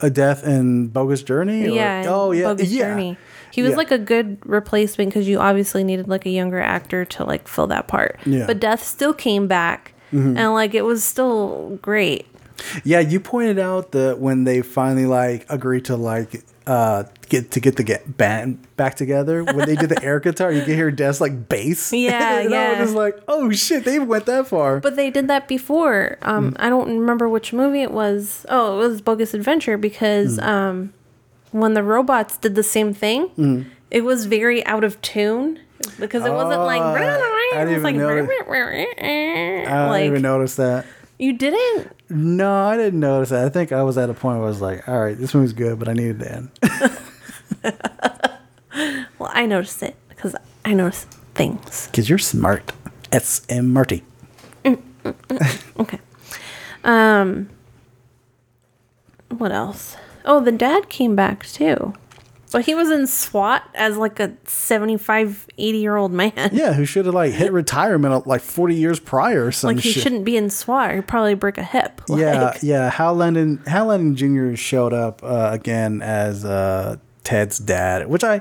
A 0.00 0.10
death 0.10 0.44
in 0.44 0.88
bogus 0.88 1.22
journey. 1.22 1.66
or- 1.66 1.70
yeah. 1.70 2.04
Oh 2.08 2.32
yeah. 2.32 2.44
Bogus 2.48 2.70
yeah. 2.72 2.88
Journey. 2.88 3.16
He 3.52 3.62
was 3.62 3.70
Yeah. 3.70 3.76
like 3.76 3.90
a 3.92 3.98
good 3.98 4.38
replacement 4.44 5.10
because 5.10 5.28
you 5.28 5.38
obviously 5.38 5.84
needed 5.84 6.08
like 6.08 6.26
a 6.26 6.30
younger 6.30 6.60
actor 6.60 7.04
to 7.04 7.24
like 7.24 7.46
fill 7.46 7.68
that 7.68 7.86
part. 7.86 8.18
Yeah. 8.26 8.46
But 8.46 8.58
Death 8.58 8.82
still 8.82 9.14
came 9.14 9.46
back, 9.46 9.93
and 10.14 10.52
like 10.54 10.74
it 10.74 10.82
was 10.84 11.02
still 11.04 11.78
great. 11.82 12.26
Yeah, 12.84 13.00
you 13.00 13.18
pointed 13.20 13.58
out 13.58 13.92
that 13.92 14.20
when 14.20 14.44
they 14.44 14.62
finally 14.62 15.06
like 15.06 15.44
agreed 15.48 15.86
to 15.86 15.96
like 15.96 16.44
uh 16.66 17.02
get 17.28 17.50
to 17.50 17.60
get 17.60 17.76
the 17.76 17.82
get 17.82 18.16
band 18.16 18.64
back 18.76 18.94
together 18.94 19.42
when 19.44 19.66
they 19.66 19.74
did 19.76 19.88
the 19.90 20.02
air 20.02 20.20
guitar, 20.26 20.52
you 20.52 20.62
can 20.62 20.74
hear 20.74 20.90
Des 20.90 21.14
like 21.20 21.48
bass. 21.48 21.92
Yeah, 21.92 22.38
and 22.38 22.54
I 22.54 22.56
yeah. 22.56 22.70
was 22.70 22.78
just 22.88 22.94
like, 22.96 23.18
oh 23.28 23.50
shit, 23.50 23.84
they 23.84 23.98
went 23.98 24.26
that 24.26 24.46
far. 24.46 24.78
But 24.80 24.96
they 24.96 25.10
did 25.10 25.26
that 25.28 25.48
before. 25.48 26.16
Um, 26.22 26.52
Mm. 26.52 26.56
I 26.60 26.68
don't 26.68 26.88
remember 27.00 27.28
which 27.28 27.52
movie 27.52 27.82
it 27.82 27.90
was. 27.90 28.46
Oh, 28.48 28.80
it 28.80 28.88
was 28.88 29.00
Bogus 29.02 29.34
Adventure 29.34 29.76
because 29.76 30.38
Mm. 30.38 30.46
um, 30.46 30.92
when 31.50 31.74
the 31.74 31.82
robots 31.82 32.36
did 32.38 32.54
the 32.54 32.62
same 32.62 32.94
thing, 32.94 33.28
Mm. 33.36 33.64
it 33.90 34.04
was 34.04 34.26
very 34.26 34.64
out 34.64 34.84
of 34.84 35.00
tune. 35.02 35.58
Because 35.98 36.24
it 36.24 36.30
wasn't 36.32 36.62
like. 36.62 36.80
Oh, 36.82 36.94
I 37.54 37.64
didn't 37.64 37.74
was 37.74 37.82
like. 37.84 37.94
even 37.94 38.06
I 38.98 39.98
didn't 39.98 40.06
even 40.06 40.22
notice 40.22 40.56
that. 40.56 40.86
you 41.18 41.32
didn't. 41.32 41.90
No, 42.10 42.52
I 42.66 42.76
didn't 42.76 43.00
notice 43.00 43.30
that. 43.30 43.44
I 43.44 43.48
think 43.48 43.72
I 43.72 43.82
was 43.82 43.96
at 43.98 44.10
a 44.10 44.14
point 44.14 44.38
where 44.38 44.46
I 44.46 44.48
was 44.48 44.60
like, 44.60 44.86
all 44.88 45.00
right, 45.00 45.16
this 45.16 45.34
movie's 45.34 45.52
good, 45.52 45.78
but 45.78 45.88
I 45.88 45.92
needed 45.94 46.20
to 46.20 46.32
end. 46.32 46.50
Well, 49.20 49.30
I 49.32 49.46
noticed 49.46 49.82
it 49.84 49.94
because 50.08 50.34
I 50.64 50.74
noticed 50.74 51.06
things. 51.34 51.86
Because 51.86 52.08
you're 52.08 52.18
smart. 52.18 52.72
S 53.12 53.42
M 53.48 53.72
Marty. 53.72 54.02
Mm, 54.64 54.82
mm, 55.04 55.14
mm, 55.14 55.80
okay. 55.80 56.00
Um. 56.82 57.48
What 59.28 59.52
else? 59.52 59.96
Oh, 60.24 60.40
the 60.40 60.50
dad 60.50 60.88
came 60.88 61.14
back 61.14 61.46
too. 61.46 61.94
But 62.54 62.64
he 62.64 62.74
was 62.74 62.88
in 62.90 63.06
SWAT 63.06 63.68
as 63.74 63.96
like 63.96 64.20
a 64.20 64.32
75, 64.44 65.46
80 65.58 65.78
year 65.78 65.96
old 65.96 66.12
man. 66.12 66.32
Yeah, 66.52 66.72
who 66.72 66.84
should 66.84 67.04
have 67.06 67.14
like 67.14 67.32
hit 67.32 67.52
retirement 67.62 68.26
like 68.26 68.40
40 68.40 68.74
years 68.76 69.00
prior 69.00 69.46
or 69.46 69.52
some 69.52 69.74
Like 69.74 69.82
he 69.84 69.90
shit. 69.90 70.02
shouldn't 70.04 70.24
be 70.24 70.36
in 70.36 70.48
SWAT. 70.50 70.94
He'd 70.94 71.08
probably 71.08 71.34
break 71.34 71.58
a 71.58 71.64
hip. 71.64 72.00
Yeah, 72.08 72.44
Like, 72.44 72.62
yeah. 72.62 72.90
Hal 72.90 73.14
Landon, 73.14 73.58
Hal 73.66 73.86
Landon 73.86 74.14
Jr. 74.14 74.54
showed 74.56 74.92
up 74.92 75.20
uh, 75.24 75.48
again 75.52 76.00
as 76.00 76.44
uh, 76.44 76.96
Ted's 77.24 77.58
dad, 77.58 78.08
which 78.08 78.22
I, 78.22 78.40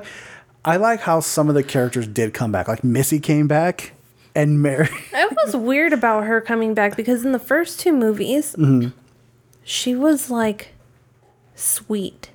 I 0.64 0.78
like 0.78 1.00
how 1.02 1.20
some 1.20 1.50
of 1.50 1.56
the 1.56 1.64
characters 1.64 2.06
did 2.08 2.34
come 2.36 2.52
back. 2.52 2.68
Like 2.68 2.84
Missy 2.84 3.20
came 3.20 3.48
back, 3.48 3.94
and 4.36 4.62
Mary. 4.62 4.90
It 5.12 5.36
was 5.44 5.56
weird 5.56 5.92
about 5.92 6.26
her 6.26 6.40
coming 6.40 6.74
back 6.76 6.96
because 6.96 7.26
in 7.26 7.32
the 7.32 7.40
first 7.40 7.80
two 7.80 7.92
movies, 7.94 8.56
Mm-hmm. 8.58 8.90
she 9.64 9.96
was 9.96 10.30
like 10.30 10.74
sweet, 11.56 12.30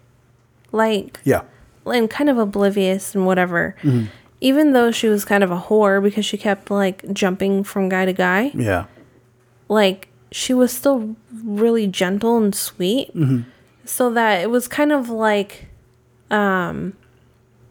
like 0.72 1.20
yeah, 1.24 1.42
and 1.90 2.08
kind 2.08 2.30
of 2.30 2.38
oblivious 2.38 3.14
and 3.14 3.26
whatever. 3.26 3.74
Mm-hmm. 3.82 4.06
Even 4.40 4.72
though 4.72 4.90
she 4.92 5.08
was 5.08 5.24
kind 5.24 5.42
of 5.42 5.50
a 5.50 5.58
whore 5.58 6.02
because 6.02 6.24
she 6.24 6.36
kept 6.38 6.70
like 6.70 7.12
jumping 7.12 7.64
from 7.64 7.88
guy 7.88 8.04
to 8.04 8.12
guy, 8.12 8.52
yeah, 8.54 8.84
like 9.68 10.08
she 10.30 10.54
was 10.54 10.72
still 10.72 11.16
really 11.42 11.86
gentle 11.86 12.36
and 12.36 12.54
sweet. 12.54 13.14
Mm-hmm. 13.16 13.48
So 13.84 14.10
that 14.10 14.42
it 14.42 14.50
was 14.50 14.68
kind 14.68 14.92
of 14.92 15.08
like 15.08 15.66
um 16.30 16.92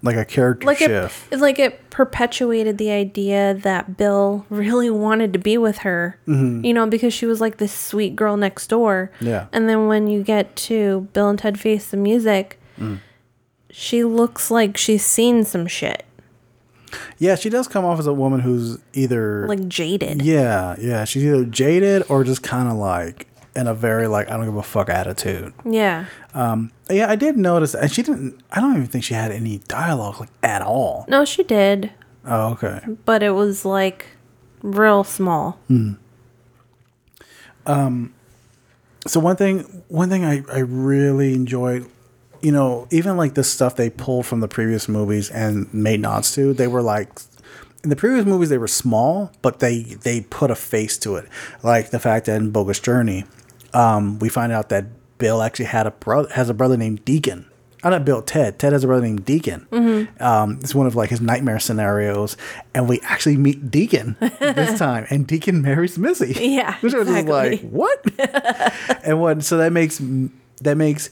like 0.04 0.16
a 0.16 0.26
character 0.26 0.66
like 0.66 0.82
it, 0.82 0.88
shift. 0.88 1.32
it's 1.32 1.42
like 1.42 1.58
it 1.58 1.90
perpetuated 1.90 2.78
the 2.78 2.92
idea 2.92 3.54
that 3.54 3.98
Bill 3.98 4.46
really 4.50 4.90
wanted 4.90 5.34
to 5.34 5.40
be 5.40 5.58
with 5.58 5.80
her, 5.80 6.20
you 6.28 6.74
know, 6.74 6.86
because 6.88 7.14
she 7.14 7.26
was 7.26 7.40
like 7.40 7.58
this 7.58 7.72
sweet 7.74 8.16
girl 8.16 8.36
next 8.38 8.68
door. 8.68 9.12
Mm-hmm. 9.16 9.28
Yeah. 9.28 9.48
And 9.54 9.70
then 9.70 9.88
when 9.88 10.08
you 10.08 10.22
get 10.22 10.56
to 10.68 11.08
Bill 11.14 11.30
and 11.30 11.40
Ted 11.40 11.60
Face 11.60 11.90
the 11.90 11.98
Music, 11.98 12.60
Mm. 12.80 13.00
She 13.70 14.04
looks 14.04 14.50
like 14.52 14.78
she's 14.78 15.06
seen 15.06 15.44
some 15.46 15.68
shit, 15.68 16.04
yeah, 17.18 17.36
she 17.36 17.50
does 17.50 17.68
come 17.68 17.84
off 17.86 18.00
as 18.00 18.08
a 18.08 18.14
woman 18.14 18.40
who's 18.40 18.78
either 18.94 19.48
like 19.48 19.68
jaded. 19.68 20.22
yeah, 20.22 20.76
yeah, 20.80 21.04
she's 21.06 21.24
either 21.26 21.46
jaded 21.46 22.04
or 22.10 22.24
just 22.24 22.44
kind 22.44 22.68
of 22.70 22.76
like 22.76 23.28
in 23.56 23.68
a 23.68 23.74
very 23.74 24.08
like 24.08 24.30
I 24.30 24.38
don't 24.38 24.46
give 24.46 24.56
a 24.56 24.64
fuck 24.64 24.88
attitude. 24.90 25.54
Yeah. 25.66 26.06
Yeah, 26.90 27.10
I 27.10 27.16
did 27.16 27.36
notice, 27.38 27.74
and 27.76 27.92
she 27.92 28.04
didn't. 28.04 28.40
I 28.52 28.62
don't 28.62 28.76
even 28.76 28.88
think 28.88 29.04
she 29.04 29.14
had 29.16 29.32
any 29.32 29.58
dialogue 29.68 30.20
like 30.20 30.30
at 30.44 30.62
all. 30.62 31.06
No, 31.10 31.26
she 31.26 31.44
did, 31.44 31.92
Oh, 32.24 32.52
okay. 32.52 32.80
but 33.06 33.24
it 33.24 33.32
was 33.32 33.66
like 33.66 34.06
real 34.62 35.04
small. 35.04 35.60
Um. 37.66 38.14
So 39.08 39.20
one 39.20 39.36
thing, 39.36 39.84
one 39.88 40.10
thing 40.10 40.24
I, 40.26 40.44
I 40.54 40.60
really 40.60 41.34
enjoyed, 41.34 41.90
you 42.42 42.52
know, 42.52 42.88
even 42.92 43.18
like 43.18 43.34
the 43.34 43.44
stuff 43.44 43.76
they 43.76 43.90
pulled 43.90 44.26
from 44.26 44.40
the 44.40 44.48
previous 44.48 44.88
movies 44.88 45.30
and 45.30 45.72
made 45.74 46.00
nods 46.00 46.34
to, 46.36 46.54
they 46.54 46.68
were 46.68 46.82
like, 46.82 47.10
in 47.84 47.90
the 47.90 47.96
previous 47.96 48.26
movies 48.26 48.50
they 48.50 48.58
were 48.58 48.68
small, 48.68 49.32
but 49.42 49.60
they 49.60 49.84
they 49.84 50.22
put 50.22 50.52
a 50.52 50.56
face 50.56 50.98
to 51.00 51.16
it, 51.16 51.28
like 51.64 51.92
the 51.92 52.00
fact 52.00 52.26
that 52.26 52.36
in 52.36 52.52
Bogus 52.52 52.80
Journey, 52.80 53.26
um, 53.74 54.20
we 54.20 54.30
find 54.30 54.52
out 54.52 54.70
that 54.70 54.86
Bill 55.18 55.42
actually 55.42 55.66
had 55.66 55.88
a 55.88 55.92
brother 55.92 56.30
has 56.34 56.50
a 56.50 56.54
brother 56.54 56.78
named 56.78 57.06
Deacon. 57.06 57.46
Oh, 57.84 57.90
not 57.90 58.06
Bill, 58.06 58.24
Ted. 58.24 58.58
Ted 58.58 58.74
has 58.74 58.84
a 58.84 58.88
brother 58.88 59.04
named 59.04 59.24
Deacon. 59.24 59.68
Um, 60.20 60.60
it's 60.62 60.74
one 60.74 60.88
of 60.88 60.96
like 60.96 61.12
his 61.12 61.22
nightmare 61.22 61.60
scenarios, 61.60 62.36
and 62.74 62.90
we 62.90 63.00
actually 63.02 63.38
meet 63.38 63.70
Deacon 63.70 64.18
this 64.20 64.80
time, 64.80 65.06
and 65.10 65.28
Deacon 65.28 65.62
marries 65.62 65.98
Missy. 65.98 66.34
Yeah, 66.40 66.76
which 66.82 66.94
was 66.94 67.08
like 67.08 67.62
what? 67.62 68.04
and 69.06 69.22
what? 69.22 69.44
So 69.44 69.58
that 69.58 69.72
makes 69.72 70.02
that 70.62 70.76
makes 70.76 71.12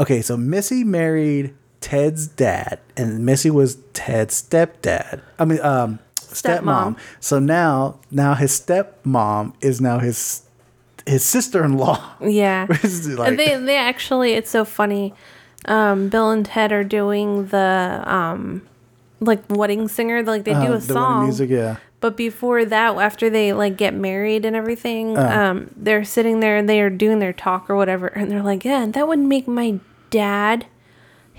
okay. 0.00 0.22
So 0.22 0.36
Missy 0.36 0.82
married 0.84 1.54
Ted's 1.80 2.26
dad, 2.26 2.80
and 2.96 3.24
Missy 3.24 3.50
was 3.50 3.78
Ted's 3.92 4.42
stepdad. 4.42 5.20
I 5.38 5.44
mean, 5.44 5.60
um, 5.60 5.98
stepmom. 6.16 6.62
Stepmom. 6.62 6.96
So 7.20 7.38
now, 7.38 7.98
now 8.10 8.34
his 8.34 8.52
stepmom 8.60 9.54
is 9.60 9.80
now 9.80 9.98
his 9.98 10.42
his 11.06 11.24
sister 11.24 11.64
in 11.64 11.76
law. 11.78 12.00
Yeah. 12.20 12.66
Like- 13.16 13.28
and 13.28 13.38
they 13.38 13.56
they 13.56 13.76
actually 13.76 14.32
it's 14.34 14.50
so 14.50 14.64
funny. 14.64 15.14
Um, 15.66 16.08
Bill 16.08 16.30
and 16.30 16.44
Ted 16.46 16.72
are 16.72 16.84
doing 16.84 17.46
the 17.46 18.02
um 18.06 18.62
like 19.20 19.42
wedding 19.50 19.88
singer, 19.88 20.22
like 20.22 20.44
they 20.44 20.52
do 20.54 20.72
Uh, 20.72 20.76
a 20.76 20.78
the 20.78 20.94
song. 20.94 21.24
music, 21.24 21.50
yeah. 21.50 21.76
But 22.00 22.16
before 22.16 22.64
that, 22.64 22.96
after 22.96 23.28
they 23.28 23.52
like 23.52 23.76
get 23.76 23.92
married 23.92 24.46
and 24.46 24.56
everything, 24.56 25.18
Uh. 25.18 25.28
um, 25.50 25.70
they're 25.76 26.04
sitting 26.04 26.40
there 26.40 26.56
and 26.56 26.66
they 26.68 26.80
are 26.80 26.88
doing 26.88 27.18
their 27.18 27.32
talk 27.34 27.68
or 27.68 27.76
whatever, 27.76 28.06
and 28.06 28.30
they're 28.30 28.42
like, 28.42 28.64
"Yeah, 28.64 28.86
that 28.86 29.06
would 29.08 29.18
make 29.18 29.46
my 29.48 29.78
dad 30.10 30.66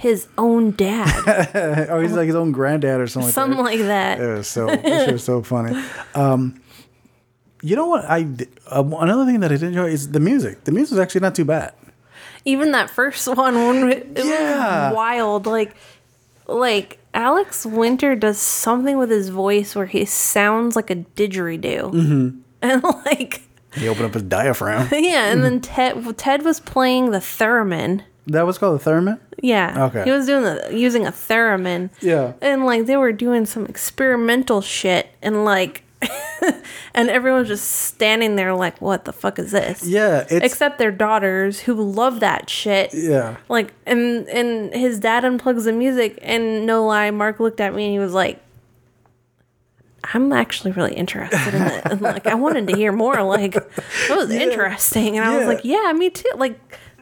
his 0.01 0.27
own 0.35 0.71
dad, 0.71 1.87
oh, 1.91 1.99
he's 1.99 2.13
like 2.13 2.25
his 2.25 2.35
own 2.35 2.51
granddad 2.51 2.99
or 2.99 3.05
something. 3.05 3.31
something 3.31 3.59
like 3.59 3.77
like 3.77 3.87
that." 3.87 4.17
that. 4.17 4.19
It 4.19 4.37
was 4.37 4.47
so 4.47 4.65
that 4.65 4.83
shit 4.83 5.13
was 5.13 5.23
so 5.23 5.43
funny. 5.43 5.79
Um, 6.15 6.59
you 7.61 7.75
know 7.75 7.85
what? 7.85 8.05
I 8.05 8.27
uh, 8.71 8.83
another 8.99 9.25
thing 9.25 9.41
that 9.41 9.51
I 9.51 9.57
did 9.57 9.63
enjoy 9.67 9.89
is 9.89 10.09
the 10.09 10.19
music. 10.19 10.63
The 10.63 10.71
music 10.71 10.93
is 10.93 10.99
actually 10.99 11.21
not 11.21 11.35
too 11.35 11.45
bad. 11.45 11.73
Even 12.45 12.71
that 12.71 12.89
first 12.89 13.27
one, 13.27 13.53
when 13.53 13.89
it, 13.91 14.07
it 14.15 14.25
Yeah. 14.25 14.87
was 14.89 14.95
wild, 14.95 15.45
like, 15.45 15.75
like 16.47 16.97
Alex 17.13 17.63
Winter 17.63 18.15
does 18.15 18.39
something 18.39 18.97
with 18.97 19.11
his 19.11 19.29
voice 19.29 19.75
where 19.75 19.85
he 19.85 20.05
sounds 20.05 20.75
like 20.75 20.89
a 20.89 20.95
didgeridoo, 20.95 21.91
mm-hmm. 21.91 22.39
and 22.63 22.83
like. 23.05 23.43
He 23.75 23.87
opened 23.87 24.07
up 24.07 24.13
his 24.15 24.23
diaphragm. 24.23 24.89
Yeah, 24.91 25.31
and 25.31 25.43
then 25.43 25.61
Ted 25.61 26.17
Ted 26.17 26.43
was 26.43 26.59
playing 26.59 27.11
the 27.11 27.19
theremin. 27.19 28.01
That 28.27 28.45
was 28.45 28.57
called 28.57 28.79
a 28.79 28.83
theremin. 28.83 29.19
Yeah. 29.41 29.85
Okay. 29.85 30.03
He 30.03 30.11
was 30.11 30.25
doing 30.25 30.43
the 30.43 30.69
using 30.71 31.07
a 31.07 31.11
theremin. 31.11 31.89
Yeah. 32.01 32.33
And 32.41 32.65
like 32.65 32.85
they 32.85 32.97
were 32.97 33.11
doing 33.11 33.45
some 33.45 33.65
experimental 33.65 34.61
shit 34.61 35.09
and 35.21 35.43
like 35.43 35.83
and 36.95 37.09
everyone's 37.09 37.47
just 37.47 37.69
standing 37.71 38.35
there 38.35 38.53
like, 38.55 38.81
what 38.81 39.05
the 39.05 39.13
fuck 39.13 39.37
is 39.37 39.51
this? 39.51 39.85
Yeah, 39.87 40.25
Except 40.31 40.79
their 40.79 40.91
daughters 40.91 41.59
who 41.59 41.75
love 41.75 42.19
that 42.21 42.49
shit. 42.49 42.93
yeah. 42.93 43.37
Like 43.49 43.73
and 43.85 44.27
and 44.29 44.73
his 44.73 44.99
dad 44.99 45.23
unplugs 45.23 45.65
the 45.65 45.73
music 45.73 46.17
and 46.21 46.65
no 46.65 46.85
lie, 46.85 47.11
Mark 47.11 47.39
looked 47.39 47.59
at 47.61 47.73
me 47.75 47.85
and 47.85 47.91
he 47.93 47.99
was 47.99 48.13
like 48.13 48.39
I'm 50.13 50.33
actually 50.33 50.71
really 50.71 50.93
interested 50.95 51.53
in 51.53 51.61
it. 51.61 51.85
And 51.85 52.01
like 52.01 52.25
I 52.25 52.33
wanted 52.33 52.67
to 52.67 52.75
hear 52.75 52.91
more. 52.91 53.21
Like 53.21 53.55
it 53.55 53.69
was 54.09 54.31
interesting. 54.31 55.17
And 55.17 55.25
I 55.27 55.37
was 55.37 55.47
like, 55.47 55.61
Yeah, 55.63 55.91
me 55.93 56.09
too. 56.09 56.31
Like 56.35 56.59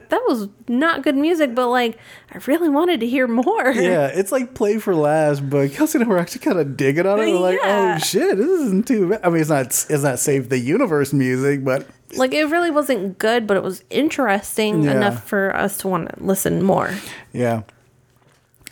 that 0.09 0.21
was 0.27 0.47
not 0.67 1.03
good 1.03 1.15
music, 1.15 1.55
but 1.55 1.67
like 1.69 1.97
I 2.31 2.39
really 2.47 2.69
wanted 2.69 2.99
to 2.99 3.07
hear 3.07 3.27
more. 3.27 3.71
Yeah, 3.71 4.07
it's 4.07 4.31
like 4.31 4.53
play 4.53 4.77
for 4.77 4.93
laughs, 4.95 5.39
but 5.39 5.71
Kelsey 5.71 5.99
and 5.99 6.05
I 6.07 6.09
were 6.09 6.17
actually 6.19 6.41
kind 6.41 6.59
of 6.59 6.75
digging 6.77 7.05
on 7.05 7.19
it. 7.19 7.31
We're 7.31 7.39
like, 7.39 7.59
Yeah. 7.63 7.95
oh 7.97 8.03
shit, 8.03 8.37
this 8.37 8.47
isn't 8.47 8.87
too 8.87 9.09
bad. 9.09 9.21
I 9.23 9.29
mean, 9.29 9.41
it's 9.41 9.49
not 9.49 9.65
it's 9.67 10.03
not 10.03 10.19
save 10.19 10.49
the 10.49 10.59
universe 10.59 11.13
music, 11.13 11.63
but 11.63 11.87
Like 12.15 12.33
it 12.33 12.45
really 12.45 12.71
wasn't 12.71 13.19
good, 13.19 13.45
but 13.47 13.55
it 13.57 13.63
was 13.63 13.83
interesting 13.89 14.83
Yeah. 14.83 14.91
enough 14.97 15.27
for 15.27 15.55
us 15.55 15.77
to 15.77 15.87
want 15.87 16.09
to 16.09 16.23
listen 16.23 16.63
more. 16.63 16.93
yeah. 17.33 17.61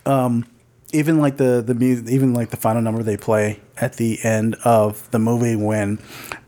Um, 0.06 0.46
even 0.94 1.20
like 1.20 1.38
the 1.38 1.62
the 1.66 1.74
music, 1.76 2.08
even 2.10 2.34
like 2.34 2.50
the 2.50 2.58
final 2.58 2.82
number 2.82 3.04
they 3.04 3.18
play 3.18 3.60
at 3.80 3.94
the 3.98 4.20
end 4.24 4.56
of 4.64 5.10
the 5.12 5.20
movie 5.20 5.56
when, 5.56 6.00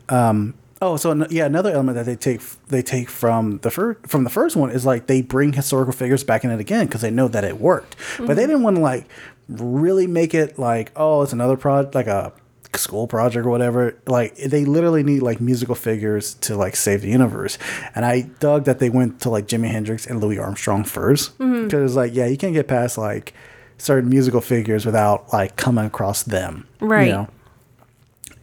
um. 0.08 0.54
Oh, 0.82 0.96
so 0.96 1.26
yeah, 1.28 1.44
another 1.44 1.70
element 1.72 1.96
that 1.96 2.06
they 2.06 2.16
take 2.16 2.40
they 2.68 2.80
take 2.82 3.10
from 3.10 3.58
the 3.58 3.70
first 3.70 4.06
from 4.06 4.24
the 4.24 4.30
first 4.30 4.56
one 4.56 4.70
is 4.70 4.86
like 4.86 5.06
they 5.08 5.20
bring 5.20 5.52
historical 5.52 5.92
figures 5.92 6.24
back 6.24 6.42
in 6.44 6.50
it 6.50 6.58
again 6.60 6.86
because 6.86 7.02
they 7.02 7.10
know 7.10 7.28
that 7.28 7.44
it 7.44 7.60
worked, 7.60 7.96
but 8.18 8.34
they 8.36 8.46
didn't 8.46 8.62
want 8.62 8.76
to 8.76 8.82
like 8.82 9.06
really 9.48 10.06
make 10.06 10.32
it 10.32 10.58
like 10.58 10.90
oh 10.96 11.20
it's 11.22 11.32
another 11.34 11.56
project 11.56 11.94
like 11.94 12.06
a 12.06 12.32
school 12.74 13.06
project 13.06 13.44
or 13.44 13.50
whatever. 13.50 13.94
Like 14.06 14.36
they 14.36 14.64
literally 14.64 15.02
need 15.02 15.20
like 15.20 15.38
musical 15.38 15.74
figures 15.74 16.34
to 16.34 16.56
like 16.56 16.76
save 16.76 17.02
the 17.02 17.08
universe, 17.10 17.58
and 17.94 18.06
I 18.06 18.22
dug 18.22 18.64
that 18.64 18.78
they 18.78 18.88
went 18.88 19.20
to 19.20 19.28
like 19.28 19.46
Jimi 19.48 19.68
Hendrix 19.70 20.06
and 20.06 20.18
Louis 20.22 20.38
Armstrong 20.38 20.84
first 20.84 21.36
because 21.38 21.94
like 21.94 22.14
yeah 22.14 22.24
you 22.26 22.38
can't 22.38 22.54
get 22.54 22.68
past 22.68 22.96
like 22.96 23.34
certain 23.76 24.08
musical 24.08 24.40
figures 24.40 24.86
without 24.86 25.30
like 25.30 25.56
coming 25.56 25.84
across 25.84 26.22
them, 26.22 26.66
Right. 26.80 27.26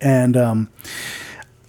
and 0.02 0.38
um, 0.38 0.70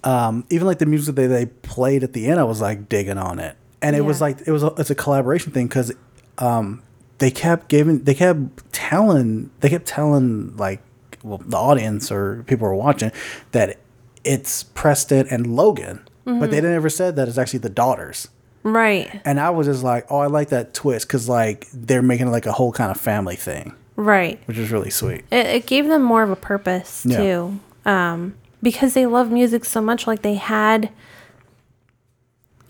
um, 0.05 0.45
even 0.51 0.67
like 0.67 0.79
the 0.79 0.87
music 0.87 1.15
that 1.17 1.29
they 1.29 1.47
played 1.47 2.03
at 2.03 2.13
the 2.13 2.27
end, 2.27 2.39
I 2.41 2.45
was 2.45 2.61
like 2.61 2.89
digging 2.89 3.19
on 3.19 3.39
it, 3.39 3.57
and 3.83 3.95
it 3.97 4.03
was 4.03 4.21
like 4.21 4.39
it 4.47 4.51
was 4.53 4.63
a, 4.63 4.73
it's 4.79 4.91
a 4.91 4.95
collaboration 4.95 5.53
thing 5.53 5.67
because 5.67 5.93
um, 6.39 6.83
they 7.19 7.31
kept 7.31 7.69
giving 7.69 8.05
they 8.05 8.15
kept 8.15 8.73
telling 8.73 9.51
they 9.61 9.69
kept 9.69 9.87
telling 9.87 10.57
like 10.57 10.81
well 11.23 11.39
the 11.45 11.57
audience 11.57 12.11
or 12.13 12.45
people 12.47 12.67
who 12.67 12.73
are 12.73 12.77
watching 12.77 13.11
that 13.53 13.79
it's 14.25 14.63
Preston 14.63 15.27
and 15.29 15.57
Logan, 15.57 16.07
but 16.25 16.51
they 16.51 16.61
never 16.61 16.91
said 16.91 17.17
that 17.17 17.29
it's 17.29 17.39
actually 17.39 17.61
the 17.61 17.71
daughters. 17.71 18.29
Right. 18.65 19.23
And 19.25 19.41
I 19.41 19.51
was 19.51 19.67
just 19.67 19.83
like, 19.83 20.07
oh, 20.11 20.19
I 20.19 20.27
like 20.27 20.49
that 20.51 20.75
twist 20.75 21.07
because 21.07 21.29
like 21.29 21.67
they're 21.73 22.03
making 22.03 22.31
like 22.31 22.45
a 22.45 22.53
whole 22.53 22.73
kind 22.73 22.91
of 22.91 23.01
family 23.01 23.37
thing, 23.37 23.73
Right. 23.97 24.39
which 24.47 24.59
is 24.59 24.71
really 24.71 24.91
sweet. 24.91 25.25
It, 25.31 25.47
it 25.47 25.67
gave 25.67 25.87
them 25.87 26.03
more 26.03 26.23
of 26.23 26.31
a 26.31 26.37
purpose 26.37 27.05
Yeah. 27.07 27.17
too, 27.17 27.61
um, 27.87 28.35
because 28.63 28.95
they 28.95 29.07
love 29.07 29.31
music 29.31 29.65
so 29.65 29.81
much. 29.81 30.07
Like 30.07 30.23
they 30.23 30.35
had, 30.35 30.91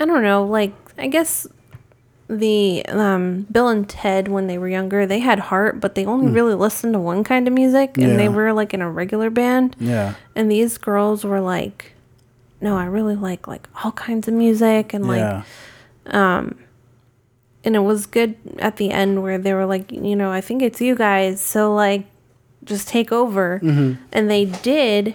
I 0.00 0.04
don't 0.04 0.22
know, 0.22 0.44
like 0.44 0.72
I 0.96 1.06
guess 1.08 1.46
the 2.28 2.84
um, 2.88 3.46
Bill 3.50 3.68
and 3.68 3.88
Ted 3.88 4.28
when 4.28 4.48
they 4.48 4.58
were 4.58 4.68
younger, 4.68 5.06
they 5.06 5.20
had 5.20 5.38
heart, 5.38 5.80
but 5.80 5.94
they 5.94 6.04
only 6.04 6.30
really 6.30 6.54
listened 6.54 6.92
to 6.92 6.98
one 6.98 7.24
kind 7.24 7.48
of 7.48 7.54
music, 7.54 7.96
and 7.96 8.18
they 8.18 8.26
Hmm. 8.26 8.34
Were 8.34 8.52
like 8.52 8.74
in 8.74 8.82
a 8.82 8.90
regular 8.90 9.30
band. 9.30 9.76
Yeah. 9.80 10.14
And 10.36 10.50
these 10.50 10.76
girls 10.78 11.24
were 11.24 11.40
like, 11.40 11.92
no, 12.60 12.76
I 12.76 12.84
really 12.84 13.16
like 13.16 13.46
like 13.48 13.68
all 13.82 13.92
kinds 13.92 14.28
of 14.28 14.34
music, 14.34 14.92
and 14.92 15.06
like 15.08 15.44
um, 16.06 16.58
and 17.64 17.74
it 17.76 17.80
was 17.80 18.06
good 18.06 18.36
at 18.58 18.76
the 18.76 18.90
end 18.90 19.22
where 19.22 19.38
they 19.38 19.52
were 19.54 19.66
like, 19.66 19.90
you 19.92 20.14
know, 20.16 20.30
I 20.30 20.40
think 20.40 20.62
it's 20.62 20.80
you 20.80 20.94
guys, 20.94 21.40
so 21.40 21.74
like 21.74 22.04
just 22.64 22.88
take 22.88 23.10
over. 23.10 23.60
And 24.12 24.30
they 24.30 24.44
did. 24.44 25.14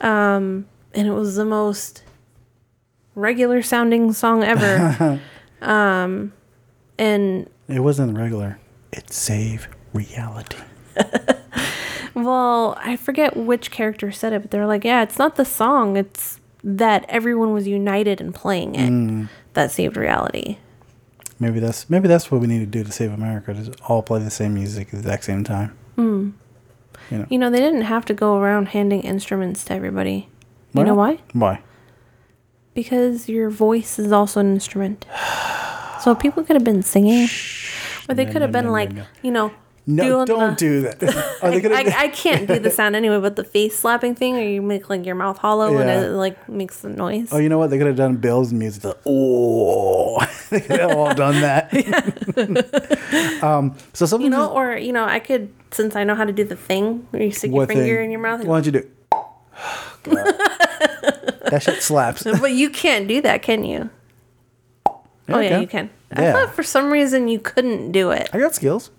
Um 0.00 0.66
and 0.94 1.08
it 1.08 1.12
was 1.12 1.36
the 1.36 1.44
most 1.44 2.02
regular 3.14 3.62
sounding 3.62 4.12
song 4.12 4.42
ever. 4.44 5.20
um 5.62 6.32
and 6.98 7.48
It 7.68 7.80
wasn't 7.80 8.16
regular. 8.16 8.58
It 8.92 9.12
saved 9.12 9.68
reality. 9.92 10.58
well, 12.14 12.76
I 12.78 12.96
forget 12.96 13.36
which 13.36 13.70
character 13.70 14.12
said 14.12 14.32
it, 14.32 14.42
but 14.42 14.50
they're 14.50 14.66
like, 14.66 14.84
yeah, 14.84 15.02
it's 15.02 15.18
not 15.18 15.36
the 15.36 15.44
song, 15.44 15.96
it's 15.96 16.40
that 16.62 17.04
everyone 17.08 17.52
was 17.52 17.66
united 17.66 18.20
in 18.20 18.32
playing 18.32 18.74
it 18.74 19.28
that 19.52 19.70
saved 19.70 19.96
reality. 19.96 20.56
Maybe 21.38 21.58
that's 21.60 21.90
maybe 21.90 22.08
that's 22.08 22.30
what 22.30 22.40
we 22.40 22.46
need 22.46 22.60
to 22.60 22.66
do 22.66 22.84
to 22.84 22.92
save 22.92 23.12
America. 23.12 23.52
To 23.52 23.74
all 23.88 24.02
play 24.02 24.22
the 24.22 24.30
same 24.30 24.54
music 24.54 24.86
at 24.88 24.92
the 24.92 24.98
exact 24.98 25.24
same 25.24 25.44
time. 25.44 25.76
You 27.28 27.38
know, 27.38 27.50
they 27.50 27.60
didn't 27.60 27.82
have 27.82 28.04
to 28.06 28.14
go 28.14 28.38
around 28.38 28.68
handing 28.68 29.02
instruments 29.02 29.64
to 29.66 29.74
everybody. 29.74 30.28
You 30.72 30.84
know 30.84 30.94
why? 30.94 31.18
Why? 31.32 31.60
Because 32.74 33.28
your 33.28 33.50
voice 33.50 33.98
is 33.98 34.10
also 34.10 34.40
an 34.40 34.52
instrument. 34.54 35.06
So 36.00 36.14
people 36.14 36.42
could 36.42 36.56
have 36.56 36.64
been 36.64 36.82
singing, 36.82 37.28
or 38.08 38.14
they 38.14 38.24
No, 38.24 38.32
could 38.32 38.42
have 38.42 38.50
no, 38.50 38.58
been 38.58 38.66
no, 38.66 38.72
like, 38.72 38.90
you 39.22 39.30
know, 39.30 39.52
No, 39.86 40.24
don't 40.24 40.50
the- 40.50 40.56
do 40.56 40.80
that. 40.82 41.02
Are 41.42 41.50
they 41.50 41.60
gonna? 41.60 41.74
I, 41.74 41.94
I 42.04 42.08
can't 42.08 42.48
do 42.48 42.58
the 42.58 42.70
sound 42.70 42.96
anyway, 42.96 43.20
but 43.20 43.36
the 43.36 43.44
face 43.44 43.78
slapping 43.78 44.14
thing, 44.14 44.36
or 44.36 44.40
you 44.42 44.62
make 44.62 44.88
like 44.88 45.04
your 45.04 45.14
mouth 45.14 45.36
hollow 45.36 45.76
and 45.76 45.90
it 45.90 46.08
like 46.12 46.48
makes 46.48 46.80
the 46.80 46.88
noise. 46.88 47.28
oh, 47.32 47.38
you 47.38 47.50
know 47.50 47.58
what? 47.58 47.68
They 47.68 47.76
could 47.76 47.86
have 47.88 47.96
done 47.96 48.16
Bill's 48.16 48.50
music. 48.52 48.82
The, 48.82 48.96
oh, 49.04 50.24
they 50.50 50.60
could 50.62 50.80
have 50.80 50.92
all 50.96 51.14
done 51.24 51.40
that. 51.42 51.70
um, 53.42 53.76
so 53.92 54.06
something 54.06 54.24
you 54.24 54.30
know, 54.30 54.48
or 54.50 54.76
you 54.76 54.92
know, 54.92 55.04
I 55.04 55.18
could 55.18 55.52
since 55.70 55.94
I 55.96 56.04
know 56.04 56.14
how 56.14 56.24
to 56.24 56.32
do 56.32 56.44
the 56.44 56.56
thing 56.56 57.06
where 57.10 57.22
you 57.22 57.30
stick 57.32 57.52
your 57.52 57.66
finger 57.66 57.82
thing? 57.96 58.04
in 58.06 58.10
your 58.10 58.20
mouth. 58.20 58.40
and- 58.40 58.48
Why 58.48 58.60
don't 58.60 58.66
you 58.66 58.80
do? 58.80 58.90
God. 60.04 60.24
that 61.50 61.60
shit 61.62 61.82
slaps. 61.82 62.22
but 62.24 62.52
you 62.52 62.70
can't 62.70 63.06
do 63.06 63.20
that, 63.20 63.42
can 63.42 63.64
you? 63.64 63.90
oh 64.86 64.96
yeah, 65.28 65.36
okay. 65.40 65.60
you 65.60 65.66
can. 65.66 65.90
Yeah. 66.16 66.30
I 66.30 66.32
thought 66.32 66.54
for 66.54 66.62
some 66.62 66.90
reason 66.90 67.28
you 67.28 67.38
couldn't 67.38 67.92
do 67.92 68.10
it. 68.12 68.30
I 68.32 68.38
got 68.38 68.54
skills. 68.54 68.90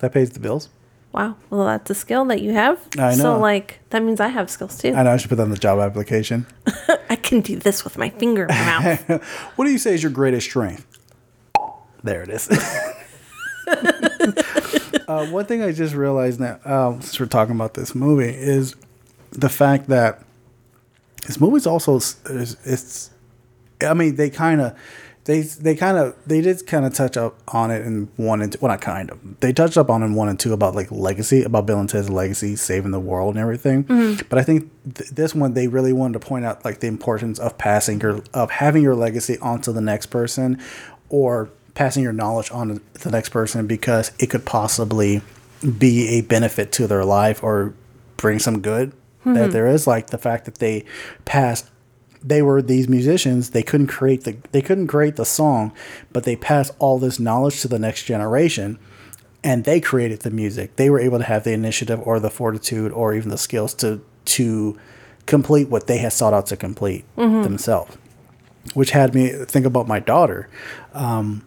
That 0.00 0.12
pays 0.12 0.30
the 0.30 0.40
bills. 0.40 0.68
Wow. 1.12 1.36
Well, 1.50 1.64
that's 1.66 1.90
a 1.90 1.94
skill 1.94 2.24
that 2.26 2.40
you 2.40 2.52
have. 2.52 2.78
I 2.96 3.10
know. 3.16 3.22
So 3.22 3.38
like 3.38 3.80
that 3.90 4.02
means 4.02 4.20
I 4.20 4.28
have 4.28 4.48
skills 4.50 4.78
too. 4.78 4.94
I 4.94 5.02
know 5.02 5.12
I 5.12 5.16
should 5.16 5.28
put 5.28 5.36
that 5.36 5.42
on 5.42 5.50
the 5.50 5.56
job 5.56 5.78
application. 5.80 6.46
I 7.10 7.16
can 7.16 7.40
do 7.40 7.56
this 7.56 7.82
with 7.84 7.98
my 7.98 8.10
finger 8.10 8.42
in 8.44 8.48
my 8.54 8.64
mouth. 9.08 9.22
What 9.56 9.64
do 9.64 9.72
you 9.72 9.78
say 9.78 9.94
is 9.94 10.02
your 10.02 10.12
greatest 10.12 10.48
strength? 10.48 10.86
There 12.02 12.22
it 12.22 12.28
is. 12.30 12.48
uh, 15.08 15.26
one 15.26 15.44
thing 15.46 15.62
I 15.62 15.72
just 15.72 15.94
realized 15.94 16.40
now, 16.40 16.58
uh, 16.64 16.92
since 16.94 17.18
we're 17.20 17.26
talking 17.26 17.54
about 17.54 17.74
this 17.74 17.94
movie, 17.94 18.28
is 18.30 18.74
the 19.32 19.48
fact 19.48 19.88
that 19.88 20.22
this 21.26 21.40
movie's 21.40 21.66
also 21.66 21.96
s- 21.96 22.16
is 22.26 22.56
it's. 22.64 23.10
I 23.82 23.94
mean, 23.94 24.16
they 24.16 24.30
kind 24.30 24.60
of. 24.60 24.76
They, 25.24 25.42
they 25.42 25.76
kind 25.76 25.98
of 25.98 26.16
they 26.26 26.40
did 26.40 26.66
kind 26.66 26.86
of 26.86 26.94
touch 26.94 27.16
up 27.16 27.38
on 27.48 27.70
it 27.70 27.86
in 27.86 28.08
one 28.16 28.40
and 28.40 28.52
two, 28.52 28.58
well 28.60 28.70
not 28.70 28.80
kind 28.80 29.10
of. 29.10 29.18
They 29.40 29.52
touched 29.52 29.76
up 29.76 29.90
on 29.90 30.02
it 30.02 30.06
in 30.06 30.14
one 30.14 30.28
and 30.28 30.40
two 30.40 30.52
about 30.52 30.74
like 30.74 30.90
legacy 30.90 31.42
about 31.42 31.66
Bill 31.66 31.78
and 31.78 31.88
Ted's 31.88 32.08
legacy 32.08 32.56
saving 32.56 32.90
the 32.90 33.00
world 33.00 33.34
and 33.34 33.42
everything. 33.42 33.84
Mm-hmm. 33.84 34.26
But 34.28 34.38
I 34.38 34.42
think 34.42 34.70
th- 34.94 35.10
this 35.10 35.34
one 35.34 35.52
they 35.54 35.68
really 35.68 35.92
wanted 35.92 36.14
to 36.14 36.26
point 36.26 36.46
out 36.46 36.64
like 36.64 36.80
the 36.80 36.86
importance 36.86 37.38
of 37.38 37.58
passing 37.58 38.00
your 38.00 38.22
of 38.32 38.50
having 38.50 38.82
your 38.82 38.94
legacy 38.94 39.38
onto 39.38 39.72
the 39.72 39.82
next 39.82 40.06
person 40.06 40.58
or 41.10 41.50
passing 41.74 42.02
your 42.02 42.12
knowledge 42.12 42.50
on 42.50 42.80
to 42.94 43.00
the 43.00 43.10
next 43.10 43.28
person 43.28 43.66
because 43.66 44.12
it 44.18 44.28
could 44.28 44.46
possibly 44.46 45.20
be 45.78 46.08
a 46.08 46.22
benefit 46.22 46.72
to 46.72 46.86
their 46.86 47.04
life 47.04 47.42
or 47.42 47.74
bring 48.16 48.38
some 48.38 48.60
good 48.60 48.92
that 49.24 49.34
mm-hmm. 49.34 49.50
there 49.50 49.66
is. 49.66 49.86
Like 49.86 50.08
the 50.08 50.18
fact 50.18 50.44
that 50.46 50.56
they 50.56 50.84
passed 51.24 51.70
they 52.22 52.42
were 52.42 52.60
these 52.60 52.88
musicians 52.88 53.50
they 53.50 53.62
couldn't 53.62 53.86
create 53.86 54.24
the 54.24 54.36
they 54.52 54.60
couldn't 54.60 54.86
create 54.86 55.16
the 55.16 55.24
song 55.24 55.72
but 56.12 56.24
they 56.24 56.36
passed 56.36 56.72
all 56.78 56.98
this 56.98 57.18
knowledge 57.18 57.60
to 57.62 57.68
the 57.68 57.78
next 57.78 58.04
generation 58.04 58.78
and 59.42 59.64
they 59.64 59.80
created 59.80 60.20
the 60.20 60.30
music. 60.30 60.76
They 60.76 60.90
were 60.90 61.00
able 61.00 61.16
to 61.16 61.24
have 61.24 61.44
the 61.44 61.52
initiative 61.52 61.98
or 62.04 62.20
the 62.20 62.28
fortitude 62.28 62.92
or 62.92 63.14
even 63.14 63.30
the 63.30 63.38
skills 63.38 63.72
to 63.74 64.04
to 64.26 64.78
complete 65.26 65.68
what 65.68 65.86
they 65.86 65.98
had 65.98 66.12
sought 66.12 66.34
out 66.34 66.46
to 66.46 66.56
complete 66.56 67.04
themselves 67.16 67.96
which 68.74 68.90
had 68.90 69.14
me 69.14 69.30
think 69.46 69.64
about 69.64 69.88
my 69.88 69.98
daughter. 69.98 70.48
Um, 70.92 71.44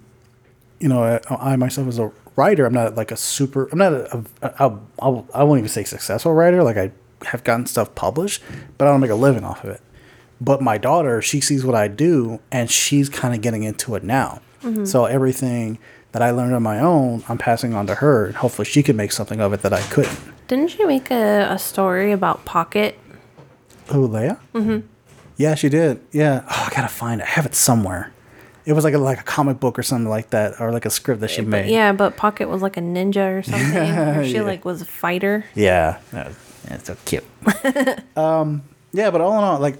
you 0.79 0.87
know 0.89 1.03
I, 1.29 1.51
I 1.51 1.55
myself 1.55 1.87
as 1.87 1.99
a 1.99 2.11
writer. 2.35 2.65
I'm 2.65 2.73
not 2.73 2.95
like 2.95 3.11
a 3.11 3.17
super 3.17 3.69
i'm 3.71 3.77
not 3.77 3.93
a, 3.93 4.25
a, 4.41 4.47
a, 4.59 4.77
a 4.99 5.23
i 5.35 5.43
won't 5.43 5.59
even 5.59 5.69
say 5.69 5.83
successful 5.83 6.33
writer. 6.33 6.63
Like 6.63 6.77
i 6.77 6.91
have 7.27 7.43
gotten 7.43 7.65
stuff 7.65 7.93
published 7.95 8.43
but 8.77 8.85
i 8.85 8.91
don't 8.91 8.99
make 8.99 9.09
a 9.11 9.15
living 9.15 9.45
off 9.45 9.63
of 9.63 9.69
it 9.69 9.81
but 10.41 10.61
my 10.61 10.77
daughter, 10.77 11.21
she 11.21 11.39
sees 11.41 11.63
what 11.65 11.75
I 11.75 11.87
do 11.87 12.39
and 12.51 12.69
she's 12.69 13.09
kind 13.09 13.33
of 13.33 13.41
getting 13.41 13.63
into 13.63 13.95
it 13.95 14.03
now. 14.03 14.41
So 14.85 15.03
everything 15.05 15.77
that 16.13 16.21
I 16.21 16.31
learned 16.31 16.53
on 16.55 16.63
my 16.63 16.79
own, 16.79 17.21
I'm 17.27 17.37
passing 17.37 17.73
on 17.73 17.85
to 17.87 17.95
her. 17.95 18.27
And 18.27 18.35
hopefully 18.37 18.65
she 18.65 18.81
can 18.81 18.95
make 18.95 19.11
something 19.11 19.41
of 19.41 19.51
it 19.51 19.61
that 19.63 19.73
I 19.73 19.81
couldn't. 19.81 20.17
Didn't 20.47 20.69
she 20.69 20.85
make 20.85 21.11
a, 21.11 21.47
a 21.51 21.59
story 21.59 22.13
about 22.13 22.45
Pocket? 22.45 22.97
Who, 23.87 24.07
Leia? 24.07 24.39
Mm-hmm. 24.53 24.87
Yeah, 25.35 25.55
she 25.55 25.67
did. 25.67 25.99
Yeah. 26.13 26.43
Oh, 26.45 26.67
I 26.71 26.73
gotta 26.73 26.87
find 26.87 27.19
it. 27.19 27.25
I 27.25 27.31
have 27.31 27.45
it 27.45 27.55
somewhere. 27.55 28.13
It 28.65 28.71
was 28.71 28.85
like 28.85 28.93
a, 28.93 28.97
like 28.99 29.19
a 29.19 29.23
comic 29.23 29.59
book 29.59 29.77
or 29.77 29.83
something 29.83 30.09
like 30.09 30.29
that, 30.29 30.61
or 30.61 30.71
like 30.71 30.85
a 30.85 30.89
script 30.89 31.19
that 31.19 31.31
she 31.31 31.41
made. 31.41 31.69
Yeah, 31.69 31.91
but 31.91 32.15
Pocket 32.15 32.47
was 32.47 32.61
like 32.61 32.77
a 32.77 32.81
ninja 32.81 33.39
or 33.39 33.43
something. 33.43 33.77
or 33.99 34.23
she 34.23 34.35
Yeah. 34.35 34.41
like 34.43 34.63
was 34.63 34.81
a 34.81 34.85
fighter. 34.85 35.43
Yeah. 35.55 35.99
That's 36.11 36.85
so 36.87 36.95
cute. 37.03 37.25
um, 38.15 38.63
yeah, 38.93 39.11
but 39.11 39.19
all 39.19 39.37
in 39.37 39.43
all, 39.43 39.59
like, 39.59 39.75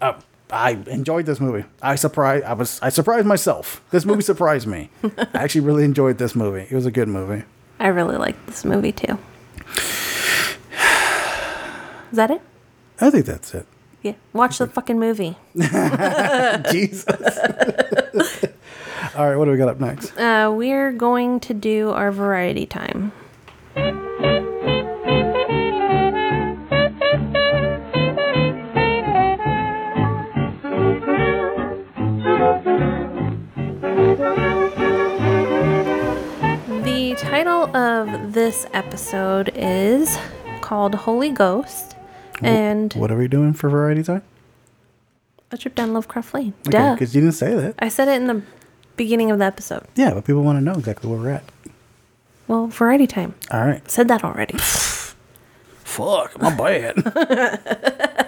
uh, 0.00 0.14
I 0.50 0.70
enjoyed 0.86 1.26
this 1.26 1.40
movie. 1.40 1.64
I 1.82 1.96
surprised. 1.96 2.44
I 2.44 2.54
was. 2.54 2.80
I 2.82 2.88
surprised 2.88 3.26
myself. 3.26 3.82
This 3.90 4.04
movie 4.04 4.22
surprised 4.22 4.66
me. 4.66 4.90
I 5.04 5.28
actually 5.34 5.62
really 5.62 5.84
enjoyed 5.84 6.18
this 6.18 6.34
movie. 6.34 6.66
It 6.70 6.72
was 6.72 6.86
a 6.86 6.90
good 6.90 7.08
movie. 7.08 7.44
I 7.78 7.88
really 7.88 8.16
liked 8.16 8.46
this 8.46 8.64
movie 8.64 8.92
too. 8.92 9.18
Is 12.10 12.16
that 12.16 12.30
it? 12.30 12.40
I 13.00 13.10
think 13.10 13.26
that's 13.26 13.54
it. 13.54 13.66
Yeah. 14.02 14.14
Watch 14.32 14.58
the 14.58 14.66
fucking 14.66 14.98
movie. 14.98 15.36
Jesus. 16.72 17.04
all 19.16 19.28
right, 19.28 19.36
what 19.36 19.44
do 19.44 19.50
we 19.50 19.56
got 19.56 19.68
up 19.68 19.80
next? 19.80 20.16
Uh, 20.16 20.52
we're 20.54 20.92
going 20.92 21.40
to 21.40 21.54
do 21.54 21.90
our 21.90 22.10
variety 22.10 22.64
time. 22.64 23.12
Title 37.44 37.76
of 37.76 38.32
this 38.32 38.66
episode 38.72 39.52
is 39.54 40.18
called 40.60 40.96
Holy 40.96 41.30
Ghost 41.30 41.94
and 42.42 42.92
What 42.94 43.12
are 43.12 43.16
we 43.16 43.28
doing 43.28 43.52
for 43.52 43.70
variety 43.70 44.02
time? 44.02 44.24
a 45.52 45.56
trip 45.56 45.76
down 45.76 45.92
Lovecraft 45.92 46.34
Lane. 46.34 46.52
Okay, 46.66 46.94
because 46.94 47.14
you 47.14 47.20
didn't 47.20 47.36
say 47.36 47.54
that. 47.54 47.76
I 47.78 47.90
said 47.90 48.08
it 48.08 48.20
in 48.20 48.26
the 48.26 48.42
beginning 48.96 49.30
of 49.30 49.38
the 49.38 49.44
episode. 49.44 49.86
Yeah, 49.94 50.14
but 50.14 50.24
people 50.24 50.42
want 50.42 50.56
to 50.56 50.60
know 50.60 50.72
exactly 50.72 51.08
where 51.08 51.20
we're 51.20 51.30
at. 51.30 51.44
Well, 52.48 52.66
variety 52.66 53.06
time. 53.06 53.36
All 53.52 53.64
right. 53.64 53.88
Said 53.88 54.08
that 54.08 54.24
already. 54.24 54.58
Fuck, 54.58 56.42
my 56.42 56.52
bad. 56.56 56.96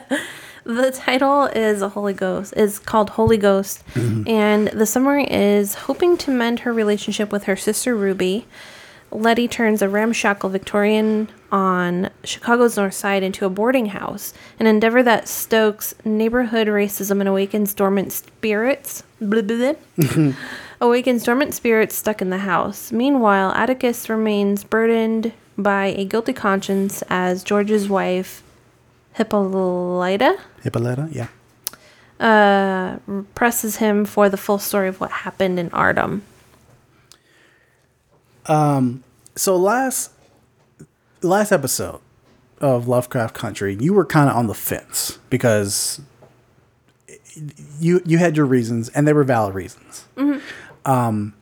The 0.63 0.93
title 0.93 1.47
is 1.47 1.83
a 1.83 1.89
Holy 1.89 2.13
Ghost 2.13 2.55
is 2.57 2.79
called 2.79 3.11
Holy 3.11 3.39
Ghost, 3.39 3.83
mm-hmm. 3.95 4.29
and 4.29 4.69
the 4.69 4.87
summary 4.87 5.25
is 5.25 5.75
hoping 5.75 6.17
to 6.19 6.31
mend 6.31 6.61
her 6.61 6.73
relationship 6.73 7.33
with 7.33 7.45
her 7.45 7.57
sister 7.57 7.97
Ruby. 7.97 8.47
Letty 9.13 9.49
turns 9.49 9.83
a 9.83 9.89
ramshackle 9.89 10.51
Victorian 10.51 11.29
on 11.51 12.11
Chicago's 12.23 12.77
north 12.77 12.95
side 12.95 13.23
into 13.23 13.45
a 13.45 13.51
boarding 13.51 13.87
house, 13.87 14.33
an 14.59 14.67
endeavor 14.67 15.03
that 15.03 15.29
stokes 15.29 15.95
neighborhood 16.05 16.69
racism 16.69 17.21
and 17.21 17.29
awakens 17.29 17.75
dormant 17.75 18.13
spirits. 18.13 19.03
Blah, 19.21 19.43
blah, 19.43 19.75
blah. 19.97 20.33
awakens 20.81 21.25
dormant 21.25 21.55
spirits 21.55 21.97
stuck 21.97 22.23
in 22.23 22.31
the 22.31 22.39
house. 22.39 22.93
Meanwhile, 22.93 23.53
Atticus 23.53 24.09
remains 24.09 24.65
burdened 24.65 25.33
by 25.59 25.87
a 25.87 26.05
guilty 26.05 26.33
conscience 26.33 27.03
as 27.11 27.45
George's 27.45 27.89
wife, 27.89 28.43
Hippolyta, 29.15 30.39
Hippolyta, 30.63 31.09
yeah. 31.11 31.29
uh, 32.21 32.99
presses 33.35 33.77
him 33.77 34.05
for 34.05 34.29
the 34.29 34.37
full 34.37 34.59
story 34.59 34.89
of 34.89 35.01
what 35.01 35.11
happened 35.11 35.59
in 35.59 35.69
Ardham. 38.51 39.03
So 39.37 39.57
last 39.57 40.13
last 41.23 41.53
episode 41.53 42.01
of 42.61 42.89
Lovecraft 42.89 43.35
Country, 43.35 43.77
you 43.81 43.95
were 43.95 44.05
kind 44.05 44.29
of 44.29 44.37
on 44.37 44.47
the 44.47 44.55
fence 44.55 45.19
because 45.31 46.01
you 47.79 48.03
you 48.05 48.19
had 48.19 48.37
your 48.37 48.47
reasons 48.47 48.89
and 48.91 49.07
they 49.07 49.13
were 49.13 49.25
valid 49.25 49.55
reasons. 49.55 50.05
Mm-hmm. 50.17 50.91
Um, 50.91 51.35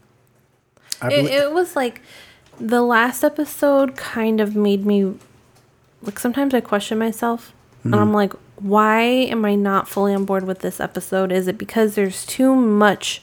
I 1.00 1.12
It, 1.12 1.24
it 1.26 1.52
was 1.52 1.74
like 1.74 2.02
the 2.60 2.82
last 2.82 3.24
episode 3.24 3.96
kind 3.96 4.40
of 4.40 4.54
made 4.54 4.84
me 4.84 5.14
like 6.02 6.18
sometimes 6.18 6.54
I 6.54 6.60
question 6.60 6.98
myself 6.98 7.52
and 7.84 7.94
I'm 7.94 8.08
mm-hmm. 8.08 8.14
like, 8.14 8.32
why 8.56 9.00
am 9.00 9.44
I 9.44 9.54
not 9.54 9.88
fully 9.88 10.12
on 10.14 10.24
board 10.24 10.44
with 10.44 10.60
this 10.60 10.80
episode? 10.80 11.32
Is 11.32 11.48
it 11.48 11.56
because 11.58 11.94
there's 11.94 12.26
too 12.26 12.54
much 12.54 13.22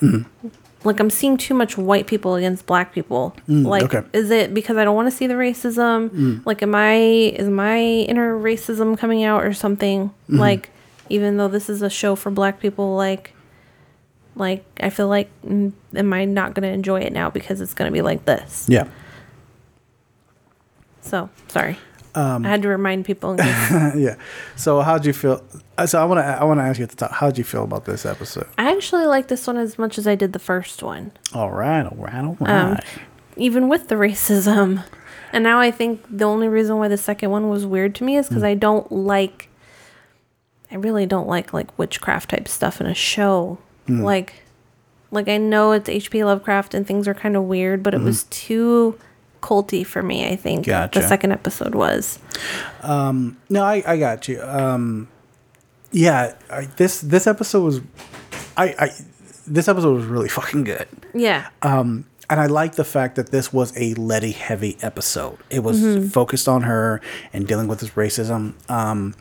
mm-hmm. 0.00 0.48
Like 0.84 1.00
I'm 1.00 1.10
seeing 1.10 1.36
too 1.36 1.54
much 1.54 1.76
white 1.78 2.06
people 2.06 2.34
against 2.34 2.66
black 2.66 2.92
people? 2.92 3.36
Mm, 3.48 3.66
like 3.66 3.94
okay. 3.94 4.06
is 4.12 4.30
it 4.30 4.54
because 4.54 4.76
I 4.76 4.84
don't 4.84 4.96
want 4.96 5.10
to 5.10 5.16
see 5.16 5.26
the 5.26 5.34
racism? 5.34 6.10
Mm. 6.10 6.46
Like 6.46 6.62
am 6.62 6.74
I 6.74 6.96
is 6.96 7.48
my 7.48 7.78
inner 7.80 8.38
racism 8.38 8.98
coming 8.98 9.24
out 9.24 9.44
or 9.44 9.52
something? 9.52 10.08
Mm-hmm. 10.08 10.38
Like 10.38 10.70
even 11.08 11.36
though 11.36 11.48
this 11.48 11.68
is 11.68 11.82
a 11.82 11.90
show 11.90 12.14
for 12.14 12.30
black 12.30 12.60
people 12.60 12.96
like 12.96 13.34
like 14.34 14.64
I 14.80 14.90
feel 14.90 15.08
like 15.08 15.30
mm, 15.44 15.72
am 15.94 16.12
I 16.12 16.24
not 16.24 16.54
going 16.54 16.68
to 16.68 16.74
enjoy 16.74 17.00
it 17.00 17.12
now 17.12 17.30
because 17.30 17.60
it's 17.60 17.74
going 17.74 17.90
to 17.90 17.92
be 17.92 18.02
like 18.02 18.24
this? 18.24 18.66
yeah. 18.68 18.88
So 21.02 21.28
sorry, 21.48 21.76
um, 22.14 22.46
I 22.46 22.48
had 22.48 22.62
to 22.62 22.68
remind 22.68 23.04
people. 23.04 23.36
Yeah. 23.40 24.16
So 24.56 24.80
how'd 24.80 25.04
you 25.04 25.12
feel? 25.12 25.42
Uh, 25.78 25.86
So 25.86 26.00
I 26.00 26.04
want 26.04 26.18
to 26.18 26.24
I 26.24 26.44
want 26.44 26.58
to 26.60 26.64
ask 26.64 26.78
you 26.78 26.84
at 26.84 26.90
the 26.90 26.96
top. 26.96 27.12
How 27.12 27.28
did 27.28 27.38
you 27.38 27.44
feel 27.44 27.64
about 27.64 27.84
this 27.84 28.04
episode? 28.06 28.46
I 28.58 28.72
actually 28.72 29.06
like 29.06 29.28
this 29.28 29.46
one 29.46 29.56
as 29.56 29.78
much 29.78 29.98
as 29.98 30.06
I 30.06 30.14
did 30.14 30.32
the 30.32 30.38
first 30.38 30.82
one, 30.82 31.12
All 31.34 31.50
right, 31.50 31.84
all 31.84 31.96
right, 31.96 32.24
all 32.24 32.36
Um, 32.40 32.78
even 33.36 33.68
with 33.68 33.88
the 33.88 33.94
racism. 34.06 34.84
And 35.32 35.42
now 35.42 35.58
I 35.60 35.70
think 35.70 36.04
the 36.10 36.24
only 36.24 36.46
reason 36.48 36.76
why 36.76 36.88
the 36.88 36.98
second 36.98 37.30
one 37.30 37.48
was 37.48 37.64
weird 37.64 37.94
to 37.96 38.04
me 38.04 38.16
is 38.16 38.28
because 38.28 38.42
I 38.42 38.54
don't 38.54 38.90
like. 38.92 39.48
I 40.70 40.76
really 40.76 41.06
don't 41.06 41.26
like 41.28 41.52
like 41.52 41.78
witchcraft 41.78 42.30
type 42.30 42.48
stuff 42.48 42.80
in 42.80 42.86
a 42.86 42.94
show. 42.94 43.58
Like, 43.88 44.34
like 45.10 45.28
I 45.28 45.36
know 45.36 45.72
it's 45.72 45.88
H.P. 45.88 46.22
Lovecraft 46.24 46.72
and 46.72 46.86
things 46.86 47.06
are 47.08 47.14
kind 47.14 47.36
of 47.36 47.42
weird, 47.44 47.82
but 47.82 47.94
it 47.94 48.00
was 48.00 48.24
too 48.24 48.98
culty 49.42 49.84
for 49.84 50.02
me. 50.02 50.26
I 50.28 50.36
think 50.36 50.66
Gotcha. 50.66 51.00
the 51.00 51.08
second 51.08 51.32
episode 51.32 51.74
was. 51.74 52.18
Um, 52.82 53.36
No, 53.50 53.64
I, 53.64 53.82
I 53.86 53.98
got 53.98 54.28
you. 54.28 54.40
Um, 54.40 55.08
yeah, 55.92 56.34
I, 56.50 56.64
this 56.76 57.00
this 57.00 57.26
episode 57.26 57.64
was, 57.64 57.80
I, 58.56 58.74
I 58.78 58.90
this 59.46 59.68
episode 59.68 59.94
was 59.94 60.06
really 60.06 60.28
fucking 60.40 60.64
good. 60.64 60.88
Yeah. 61.14 61.48
Um, 61.60 62.06
and 62.30 62.40
I 62.40 62.46
like 62.46 62.76
the 62.76 62.84
fact 62.84 63.16
that 63.16 63.30
this 63.30 63.52
was 63.52 63.76
a 63.76 63.92
Letty 63.94 64.32
heavy 64.32 64.78
episode. 64.80 65.38
It 65.50 65.60
was 65.60 66.10
focused 66.12 66.48
on 66.48 66.62
her 66.62 67.02
and 67.32 67.46
dealing 67.46 67.68
with 67.68 67.80
this 67.80 67.90
racism. 67.90 68.54
Um, 68.70 69.14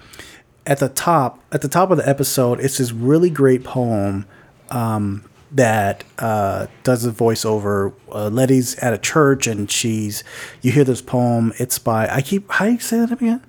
at 0.65 0.79
the 0.79 0.87
top, 0.87 1.39
at 1.51 1.61
the 1.61 1.67
top 1.67 1.91
of 1.91 1.97
the 1.97 2.07
episode, 2.07 2.61
it's 2.61 2.77
this 2.77 2.93
really 2.93 3.29
great 3.29 3.65
poem 3.65 4.27
um, 4.69 5.25
that 5.51 6.05
uh, 6.19 6.67
does 6.83 7.05
a 7.05 7.11
voiceover. 7.11 7.93
Uh, 8.09 8.29
Letty's 8.29 8.75
at 8.75 8.93
a 8.93 8.97
church 8.97 9.45
and 9.45 9.69
she's. 9.69 10.23
You 10.61 10.71
hear 10.71 10.85
this 10.85 11.01
poem. 11.01 11.51
It's 11.57 11.79
by 11.79 12.07
I 12.07 12.21
keep. 12.21 12.49
How 12.49 12.65
do 12.65 12.71
you 12.71 12.79
say 12.79 12.99
that 12.99 13.11
again? 13.11 13.43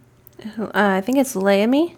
Uh, 0.58 0.70
I 0.72 1.00
think 1.02 1.18
it's 1.18 1.36
Laami 1.36 1.94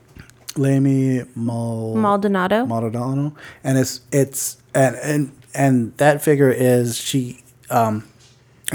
Lamy 0.57 1.25
Mal- 1.35 1.95
Maldonado. 1.97 2.67
Maldonado, 2.67 3.35
and 3.63 3.79
it's 3.79 4.01
it's 4.13 4.57
and 4.75 4.97
and 4.97 5.33
and 5.55 5.97
that 5.97 6.23
figure 6.23 6.51
is 6.51 6.97
she 6.97 7.43
um 7.71 8.05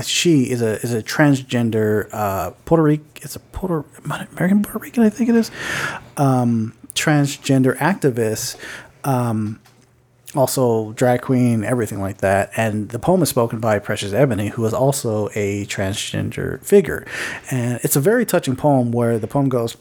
she 0.04 0.44
is 0.50 0.62
a 0.62 0.82
is 0.82 0.94
a 0.94 1.02
transgender 1.04 2.08
uh 2.12 2.52
Puerto 2.66 2.84
Rican 2.84 3.06
it's 3.22 3.36
a 3.36 3.40
Puerto 3.40 3.86
American 4.06 4.62
Puerto 4.64 4.80
Rican 4.80 5.04
I 5.04 5.10
think 5.10 5.30
it 5.30 5.36
is? 5.36 5.52
Um 6.18 6.74
transgender 6.96 7.78
activist 7.78 8.58
um 9.04 9.60
also 10.36 10.92
drag 10.94 11.22
queen 11.22 11.64
everything 11.64 12.00
like 12.00 12.20
that. 12.20 12.52
And 12.56 12.90
the 12.90 13.00
poem 13.00 13.22
is 13.24 13.30
spoken 13.30 13.60
by 13.60 13.80
Precious 13.80 14.14
Ebony 14.14 14.50
who 14.50 14.66
is 14.66 14.74
also 14.74 15.30
a 15.34 15.66
transgender 15.66 16.64
figure. 16.64 17.06
And 17.50 17.80
it's 17.84 17.96
a 17.96 18.02
very 18.02 18.26
touching 18.26 18.56
poem 18.56 18.92
where 18.92 19.18
the 19.18 19.28
poem 19.28 19.50
goes 19.50 19.76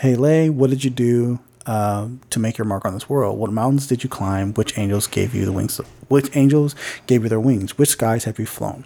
Hey 0.00 0.16
Lay, 0.16 0.50
what 0.50 0.70
did 0.70 0.84
you 0.84 0.90
do 0.90 1.38
uh, 1.66 2.08
to 2.30 2.38
make 2.38 2.58
your 2.58 2.64
mark 2.66 2.84
on 2.84 2.92
this 2.94 3.08
world? 3.08 3.38
What 3.38 3.52
mountains 3.52 3.86
did 3.86 4.02
you 4.02 4.10
climb? 4.10 4.52
Which 4.54 4.76
angels 4.76 5.06
gave 5.06 5.34
you 5.34 5.44
the 5.44 5.52
wings? 5.52 5.78
Which 6.08 6.34
angels 6.36 6.74
gave 7.06 7.22
you 7.22 7.28
their 7.28 7.40
wings? 7.40 7.78
Which 7.78 7.90
skies 7.90 8.24
have 8.24 8.38
you 8.38 8.44
flown? 8.44 8.84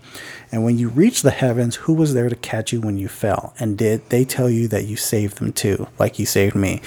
And 0.52 0.64
when 0.64 0.78
you 0.78 0.88
reached 0.88 1.22
the 1.22 1.30
heavens, 1.30 1.76
who 1.76 1.92
was 1.94 2.14
there 2.14 2.28
to 2.28 2.36
catch 2.36 2.72
you 2.72 2.80
when 2.80 2.98
you 2.98 3.08
fell? 3.08 3.54
And 3.58 3.76
did 3.76 4.08
they 4.10 4.24
tell 4.24 4.48
you 4.48 4.68
that 4.68 4.84
you 4.84 4.96
saved 4.96 5.38
them 5.38 5.52
too, 5.52 5.88
like 5.98 6.18
you 6.18 6.26
saved 6.26 6.54
me? 6.54 6.80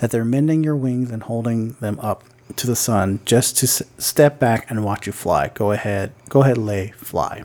That 0.00 0.10
they're 0.10 0.24
mending 0.24 0.64
your 0.64 0.76
wings 0.76 1.10
and 1.10 1.22
holding 1.22 1.72
them 1.74 1.98
up 2.00 2.24
to 2.56 2.66
the 2.66 2.76
sun 2.76 3.20
just 3.24 3.56
to 3.58 3.66
s- 3.66 3.82
step 3.96 4.38
back 4.38 4.70
and 4.70 4.84
watch 4.84 5.06
you 5.06 5.12
fly. 5.12 5.48
Go 5.54 5.72
ahead, 5.72 6.12
go 6.28 6.42
ahead, 6.42 6.58
Lay, 6.58 6.92
fly. 6.96 7.44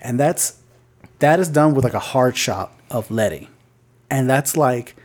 And 0.00 0.20
that's 0.20 0.58
that 1.20 1.40
is 1.40 1.48
done 1.48 1.74
with 1.74 1.84
like 1.84 1.94
a 1.94 1.98
hard 2.00 2.36
shot 2.36 2.72
of 2.90 3.10
Letty, 3.10 3.48
and 4.10 4.28
that's 4.28 4.56
like 4.56 4.96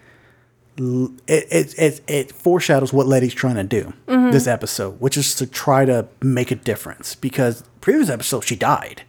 it 0.78 1.48
it 1.52 1.76
it, 1.78 2.02
it 2.08 2.32
foreshadows 2.32 2.94
what 2.94 3.08
Letty's 3.08 3.34
trying 3.34 3.56
to 3.56 3.64
do 3.64 3.94
mm-hmm. 4.08 4.32
this 4.32 4.48
episode, 4.48 5.00
which 5.00 5.18
is 5.18 5.36
to 5.36 5.48
try 5.48 5.86
to 5.86 6.08
make 6.22 6.52
a 6.52 6.56
difference. 6.56 7.16
Because 7.16 7.64
previous 7.82 8.10
episode 8.10 8.42
she 8.42 8.56
died, 8.56 9.04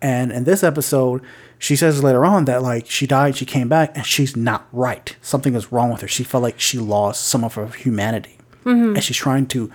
and 0.00 0.32
in 0.32 0.44
this 0.44 0.62
episode 0.62 1.22
she 1.58 1.74
says 1.74 2.02
later 2.02 2.24
on 2.24 2.44
that 2.46 2.62
like 2.62 2.88
she 2.88 3.06
died, 3.06 3.36
she 3.36 3.44
came 3.44 3.68
back, 3.68 3.96
and 3.96 4.06
she's 4.06 4.36
not 4.36 4.66
right. 4.72 5.16
Something 5.20 5.54
is 5.54 5.72
wrong 5.72 5.90
with 5.90 6.00
her. 6.02 6.08
She 6.08 6.24
felt 6.24 6.42
like 6.42 6.60
she 6.60 6.78
lost 6.78 7.26
some 7.26 7.44
of 7.44 7.54
her 7.54 7.66
humanity, 7.68 8.38
mm-hmm. 8.64 8.94
and 8.94 9.02
she's 9.02 9.16
trying 9.16 9.46
to 9.48 9.70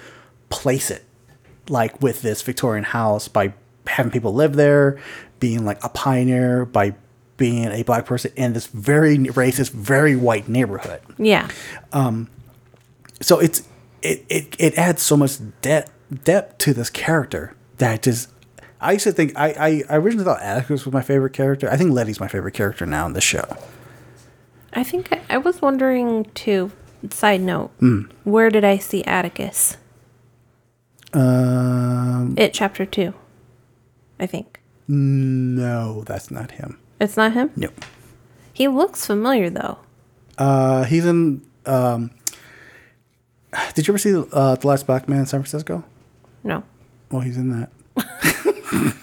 place 0.50 0.90
it 0.90 1.04
like 1.70 2.02
with 2.02 2.22
this 2.22 2.42
Victorian 2.42 2.84
house 2.86 3.28
by 3.28 3.54
having 3.88 4.12
people 4.12 4.34
live 4.34 4.56
there, 4.56 5.00
being 5.40 5.66
like 5.66 5.84
a 5.84 5.90
pioneer 5.90 6.66
by 6.66 6.96
being 7.38 7.66
a 7.72 7.84
black 7.84 8.06
person 8.06 8.32
in 8.36 8.54
this 8.54 8.68
very 8.68 9.18
racist, 9.18 9.72
very 9.72 10.16
white 10.16 10.48
neighborhood. 10.48 11.02
Yeah. 11.18 11.50
So 13.22 13.40
it's 13.40 13.64
it 14.02 14.26
it, 14.30 14.56
it 14.60 14.78
adds 14.78 15.02
so 15.02 15.16
much 15.18 15.38
depth 15.62 15.92
depth 16.24 16.58
to 16.60 16.74
this 16.74 16.90
character 16.90 17.56
that 17.78 18.04
just 18.04 18.30
I 18.82 18.92
used 18.94 19.06
to 19.06 19.12
think 19.14 19.32
I, 19.38 19.48
I, 19.52 19.84
I 19.90 19.96
originally 19.98 20.26
thought 20.26 20.42
Atticus 20.42 20.86
was 20.86 20.94
my 20.94 21.02
favorite 21.02 21.34
character. 21.34 21.70
I 21.70 21.78
think 21.78 21.92
Letty's 21.92 22.20
my 22.20 22.28
favorite 22.28 22.54
character 22.54 22.86
now 22.86 23.06
in 23.06 23.14
the 23.14 23.22
show. 23.22 23.46
I 24.74 24.84
think 24.84 25.12
I, 25.14 25.22
I 25.30 25.38
was 25.38 25.62
wondering 25.62 26.26
too. 26.34 26.72
Side 27.10 27.42
note, 27.42 27.72
where 28.24 28.50
did 28.50 28.64
I 28.64 28.78
see 28.78 29.04
Atticus? 29.04 29.76
Um, 31.14 32.34
It 32.38 32.54
chapter 32.54 32.86
two, 32.86 33.14
I 34.20 34.26
think. 34.26 34.62
no, 34.88 36.04
that's 36.06 36.32
not 36.32 36.52
him. 36.52 36.80
It's 37.00 37.18
not 37.18 37.34
him. 37.34 37.52
No, 37.56 37.70
He 38.54 38.68
looks 38.68 39.06
familiar 39.06 39.50
though. 39.50 39.80
uh, 40.38 40.84
he's 40.84 41.06
in. 41.06 41.42
Um, 41.66 42.12
did 43.76 43.88
you 43.88 43.92
ever 43.94 43.98
see 43.98 44.16
uh, 44.32 44.56
the 44.56 44.68
Last 44.68 44.88
Black 44.88 45.08
Man 45.10 45.20
in 45.20 45.26
San 45.26 45.42
Francisco? 45.42 45.84
No. 46.44 46.64
Well, 47.12 47.22
he's 47.22 47.38
in 47.38 47.50
that. 47.52 47.70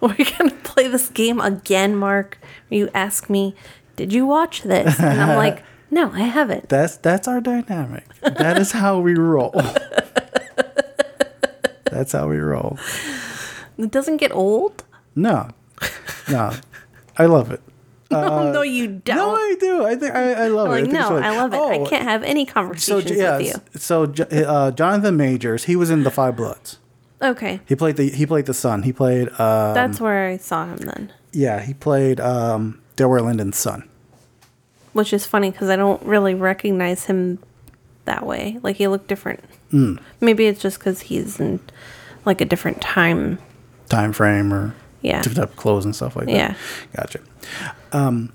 We're 0.00 0.16
gonna 0.38 0.50
play 0.62 0.88
this 0.88 1.08
game 1.10 1.40
again, 1.40 1.94
Mark. 1.96 2.38
You 2.70 2.88
ask 2.94 3.28
me, 3.28 3.54
"Did 3.96 4.12
you 4.12 4.26
watch 4.26 4.62
this?" 4.62 4.98
And 4.98 5.20
I'm 5.20 5.36
like, 5.36 5.62
"No, 5.90 6.10
I 6.12 6.20
haven't." 6.20 6.68
That's 6.70 6.96
that's 6.96 7.28
our 7.28 7.40
dynamic. 7.40 8.04
That 8.22 8.58
is 8.58 8.72
how 8.72 8.98
we 9.00 9.14
roll. 9.14 9.50
that's 11.90 12.12
how 12.12 12.28
we 12.28 12.38
roll. 12.38 12.78
It 13.78 13.90
doesn't 13.90 14.16
get 14.18 14.32
old. 14.32 14.84
No, 15.14 15.50
no, 16.30 16.52
I 17.16 17.26
love 17.26 17.50
it. 17.50 17.60
no, 18.10 18.52
no, 18.52 18.62
you 18.62 18.88
don't. 18.88 19.16
No, 19.16 19.34
I 19.34 19.56
do. 19.60 19.84
I 19.86 19.94
think 19.94 20.14
I, 20.14 20.32
I 20.32 20.48
love 20.48 20.72
it. 20.72 20.80
think 20.82 20.92
no, 20.92 21.16
I 21.16 21.30
love 21.36 21.52
it. 21.52 21.56
I 21.56 21.78
Oh, 21.78 21.86
can't 21.86 22.02
have 22.04 22.22
any 22.24 22.44
So 22.46 22.52
conversations 22.52 23.10
yeah, 23.16 23.36
with 23.38 23.46
you. 23.46 23.78
so 23.78 24.04
uh, 24.46 24.70
Jonathan 24.72 25.16
Majors, 25.16 25.64
he 25.64 25.76
was 25.76 25.90
in 25.90 26.02
the 26.02 26.10
Five 26.10 26.36
Bloods. 26.36 26.78
Okay. 27.22 27.60
He 27.66 27.76
played 27.76 27.96
the 27.96 28.08
he 28.10 28.26
played 28.26 28.46
the 28.46 28.54
son. 28.54 28.82
He 28.82 28.92
played 28.92 29.28
uh 29.38 29.74
That's 29.74 30.00
where 30.00 30.26
I 30.28 30.38
saw 30.38 30.64
him 30.66 30.78
then. 30.78 31.12
yeah, 31.32 31.60
he 31.60 31.74
played 31.74 32.18
um 32.18 32.80
Delroy 32.96 33.20
Lindo's 33.20 33.56
son. 33.58 33.88
Which 34.92 35.12
is 35.12 35.24
funny 35.26 35.50
because 35.52 35.68
I 35.68 35.76
don't 35.76 36.02
really 36.02 36.34
recognize 36.34 37.04
him 37.04 37.38
that 38.06 38.26
way. 38.26 38.58
Like 38.62 38.76
he 38.76 38.88
looked 38.88 39.06
different. 39.06 39.44
Hmm. 39.70 39.96
Maybe 40.20 40.46
it's 40.46 40.60
just 40.60 40.78
because 40.80 41.02
he's 41.02 41.38
in 41.38 41.60
like 42.24 42.40
a 42.40 42.44
different 42.44 42.80
time. 42.80 43.38
Time 43.88 44.12
frame 44.12 44.52
or 44.52 44.74
Yeah. 45.02 45.22
different 45.22 45.36
type 45.38 45.50
of 45.50 45.56
clothes 45.56 45.84
and 45.84 45.94
stuff 45.96 46.16
like 46.16 46.26
that. 46.26 46.32
Yeah. 46.34 46.54
Gotcha. 46.96 47.20
Um 47.92 48.32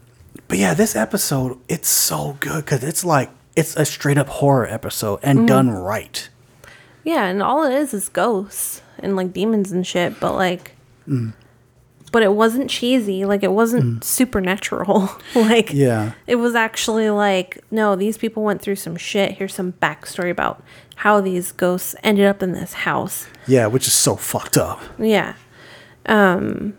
but 0.48 0.58
yeah, 0.58 0.74
this 0.74 0.96
episode 0.96 1.58
it's 1.68 1.88
so 1.90 2.38
good 2.40 2.66
because 2.66 2.84
it's 2.84 3.04
like 3.06 3.30
it's 3.56 3.76
a 3.76 3.86
straight 3.86 4.18
up 4.18 4.28
horror 4.28 4.68
episode 4.68 5.20
and 5.24 5.40
Mhm. 5.40 5.48
done 5.48 5.70
right. 5.70 6.30
Yeah, 7.04 7.26
and 7.26 7.42
all 7.42 7.64
it 7.64 7.74
is 7.74 7.94
is 7.94 8.10
ghosts 8.10 8.82
and 9.00 9.16
like 9.16 9.32
demons 9.34 9.72
and 9.72 9.86
shit, 9.86 10.20
but 10.20 10.34
like 10.36 10.72
Mm. 11.08 11.34
but 12.12 12.24
it 12.24 12.34
wasn't 12.34 12.70
cheesy, 12.70 13.26
like 13.26 13.44
it 13.44 13.52
wasn't 13.52 14.04
supernatural. 14.04 15.10
like 15.36 15.72
Yeah. 15.74 16.14
it 16.28 16.36
was 16.38 16.56
actually 16.56 17.10
like, 17.12 17.60
no, 17.72 17.96
these 17.96 18.18
people 18.18 18.42
went 18.44 18.62
through 18.62 18.78
some 18.78 18.96
shit. 18.96 19.34
Here's 19.34 19.54
some 19.54 19.74
backstory 19.82 20.32
about 20.32 20.64
how 20.96 21.22
these 21.22 21.52
ghosts 21.52 21.96
ended 22.04 22.26
up 22.26 22.42
in 22.42 22.54
this 22.54 22.74
house. 22.74 23.28
Yeah, 23.48 23.68
which 23.68 23.86
is 23.88 23.94
so 23.94 24.16
fucked 24.16 24.58
up. 24.58 24.82
Yeah. 24.98 25.34
Um 26.06 26.74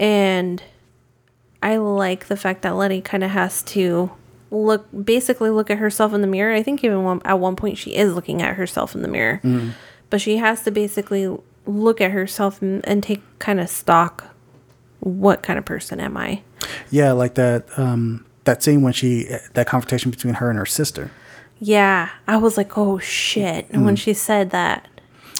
and 0.00 0.62
I 1.62 1.76
like 1.76 2.26
the 2.26 2.36
fact 2.36 2.62
that 2.62 2.74
Letty 2.76 3.00
kind 3.00 3.24
of 3.24 3.30
has 3.30 3.62
to 3.64 4.10
look 4.50 4.86
basically 5.04 5.50
look 5.50 5.70
at 5.70 5.78
herself 5.78 6.12
in 6.12 6.20
the 6.20 6.26
mirror. 6.26 6.54
I 6.54 6.62
think 6.62 6.84
even 6.84 7.02
one, 7.04 7.20
at 7.24 7.38
one 7.40 7.56
point 7.56 7.78
she 7.78 7.94
is 7.94 8.14
looking 8.14 8.42
at 8.42 8.56
herself 8.56 8.94
in 8.94 9.02
the 9.02 9.08
mirror. 9.08 9.40
Mm. 9.42 9.72
But 10.10 10.20
she 10.20 10.36
has 10.36 10.62
to 10.64 10.70
basically 10.70 11.36
look 11.66 12.00
at 12.00 12.10
herself 12.10 12.60
and, 12.60 12.86
and 12.86 13.02
take 13.02 13.22
kind 13.38 13.58
of 13.60 13.68
stock 13.68 14.24
what 15.00 15.42
kind 15.42 15.58
of 15.58 15.64
person 15.64 16.00
am 16.00 16.16
I? 16.16 16.42
Yeah, 16.90 17.12
like 17.12 17.34
that 17.34 17.66
um 17.78 18.24
that 18.44 18.62
scene 18.62 18.82
when 18.82 18.92
she 18.92 19.28
that 19.54 19.66
confrontation 19.66 20.10
between 20.10 20.34
her 20.34 20.50
and 20.50 20.58
her 20.58 20.66
sister. 20.66 21.10
Yeah, 21.60 22.10
I 22.26 22.36
was 22.36 22.56
like, 22.56 22.76
"Oh 22.76 22.98
shit." 22.98 23.66
And 23.70 23.84
when 23.84 23.94
Mm. 23.96 23.98
she 23.98 24.12
said 24.14 24.50
that, 24.50 24.88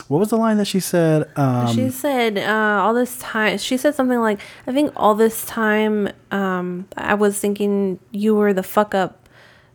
What 0.09 0.19
was 0.19 0.29
the 0.31 0.37
line 0.37 0.59
that 0.59 0.67
she 0.67 0.81
said? 0.81 1.31
Um 1.37 1.75
she 1.75 1.91
said 1.91 2.37
uh, 2.39 2.83
all 2.83 2.95
this 2.95 3.19
time 3.19 3.59
she 3.59 3.77
said 3.77 3.95
something 3.95 4.21
like 4.21 4.39
i 4.67 4.73
think 4.73 4.93
all 4.97 5.15
this 5.15 5.45
time 5.47 6.09
um, 6.31 6.87
i 6.97 7.15
was 7.15 7.39
thinking 7.39 7.99
you 8.13 8.35
were 8.35 8.53
the 8.53 8.63
fuck 8.63 8.95
up 8.95 9.29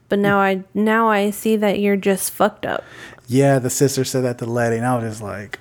but 0.08 0.20
now 0.20 0.40
i 0.40 0.64
now 0.74 1.10
i 1.10 1.30
see 1.32 1.56
that 1.56 1.80
you're 1.80 1.98
just 1.98 2.32
fucked 2.32 2.66
up 2.66 2.84
Yeah, 3.28 3.60
the 3.60 3.70
sister 3.70 4.04
said 4.04 4.24
that 4.24 4.38
to 4.40 4.46
Letty, 4.46 4.78
and 4.78 4.86
I 4.86 4.96
was 4.98 5.04
just 5.12 5.22
like, 5.22 5.60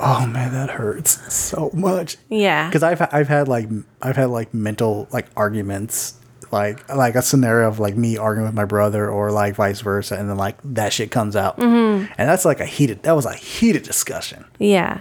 "Oh 0.00 0.26
man, 0.26 0.52
that 0.52 0.70
hurts 0.70 1.32
so 1.32 1.70
much." 1.72 2.16
Yeah. 2.28 2.66
because 2.68 2.82
I've 2.82 3.00
I've 3.12 3.28
had 3.28 3.46
like 3.48 3.68
I've 4.02 4.16
had 4.16 4.30
like 4.30 4.52
mental 4.52 5.06
like 5.12 5.26
arguments, 5.36 6.18
like 6.56 6.88
like 6.94 7.14
a 7.14 7.22
scenario 7.22 7.68
of 7.68 7.78
like 7.78 7.96
me 7.96 8.16
arguing 8.16 8.46
with 8.46 8.54
my 8.54 8.64
brother 8.64 9.08
or 9.10 9.30
like 9.30 9.54
vice 9.56 9.80
versa, 9.80 10.16
and 10.16 10.28
then 10.28 10.36
like 10.36 10.56
that 10.64 10.92
shit 10.92 11.10
comes 11.10 11.36
out, 11.36 11.58
Mhm. 11.58 12.08
and 12.18 12.28
that's 12.28 12.44
like 12.44 12.60
a 12.60 12.66
heated. 12.66 13.02
That 13.02 13.14
was 13.16 13.26
a 13.26 13.34
heated 13.34 13.82
discussion. 13.82 14.44
yeah 14.58 15.00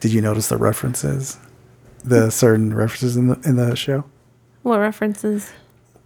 Did 0.00 0.12
you 0.12 0.20
notice 0.22 0.48
the 0.48 0.56
references, 0.56 1.36
the 2.04 2.30
certain 2.30 2.72
references 2.74 3.16
in 3.16 3.28
the 3.28 3.38
in 3.44 3.56
the 3.56 3.76
show? 3.76 4.04
what 4.62 4.78
references 4.78 5.50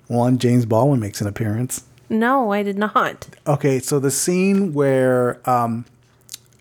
One, 0.07 0.39
James 0.39 0.65
Baldwin 0.66 1.01
makes 1.01 1.21
an 1.21 1.27
appearance. 1.27 1.85
no 2.09 2.53
i 2.53 2.62
did 2.62 2.79
not 2.79 3.27
Okay, 3.47 3.79
so 3.81 3.99
the 3.99 4.11
scene 4.11 4.73
where 4.75 5.39
um, 5.49 5.85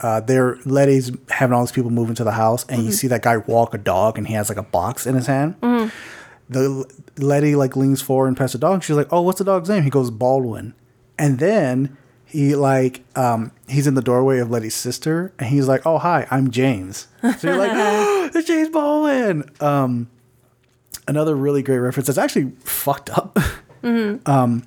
uh, 0.01 0.19
they're 0.21 0.57
Letty's 0.65 1.11
having 1.29 1.53
all 1.55 1.63
these 1.63 1.71
people 1.71 1.91
move 1.91 2.09
into 2.09 2.23
the 2.23 2.31
house, 2.43 2.65
and 2.69 2.83
you 2.83 2.89
Mhm. 2.89 2.93
see 2.99 3.07
that 3.07 3.21
guy 3.21 3.37
walk 3.37 3.73
a 3.73 3.77
dog, 3.77 4.17
and 4.17 4.27
he 4.27 4.33
has 4.33 4.49
like 4.49 4.57
a 4.57 4.63
box 4.79 5.05
in 5.07 5.15
his 5.15 5.27
hand. 5.27 5.55
Mhm. 5.61 5.91
The 6.49 6.85
Letty 7.17 7.55
like 7.55 7.75
leans 7.75 8.01
forward 8.01 8.27
and 8.27 8.37
pets 8.37 8.53
the 8.53 8.59
dog. 8.59 8.83
She's 8.83 8.95
like, 8.95 9.07
"Oh, 9.11 9.21
what's 9.21 9.39
the 9.39 9.45
dog's 9.45 9.69
name?" 9.69 9.83
He 9.83 9.89
goes 9.89 10.11
Baldwin, 10.11 10.73
and 11.17 11.39
then 11.39 11.97
he 12.25 12.55
like 12.55 13.03
um, 13.15 13.51
he's 13.67 13.87
in 13.87 13.93
the 13.95 14.01
doorway 14.01 14.39
of 14.39 14.49
Letty's 14.51 14.75
sister, 14.75 15.31
and 15.39 15.49
he's 15.49 15.67
like, 15.67 15.85
"Oh, 15.85 15.97
hi, 15.99 16.27
I'm 16.31 16.51
James." 16.51 17.07
So 17.39 17.47
you're 17.49 17.57
like, 17.57 17.71
"Oh, 17.73 18.29
it's 18.33 18.47
James 18.47 18.69
Baldwin." 18.69 19.49
Um, 19.59 20.09
another 21.07 21.35
really 21.35 21.61
great 21.63 21.77
reference 21.79 22.07
that's 22.07 22.17
actually 22.19 22.51
fucked 22.63 23.09
up. 23.09 23.37
Mhm. 23.83 24.25
um, 24.27 24.63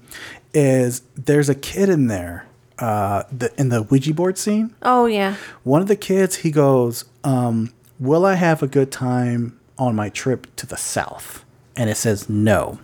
is 0.53 1.01
there's 1.17 1.49
a 1.49 1.55
kid 1.55 1.89
in 1.89 2.07
there 2.09 2.45
uh, 2.79 3.23
the, 3.33 3.51
in 3.59 3.71
the 3.71 3.83
Ouija 3.83 4.13
board 4.13 4.37
scene. 4.37 4.75
oh 4.83 5.07
yeah 5.07 5.37
One 5.63 5.81
of 5.81 5.89
the 5.89 5.97
kids, 5.97 6.37
he 6.37 6.51
goes, 6.51 7.07
um, 7.25 7.73
Will 7.99 8.27
I 8.27 8.35
have 8.35 8.63
a 8.63 8.67
good 8.67 8.93
time 8.93 9.59
on 9.79 9.95
my 9.95 10.11
trip 10.11 10.55
to 10.57 10.67
the 10.67 10.77
South? 10.77 11.46
And 11.77 11.91
it 11.91 11.97
says 11.97 12.29
no. 12.29 12.79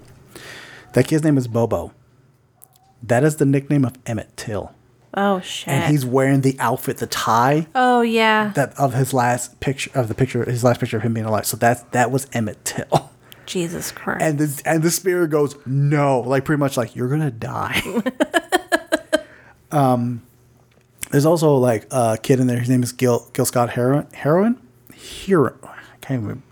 That 0.93 1.07
kid's 1.07 1.25
name 1.25 1.39
is 1.39 1.49
Bobo. 1.49 1.93
That 3.03 3.25
is 3.25 3.37
the 3.37 3.47
nickname 3.47 3.85
of 3.85 3.95
Emmett 4.07 4.37
Till. 4.37 4.73
oh 5.15 5.41
shit 5.41 5.69
And 5.69 5.91
he's 5.91 6.05
wearing 6.07 6.43
the 6.43 6.57
outfit, 6.61 6.99
the 6.99 7.07
tie 7.07 7.67
oh 7.75 8.01
yeah 8.03 8.53
that 8.55 8.79
of 8.79 8.95
his 8.95 9.13
last 9.13 9.59
picture 9.61 9.91
of 9.95 10.09
the 10.09 10.15
picture, 10.15 10.45
his 10.45 10.63
last 10.65 10.81
picture 10.81 10.97
of 10.99 11.03
him 11.03 11.15
being 11.15 11.27
alive. 11.27 11.47
So 11.47 11.57
that's 11.57 11.83
that 11.91 12.11
was 12.11 12.27
Emmett 12.33 12.65
Till. 12.65 13.11
jesus 13.47 13.91
christ 13.91 14.23
And 14.23 14.39
the 14.39 14.63
and 14.65 14.83
the 14.83 14.91
spirit 14.91 15.29
goes, 15.31 15.57
no, 15.67 16.21
like 16.21 16.45
pretty 16.45 16.61
much 16.61 16.77
like 16.77 16.95
you're 16.95 17.09
gonna 17.09 17.31
die. 17.31 17.83
um, 19.73 20.23
there's 21.11 21.27
also 21.27 21.57
like 21.57 21.87
a 21.91 22.19
kid 22.23 22.41
in 22.41 22.47
there. 22.47 22.59
His 22.61 22.69
name 22.71 22.83
is 22.83 22.93
Gil 22.93 23.29
Gil 23.33 23.45
Scott 23.45 23.71
Heroin. 23.71 24.07
Heroin. 24.15 24.61
Hero. 24.95 25.59
I 25.65 25.97
can't 26.01 26.23
remember. 26.23 26.43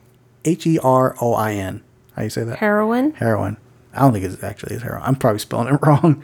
H 0.45 0.67
e 0.67 0.79
r 0.83 1.15
o 1.21 1.35
i 1.35 1.53
n. 1.53 1.83
How 2.21 2.25
you 2.25 2.29
say 2.31 2.45
that? 2.45 2.59
heroin 2.59 3.13
Heroin. 3.13 3.57
I 3.95 4.01
don't 4.01 4.13
think 4.13 4.27
it 4.27 4.45
actually 4.45 4.77
is 4.77 4.83
heroin. 4.83 5.01
I'm 5.07 5.17
probably 5.17 5.39
spelling 5.39 5.73
it 5.75 5.79
wrong. 5.87 6.23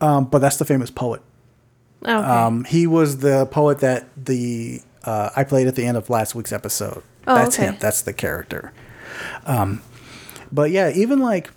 Um, 0.00 0.26
but 0.26 0.38
that's 0.38 0.56
the 0.56 0.64
famous 0.64 0.88
poet. 0.88 1.20
okay 2.04 2.12
Um, 2.12 2.62
he 2.62 2.86
was 2.86 3.18
the 3.18 3.46
poet 3.46 3.80
that 3.80 4.06
the 4.16 4.82
uh, 5.02 5.30
I 5.34 5.42
played 5.42 5.66
at 5.66 5.74
the 5.74 5.84
end 5.84 5.96
of 5.96 6.08
last 6.08 6.36
week's 6.36 6.52
episode. 6.52 7.02
Oh, 7.26 7.34
That's 7.34 7.58
okay. 7.58 7.70
him. 7.70 7.76
That's 7.80 8.02
the 8.02 8.12
character. 8.12 8.72
Um, 9.44 9.82
but 10.52 10.70
yeah, 10.70 10.92
even 10.94 11.18
like 11.18 11.50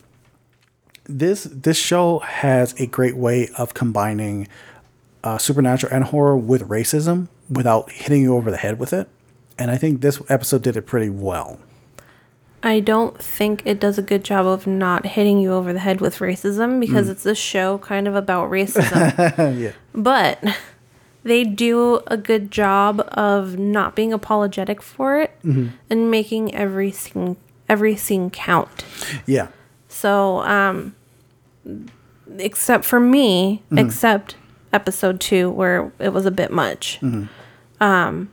this 1.03 1.43
this 1.43 1.77
show 1.77 2.17
has 2.19 2.73
a 2.81 2.87
great 2.87 3.15
way 3.15 3.49
of 3.55 3.75
combining 3.75 4.47
uh, 5.23 5.37
supernatural 5.37 5.93
and 5.93 6.05
horror 6.05 6.35
with 6.35 6.67
racism 6.67 7.27
without 7.51 7.91
hitting 7.91 8.23
you 8.23 8.35
over 8.35 8.49
the 8.49 8.57
head 8.57 8.79
with 8.79 8.93
it. 8.93 9.07
And 9.59 9.69
I 9.69 9.77
think 9.77 10.01
this 10.01 10.19
episode 10.27 10.63
did 10.63 10.75
it 10.75 10.87
pretty 10.87 11.11
well. 11.11 11.59
I 12.63 12.79
don't 12.79 13.17
think 13.21 13.61
it 13.65 13.79
does 13.79 13.97
a 13.97 14.01
good 14.01 14.23
job 14.23 14.45
of 14.47 14.65
not 14.65 15.05
hitting 15.05 15.39
you 15.39 15.53
over 15.53 15.71
the 15.71 15.79
head 15.79 16.01
with 16.01 16.17
racism 16.19 16.79
because 16.79 17.07
Mm. 17.07 17.11
it's 17.11 17.25
a 17.25 17.35
show 17.35 17.77
kind 17.77 18.07
of 18.07 18.15
about 18.15 18.49
racism. 18.57 19.59
yeah. 19.59 19.71
but 19.93 20.43
they 21.23 21.43
do 21.43 22.01
a 22.07 22.17
good 22.17 22.51
job 22.51 23.01
of 23.13 23.57
not 23.57 23.95
being 23.95 24.13
apologetic 24.13 24.81
for 24.81 25.19
it 25.19 25.31
Mhm. 25.43 25.71
and 25.89 26.09
making 26.11 26.53
every 26.55 26.91
scene 26.91 27.37
every 27.67 27.95
scene 27.95 28.29
count. 28.29 28.83
Yeah. 29.25 29.47
So, 29.87 30.39
um 30.41 30.93
except 32.37 32.85
for 32.85 32.99
me, 32.99 33.63
Mhm. 33.71 33.79
except 33.85 34.35
episode 34.73 35.19
2 35.19 35.49
where 35.49 35.91
it 35.99 36.13
was 36.13 36.25
a 36.25 36.31
bit 36.31 36.51
much. 36.51 36.99
Mhm. 37.01 37.27
Um 37.79 38.29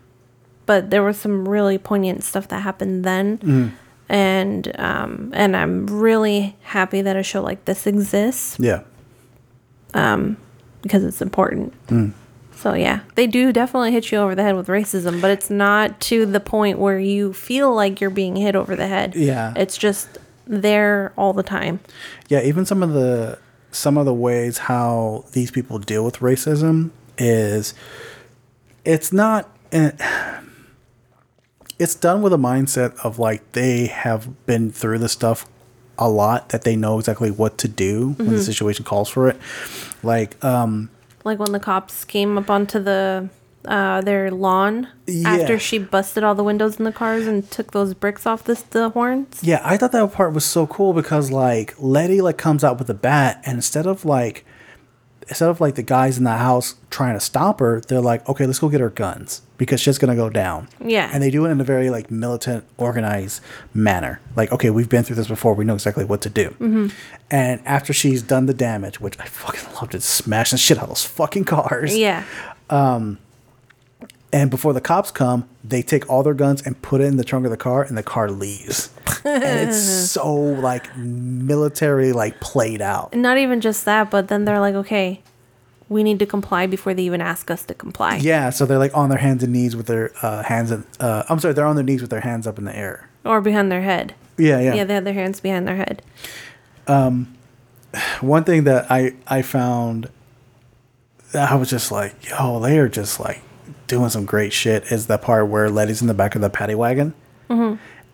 but 0.65 0.91
there 0.91 1.03
was 1.03 1.19
some 1.19 1.49
really 1.49 1.77
poignant 1.77 2.23
stuff 2.25 2.47
that 2.49 2.63
happened 2.63 3.05
then. 3.05 3.73
And 4.13 4.71
um 4.79 5.31
and 5.35 5.57
I'm 5.57 5.87
really 5.87 6.55
happy 6.63 7.01
that 7.03 7.17
a 7.17 7.23
show 7.23 7.43
like 7.43 7.65
this 7.65 7.87
exists 7.87 8.57
Yeah. 8.61 8.83
um 9.95 10.37
because 10.83 11.03
it's 11.05 11.23
important. 11.23 11.73
Mm. 11.89 12.13
So 12.55 12.75
yeah, 12.75 13.01
they 13.15 13.27
do 13.27 13.53
definitely 13.53 13.93
hit 13.93 14.13
you 14.13 14.19
over 14.19 14.35
the 14.35 14.43
head 14.43 14.55
with 14.57 14.67
racism, 14.69 15.21
but 15.21 15.31
it's 15.31 15.49
not 15.51 15.99
to 16.03 16.27
the 16.27 16.41
point 16.41 16.79
where 16.79 16.99
you 16.99 17.33
feel 17.33 17.75
like 17.75 18.01
you're 18.01 18.11
being 18.11 18.37
hit 18.37 18.55
over 18.55 18.77
the 18.77 18.87
head. 18.87 19.15
Yeah. 19.17 19.55
It's 19.57 19.77
just 19.79 20.19
there 20.47 21.13
all 21.17 21.33
the 21.33 21.43
time. 21.43 21.81
Yeah, 22.29 22.43
even 22.43 22.67
some 22.67 22.83
of 22.83 22.93
the 22.93 23.39
some 23.71 23.97
of 23.97 24.05
the 24.05 24.13
ways 24.15 24.59
how 24.59 25.25
these 25.33 25.51
people 25.51 25.79
deal 25.79 26.05
with 26.05 26.19
racism 26.19 26.91
is 27.17 27.73
it's 28.85 29.13
not 29.13 29.49
eh, 29.73 29.93
it's 31.83 31.95
done 31.95 32.23
with 32.23 32.33
a 32.33 32.37
mindset 32.39 32.95
of 33.05 33.19
like 33.19 33.41
they 33.53 33.87
have 33.87 34.47
been 34.47 34.71
through 34.71 34.99
this 34.99 35.13
stuff 35.13 35.47
a 35.99 36.09
lot 36.09 36.49
that 36.51 36.63
they 36.63 36.75
know 36.77 36.99
exactly 36.99 37.31
what 37.31 37.59
to 37.59 37.69
do 37.69 38.15
when 38.19 38.31
the 38.31 38.37
Mhm. 38.37 38.45
situation 38.45 38.85
calls 38.85 39.09
for 39.09 39.29
it. 39.29 39.37
Like 40.03 40.43
um 40.45 40.89
Like 41.25 41.39
when 41.39 41.53
the 41.53 41.61
cops 41.61 42.05
came 42.05 42.39
up 42.39 42.49
onto 42.51 42.79
the 42.83 43.29
uh, 43.65 44.01
their 44.01 44.29
lawn 44.33 44.89
Yeah. 45.07 45.29
after 45.35 45.57
she 45.59 45.79
busted 45.79 46.25
all 46.25 46.35
the 46.35 46.43
windows 46.43 46.77
in 46.81 46.85
the 46.85 46.91
cars 46.91 47.29
and 47.29 47.49
took 47.49 47.71
those 47.71 47.95
bricks 47.95 48.27
off 48.27 48.43
the, 48.43 48.61
the 48.71 48.89
horns. 48.89 49.39
Yeah, 49.41 49.61
I 49.63 49.77
thought 49.77 49.93
that 49.93 50.13
part 50.13 50.33
was 50.33 50.45
so 50.45 50.67
cool 50.67 50.93
because 50.93 51.31
like 51.31 51.75
Letty 51.79 52.21
like 52.21 52.39
comes 52.39 52.65
out 52.65 52.79
with 52.81 52.91
a 52.91 52.95
bat 52.95 53.41
and 53.47 53.55
instead 53.57 53.87
of 53.87 54.05
like 54.05 54.45
instead 55.29 55.49
of 55.49 55.61
like 55.61 55.75
the 55.75 55.83
guys 55.83 56.19
in 56.19 56.25
the 56.25 56.37
house 56.37 56.75
trying 56.91 57.15
to 57.15 57.21
stop 57.21 57.61
her, 57.61 57.81
they're 57.81 58.01
like, 58.01 58.29
okay, 58.29 58.47
let's 58.47 58.59
go 58.59 58.69
get 58.69 58.81
her 58.81 58.91
guns 58.91 59.43
because 59.57 59.81
shit's 59.81 59.99
gonna 59.99 60.17
go 60.17 60.29
down. 60.29 60.69
Yeah. 60.85 61.11
And 61.13 61.23
they 61.23 61.31
do 61.31 61.47
it 61.47 61.51
in 61.51 61.61
a 61.61 61.65
very 61.65 61.91
like 61.91 62.11
militant, 62.11 62.65
organized 62.77 63.41
manner. 63.75 64.21
Like, 64.37 64.53
okay, 64.53 64.71
we've 64.71 64.89
been 64.89 65.03
through 65.05 65.17
this 65.17 65.29
before. 65.29 65.55
We 65.55 65.65
know 65.65 65.75
exactly 65.75 66.05
what 66.05 66.21
to 66.23 66.31
do. 66.31 66.51
Mm-hmm. 66.51 66.89
And 67.31 67.61
after 67.65 67.93
she's 67.93 68.23
done 68.23 68.47
the 68.47 68.55
damage, 68.55 69.01
which 69.01 69.19
I 69.19 69.25
fucking 69.25 69.75
loved 69.75 69.95
it, 69.95 70.03
smashing 70.03 70.59
shit 70.59 70.79
out 70.79 70.85
of 70.85 70.89
those 70.91 71.05
fucking 71.05 71.45
cars. 71.45 71.97
Yeah. 71.97 72.25
And 74.33 74.51
before 74.51 74.73
the 74.73 74.81
cops 74.81 75.11
come, 75.11 75.47
they 75.63 75.83
take 75.83 76.09
all 76.09 76.23
their 76.23 76.35
guns 76.35 76.63
and 76.63 76.81
put 76.81 77.03
it 77.03 77.05
in 77.05 77.19
the 77.19 77.25
trunk 77.25 77.45
of 77.45 77.51
the 77.51 77.57
car, 77.57 77.83
and 77.83 77.99
the 77.99 78.03
car 78.03 78.31
leaves. 78.31 78.91
and 79.25 79.69
it's 79.69 79.79
so 80.11 80.35
like 80.35 80.97
military, 80.97 82.13
like 82.13 82.41
played 82.41 82.81
out. 82.81 83.11
And 83.13 83.21
not 83.21 83.37
even 83.37 83.61
just 83.61 83.85
that, 83.85 84.11
but 84.11 84.29
then 84.29 84.47
they're 84.47 84.61
like, 84.61 84.75
okay, 84.75 85.21
we 85.91 86.03
need 86.03 86.19
to 86.21 86.27
comply 86.27 86.67
before 86.67 86.95
they 86.95 87.03
even 87.03 87.21
ask 87.21 87.51
us 87.51 87.65
to 87.67 87.75
comply. 87.75 88.17
Yeah, 88.17 88.49
so 88.49 88.65
they're 88.65 88.79
like 88.79 88.97
on 88.97 89.11
their 89.11 89.19
hands 89.19 89.43
and 89.43 89.53
knees 89.53 89.77
with 89.77 89.87
their 89.87 90.11
uh, 90.23 90.43
hands. 90.43 90.71
In, 90.71 90.87
uh, 90.99 91.25
I'm 91.29 91.39
sorry, 91.39 91.53
they're 91.53 91.67
on 91.67 91.77
their 91.77 91.85
knees 91.85 92.01
with 92.01 92.11
their 92.11 92.21
hands 92.21 92.47
up 92.47 92.59
in 92.59 92.65
the 92.65 92.75
air. 92.75 93.11
Or 93.25 93.43
behind 93.43 93.71
their 93.71 93.83
head. 93.83 94.15
Yeah, 94.39 94.59
yeah. 94.61 94.75
Yeah, 94.75 94.85
they 94.85 94.95
had 94.95 95.05
their 95.05 95.13
hands 95.13 95.41
behind 95.41 95.69
their 95.69 95.77
head. 95.77 96.03
One 98.21 98.45
thing 98.45 98.65
that 98.65 98.91
I 98.91 99.15
I 99.27 99.43
found, 99.43 100.09
I 101.35 101.55
was 101.57 101.69
just 101.69 101.93
like, 101.93 102.15
yo, 102.29 102.59
they 102.61 102.79
are 102.79 102.89
just 102.89 103.21
like 103.21 103.43
doing 103.87 104.09
some 104.11 104.25
great 104.25 104.53
shit. 104.53 104.85
Is 104.91 105.07
the 105.07 105.19
part 105.19 105.49
where 105.49 105.69
Letty's 105.71 106.01
in 106.01 106.09
the 106.09 106.15
back 106.15 106.35
of 106.35 106.41
the 106.41 106.51
paddy 106.51 106.75
wagon, 106.75 107.15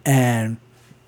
and 0.04 0.56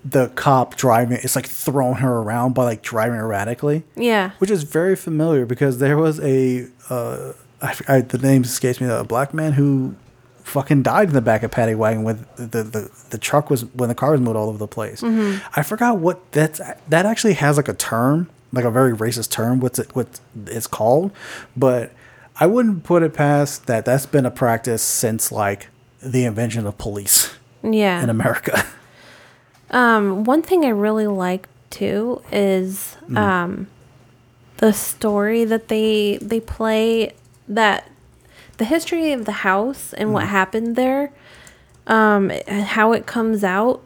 the 0.03 0.29
cop 0.29 0.75
driving 0.77 1.19
it's 1.21 1.35
like 1.35 1.45
throwing 1.47 1.95
her 1.97 2.17
around 2.17 2.53
by 2.53 2.63
like 2.63 2.81
driving 2.81 3.17
erratically. 3.19 3.83
Yeah. 3.95 4.31
which 4.39 4.49
is 4.49 4.63
very 4.63 4.95
familiar 4.95 5.45
because 5.45 5.77
there 5.77 5.97
was 5.97 6.19
a 6.21 6.67
uh, 6.89 7.33
I, 7.61 7.75
I, 7.87 8.01
the 8.01 8.17
name 8.17 8.43
escapes 8.43 8.81
me 8.81 8.87
a 8.87 9.03
black 9.03 9.33
man 9.33 9.53
who 9.53 9.95
fucking 10.43 10.81
died 10.81 11.07
in 11.09 11.13
the 11.13 11.21
back 11.21 11.43
of 11.43 11.51
paddy 11.51 11.75
wagon 11.75 12.03
with 12.03 12.25
the, 12.35 12.63
the 12.63 12.89
the 13.11 13.17
truck 13.19 13.49
was 13.51 13.63
when 13.75 13.89
the 13.89 13.95
car 13.95 14.11
was 14.11 14.21
moved 14.21 14.35
all 14.35 14.49
over 14.49 14.57
the 14.57 14.67
place. 14.67 15.03
I 15.03 15.61
forgot 15.63 15.99
what 15.99 16.31
that's 16.31 16.59
that 16.89 17.05
actually 17.05 17.33
has 17.33 17.57
like 17.57 17.67
a 17.67 17.73
term 17.75 18.29
like 18.51 18.65
a 18.65 18.71
very 18.71 18.93
racist 18.93 19.29
term 19.29 19.59
what's 19.59 19.77
it 19.79 19.95
what 19.95 20.19
it's 20.47 20.67
called, 20.67 21.11
but 21.55 21.91
I 22.41 22.47
wouldn't 22.47 22.83
put 22.83 23.03
it 23.03 23.13
past 23.13 23.67
that 23.67 23.85
that's 23.85 24.05
been 24.07 24.25
a 24.25 24.31
practice 24.31 24.81
since 24.81 25.31
like 25.31 25.67
the 26.01 26.25
invention 26.25 26.65
of 26.67 26.77
police 26.77 27.31
Yeah. 27.63 28.01
in 28.03 28.09
America. 28.09 28.65
Um, 29.73 30.25
one 30.25 30.41
thing 30.41 30.65
I 30.65 30.69
really 30.69 31.07
like 31.07 31.47
too 31.69 32.21
is 32.29 32.97
Mm. 33.09 33.17
um, 33.17 33.67
the 34.57 34.73
story 34.73 35.45
that 35.45 35.69
they 35.69 36.17
they 36.21 36.41
play 36.41 37.13
that 37.47 37.87
the 38.57 38.65
history 38.65 39.13
of 39.13 39.23
the 39.23 39.31
house 39.47 39.93
and 39.93 40.09
Mm. 40.09 40.11
what 40.11 40.23
happened 40.27 40.75
there, 40.75 41.11
um, 41.87 42.31
how 42.49 42.91
it 42.91 43.05
comes 43.05 43.45
out, 43.45 43.79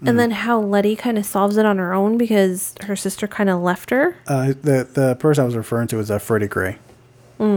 Mm. 0.00 0.10
and 0.10 0.18
then 0.20 0.30
how 0.30 0.60
Letty 0.60 0.94
kind 0.94 1.18
of 1.18 1.26
solves 1.26 1.56
it 1.56 1.66
on 1.66 1.78
her 1.78 1.92
own 1.92 2.16
because 2.18 2.74
her 2.86 2.94
sister 2.94 3.26
kind 3.26 3.50
of 3.50 3.60
left 3.60 3.90
her. 3.90 4.14
Uh, 4.28 4.52
the 4.62 4.86
the 4.94 5.16
person 5.18 5.42
I 5.42 5.46
was 5.46 5.56
referring 5.56 5.88
to 5.88 5.98
is 5.98 6.08
uh, 6.08 6.18
Freddie 6.20 6.46
Gray. 6.46 6.76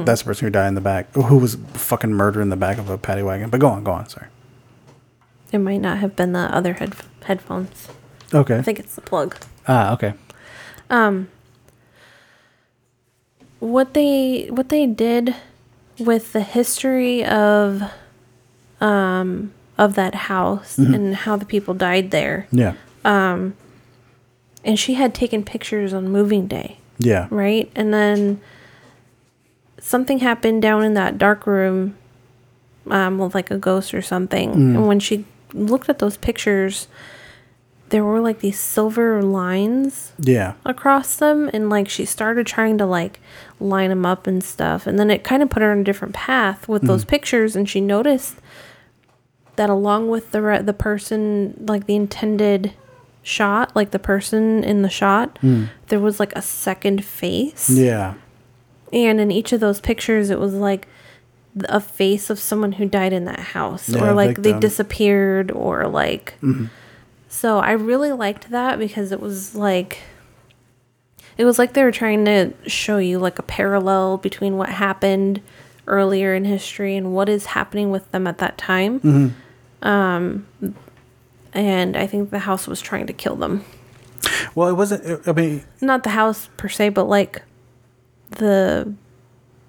That's 0.05 0.21
the 0.21 0.25
person 0.25 0.47
who 0.47 0.51
died 0.51 0.67
in 0.69 0.73
the 0.75 0.81
back, 0.81 1.13
who 1.13 1.37
was 1.37 1.55
fucking 1.73 2.11
murdered 2.13 2.41
in 2.41 2.49
the 2.49 2.55
back 2.55 2.79
of 2.79 2.89
a 2.89 2.97
paddy 2.97 3.21
wagon. 3.21 3.49
But 3.51 3.59
go 3.59 3.67
on, 3.67 3.83
go 3.83 3.91
on. 3.91 4.09
Sorry. 4.09 4.27
It 5.51 5.59
might 5.59 5.77
not 5.81 5.99
have 5.99 6.15
been 6.15 6.33
the 6.33 6.53
other 6.55 6.73
head 6.73 6.95
headphones. 7.23 7.87
Okay. 8.33 8.57
I 8.57 8.61
think 8.63 8.79
it's 8.79 8.95
the 8.95 9.01
plug. 9.01 9.37
ah, 9.67 9.93
okay. 9.93 10.13
Um, 10.89 11.27
what 13.59 13.93
they 13.93 14.47
what 14.49 14.69
they 14.69 14.85
did 14.85 15.35
with 15.99 16.33
the 16.33 16.41
history 16.41 17.23
of 17.23 17.83
um 18.81 19.53
of 19.77 19.95
that 19.95 20.15
house 20.15 20.77
and 20.77 21.15
how 21.15 21.35
the 21.35 21.45
people 21.45 21.73
died 21.73 22.11
there 22.11 22.47
Yeah. 22.51 22.73
Um, 23.03 23.55
and 24.63 24.79
she 24.79 24.93
had 24.95 25.13
taken 25.13 25.43
pictures 25.43 25.93
on 25.93 26.09
moving 26.09 26.47
day 26.47 26.77
Yeah. 26.97 27.27
right 27.29 27.71
and 27.75 27.93
then 27.93 28.41
something 29.85 30.17
happened 30.17 30.63
down 30.63 30.83
in 30.83 30.95
that 30.95 31.17
dark 31.19 31.45
room 31.45 31.95
um 32.89 33.19
with 33.19 33.35
like 33.35 33.51
a 33.51 33.57
ghost 33.57 33.93
or 33.93 34.01
something. 34.01 34.51
Hmm. 34.51 34.75
And 34.75 34.87
when 34.87 34.99
she 34.99 35.25
looked 35.53 35.89
at 35.89 35.99
those 35.99 36.17
pictures 36.17 36.87
there 37.89 38.03
were 38.03 38.19
like 38.19 38.39
these 38.39 38.59
silver 38.59 39.21
lines 39.21 40.11
Yeah. 40.17 40.53
across 40.65 41.17
them. 41.17 41.51
And 41.53 41.69
like 41.69 41.87
she 41.87 42.03
started 42.03 42.47
trying 42.47 42.79
to 42.79 42.85
like 42.85 43.19
line 43.59 43.91
them 43.91 44.07
up 44.07 44.25
and 44.25 44.43
stuff. 44.43 44.87
And 44.87 44.97
then 44.97 45.11
it 45.11 45.23
kind 45.23 45.43
of 45.43 45.51
put 45.51 45.61
her 45.61 45.71
on 45.71 45.79
a 45.79 45.83
different 45.83 46.15
path 46.15 46.67
with 46.67 46.81
hmm. 46.81 46.87
those 46.87 47.05
pictures. 47.05 47.55
And 47.55 47.69
she 47.69 47.79
noticed 47.79 48.37
that 49.55 49.69
along 49.69 50.09
with 50.09 50.31
the 50.31 50.41
re- 50.41 50.61
the 50.63 50.73
person 50.73 51.63
like 51.67 51.85
the 51.85 51.95
intended 51.95 52.73
shot 53.21 53.75
like 53.75 53.89
the 53.89 53.97
person 53.97 54.63
in 54.63 54.83
the 54.83 54.89
shot 54.89 55.39
hmm. 55.39 55.65
there 55.87 55.99
was 55.99 56.19
like 56.19 56.33
a 56.35 56.41
second 56.41 57.05
face. 57.05 57.69
Yeah. 57.69 58.15
And 58.93 59.19
in 59.19 59.31
each 59.31 59.51
of 59.53 59.59
those 59.59 59.79
pictures 59.81 60.29
it 60.29 60.39
was 60.39 60.53
like 60.53 60.87
a 61.69 61.79
face 61.79 62.29
of 62.29 62.37
someone 62.39 62.73
who 62.73 62.85
died 62.85 63.13
in 63.13 63.25
that 63.25 63.39
house 63.39 63.87
Yeah, 63.89 64.03
or 64.09 64.13
like 64.13 64.41
they 64.41 64.51
disappeared 64.59 65.51
or 65.51 65.87
like 65.87 66.35
so 67.29 67.59
i 67.59 67.71
really 67.71 68.11
liked 68.11 68.49
that 68.51 68.77
because 68.79 69.11
it 69.11 69.19
was 69.21 69.55
like 69.55 69.99
it 71.37 71.45
was 71.45 71.57
like 71.59 71.73
they 71.73 71.83
were 71.83 71.91
trying 71.91 72.25
to 72.25 72.53
show 72.67 72.97
you 72.97 73.19
like 73.19 73.39
a 73.39 73.43
parallel 73.43 74.17
between 74.17 74.57
what 74.57 74.69
happened 74.69 75.41
earlier 75.87 76.33
in 76.33 76.45
history 76.45 76.95
and 76.95 77.13
what 77.13 77.27
is 77.29 77.47
happening 77.47 77.91
with 77.91 78.09
them 78.11 78.25
at 78.25 78.37
that 78.39 78.57
time. 78.57 79.35
Um 79.81 80.47
and 81.53 81.95
i 81.95 82.07
think 82.07 82.31
the 82.31 82.39
house 82.39 82.67
was 82.67 82.81
trying 82.81 83.05
to 83.07 83.13
kill 83.13 83.35
them. 83.35 83.63
Well, 84.55 84.69
it 84.69 84.73
wasn't. 84.73 85.27
I 85.27 85.31
mean, 85.33 85.63
not 85.81 86.03
the 86.03 86.09
house 86.11 86.49
per 86.57 86.67
se 86.69 86.89
but 86.89 87.03
like 87.05 87.41
the 88.35 88.93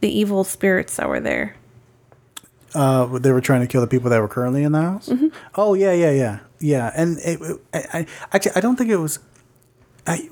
the 0.00 0.08
evil 0.08 0.44
spirits 0.44 0.96
that 0.96 1.08
were 1.08 1.20
there 1.20 1.56
uh, 2.74 3.06
they 3.18 3.32
were 3.32 3.40
trying 3.40 3.60
to 3.62 3.66
kill 3.66 3.80
the 3.80 3.86
people 3.86 4.10
that 4.10 4.20
were 4.20 4.28
currently 4.28 4.62
in 4.62 4.72
the 4.72 4.82
house. 4.82 5.10
Oh 5.54 5.72
yeah, 5.74 5.92
yeah, 5.92 6.10
yeah, 6.10 6.38
yeah. 6.60 6.90
And 6.94 7.16
it, 7.18 7.40
it- 7.40 7.60
I, 7.72 8.00
I 8.00 8.06
actually 8.32 8.52
I 8.56 8.60
don't 8.60 8.76
think 8.76 8.90
it 8.90 8.96
was. 8.98 9.18
I 10.06 10.28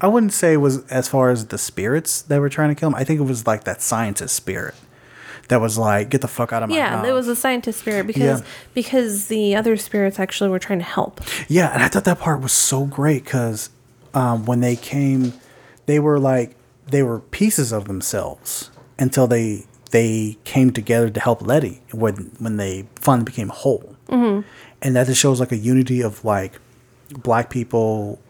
I 0.00 0.08
wouldn't 0.08 0.32
say 0.32 0.54
it 0.54 0.56
was 0.56 0.84
as 0.90 1.06
far 1.08 1.30
as 1.30 1.46
the 1.46 1.58
spirits 1.58 2.22
that 2.22 2.40
were 2.40 2.48
trying 2.48 2.70
to 2.70 2.74
kill 2.74 2.88
him. 2.88 2.96
I 2.96 3.04
think 3.04 3.20
it 3.20 3.24
was 3.24 3.46
like 3.46 3.64
that 3.64 3.82
scientist 3.82 4.34
spirit 4.34 4.74
that 5.48 5.60
was 5.60 5.78
like, 5.78 6.08
"Get 6.10 6.22
the 6.22 6.28
fuck 6.28 6.52
out 6.52 6.64
of 6.64 6.70
my 6.70 6.74
house. 6.74 6.80
yeah 6.80 6.96
house." 6.96 7.06
it 7.06 7.12
was 7.12 7.28
a 7.28 7.36
scientist 7.36 7.78
spirit 7.80 8.06
because 8.08 8.40
Yeah. 8.40 8.46
because 8.74 9.28
the 9.28 9.54
other 9.54 9.76
spirits 9.76 10.18
actually 10.18 10.50
were 10.50 10.58
trying 10.58 10.80
to 10.80 10.84
help 10.84 11.20
Yeah, 11.46 11.72
and 11.72 11.84
I 11.84 11.88
thought 11.88 12.04
that 12.04 12.18
part 12.18 12.40
was 12.40 12.52
so 12.52 12.84
great 12.84 13.22
because 13.24 13.70
um, 14.12 14.44
when 14.44 14.58
they 14.60 14.74
came, 14.74 15.34
they 15.86 16.00
were 16.00 16.18
like 16.18 16.55
they 16.86 17.02
were 17.02 17.20
pieces 17.20 17.72
of 17.72 17.86
themselves 17.86 18.70
until 18.98 19.26
they 19.26 19.66
they 19.90 20.36
came 20.44 20.72
together 20.72 21.10
to 21.10 21.20
help 21.20 21.42
Letty 21.42 21.82
when 21.92 22.32
when 22.38 22.56
they 22.56 22.86
finally 22.96 23.24
became 23.24 23.48
whole. 23.48 23.96
Mm-hmm. 24.08 24.46
And 24.82 24.96
that 24.96 25.06
just 25.06 25.20
shows 25.20 25.40
like 25.40 25.52
a 25.52 25.56
unity 25.56 26.02
of 26.02 26.24
like 26.24 26.60
black 27.10 27.50
people, 27.50 28.20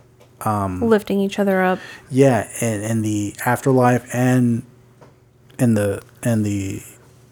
lifting 0.81 1.21
each 1.21 1.39
other 1.39 1.63
up 1.63 1.79
yeah, 2.11 2.49
and 2.61 2.83
in 2.83 3.03
the 3.03 3.35
afterlife 3.45 4.09
and 4.15 4.63
in 5.59 5.75
the 5.75 6.03
and 6.23 6.45
the 6.45 6.83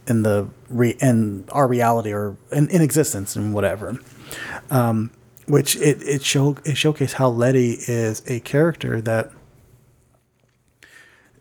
in 0.06 0.22
the 0.22 0.48
re 0.68 0.96
in 1.00 1.44
our 1.50 1.66
reality 1.66 2.12
or 2.12 2.36
in, 2.52 2.68
in 2.68 2.82
existence 2.82 3.36
and 3.36 3.54
whatever. 3.54 3.98
Um, 4.70 5.10
which 5.46 5.76
it 5.76 6.02
it 6.02 6.22
show 6.24 6.50
it 6.64 6.76
showcased 6.76 7.14
how 7.14 7.28
Letty 7.28 7.72
is 7.86 8.22
a 8.26 8.40
character 8.40 9.00
that 9.02 9.30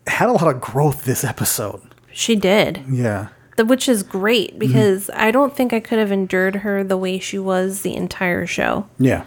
had 0.06 0.28
a 0.28 0.32
lot 0.32 0.48
of 0.54 0.60
growth 0.60 1.04
this 1.04 1.24
episode. 1.24 1.80
she 2.12 2.36
did 2.36 2.82
Yeah. 2.88 3.28
the, 3.56 3.64
which 3.64 3.88
is 3.88 4.02
great 4.02 4.50
Mm-hmm. 4.50 4.58
because 4.58 5.10
i 5.14 5.30
don't 5.30 5.54
think 5.56 5.72
i 5.72 5.80
could 5.80 5.98
have 5.98 6.12
endured 6.12 6.56
her 6.56 6.84
the 6.84 6.96
way 6.96 7.18
she 7.18 7.38
was 7.38 7.82
the 7.82 7.94
entire 7.94 8.46
show 8.46 8.86
Yeah. 8.98 9.24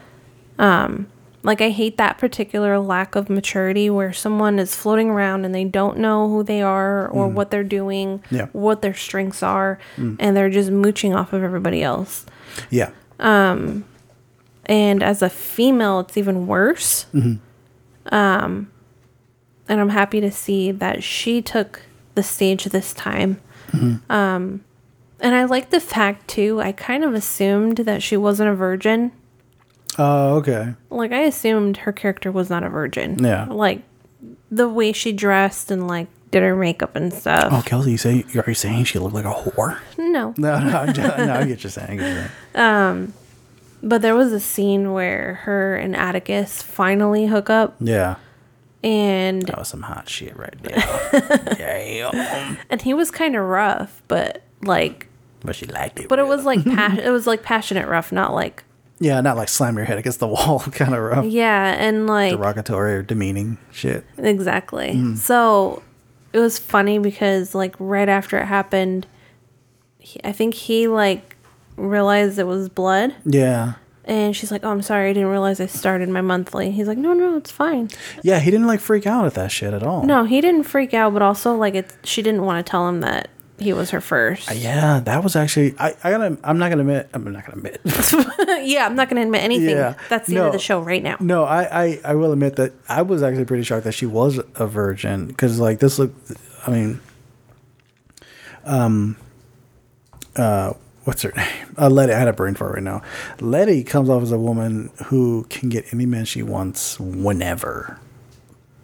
Um, 0.60 1.08
like 1.44 1.62
i 1.62 1.70
hate 1.70 1.98
that 1.98 2.18
particular 2.18 2.78
lack 2.80 3.16
of 3.16 3.30
maturity 3.30 3.90
where 3.90 4.12
someone 4.14 4.60
is 4.60 4.76
floating 4.76 5.10
around 5.10 5.46
and 5.46 5.54
they 5.56 5.64
don't 5.66 5.98
know 5.98 6.28
who 6.30 6.44
they 6.44 6.62
are 6.62 7.08
or 7.08 7.28
what 7.28 7.52
they're 7.52 7.64
doing 7.64 8.20
Mm. 8.20 8.24
Yeah. 8.32 8.46
Mm. 8.48 8.54
what 8.54 8.82
their 8.82 8.94
strengths 8.94 9.42
are 9.44 9.80
and 9.98 10.36
they're 10.36 10.50
just 10.50 10.72
mooching 10.72 11.14
off 11.16 11.34
of 11.34 11.44
everybody 11.44 11.82
else 11.84 12.26
Yeah. 12.70 12.92
Um, 13.20 13.84
and 14.66 15.02
as 15.04 15.22
a 15.22 15.30
female 15.30 16.00
it's 16.02 16.18
even 16.18 16.48
worse 16.48 17.06
um 18.12 18.72
and 19.70 19.80
i'm 19.82 19.90
happy 19.90 20.20
to 20.22 20.32
see 20.32 20.72
that 20.72 21.04
she 21.04 21.42
took 21.42 21.82
the 22.16 22.24
stage 22.24 22.66
this 22.66 22.94
time 22.94 23.40
um 24.10 24.64
and 25.20 25.36
i 25.36 25.44
like 25.44 25.70
the 25.70 25.80
fact 25.80 26.28
too 26.28 26.60
i 26.62 26.72
kind 26.72 27.04
of 27.04 27.14
assumed 27.14 27.78
that 27.80 28.02
she 28.04 28.16
wasn't 28.18 28.50
a 28.50 28.56
virgin 28.56 29.12
Oh, 30.00 30.36
okay. 30.38 30.74
like 30.90 31.12
i 31.12 31.22
assumed 31.22 31.78
her 31.78 31.92
character 31.92 32.32
was 32.32 32.50
not 32.50 32.64
a 32.64 32.70
virgin 32.70 33.18
Yeah. 33.24 33.46
like 33.50 33.82
the 34.52 34.70
way 34.70 34.92
she 34.94 35.12
dressed 35.12 35.72
and 35.72 35.88
like 35.88 36.08
did 36.32 36.44
her 36.44 36.56
makeup 36.58 36.96
and 36.98 37.14
stuff. 37.14 37.48
Oh, 37.54 37.62
Kelsey, 37.66 37.92
you 37.92 37.98
say 37.98 38.26
you 38.34 38.42
are 38.42 38.44
you 38.48 38.54
saying 38.54 38.84
she 38.84 39.00
looked 39.00 39.16
like 39.16 39.24
a 39.24 39.32
whore? 39.34 39.80
No. 39.98 40.34
No, 40.38 40.60
no, 40.60 40.86
just- 40.92 41.18
no. 41.18 41.34
I 41.34 41.46
get 41.46 41.64
you 41.64 41.70
saying. 41.70 42.02
I 42.02 42.04
get 42.04 42.16
you 42.16 42.30
saying. 42.54 43.14
But 43.84 44.02
there 44.02 44.16
was 44.16 44.34
a 44.34 44.40
scene 44.40 44.92
where 44.92 45.36
her 45.44 45.76
and 45.78 45.96
Atticus 45.96 46.62
finally 46.62 47.28
hook 47.28 47.50
up 47.50 47.76
Yeah, 47.80 48.16
and 48.88 49.42
that 49.44 49.58
was 49.58 49.68
some 49.68 49.82
hot 49.82 50.08
shit 50.10 50.36
right 50.38 50.56
there. 50.64 51.58
yeah, 51.60 52.56
and 52.70 52.82
he 52.82 52.94
was 52.94 53.12
kind 53.12 53.36
of 53.36 53.44
rough, 53.44 54.02
but 54.08 54.44
like 54.64 55.08
but 55.42 55.56
she 55.56 55.66
liked 55.66 56.00
it. 56.00 56.08
but 56.08 56.20
it 56.20 56.28
was 56.28 56.46
like 56.46 56.64
pas- 56.76 57.00
it 57.00 57.10
was 57.10 57.28
like 57.28 57.44
passionate 57.44 57.88
rough, 57.88 58.12
not 58.12 58.34
like 58.34 58.64
yeah, 59.00 59.22
not 59.22 59.38
like 59.38 59.50
slam 59.50 59.76
your 59.78 59.86
head 59.86 59.98
against 60.00 60.20
the 60.20 60.28
wall, 60.28 60.60
kind 60.72 60.94
of 60.96 61.02
rough, 61.02 61.26
yeah, 61.26 61.76
and 61.78 62.08
like 62.08 62.32
derogatory 62.32 62.94
or 62.96 63.04
demeaning 63.04 63.58
shit. 63.72 64.06
Exactly. 64.18 64.90
Mm-hmm. 64.90 65.16
So 65.16 65.84
it 66.34 66.40
was 66.40 66.58
funny 66.58 66.98
because 67.00 67.54
like 67.54 67.76
right 67.80 68.10
after 68.10 68.38
it 68.38 68.46
happened, 68.46 69.06
he, 70.00 70.20
I 70.24 70.32
think 70.32 70.54
he 70.54 70.88
like 70.88 71.36
realized 71.76 72.40
it 72.40 72.48
was 72.48 72.70
blood, 72.70 73.14
Yeah, 73.26 73.74
and 74.08 74.36
she's 74.36 74.52
like, 74.52 74.64
"Oh, 74.64 74.72
I'm 74.72 74.82
sorry, 74.82 75.10
I 75.12 75.14
didn't 75.14 75.30
realize 75.30 75.60
I 75.60 75.68
started 75.68 76.10
my 76.10 76.22
monthly." 76.22 76.72
He's 76.72 76.88
like, 76.88 76.98
"No, 76.98 77.14
no, 77.14 77.38
it's 77.38 77.52
fine." 77.52 77.90
yeah. 78.24 78.40
He 78.40 78.50
didn't 78.50 78.66
like 78.68 78.80
freak 78.80 79.06
out 79.06 79.26
at 79.26 79.36
that 79.36 79.52
shit 79.52 79.74
at 79.74 79.84
all. 79.84 80.04
No, 80.04 80.24
he 80.24 80.42
didn't 80.42 80.64
freak 80.64 80.94
out, 80.96 81.14
but 81.14 81.22
also 81.22 81.54
like 81.56 81.76
it. 81.76 81.94
She 82.04 82.22
didn't 82.24 82.42
want 82.44 82.66
to 82.66 82.70
tell 82.70 82.88
him 82.90 83.02
that 83.02 83.30
he 83.60 83.74
was 83.74 83.90
her 83.92 84.02
first. 84.02 84.54
Yeah, 84.56 85.00
that 85.02 85.24
was 85.24 85.36
actually. 85.36 85.76
I, 85.78 85.96
I 86.04 86.12
gotta. 86.12 86.38
I'm 86.44 86.58
not 86.58 86.70
gonna 86.70 86.82
admit. 86.82 87.10
I'm 87.14 87.32
not 87.32 87.46
gonna 87.46 87.58
admit. 87.58 87.82
yeah, 88.68 88.86
I'm 88.86 88.96
not 88.96 89.10
going 89.10 89.20
to 89.22 89.26
admit 89.26 89.44
anything. 89.44 89.70
Yeah. 89.76 89.94
That's 90.10 90.28
the 90.28 90.36
end 90.36 90.44
No. 90.44 90.48
of 90.48 90.54
the 90.54 90.60
show 90.60 90.80
right 90.82 91.02
now. 91.04 91.18
No, 91.20 91.44
I, 91.44 91.84
I, 91.86 92.00
I 92.06 92.16
will 92.16 92.32
admit 92.34 92.56
that 92.58 92.74
I 92.90 93.02
was 93.02 93.24
actually 93.24 93.46
pretty 93.46 93.64
shocked 93.64 93.84
that 93.86 93.94
she 93.94 94.06
was 94.06 94.40
a 94.56 94.68
virgin 94.68 95.28
because 95.28 95.60
like 95.60 95.80
this 95.80 96.00
looked. 96.00 96.32
I 96.68 96.72
mean, 96.72 97.00
um, 98.66 99.16
uh, 100.36 100.74
what's 101.06 101.22
her 101.24 101.32
name? 101.38 101.67
Uh, 101.78 101.90
Letty. 101.90 102.14
I 102.14 102.20
had 102.20 102.28
a 102.28 102.34
brain 102.34 102.56
fart 102.56 102.74
right 102.74 102.84
now. 102.84 103.02
Letty 103.40 103.84
comes 103.84 104.10
off 104.10 104.24
as 104.24 104.32
a 104.32 104.38
woman 104.40 104.90
who 105.06 105.46
can 105.50 105.70
get 105.70 105.94
any 105.94 106.06
man 106.06 106.26
she 106.26 106.42
wants 106.42 107.00
whenever. 107.00 108.00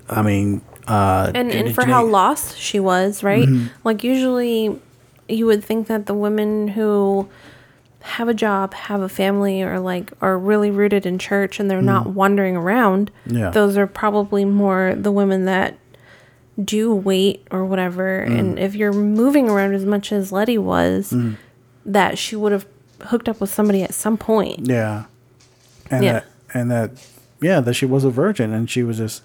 I 0.10 0.22
mean, 0.22 0.62
uh, 0.88 1.32
and 1.34 1.52
and 1.52 1.74
for 1.74 1.86
how 1.86 2.06
lost 2.06 2.58
she 2.58 2.80
was, 2.80 3.24
right? 3.24 3.48
Mm-hmm. 3.48 3.68
Like 3.84 4.04
usually, 4.04 4.80
you 5.28 5.46
would 5.46 5.64
think 5.64 5.88
that 5.88 6.06
the 6.06 6.14
women 6.14 6.68
who 6.68 7.30
have 8.02 8.28
a 8.28 8.34
job, 8.34 8.74
have 8.74 9.02
a 9.02 9.08
family, 9.10 9.64
or 9.64 9.80
like 9.80 10.12
are 10.22 10.38
really 10.38 10.70
rooted 10.70 11.06
in 11.06 11.18
church 11.18 11.60
and 11.60 11.72
they're 11.72 11.82
not 11.82 12.08
wandering 12.08 12.58
around. 12.58 13.12
Mm. 13.28 13.40
Yeah. 13.40 13.50
those 13.50 13.78
are 13.78 13.88
probably 13.88 14.44
more 14.44 14.94
the 14.96 15.12
women 15.12 15.46
that 15.46 15.78
do 16.64 16.94
wait 16.94 17.48
or 17.50 17.66
whatever. 17.66 18.26
Mm. 18.28 18.40
And 18.40 18.60
if 18.60 18.76
you're 18.76 18.94
moving 18.94 19.50
around 19.50 19.74
as 19.74 19.86
much 19.86 20.12
as 20.12 20.32
Letty 20.32 20.58
was, 20.58 21.16
that 21.86 22.18
she 22.18 22.36
would 22.36 22.52
have 22.52 22.66
hooked 23.06 23.30
up 23.30 23.42
with 23.42 23.50
somebody 23.50 23.84
at 23.84 23.94
some 23.94 24.18
point. 24.18 24.68
Yeah. 24.68 25.06
And 25.90 26.04
Yeah. 26.04 26.14
that 26.14 26.26
and 26.54 26.72
that 26.72 26.92
yeah, 27.42 27.60
that 27.60 27.74
she 27.74 27.86
was 27.86 28.04
a 28.04 28.10
virgin 28.10 28.54
and 28.54 28.70
she 28.70 28.84
was 28.84 28.98
just 28.98 29.24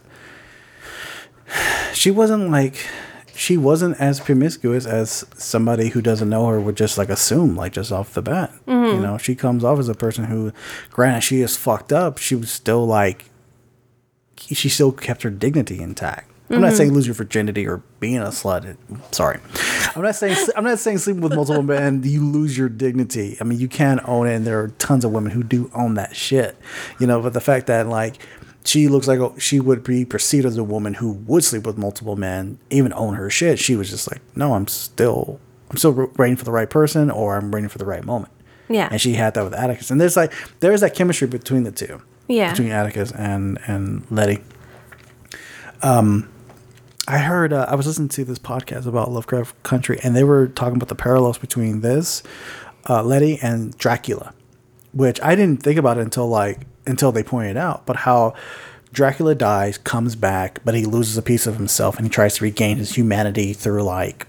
she 1.92 2.10
wasn't 2.10 2.50
like 2.50 2.76
she 3.34 3.56
wasn't 3.56 4.00
as 4.00 4.18
promiscuous 4.18 4.84
as 4.84 5.24
somebody 5.36 5.90
who 5.90 6.02
doesn't 6.02 6.28
know 6.28 6.46
her 6.48 6.60
would 6.60 6.76
just 6.76 6.98
like 6.98 7.08
assume 7.08 7.54
like 7.54 7.72
just 7.72 7.92
off 7.92 8.12
the 8.14 8.22
bat. 8.22 8.52
You 8.66 8.72
mm-hmm. 8.72 9.02
know, 9.02 9.18
she 9.18 9.36
comes 9.36 9.62
off 9.62 9.78
as 9.78 9.88
a 9.88 9.94
person 9.94 10.24
who 10.24 10.52
granted 10.90 11.22
she 11.22 11.40
is 11.40 11.56
fucked 11.56 11.92
up, 11.92 12.18
she 12.18 12.34
was 12.34 12.50
still 12.50 12.86
like 12.86 13.26
she 14.36 14.68
still 14.68 14.92
kept 14.92 15.22
her 15.22 15.30
dignity 15.30 15.80
intact. 15.80 16.30
I'm 16.50 16.60
not 16.62 16.72
saying 16.74 16.92
lose 16.94 17.06
your 17.06 17.14
virginity 17.14 17.66
or 17.66 17.82
being 18.00 18.18
a 18.18 18.26
slut. 18.26 18.76
Sorry, 19.14 19.38
I'm 19.94 20.02
not 20.02 20.14
saying 20.14 20.36
I'm 20.56 20.64
not 20.64 20.78
saying 20.78 20.98
sleeping 20.98 21.20
with 21.22 21.34
multiple 21.34 21.62
men 21.62 22.02
you 22.04 22.24
lose 22.24 22.56
your 22.56 22.68
dignity. 22.68 23.36
I 23.40 23.44
mean, 23.44 23.58
you 23.58 23.68
can 23.68 24.00
own 24.04 24.26
it, 24.26 24.34
and 24.34 24.46
there 24.46 24.60
are 24.60 24.68
tons 24.78 25.04
of 25.04 25.12
women 25.12 25.32
who 25.32 25.42
do 25.42 25.70
own 25.74 25.94
that 25.94 26.16
shit. 26.16 26.56
You 26.98 27.06
know, 27.06 27.20
but 27.20 27.34
the 27.34 27.40
fact 27.40 27.66
that 27.66 27.86
like 27.86 28.16
she 28.64 28.88
looks 28.88 29.06
like 29.08 29.18
a, 29.18 29.38
she 29.40 29.60
would 29.60 29.82
be 29.84 30.04
perceived 30.04 30.44
as 30.46 30.56
a 30.56 30.64
woman 30.64 30.94
who 30.94 31.12
would 31.12 31.44
sleep 31.44 31.66
with 31.66 31.76
multiple 31.78 32.16
men, 32.16 32.58
even 32.70 32.92
own 32.94 33.14
her 33.14 33.28
shit. 33.30 33.58
She 33.58 33.76
was 33.76 33.90
just 33.90 34.10
like, 34.10 34.20
no, 34.36 34.54
I'm 34.54 34.66
still 34.68 35.40
I'm 35.70 35.76
still 35.76 36.10
waiting 36.16 36.36
for 36.36 36.44
the 36.44 36.52
right 36.52 36.68
person, 36.70 37.10
or 37.10 37.36
I'm 37.36 37.50
waiting 37.50 37.68
for 37.68 37.78
the 37.78 37.84
right 37.86 38.04
moment. 38.04 38.32
Yeah. 38.70 38.88
And 38.90 39.00
she 39.00 39.14
had 39.14 39.34
that 39.34 39.44
with 39.44 39.54
Atticus, 39.54 39.90
and 39.90 40.00
there's 40.00 40.16
like 40.16 40.32
there's 40.60 40.80
that 40.80 40.94
chemistry 40.94 41.26
between 41.28 41.64
the 41.64 41.72
two 41.72 42.00
Yeah. 42.26 42.50
between 42.52 42.70
Atticus 42.70 43.12
and 43.12 43.58
and 43.66 44.06
Letty. 44.10 44.38
Um, 45.82 46.28
I 47.08 47.18
heard 47.18 47.54
uh, 47.54 47.64
I 47.66 47.74
was 47.74 47.86
listening 47.86 48.10
to 48.10 48.24
this 48.24 48.38
podcast 48.38 48.84
about 48.86 49.10
Lovecraft 49.10 49.62
Country, 49.62 49.98
and 50.04 50.14
they 50.14 50.24
were 50.24 50.46
talking 50.46 50.76
about 50.76 50.90
the 50.90 50.94
parallels 50.94 51.38
between 51.38 51.80
this 51.80 52.22
uh, 52.86 53.02
Letty 53.02 53.38
and 53.40 53.76
Dracula, 53.78 54.34
which 54.92 55.18
I 55.22 55.34
didn't 55.34 55.62
think 55.62 55.78
about 55.78 55.96
until 55.96 56.28
like 56.28 56.66
until 56.86 57.10
they 57.10 57.22
pointed 57.24 57.56
out, 57.56 57.86
but 57.86 57.96
how. 57.96 58.34
Dracula 58.90 59.34
dies, 59.34 59.76
comes 59.76 60.16
back, 60.16 60.60
but 60.64 60.74
he 60.74 60.86
loses 60.86 61.18
a 61.18 61.22
piece 61.22 61.46
of 61.46 61.56
himself 61.56 61.98
and 61.98 62.06
he 62.06 62.10
tries 62.10 62.36
to 62.36 62.44
regain 62.44 62.78
his 62.78 62.94
humanity 62.94 63.52
through 63.52 63.82
like 63.82 64.26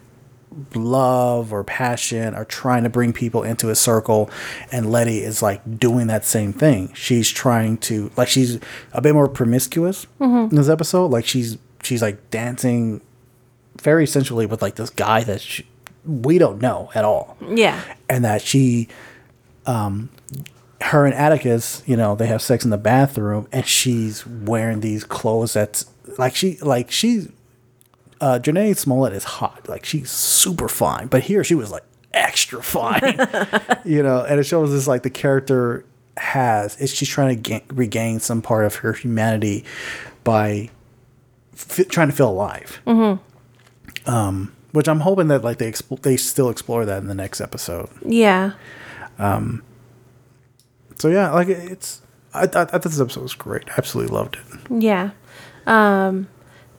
love 0.75 1.53
or 1.53 1.63
passion 1.63 2.35
or 2.35 2.43
trying 2.43 2.83
to 2.83 2.89
bring 2.89 3.13
people 3.13 3.41
into 3.41 3.67
his 3.67 3.79
circle 3.79 4.29
and 4.69 4.91
letty 4.91 5.19
is 5.19 5.41
like 5.41 5.79
doing 5.79 6.07
that 6.07 6.25
same 6.25 6.51
thing 6.51 6.91
she's 6.93 7.29
trying 7.29 7.77
to 7.77 8.11
like 8.17 8.27
she's 8.27 8.59
a 8.91 8.99
bit 9.01 9.13
more 9.13 9.29
promiscuous 9.29 10.05
in 10.49 10.55
this 10.55 10.67
episode 10.67 11.07
like 11.07 11.25
she's 11.25 11.57
she's 11.83 12.01
like 12.01 12.29
dancing 12.29 13.01
very 13.81 14.05
sensually 14.07 14.45
with 14.45 14.61
like 14.61 14.75
this 14.75 14.89
guy 14.89 15.23
that 15.23 15.41
she, 15.41 15.65
we 16.05 16.37
don't 16.37 16.61
know 16.61 16.89
at 16.95 17.05
all 17.05 17.37
Yeah. 17.47 17.79
and 18.09 18.23
that 18.25 18.41
she 18.41 18.87
um 19.65 20.09
her 20.81 21.05
and 21.05 21.13
Atticus, 21.13 21.83
you 21.85 21.97
know, 21.97 22.15
they 22.15 22.27
have 22.27 22.41
sex 22.41 22.63
in 22.63 22.71
the 22.71 22.77
bathroom 22.77 23.47
and 23.51 23.65
she's 23.65 24.25
wearing 24.25 24.79
these 24.79 25.03
clothes 25.03 25.53
that's 25.53 25.85
like 26.17 26.35
she 26.35 26.57
like 26.59 26.89
she 26.91 27.27
uh 28.21 28.39
Jurnee 28.41 28.75
Smollett 28.77 29.13
is 29.13 29.23
hot. 29.25 29.67
Like 29.69 29.83
she's 29.85 30.09
super 30.09 30.67
fine. 30.69 31.07
But 31.07 31.23
here 31.23 31.43
she 31.43 31.55
was 31.55 31.69
like 31.71 31.83
extra 32.13 32.63
fine. 32.63 33.01
you 33.85 34.01
know, 34.03 34.23
and 34.23 34.39
it 34.39 34.43
shows 34.45 34.73
us 34.73 34.87
like 34.87 35.03
the 35.03 35.09
character 35.09 35.85
has 36.17 36.75
it's 36.81 36.93
she's 36.93 37.07
trying 37.09 37.35
to 37.35 37.41
gain, 37.41 37.61
regain 37.69 38.19
some 38.19 38.41
part 38.41 38.65
of 38.65 38.75
her 38.75 38.93
humanity 38.93 39.63
by 40.23 40.69
f- 41.69 41.87
trying 41.89 42.09
to 42.09 42.15
feel 42.15 42.29
alive. 42.29 42.81
Mm-hmm. 42.87 44.09
Um, 44.09 44.53
which 44.71 44.87
I'm 44.87 44.99
hoping 45.01 45.27
that 45.29 45.43
like 45.43 45.57
they 45.57 45.73
they 46.01 46.15
still 46.17 46.49
explore 46.49 46.85
that 46.85 46.99
in 46.99 47.07
the 47.07 47.15
next 47.15 47.41
episode. 47.41 47.89
Yeah. 48.05 48.51
So 50.97 51.07
yeah, 51.07 51.31
like 51.31 51.47
it's 51.47 52.01
I 52.33 52.45
thought, 52.45 52.69
I 52.69 52.77
thought 52.77 52.83
this 52.83 52.99
episode 52.99 53.21
was 53.23 53.33
great. 53.35 53.67
I 53.69 53.73
absolutely 53.77 54.13
loved 54.15 54.35
it. 54.37 54.81
Yeah. 54.83 55.11
Um, 55.65 56.27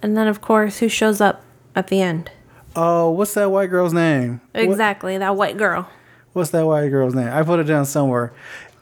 and 0.02 0.16
then 0.16 0.28
of 0.28 0.40
course, 0.40 0.78
who 0.78 0.88
shows 0.88 1.20
up 1.20 1.42
at 1.74 1.88
the 1.88 2.00
end? 2.00 2.30
Oh, 2.76 3.10
what's 3.10 3.34
that 3.34 3.50
white 3.50 3.70
girl's 3.70 3.92
name? 3.92 4.40
What- 4.52 4.62
Exactly, 4.64 5.18
that 5.18 5.36
white 5.36 5.56
girl. 5.56 5.88
what's 6.32 6.50
that 6.50 6.66
white 6.66 6.88
girl's 6.88 7.14
name? 7.14 7.28
I 7.28 7.42
put 7.42 7.58
it 7.60 7.64
down 7.64 7.84
somewhere. 7.86 8.32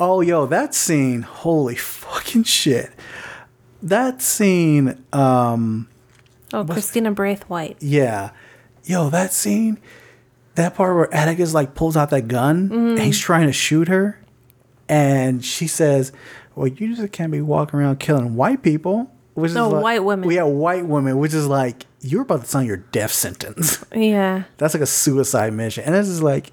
Oh, 0.00 0.20
yo, 0.20 0.46
that 0.46 0.74
scene. 0.74 1.22
Holy 1.22 1.74
fucking 1.74 2.44
shit. 2.44 2.90
That 3.82 4.22
scene. 4.22 5.02
Um, 5.12 5.88
Oh, 6.52 6.64
Christina 6.64 7.12
Braithwhite. 7.12 7.76
yeah, 7.80 8.30
yo, 8.84 9.10
that 9.10 9.32
scene. 9.34 9.78
That 10.54 10.74
part 10.74 10.96
where 10.96 11.14
Atticus 11.14 11.52
like 11.54 11.74
pulls 11.74 11.94
out 11.96 12.08
that 12.10 12.26
gun 12.26 12.72
and 12.72 12.98
he's 12.98 13.18
trying 13.18 13.46
to 13.46 13.52
shoot 13.52 13.86
her, 13.88 14.18
and 14.88 15.44
she 15.44 15.66
says, 15.66 16.10
"Well, 16.54 16.66
you 16.66 16.94
just 16.96 17.12
can't 17.12 17.30
be 17.30 17.40
walking 17.42 17.78
around 17.78 18.00
killing 18.00 18.34
white 18.34 18.62
people." 18.62 19.12
Which 19.34 19.52
No, 19.52 19.66
is 19.68 19.72
like, 19.74 19.82
white 19.84 20.04
women. 20.04 20.26
We 20.26 20.34
Yeah, 20.36 20.44
white 20.44 20.84
women, 20.86 21.18
which 21.18 21.32
is 21.34 21.46
like 21.46 21.86
you're 22.00 22.22
about 22.22 22.40
to 22.42 22.46
sign 22.48 22.66
your 22.66 22.78
death 22.78 23.12
sentence. 23.12 23.84
Yeah. 23.94 24.44
That's 24.56 24.74
like 24.74 24.82
a 24.82 24.86
suicide 24.86 25.52
mission. 25.52 25.84
And 25.84 25.94
this 25.94 26.08
is 26.08 26.22
like, 26.22 26.50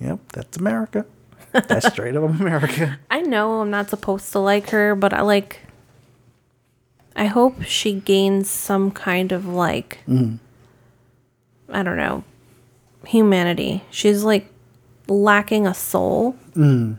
yep, 0.00 0.18
that's 0.34 0.56
America. 0.58 1.06
That's 1.52 1.86
straight 1.86 2.14
up 2.16 2.24
America. 2.24 2.98
I 3.10 3.22
know 3.22 3.60
I'm 3.62 3.70
not 3.70 3.88
supposed 3.88 4.32
to 4.32 4.38
like 4.40 4.68
her, 4.70 4.94
but 4.94 5.14
I 5.14 5.22
like. 5.22 5.60
I 7.16 7.26
hope 7.26 7.62
she 7.62 7.94
gains 7.94 8.48
some 8.50 8.90
kind 8.90 9.32
of 9.32 9.46
like. 9.46 9.98
I 10.08 11.82
don't 11.82 11.96
know. 11.96 12.22
Humanity. 13.06 13.82
She's 13.90 14.22
like 14.22 14.48
lacking 15.08 15.66
a 15.66 15.74
soul. 15.74 16.36
Um, 16.54 16.98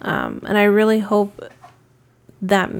and 0.00 0.56
I 0.58 0.64
really 0.64 1.00
hope 1.00 1.42
that 2.42 2.70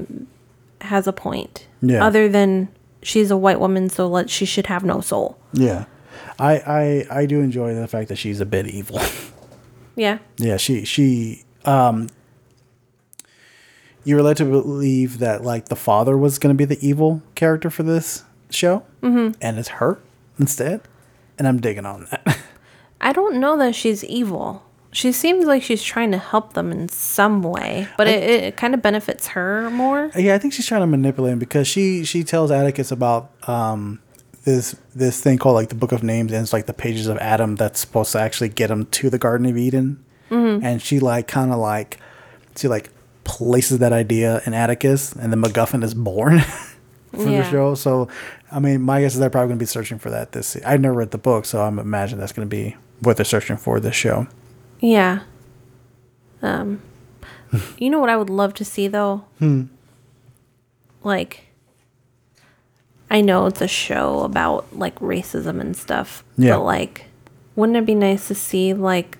has 0.81 1.07
a 1.07 1.13
point. 1.13 1.67
Yeah. 1.81 2.03
Other 2.05 2.27
than 2.27 2.69
she's 3.03 3.29
a 3.31 3.37
white 3.37 3.59
woman, 3.59 3.89
so 3.89 4.07
let 4.07 4.29
she 4.29 4.45
should 4.45 4.67
have 4.67 4.83
no 4.83 5.01
soul. 5.01 5.37
Yeah. 5.53 5.85
I, 6.39 7.05
I 7.11 7.19
I 7.21 7.25
do 7.25 7.41
enjoy 7.41 7.75
the 7.75 7.87
fact 7.87 8.09
that 8.09 8.17
she's 8.17 8.39
a 8.41 8.45
bit 8.45 8.67
evil. 8.67 8.99
Yeah. 9.95 10.19
yeah, 10.37 10.55
she 10.55 10.85
she 10.85 11.43
um 11.65 12.07
you're 14.03 14.21
led 14.21 14.37
to 14.37 14.45
believe 14.45 15.19
that 15.19 15.43
like 15.43 15.65
the 15.69 15.75
father 15.75 16.17
was 16.17 16.39
gonna 16.39 16.53
be 16.53 16.65
the 16.65 16.85
evil 16.85 17.21
character 17.35 17.69
for 17.69 17.83
this 17.83 18.23
show. 18.49 18.83
Mm-hmm. 19.01 19.37
And 19.41 19.59
it's 19.59 19.69
her. 19.69 19.99
instead, 20.39 20.81
and 21.37 21.47
I'm 21.47 21.59
digging 21.59 21.85
on 21.85 22.07
that. 22.11 22.37
I 23.01 23.13
don't 23.13 23.39
know 23.39 23.57
that 23.57 23.75
she's 23.75 24.03
evil. 24.03 24.63
She 24.91 25.11
seems 25.11 25.45
like 25.45 25.61
she's 25.61 25.83
trying 25.83 26.11
to 26.11 26.17
help 26.17 26.53
them 26.53 26.71
in 26.71 26.89
some 26.89 27.43
way, 27.43 27.87
but 27.97 28.07
it, 28.07 28.23
it 28.23 28.57
kind 28.57 28.73
of 28.73 28.81
benefits 28.81 29.27
her 29.27 29.69
more. 29.69 30.09
yeah, 30.15 30.33
I 30.33 30.39
think 30.39 30.53
she's 30.53 30.65
trying 30.65 30.81
to 30.81 30.87
manipulate 30.87 31.33
him 31.33 31.39
because 31.39 31.67
she 31.67 32.03
she 32.03 32.23
tells 32.23 32.49
Atticus 32.49 32.91
about 32.91 33.29
um 33.47 33.99
this 34.45 34.75
this 34.95 35.21
thing 35.21 35.37
called 35.37 35.55
like 35.55 35.69
the 35.69 35.75
Book 35.75 35.91
of 35.91 36.01
Names, 36.01 36.31
and 36.31 36.41
it's 36.41 36.53
like 36.53 36.65
the 36.65 36.73
pages 36.73 37.05
of 37.05 37.17
Adam 37.19 37.55
that's 37.55 37.79
supposed 37.79 38.11
to 38.13 38.19
actually 38.19 38.49
get 38.49 38.71
him 38.71 38.87
to 38.87 39.09
the 39.11 39.19
Garden 39.19 39.45
of 39.45 39.57
Eden, 39.57 40.03
and 40.63 40.81
she 40.81 40.99
like 40.99 41.27
kind 41.27 41.51
of 41.51 41.59
like 41.59 41.99
she 42.57 42.67
like 42.67 42.89
places 43.37 43.79
that 43.79 43.93
idea 43.93 44.41
in 44.45 44.53
Atticus, 44.53 45.13
and 45.13 45.31
the 45.31 45.37
MacGuffin 45.37 45.83
is 45.83 45.93
born. 45.93 46.39
from 47.11 47.31
Yeah. 47.31 47.41
the 47.41 47.49
show. 47.49 47.73
So, 47.75 48.07
I 48.51 48.59
mean, 48.59 48.81
my 48.83 49.01
guess 49.01 49.13
is 49.13 49.19
they're 49.19 49.31
probably 49.31 49.47
going 49.47 49.57
to 49.57 49.63
be 49.63 49.67
searching 49.67 49.97
for 49.97 50.11
that 50.11 50.31
this. 50.33 50.45
se- 50.47 50.61
I 50.65 50.77
never 50.77 50.93
read 50.93 51.09
the 51.11 51.17
book, 51.17 51.45
so 51.45 51.61
I'm 51.63 51.79
imagining 51.79 52.19
that's 52.19 52.31
going 52.33 52.47
to 52.47 52.55
be 52.55 52.75
what 53.01 53.17
they're 53.17 53.25
searching 53.25 53.57
for 53.57 53.79
this 53.79 53.95
show. 53.95 54.27
Yeah. 54.79 55.21
Um, 56.43 56.81
you 57.79 57.89
know 57.89 57.99
what 57.99 58.09
I 58.11 58.15
would 58.17 58.29
love 58.29 58.53
to 58.55 58.65
see 58.65 58.87
though? 58.87 59.23
Hmm. 59.39 59.63
Like, 61.03 61.47
I 63.09 63.21
know 63.21 63.47
it's 63.47 63.61
a 63.61 63.67
show 63.67 64.19
about 64.21 64.67
like 64.77 64.95
racism 64.99 65.59
and 65.59 65.75
stuff, 65.75 66.23
Yeah. 66.37 66.57
but 66.57 66.63
like, 66.63 67.05
wouldn't 67.55 67.77
it 67.77 67.85
be 67.85 67.95
nice 67.95 68.27
to 68.27 68.35
see 68.35 68.73
like 68.73 69.17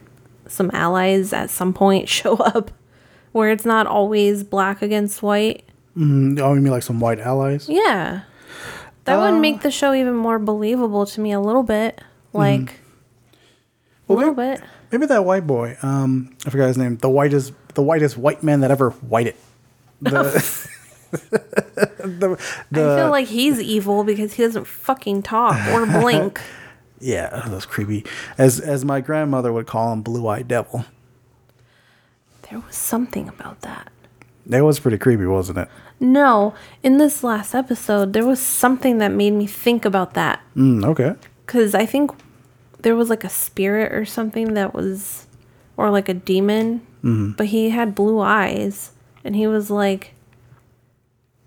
some 0.48 0.69
allies 0.73 1.34
at 1.34 1.49
some 1.49 1.73
point 1.73 2.07
show 2.19 2.36
up 2.38 2.69
where 3.32 3.52
it's 3.52 3.66
not 3.66 3.88
always 3.88 4.44
black 4.44 4.82
against 4.82 5.22
white? 5.22 5.64
Mm, 5.98 6.40
oh, 6.40 6.54
you 6.54 6.62
mean 6.62 6.72
like 6.72 6.84
some 6.84 7.00
white 7.00 7.20
allies? 7.20 7.68
Yeah. 7.70 8.22
That 9.06 9.18
would 9.18 9.40
make 9.40 9.62
the 9.62 9.72
show 9.72 9.94
even 9.94 10.16
more 10.16 10.38
believable 10.38 11.06
to 11.08 11.22
me 11.22 11.32
a 11.32 11.40
little 11.40 11.64
bit. 11.64 12.00
Like, 12.32 12.80
a 14.08 14.14
little 14.14 14.36
bit. 14.36 14.62
Maybe 14.92 15.08
that 15.08 15.26
white 15.26 15.48
boy. 15.48 15.78
Um, 15.82 16.36
I 16.46 16.52
forgot 16.52 16.68
his 16.68 16.78
name. 16.78 16.98
The 16.98 17.10
whitest, 17.10 17.54
the 17.74 17.82
whitest 17.82 18.18
white 18.18 18.44
man 18.44 18.60
that 18.62 18.70
ever 18.70 18.92
whited. 18.92 19.36
The, 20.02 20.12
the, 21.12 22.40
the 22.72 22.94
I 22.94 22.96
feel 22.98 23.10
like 23.10 23.28
he's 23.28 23.60
evil 23.60 24.04
because 24.04 24.34
he 24.34 24.44
doesn't 24.44 24.66
fucking 24.66 25.24
talk 25.24 25.56
or 25.70 25.86
blink. 26.02 26.40
yeah, 27.00 27.46
that's 27.48 27.66
creepy. 27.66 28.06
As 28.38 28.60
as 28.60 28.86
my 28.86 29.02
grandmother 29.02 29.52
would 29.52 29.66
call 29.68 29.92
him, 29.92 30.02
blue 30.02 30.28
eyed 30.28 30.48
devil. 30.48 30.86
There 32.50 32.60
was 32.60 32.76
something 32.76 33.28
about 33.28 33.62
that. 33.62 33.92
That 34.46 34.64
was 34.64 34.80
pretty 34.80 34.98
creepy, 34.98 35.26
wasn't 35.26 35.60
it? 35.60 35.70
No, 36.00 36.54
in 36.82 36.98
this 36.98 37.24
last 37.24 37.54
episode, 37.54 38.14
there 38.14 38.26
was 38.26 38.40
something 38.40 38.98
that 39.00 39.10
made 39.12 39.32
me 39.34 39.46
think 39.46 39.86
about 39.86 40.14
that. 40.16 40.42
Mm, 40.56 40.86
okay. 40.86 41.16
Because 41.46 41.76
I 41.76 41.86
think 41.86 42.12
there 42.82 42.96
was 42.96 43.10
like 43.10 43.24
a 43.24 43.30
spirit 43.30 43.92
or 43.94 44.06
something 44.06 44.54
that 44.54 44.74
was, 44.74 45.28
or 45.78 45.90
like 45.92 46.10
a 46.10 46.14
demon, 46.14 46.82
Mhm. 47.04 47.36
but 47.38 47.48
he 47.48 47.70
had 47.72 47.94
blue 47.96 48.20
eyes. 48.20 48.92
And 49.24 49.36
he 49.36 49.46
was 49.48 49.70
like, 49.70 50.14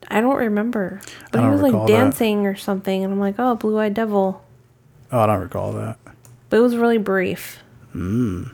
I 0.09 0.20
don't 0.20 0.37
remember. 0.37 1.01
But 1.33 1.39
he 1.41 1.45
don't 1.45 1.53
was 1.53 1.62
like 1.62 1.73
recall 1.73 1.87
that. 1.87 1.93
dancing 1.93 2.47
or 2.47 2.55
something. 2.55 3.03
And 3.03 3.12
I'm 3.12 3.20
like, 3.20 3.37
oh, 3.39 3.55
blue 3.57 3.79
eyed 3.79 3.95
devil. 3.95 4.45
Oh, 5.11 5.20
I 5.20 5.27
don't 5.27 5.41
recall 5.41 5.73
that. 5.73 5.97
But 6.51 6.59
it 6.59 6.61
was 6.61 6.77
really 6.77 6.99
brief. 6.99 7.62
Mm. 7.97 8.53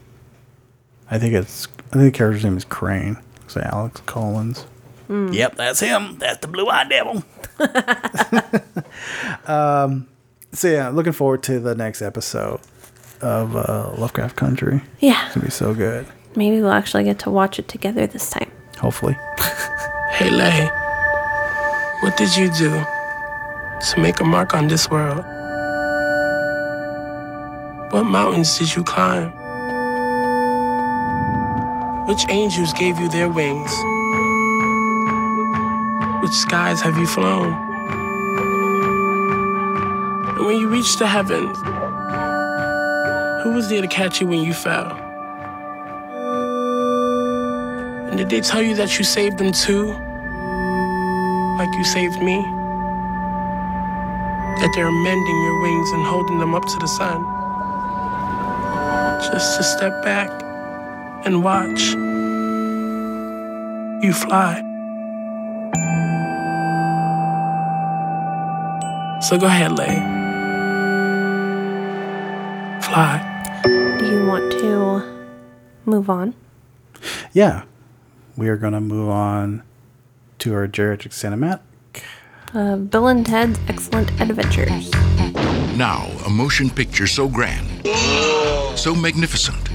I 1.11 1.19
think 1.19 1.35
it's. 1.35 1.66
I 1.89 1.93
think 1.93 2.12
the 2.12 2.19
character's 2.19 2.44
name 2.44 2.56
is 2.56 2.65
Crane. 2.65 3.16
Say 3.47 3.62
Alex 3.62 4.02
Collins. 4.05 4.66
Mm. 5.09 5.32
Yep, 5.32 5.56
that's 5.56 5.81
him. 5.81 6.19
That's 6.19 6.39
the 6.39 6.48
blue 6.48 6.69
eyed 6.69 6.90
devil. 6.90 7.24
um, 9.47 10.06
so 10.52 10.69
yeah, 10.69 10.89
looking 10.90 11.12
forward 11.12 11.43
to 11.44 11.59
the 11.60 11.74
next 11.74 12.02
episode 12.02 12.60
of 13.23 13.56
uh, 13.56 13.94
Lovecraft 13.97 14.36
Country. 14.36 14.82
Yeah. 15.01 15.27
It's 15.27 15.35
gonna 15.35 15.47
be 15.47 15.51
so 15.51 15.74
good. 15.74 16.06
Maybe 16.36 16.60
we'll 16.60 16.73
actually 16.73 17.05
get 17.05 17.19
to 17.20 17.31
watch 17.31 17.59
it 17.59 17.69
together 17.69 18.06
this 18.06 18.31
time. 18.31 18.51
Hopefully. 18.78 19.16
Hey, 20.10 20.31
Lay, 20.31 20.65
what 22.01 22.16
did 22.16 22.35
you 22.36 22.51
do 22.51 22.70
to 22.70 24.01
make 24.01 24.19
a 24.19 24.24
mark 24.24 24.52
on 24.52 24.66
this 24.66 24.90
world? 24.90 25.24
What 27.93 28.02
mountains 28.02 28.59
did 28.59 28.74
you 28.74 28.82
climb? 28.82 29.32
Which 32.09 32.24
angels 32.30 32.72
gave 32.72 32.98
you 32.98 33.10
their 33.10 33.28
wings? 33.28 33.70
Which 36.22 36.32
skies 36.32 36.80
have 36.80 36.97
you 36.97 37.06
flown? 37.06 37.52
And 40.39 40.47
when 40.47 40.56
you 40.56 40.70
reached 40.70 40.98
the 41.01 41.06
heavens, 41.06 41.59
who 43.43 43.52
was 43.52 43.68
there 43.68 43.82
to 43.82 43.89
catch 43.89 44.22
you 44.22 44.26
when 44.26 44.40
you 44.43 44.55
fell? 44.55 44.90
And 48.09 48.16
did 48.16 48.30
they 48.30 48.40
tell 48.40 48.62
you 48.62 48.74
that 48.76 48.97
you 48.97 49.05
saved 49.05 49.36
them 49.36 49.52
too? 49.52 49.89
Like 51.59 51.74
you 51.74 51.85
saved 51.85 52.22
me? 52.22 52.40
That 54.56 54.72
they're 54.74 54.90
mending 54.90 55.43
your 55.44 55.60
wings 55.60 55.90
and 55.93 56.06
holding 56.06 56.39
them 56.39 56.55
up 56.55 56.64
to 56.64 56.78
the 56.78 56.89
sun? 56.89 57.22
Just 59.30 59.59
to 59.59 59.62
step 59.62 60.02
back 60.02 60.48
and 61.29 61.45
watch 61.45 61.93
you 64.03 64.15
fly. 64.15 64.65
So 69.21 69.37
go 69.37 69.47
ahead, 69.47 69.73
Lay. 69.77 69.97
Fly. 72.81 73.61
Do 73.99 74.07
you 74.07 74.27
want 74.27 74.53
to 74.53 75.03
move 75.85 76.09
on? 76.09 76.35
Yeah, 77.35 77.65
we 78.39 78.49
are 78.49 78.57
gonna 78.57 78.81
move 78.81 79.11
on 79.11 79.63
to 80.39 80.55
our 80.55 80.67
geriatric 80.67 81.13
cinematic. 81.13 81.61
Uh, 82.55 82.77
Bill 82.77 83.09
and 83.09 83.27
Ted's 83.27 83.59
Excellent 83.69 84.11
Adventures. 84.19 84.91
Now, 85.77 86.07
a 86.25 86.31
motion 86.31 86.71
picture 86.71 87.07
so 87.07 87.29
grand, 87.29 87.87
so 88.79 88.95
magnificent, 88.95 89.69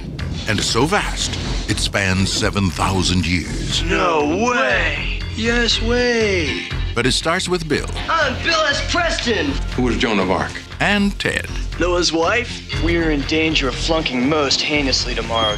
and 0.48 0.60
so 0.60 0.86
vast, 0.86 1.43
it 1.74 1.80
spans 1.80 2.32
7,000 2.32 3.26
years. 3.26 3.82
No 3.86 4.46
way! 4.48 5.20
Yes 5.36 5.82
way! 5.82 6.68
But 6.94 7.08
it 7.08 7.14
starts 7.14 7.50
with 7.50 7.68
Bill 7.68 7.88
I'm 8.08 8.36
Bill 8.44 8.60
S. 8.66 8.80
Preston! 8.92 9.48
who 9.76 9.82
was 9.82 9.98
Joan 9.98 10.20
of 10.20 10.30
Arc, 10.30 10.52
and 10.80 11.18
Ted, 11.20 11.48
Noah's 11.80 12.14
wife? 12.14 12.72
We're 12.84 13.10
in 13.10 13.22
danger 13.22 13.68
of 13.68 13.74
flunking 13.74 14.30
most 14.30 14.62
heinously 14.62 15.16
tomorrow. 15.16 15.58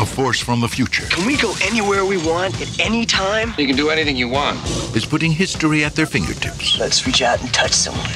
a 0.00 0.06
force 0.06 0.40
from 0.40 0.62
the 0.62 0.68
future, 0.68 1.04
Can 1.10 1.26
we 1.26 1.36
go 1.36 1.52
anywhere 1.60 2.06
we 2.06 2.16
want 2.16 2.58
at 2.62 2.80
any 2.80 3.04
time? 3.04 3.52
You 3.58 3.66
can 3.66 3.76
do 3.76 3.90
anything 3.90 4.16
you 4.16 4.28
want. 4.30 4.56
is 4.96 5.04
putting 5.04 5.32
history 5.32 5.84
at 5.84 5.94
their 5.94 6.06
fingertips. 6.06 6.78
Let's 6.78 7.06
reach 7.06 7.20
out 7.20 7.42
and 7.42 7.52
touch 7.52 7.72
someone. 7.72 8.08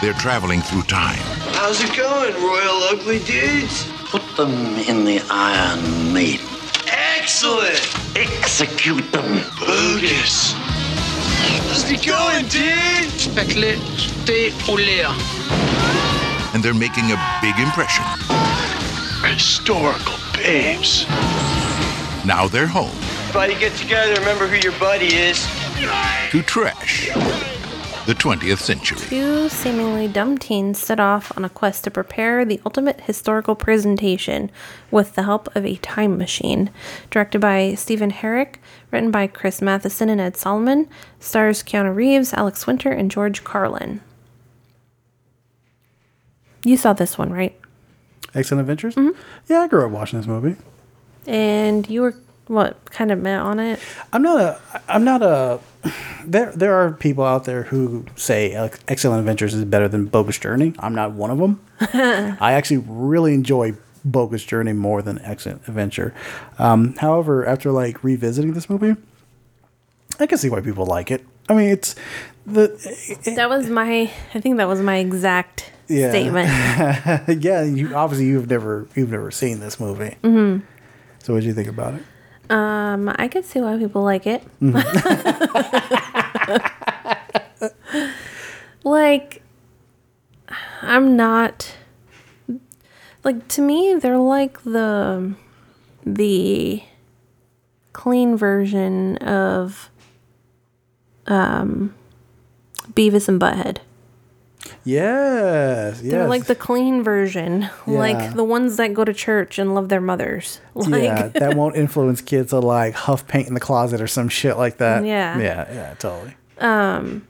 They're 0.00 0.20
traveling 0.20 0.60
through 0.60 0.82
time, 0.82 1.18
How's 1.56 1.82
it 1.82 1.96
going, 1.96 2.34
Royal 2.34 2.82
Ugly 2.92 3.18
Dudes? 3.24 3.91
Put 4.12 4.36
them 4.36 4.52
in 4.86 5.06
the 5.06 5.24
Iron 5.30 6.12
Maiden. 6.12 6.44
Excellent! 6.86 7.80
Execute 8.14 9.10
them. 9.10 9.40
Bogus! 9.58 10.52
How's 10.52 11.90
it 11.90 12.04
going, 12.06 12.44
dude? 12.48 13.08
Spectre, 13.18 13.78
stay 13.96 14.52
au 14.68 14.74
l'air. 14.76 15.08
and 16.52 16.62
they're 16.62 16.74
making 16.74 17.10
a 17.12 17.38
big 17.40 17.58
impression. 17.58 18.04
Historical 19.24 20.18
babes. 20.34 21.06
Now 22.26 22.46
they're 22.48 22.66
home 22.66 22.92
Everybody 23.30 23.54
get 23.58 23.74
together, 23.78 24.12
remember 24.20 24.46
who 24.46 24.56
your 24.56 24.78
buddy 24.78 25.06
is. 25.06 25.38
to 26.30 26.42
trash 26.42 27.08
the 28.06 28.14
20th 28.14 28.58
century. 28.58 28.98
Two 28.98 29.48
seemingly 29.48 30.08
dumb 30.08 30.36
teens 30.36 30.78
set 30.78 30.98
off 30.98 31.36
on 31.36 31.44
a 31.44 31.48
quest 31.48 31.84
to 31.84 31.90
prepare 31.90 32.44
the 32.44 32.60
ultimate 32.66 33.02
historical 33.02 33.54
presentation 33.54 34.50
with 34.90 35.14
the 35.14 35.22
help 35.22 35.54
of 35.54 35.64
a 35.64 35.76
time 35.76 36.18
machine. 36.18 36.70
Directed 37.10 37.40
by 37.40 37.74
Stephen 37.74 38.10
Herek, 38.10 38.56
written 38.90 39.12
by 39.12 39.28
Chris 39.28 39.62
Matheson 39.62 40.08
and 40.08 40.20
Ed 40.20 40.36
Solomon, 40.36 40.88
stars 41.20 41.62
Keanu 41.62 41.94
Reeves, 41.94 42.34
Alex 42.34 42.66
Winter, 42.66 42.90
and 42.90 43.10
George 43.10 43.44
Carlin. 43.44 44.00
You 46.64 46.76
saw 46.76 46.92
this 46.92 47.16
one, 47.16 47.32
right? 47.32 47.58
Excellent 48.34 48.62
Adventures. 48.62 48.96
Mm-hmm. 48.96 49.18
Yeah, 49.48 49.60
I 49.60 49.68
grew 49.68 49.84
up 49.84 49.92
watching 49.92 50.18
this 50.18 50.26
movie. 50.26 50.56
And 51.26 51.88
you 51.88 52.02
were 52.02 52.14
what 52.48 52.90
kind 52.90 53.12
of 53.12 53.20
met 53.20 53.40
on 53.40 53.60
it? 53.60 53.78
I'm 54.12 54.22
not 54.22 54.40
a. 54.40 54.60
I'm 54.88 55.04
not 55.04 55.22
a. 55.22 55.60
There, 56.24 56.52
there 56.52 56.74
are 56.74 56.92
people 56.92 57.24
out 57.24 57.44
there 57.44 57.64
who 57.64 58.06
say 58.14 58.52
Excellent 58.86 59.20
Adventures 59.20 59.54
is 59.54 59.64
better 59.64 59.88
than 59.88 60.06
Bogus 60.06 60.38
Journey. 60.38 60.74
I'm 60.78 60.94
not 60.94 61.12
one 61.12 61.30
of 61.30 61.38
them. 61.38 61.60
I 61.80 62.52
actually 62.52 62.84
really 62.86 63.34
enjoy 63.34 63.74
Bogus 64.04 64.44
Journey 64.44 64.72
more 64.72 65.02
than 65.02 65.20
Excellent 65.22 65.66
Adventure. 65.66 66.14
Um, 66.58 66.94
however, 66.94 67.46
after 67.46 67.72
like 67.72 68.04
revisiting 68.04 68.52
this 68.52 68.70
movie, 68.70 68.94
I 70.20 70.26
can 70.26 70.38
see 70.38 70.48
why 70.48 70.60
people 70.60 70.86
like 70.86 71.10
it. 71.10 71.24
I 71.48 71.54
mean, 71.54 71.70
it's 71.70 71.96
the 72.46 72.68
that 73.36 73.48
was 73.48 73.68
my 73.68 74.10
I 74.34 74.40
think 74.40 74.56
that 74.58 74.68
was 74.68 74.80
my 74.80 74.96
exact 74.96 75.72
yeah. 75.88 76.10
statement. 76.10 76.48
yeah, 77.42 77.62
you 77.62 77.94
obviously 77.94 78.26
you've 78.26 78.48
never 78.48 78.86
you've 78.94 79.10
never 79.10 79.30
seen 79.30 79.60
this 79.60 79.80
movie. 79.80 80.16
hmm 80.22 80.58
So 81.18 81.34
what 81.34 81.40
do 81.40 81.46
you 81.46 81.54
think 81.54 81.68
about 81.68 81.94
it? 81.94 82.02
Um, 82.52 83.10
I 83.16 83.28
could 83.28 83.46
see 83.46 83.60
why 83.60 83.78
people 83.78 84.02
like 84.02 84.26
it. 84.26 84.42
like, 88.84 89.42
I'm 90.82 91.16
not 91.16 91.74
like 93.24 93.48
to 93.48 93.62
me 93.62 93.94
they're 93.94 94.18
like 94.18 94.62
the 94.64 95.34
the 96.04 96.82
clean 97.92 98.36
version 98.36 99.16
of 99.18 99.88
um 101.26 101.94
Beavis 102.92 103.28
and 103.28 103.40
Butthead. 103.40 103.78
Yes, 104.84 106.00
yes. 106.02 106.10
They're 106.12 106.28
like 106.28 106.44
the 106.46 106.54
clean 106.54 107.02
version, 107.04 107.68
Yeah. 107.86 107.98
like 107.98 108.34
the 108.34 108.44
ones 108.44 108.76
that 108.78 108.92
go 108.94 109.04
to 109.04 109.12
church 109.14 109.58
and 109.58 109.74
love 109.74 109.88
their 109.88 110.00
mothers. 110.00 110.60
Like, 110.74 111.02
yeah, 111.04 111.28
that 111.28 111.54
won't 111.56 111.76
influence 111.76 112.20
kids 112.20 112.50
to 112.50 112.58
like 112.58 112.94
huff 112.94 113.26
paint 113.28 113.46
in 113.48 113.54
the 113.54 113.60
closet 113.60 114.00
or 114.00 114.06
some 114.08 114.28
shit 114.28 114.56
like 114.56 114.78
that. 114.78 115.04
Yeah. 115.04 115.38
yeah, 115.38 115.72
yeah, 115.72 115.94
totally. 115.98 116.34
Um, 116.58 117.26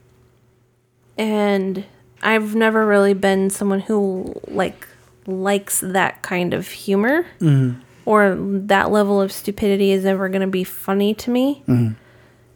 and 1.19 1.85
I've 2.23 2.55
never 2.55 2.87
really 2.87 3.15
been 3.15 3.51
someone 3.51 3.81
who 3.81 4.35
like 4.49 4.87
likes 5.27 5.81
that 5.81 6.23
kind 6.23 6.55
of 6.55 6.69
humor 6.69 7.27
Mhm. 7.41 7.77
or 8.07 8.35
that 8.39 8.91
level 8.91 9.21
of 9.21 9.31
stupidity 9.31 9.93
is 9.93 10.05
ever 10.05 10.29
going 10.29 10.41
to 10.43 10.47
be 10.47 10.65
funny 10.65 11.15
to 11.15 11.31
me. 11.31 11.63
Mhm. 11.69 11.97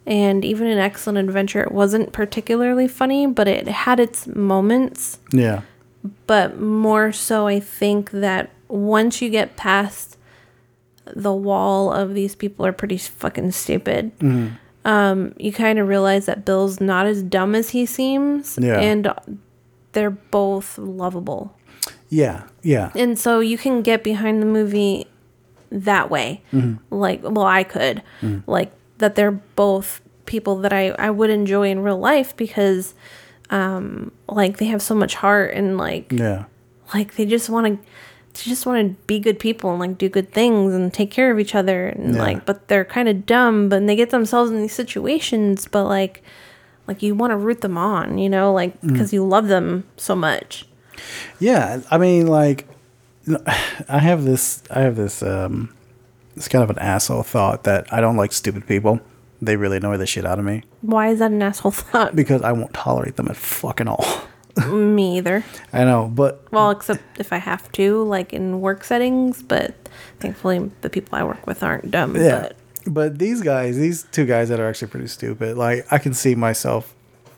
And 0.07 0.45
even 0.45 0.67
in 0.67 0.77
Excellent 0.77 1.27
Adventure, 1.27 1.61
it 1.61 1.71
wasn't 1.71 2.13
particularly 2.13 2.87
funny, 2.87 3.27
but 3.27 3.47
it 3.47 3.67
had 3.67 3.99
its 3.99 4.25
moments. 4.25 5.19
Yeah, 5.31 5.61
But 6.25 6.59
more 6.61 7.11
so, 7.11 7.45
I 7.47 7.59
think 7.59 8.11
that 8.11 8.49
once 8.69 9.21
you 9.21 9.29
get 9.29 9.57
past 9.57 10.17
the 11.13 11.33
wall 11.33 11.91
of 11.91 12.13
these 12.13 12.35
people 12.35 12.65
are 12.65 12.71
pretty 12.71 12.97
fucking 12.97 13.51
stupid, 13.51 14.17
Mhm. 14.19 14.51
um, 14.85 15.33
you 15.37 15.51
kind 15.51 15.77
of 15.79 15.87
realize 15.89 16.25
that 16.27 16.45
Bill's 16.45 16.79
not 16.79 17.05
as 17.05 17.21
dumb 17.23 17.53
as 17.55 17.71
he 17.71 17.85
seems. 17.85 18.57
Yeah. 18.61 18.79
And 18.79 19.11
they're 19.91 20.09
both 20.11 20.77
lovable. 20.77 21.53
yeah, 22.09 22.43
yeah. 22.63 22.91
And 22.95 23.19
so 23.19 23.41
you 23.41 23.57
can 23.57 23.81
get 23.81 24.01
behind 24.03 24.41
the 24.41 24.45
movie 24.45 25.07
that 25.69 26.09
way. 26.09 26.41
Mhm. 26.53 26.79
Like, 26.89 27.19
well, 27.23 27.45
I 27.45 27.63
could. 27.63 28.01
Mhm. 28.21 28.43
Like, 28.47 28.71
that 28.97 29.15
they're 29.15 29.31
both 29.31 30.01
people 30.25 30.57
that 30.57 30.73
I, 30.73 30.89
I 30.91 31.09
would 31.09 31.29
enjoy 31.29 31.69
in 31.69 31.79
real 31.83 31.97
life 31.99 32.35
because, 32.35 32.93
um, 33.49 34.11
like, 34.27 34.57
they 34.57 34.65
have 34.65 34.81
so 34.81 34.93
much 34.95 35.15
heart 35.15 35.53
and, 35.53 35.77
like, 35.77 36.11
Yeah. 36.11 36.45
like 36.93 37.15
they 37.15 37.25
just 37.25 37.49
want 37.49 37.67
to 37.67 37.73
they 38.33 38.49
just 38.51 38.65
want 38.67 38.77
to 38.97 39.03
be 39.07 39.19
good 39.19 39.39
people 39.39 39.71
and 39.71 39.79
like 39.79 39.97
do 39.97 40.07
good 40.09 40.31
things 40.31 40.71
and 40.73 40.93
take 40.93 41.09
care 41.09 41.31
of 41.31 41.39
each 41.39 41.55
other 41.55 41.87
and 41.87 42.13
Yeah. 42.15 42.21
like 42.21 42.45
but 42.45 42.67
they're 42.67 42.85
kind 42.85 43.09
of 43.09 43.25
dumb 43.25 43.67
but 43.67 43.85
they 43.87 43.95
get 43.95 44.11
themselves 44.11 44.51
in 44.51 44.61
these 44.61 44.73
situations 44.73 45.67
but 45.67 45.85
like 45.85 46.21
like 46.87 47.01
you 47.01 47.15
want 47.15 47.31
to 47.31 47.35
root 47.37 47.61
them 47.61 47.79
on 47.79 48.19
you 48.19 48.29
know 48.29 48.53
like 48.53 48.79
Mm. 48.81 48.93
because 48.93 49.11
you 49.11 49.25
love 49.25 49.47
them 49.47 49.85
so 49.97 50.15
much 50.15 50.67
Yeah, 51.39 51.81
I 51.91 51.97
mean, 51.97 52.27
like, 52.27 52.67
I 53.89 53.99
have 53.99 54.23
this, 54.23 54.61
I 54.69 54.81
have 54.81 54.95
this, 54.95 55.21
um, 55.23 55.69
it's 56.37 56.47
kind 56.47 56.63
of 56.63 56.69
an 56.69 56.79
asshole 56.79 57.23
thought 57.23 57.63
that 57.65 57.91
I 57.91 57.99
don't 57.99 58.15
like 58.17 58.31
stupid 58.31 58.65
people. 58.67 58.99
They 59.41 59.55
really 59.55 59.77
annoy 59.77 59.97
the 59.97 60.07
shit 60.07 60.25
out 60.25 60.39
of 60.39 60.45
me 60.45 60.63
why 60.81 61.09
is 61.09 61.19
that 61.19 61.31
an 61.31 61.41
asshole 61.41 61.71
thought 61.71 62.15
because 62.15 62.41
I 62.41 62.51
won't 62.53 62.73
tolerate 62.73 63.17
them 63.17 63.27
at 63.27 63.35
fucking 63.37 63.87
all. 63.87 64.05
me 64.71 65.17
either 65.17 65.43
I 65.71 65.83
know, 65.83 66.11
but 66.11 66.43
well 66.51 66.71
except 66.71 67.03
if 67.19 67.31
i 67.31 67.37
have 67.37 67.71
to 67.73 68.01
like 68.03 68.33
in 68.33 68.59
work 68.61 68.83
settings 68.83 69.43
but 69.43 69.75
thankfully 70.19 70.71
the 70.81 70.89
people 70.89 71.15
i 71.15 71.23
work 71.23 71.45
with 71.45 71.61
aren't 71.61 71.91
dumb 71.91 72.15
yeah. 72.15 72.41
but 72.41 72.55
But 72.87 73.19
these 73.19 73.41
guys, 73.43 73.77
these 73.77 74.03
two 74.11 74.25
guys 74.25 74.49
that 74.49 74.59
are 74.59 74.67
actually 74.67 74.87
pretty 74.87 75.07
stupid, 75.07 75.57
like 75.57 75.85
I 75.91 75.97
can 75.99 76.13
see 76.15 76.33
myself, 76.35 76.95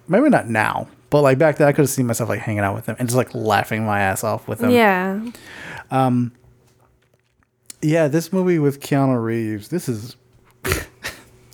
maybe 0.08 0.30
not 0.30 0.48
now, 0.48 0.88
but 1.10 1.22
like 1.24 1.38
back 1.40 1.58
then, 1.58 1.68
I 1.68 1.72
could 1.74 1.82
have 1.82 1.90
seen 1.90 2.06
myself 2.06 2.30
like 2.30 2.40
hanging 2.40 2.60
out 2.62 2.76
with 2.76 2.86
them 2.86 2.96
and 3.00 3.10
just 3.10 3.18
like 3.18 3.34
laughing 3.34 3.84
my 3.84 4.00
ass 4.00 4.24
off 4.24 4.48
with 4.48 4.60
them. 4.60 4.70
yeah 4.70 5.20
Um. 5.92 6.32
Yeah, 7.82 8.08
this 8.08 8.34
movie 8.34 8.60
with 8.60 8.82
Keanu 8.82 9.22
Reeves. 9.24 9.70
This 9.70 9.88
is 9.88 10.16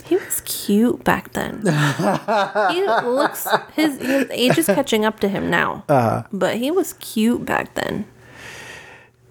He 0.06 0.16
was 0.18 0.42
cute 0.46 1.04
back 1.04 1.34
then. 1.34 1.62
he 1.62 2.84
looks 2.86 3.48
his 3.74 4.00
his 4.00 4.30
age 4.32 4.58
is 4.58 4.66
catching 4.68 5.06
up 5.06 5.20
to 5.22 5.28
him 5.28 5.50
now. 5.50 5.84
Uh, 5.90 6.24
but 6.32 6.58
he 6.58 6.72
was 6.72 6.94
cute 6.94 7.46
back 7.46 7.74
then. 7.76 8.06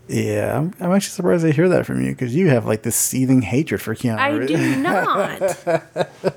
yeah. 0.09 0.59
I'm, 0.59 0.73
I'm 0.81 0.93
actually 0.93 1.11
surprised 1.11 1.45
I 1.47 1.51
hear 1.53 1.69
that 1.69 1.87
from 1.87 2.05
you 2.05 2.11
because 2.13 2.35
you 2.35 2.49
have 2.49 2.67
like 2.67 2.83
this 2.83 2.97
seething 2.97 3.43
hatred 3.43 3.81
for 3.83 3.95
Keanu. 3.95 4.19
I 4.19 4.31
Reeves. 4.31 4.53
do 4.53 4.77
not. 4.83 6.37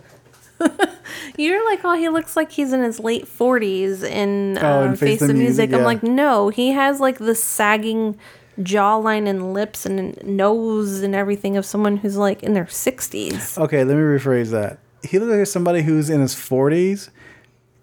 You're 1.37 1.63
like, 1.69 1.81
oh, 1.83 1.93
he 1.95 2.09
looks 2.09 2.35
like 2.35 2.51
he's 2.51 2.73
in 2.73 2.81
his 2.81 2.99
late 2.99 3.25
40s 3.25 4.01
in, 4.03 4.57
Oh, 4.59 4.81
uh, 4.81 4.85
in 4.85 4.95
Face 4.95 5.19
the 5.19 5.33
Music. 5.35 5.69
yeah. 5.69 5.77
I'm 5.77 5.83
like, 5.83 6.01
no, 6.01 6.49
he 6.49 6.71
has 6.71 6.99
like 6.99 7.19
the 7.19 7.35
sagging 7.35 8.17
jawline 8.59 9.27
and 9.27 9.53
lips 9.53 9.85
and 9.85 10.17
nose 10.23 11.01
and 11.01 11.13
everything 11.15 11.57
of 11.57 11.65
someone 11.65 11.97
who's 11.97 12.17
like 12.17 12.43
in 12.43 12.53
their 12.53 12.65
60s. 12.65 13.57
Okay, 13.57 13.83
let 13.83 13.95
me 13.95 14.01
rephrase 14.01 14.51
that. 14.51 14.79
He 15.03 15.19
looks 15.19 15.31
like 15.37 15.47
somebody 15.47 15.83
who's 15.83 16.09
in 16.09 16.21
his 16.21 16.33
40s 16.35 17.09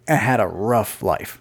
and 0.08 0.18
had 0.18 0.40
a 0.40 0.46
rough 0.46 1.02
life. 1.02 1.40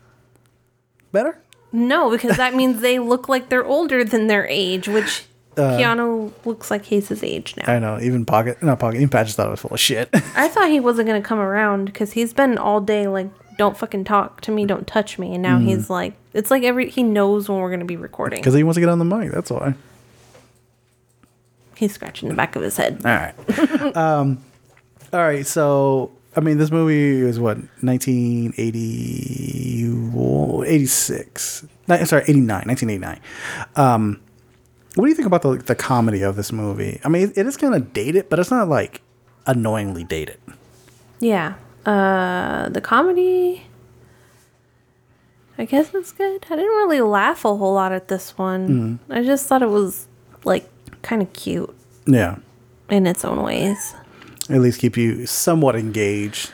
Better? 1.11 1.37
No, 1.71 2.09
because 2.11 2.37
that 2.37 2.53
means 2.53 2.81
they 2.81 2.99
look 2.99 3.27
like 3.27 3.49
they're 3.49 3.65
older 3.65 4.03
than 4.03 4.27
their 4.27 4.45
age, 4.47 4.87
which 4.87 5.25
Uh, 5.57 5.77
Keanu 5.77 6.31
looks 6.45 6.71
like 6.71 6.85
he's 6.85 7.09
his 7.09 7.21
age 7.23 7.55
now. 7.57 7.71
I 7.71 7.77
know. 7.79 7.99
Even 7.99 8.25
Pocket, 8.25 8.61
not 8.63 8.79
Pocket, 8.79 8.97
even 8.97 9.09
Patches 9.09 9.35
thought 9.35 9.47
it 9.47 9.51
was 9.51 9.59
full 9.59 9.71
of 9.73 9.79
shit. 9.79 10.09
I 10.35 10.47
thought 10.47 10.69
he 10.69 10.79
wasn't 10.79 11.07
gonna 11.07 11.21
come 11.21 11.39
around 11.39 11.85
because 11.85 12.13
he's 12.13 12.33
been 12.33 12.57
all 12.57 12.81
day 12.81 13.07
like, 13.07 13.29
"Don't 13.57 13.77
fucking 13.77 14.03
talk 14.05 14.39
to 14.41 14.51
me, 14.51 14.65
don't 14.65 14.87
touch 14.87 15.17
me," 15.19 15.33
and 15.33 15.41
now 15.43 15.57
Mhm. 15.59 15.65
he's 15.65 15.89
like, 15.89 16.13
it's 16.33 16.49
like 16.51 16.63
every 16.63 16.89
he 16.89 17.03
knows 17.03 17.49
when 17.49 17.59
we're 17.59 17.69
gonna 17.71 17.83
be 17.85 17.97
recording. 17.97 18.39
Because 18.39 18.53
he 18.53 18.63
wants 18.63 18.75
to 18.77 18.81
get 18.81 18.89
on 18.89 18.99
the 18.99 19.05
mic. 19.05 19.31
That's 19.31 19.51
why. 19.51 19.73
He's 21.75 21.93
scratching 21.93 22.29
the 22.29 22.35
back 22.35 22.55
of 22.55 22.61
his 22.61 22.77
head. 22.77 23.01
All 23.03 23.11
right. 23.11 23.33
um, 23.97 24.37
all 25.11 25.19
right. 25.19 25.45
So, 25.45 26.11
I 26.35 26.39
mean, 26.39 26.57
this 26.57 26.71
movie 26.71 27.19
is 27.27 27.39
what, 27.39 27.57
1980, 27.81 30.63
86. 30.65 31.65
Sorry, 32.05 32.23
89, 32.27 32.67
1989. 32.67 33.19
Um, 33.75 34.19
what 34.95 35.05
do 35.05 35.09
you 35.09 35.15
think 35.15 35.25
about 35.25 35.41
the, 35.41 35.57
the 35.57 35.75
comedy 35.75 36.21
of 36.21 36.35
this 36.35 36.51
movie? 36.51 36.99
I 37.03 37.09
mean, 37.09 37.33
it 37.35 37.45
is 37.47 37.57
kind 37.57 37.73
of 37.75 37.93
dated, 37.93 38.29
but 38.29 38.39
it's 38.39 38.51
not 38.51 38.69
like 38.69 39.01
annoyingly 39.45 40.03
dated. 40.03 40.37
Yeah. 41.19 41.55
Uh, 41.85 42.69
the 42.69 42.81
comedy. 42.81 43.63
I 45.57 45.65
guess 45.65 45.93
it's 45.93 46.11
good. 46.11 46.45
I 46.49 46.55
didn't 46.55 46.65
really 46.65 47.01
laugh 47.01 47.45
a 47.45 47.55
whole 47.55 47.73
lot 47.73 47.91
at 47.91 48.07
this 48.07 48.37
one. 48.37 48.99
Mhm. 49.09 49.15
I 49.15 49.23
just 49.23 49.47
thought 49.47 49.61
it 49.61 49.69
was 49.69 50.07
like 50.45 50.67
kind 51.03 51.21
of 51.21 51.31
cute 51.33 51.73
Yeah. 52.05 52.37
in 52.89 53.05
its 53.05 53.23
own 53.23 53.43
ways. 53.43 53.95
At 54.49 54.61
least 54.61 54.79
keep 54.79 54.97
you 54.97 55.25
somewhat 55.25 55.75
engaged. 55.75 56.51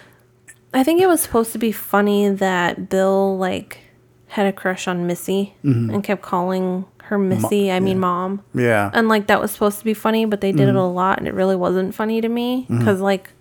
I 0.73 0.83
think 0.83 1.01
it 1.01 1.07
was 1.07 1.21
supposed 1.21 1.51
to 1.53 1.57
be 1.57 1.71
funny 1.71 2.29
that 2.29 2.89
Bill 2.89 3.37
like 3.37 3.79
had 4.27 4.45
a 4.45 4.51
crush 4.51 4.87
on 4.87 5.07
Missy 5.07 5.53
Mhm. 5.63 5.93
and 5.93 6.03
kept 6.03 6.21
calling 6.21 6.85
her 7.03 7.17
Missy. 7.17 7.71
I 7.71 7.79
mean, 7.79 7.99
mom. 7.99 8.41
Yeah. 8.53 8.91
And 8.93 9.07
like 9.07 9.27
that 9.27 9.41
was 9.41 9.49
supposed 9.51 9.79
to 9.79 9.85
be 9.85 9.95
funny, 9.95 10.25
but 10.25 10.41
they 10.41 10.51
did 10.51 10.67
it 10.67 10.75
Mhm. 10.75 10.79
a 10.79 10.81
lot, 10.93 11.17
and 11.19 11.27
it 11.27 11.33
really 11.33 11.55
wasn't 11.55 11.95
funny 11.95 12.19
to 12.21 12.29
me 12.29 12.67
Mhm. 12.69 12.79
because 12.79 12.99
like 13.01 13.31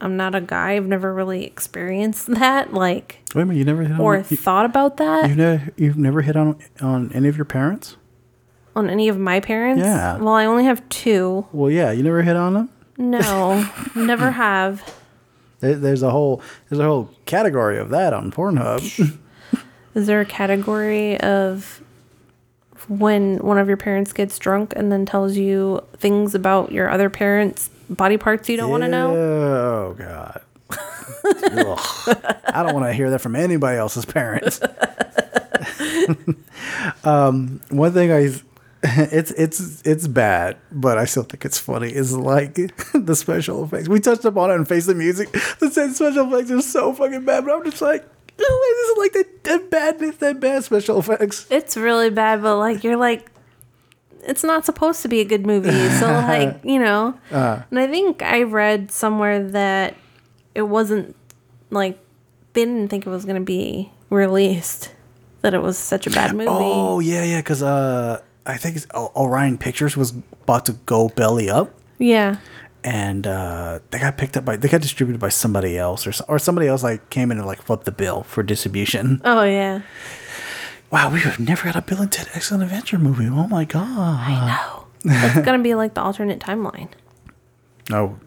I'm 0.00 0.16
not 0.16 0.34
a 0.34 0.40
guy. 0.40 0.72
I've 0.72 0.86
never 0.86 1.12
really 1.14 1.44
experienced 1.44 2.26
that, 2.26 2.72
like, 2.74 3.20
Wait 3.34 3.42
a 3.42 3.46
minute, 3.46 3.58
you 3.58 3.64
never 3.64 3.82
hit 3.82 3.92
on 3.92 4.00
or 4.00 4.16
you, 4.18 4.22
thought 4.36 4.66
about 4.66 4.98
that 4.98 5.28
you've 5.28 5.38
never 5.38 5.72
you've 5.76 5.96
never 5.96 6.22
hit 6.22 6.36
on 6.36 6.58
on 6.80 7.10
any 7.12 7.28
of 7.28 7.36
your 7.36 7.44
parents? 7.46 7.96
on 8.74 8.90
any 8.90 9.08
of 9.08 9.18
my 9.18 9.40
parents. 9.40 9.80
Yeah. 9.82 10.18
Well, 10.18 10.34
I 10.34 10.44
only 10.44 10.64
have 10.64 10.86
two. 10.90 11.46
Well, 11.50 11.70
yeah, 11.70 11.92
you 11.92 12.02
never 12.02 12.20
hit 12.22 12.36
on 12.36 12.52
them. 12.52 12.68
No, 12.98 13.66
never 13.94 14.30
have. 14.32 14.82
There, 15.60 15.74
there's 15.76 16.02
a 16.02 16.10
whole 16.10 16.42
there's 16.68 16.78
a 16.80 16.84
whole 16.84 17.10
category 17.24 17.78
of 17.78 17.88
that 17.88 18.12
on 18.12 18.30
Pornhub. 18.30 19.18
Is 19.94 20.06
there 20.06 20.20
a 20.20 20.26
category 20.26 21.18
of 21.20 21.82
when 22.88 23.38
one 23.38 23.56
of 23.58 23.66
your 23.66 23.78
parents 23.78 24.12
gets 24.12 24.38
drunk 24.38 24.74
and 24.76 24.92
then 24.92 25.06
tells 25.06 25.36
you 25.38 25.82
things 25.96 26.34
about 26.34 26.70
your 26.70 26.90
other 26.90 27.08
parents' 27.08 27.70
body 27.88 28.16
parts 28.16 28.48
you 28.48 28.56
don't 28.56 28.70
want 28.70 28.82
to 28.82 28.88
know? 28.88 29.16
Oh 29.16 29.94
God. 29.98 30.42
I 32.48 32.62
don't 32.62 32.74
want 32.74 32.86
to 32.86 32.92
hear 32.92 33.10
that 33.10 33.20
from 33.20 33.36
anybody 33.36 33.78
else's 33.78 34.04
parents. 34.04 34.60
um, 37.04 37.60
one 37.70 37.92
thing 37.92 38.12
I, 38.12 38.34
it's 38.82 39.30
it's 39.32 39.82
it's 39.82 40.06
bad, 40.06 40.56
but 40.70 40.98
I 40.98 41.04
still 41.04 41.22
think 41.22 41.44
it's 41.44 41.58
funny. 41.58 41.92
Is 41.92 42.16
like 42.16 42.54
the 42.94 43.16
special 43.16 43.64
effects. 43.64 43.88
We 43.88 44.00
touched 44.00 44.24
upon 44.24 44.50
it 44.50 44.54
in 44.54 44.64
Face 44.64 44.86
the 44.86 44.94
Music. 44.94 45.32
The 45.32 45.70
special 45.70 46.32
effects 46.32 46.50
are 46.50 46.62
so 46.62 46.92
fucking 46.92 47.24
bad, 47.24 47.44
but 47.44 47.54
I'm 47.54 47.64
just 47.64 47.82
like, 47.82 48.02
no, 48.38 48.60
this 48.60 48.90
is 48.90 48.98
like 48.98 49.12
the 49.12 49.26
that 49.44 49.70
bad, 49.70 49.98
that 49.98 50.40
bad 50.40 50.64
special 50.64 50.98
effects. 50.98 51.46
It's 51.50 51.76
really 51.76 52.10
bad, 52.10 52.42
but 52.42 52.58
like 52.58 52.84
you're 52.84 52.96
like, 52.96 53.30
it's 54.26 54.44
not 54.44 54.64
supposed 54.66 55.02
to 55.02 55.08
be 55.08 55.20
a 55.20 55.24
good 55.24 55.46
movie. 55.46 55.88
So 56.00 56.06
like 56.28 56.58
you 56.64 56.78
know, 56.78 57.14
Uh. 57.30 57.62
and 57.70 57.78
I 57.78 57.86
think 57.86 58.22
I 58.22 58.42
read 58.42 58.90
somewhere 58.90 59.42
that 59.50 59.94
it 60.54 60.62
wasn't 60.62 61.14
like 61.70 61.98
they 62.52 62.64
didn't 62.64 62.88
think 62.88 63.06
it 63.06 63.10
was 63.10 63.24
gonna 63.24 63.40
be 63.40 63.90
released. 64.10 64.92
That 65.42 65.54
it 65.54 65.62
was 65.62 65.78
such 65.78 66.06
a 66.06 66.10
bad 66.10 66.34
movie. 66.36 66.48
Oh 66.50 67.00
yeah, 67.00 67.22
yeah, 67.24 67.38
because 67.40 67.62
uh, 67.62 68.20
I 68.46 68.56
think 68.56 68.78
O- 68.94 69.12
Orion 69.14 69.58
Pictures 69.58 69.96
was 69.96 70.12
about 70.42 70.64
to 70.66 70.72
go 70.86 71.08
belly 71.10 71.48
up, 71.50 71.72
Yeah. 71.98 72.36
and 72.82 73.26
uh, 73.26 73.78
they 73.90 73.98
got 73.98 74.16
picked 74.16 74.36
up 74.36 74.44
by 74.44 74.56
they 74.56 74.68
got 74.68 74.80
distributed 74.80 75.20
by 75.20 75.28
somebody 75.28 75.76
else, 75.78 76.06
or 76.06 76.12
or 76.28 76.38
somebody 76.38 76.66
else 76.66 76.82
like 76.82 77.10
came 77.10 77.30
in 77.30 77.38
and 77.38 77.46
like 77.46 77.62
flipped 77.62 77.84
the 77.84 77.92
bill 77.92 78.22
for 78.24 78.42
distribution. 78.42 79.20
Oh 79.24 79.42
yeah. 79.44 79.82
Wow, 80.90 81.12
we 81.12 81.20
have 81.20 81.40
never 81.40 81.62
had 81.66 81.76
a 81.76 81.82
Bill 81.82 82.02
and 82.02 82.12
Ted 82.12 82.28
Excellent 82.34 82.62
Adventure 82.62 82.98
movie. 82.98 83.26
Oh 83.26 83.48
my 83.48 83.64
god! 83.64 83.86
I 83.88 84.46
know. 84.46 84.86
It's 85.04 85.44
gonna 85.44 85.62
be 85.62 85.74
like 85.74 85.94
the 85.94 86.00
alternate 86.02 86.38
timeline. 86.40 86.88
Oh, 87.92 88.18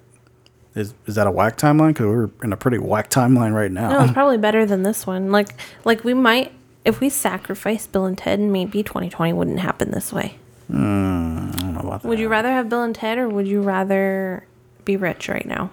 is 0.76 0.94
is 1.06 1.16
that 1.16 1.28
a 1.28 1.32
whack 1.32 1.58
timeline? 1.58 1.90
Because 1.90 2.06
we're 2.08 2.30
in 2.44 2.54
a 2.54 2.58
pretty 2.58 2.78
whack 2.78 3.10
timeline 3.10 3.54
right 3.54 3.72
now. 3.72 3.90
No, 3.90 4.04
it's 4.04 4.14
probably 4.20 4.38
better 4.38 4.66
than 4.66 4.84
this 4.84 5.08
one. 5.08 5.32
Like 5.32 5.50
like 5.86 6.04
we 6.04 6.14
might 6.14 6.54
if 6.86 7.00
we 7.00 7.10
sacrifice 7.10 7.88
Bill 7.88 8.06
and 8.06 8.18
Ted, 8.18 8.40
maybe 8.40 8.84
2020 8.84 9.34
wouldn't 9.34 9.60
happen 9.60 9.92
this 9.92 10.12
way. 10.14 10.38
Mm, 10.72 11.56
I 11.56 11.60
don't 11.60 11.74
know 11.74 11.80
about 11.82 12.02
that. 12.02 12.08
Would 12.08 12.20
you 12.20 12.28
rather 12.28 12.50
have 12.52 12.70
Bill 12.70 12.84
and 12.84 12.96
Ted 12.96 13.18
or 13.18 13.28
would 13.30 13.48
you 13.48 13.62
rather 13.62 14.46
be 14.86 14.96
rich 14.98 15.28
right 15.30 15.46
now? 15.46 15.72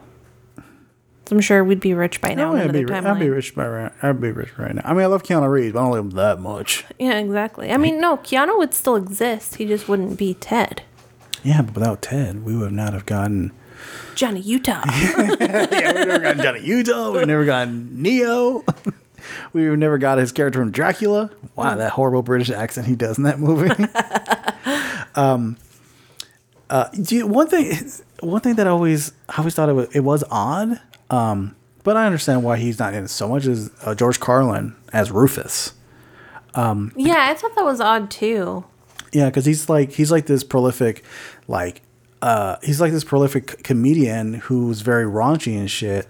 I'm 1.33 1.41
sure 1.41 1.65
we'd 1.65 1.81
be 1.81 1.95
rich 1.95 2.21
by 2.21 2.35
now. 2.35 2.55
I'd 2.55 2.73
be, 2.73 2.85
ri- 2.85 2.95
I'd 2.95 3.19
be 3.19 3.29
rich 3.29 3.55
by 3.55 3.67
right. 3.67 3.93
I'd 4.03 4.21
be 4.21 4.31
rich 4.31 4.57
right 4.59 4.75
now. 4.75 4.83
I 4.85 4.93
mean, 4.93 5.03
I 5.03 5.07
love 5.07 5.23
Keanu 5.23 5.51
Reeves, 5.51 5.73
but 5.73 5.81
I 5.81 5.83
don't 5.83 5.93
love 5.93 6.05
him 6.05 6.11
that 6.11 6.41
much. 6.41 6.85
Yeah, 6.99 7.19
exactly. 7.19 7.73
I 7.73 7.77
mean, 7.77 8.01
no, 8.01 8.17
Keanu 8.19 8.57
would 8.59 8.75
still 8.75 8.97
exist. 8.97 9.57
He 9.57 9.67
just 9.67 9.89
wouldn't 9.89 10.19
be 10.19 10.35
Ted. 10.35 10.83
Yeah, 11.43 11.63
but 11.63 11.75
without 11.75 12.03
Ted, 12.03 12.45
we 12.45 12.57
would 12.57 12.73
not 12.73 12.93
have 12.93 13.07
gotten. 13.07 13.53
Johnny 14.15 14.41
Utah. 14.41 14.83
yeah, 14.87 15.93
we 15.93 16.05
never 16.05 16.19
got 16.19 16.37
Johnny 16.39 16.61
Utah. 16.61 17.11
We 17.11 17.25
never 17.25 17.45
got 17.45 17.69
Neo. 17.69 18.65
we 19.53 19.65
never 19.77 19.99
got 19.99 20.19
his 20.19 20.33
character 20.33 20.61
from 20.61 20.71
Dracula. 20.71 21.31
Wow, 21.55 21.77
that 21.77 21.93
horrible 21.93 22.23
British 22.23 22.51
accent 22.51 22.87
he 22.87 22.97
does 22.97 23.19
in 23.19 23.25
that 23.25 23.39
movie. 23.39 23.71
um, 25.15 25.57
uh, 26.71 26.89
you, 26.95 27.27
one 27.27 27.49
thing, 27.49 27.77
one 28.21 28.41
thing 28.41 28.55
that 28.57 28.67
I 28.67 28.71
always, 28.71 29.13
I 29.29 29.39
always 29.39 29.55
thought 29.55 29.69
it 29.69 29.75
was, 29.75 29.95
it 29.95 30.01
was 30.01 30.25
odd. 30.31 30.81
Um, 31.11 31.55
but 31.85 31.97
I 31.97 32.07
understand 32.07 32.43
why 32.43 32.57
he's 32.57 32.79
not 32.79 32.95
in 32.95 33.05
it 33.05 33.09
so 33.09 33.29
much 33.29 33.47
as 33.47 33.71
uh, 33.85 33.95
George 33.95 34.19
Carlin 34.21 34.75
as 34.93 35.11
Rufus. 35.11 35.73
Um, 36.55 36.93
yeah, 36.97 37.27
I 37.31 37.35
thought 37.35 37.55
that 37.55 37.65
was 37.65 37.81
odd 37.81 38.11
too. 38.11 38.65
yeah, 39.13 39.27
because 39.27 39.45
he's 39.45 39.69
like 39.69 39.93
he's 39.93 40.11
like 40.11 40.27
this 40.27 40.43
prolific, 40.43 41.05
like 41.49 41.83
uh, 42.23 42.57
he's 42.63 42.81
like 42.81 42.93
this 42.93 43.05
prolific 43.05 43.63
comedian 43.63 44.35
who's 44.35 44.81
very 44.81 45.05
raunchy 45.05 45.57
and 45.57 45.71
shit. 45.71 46.09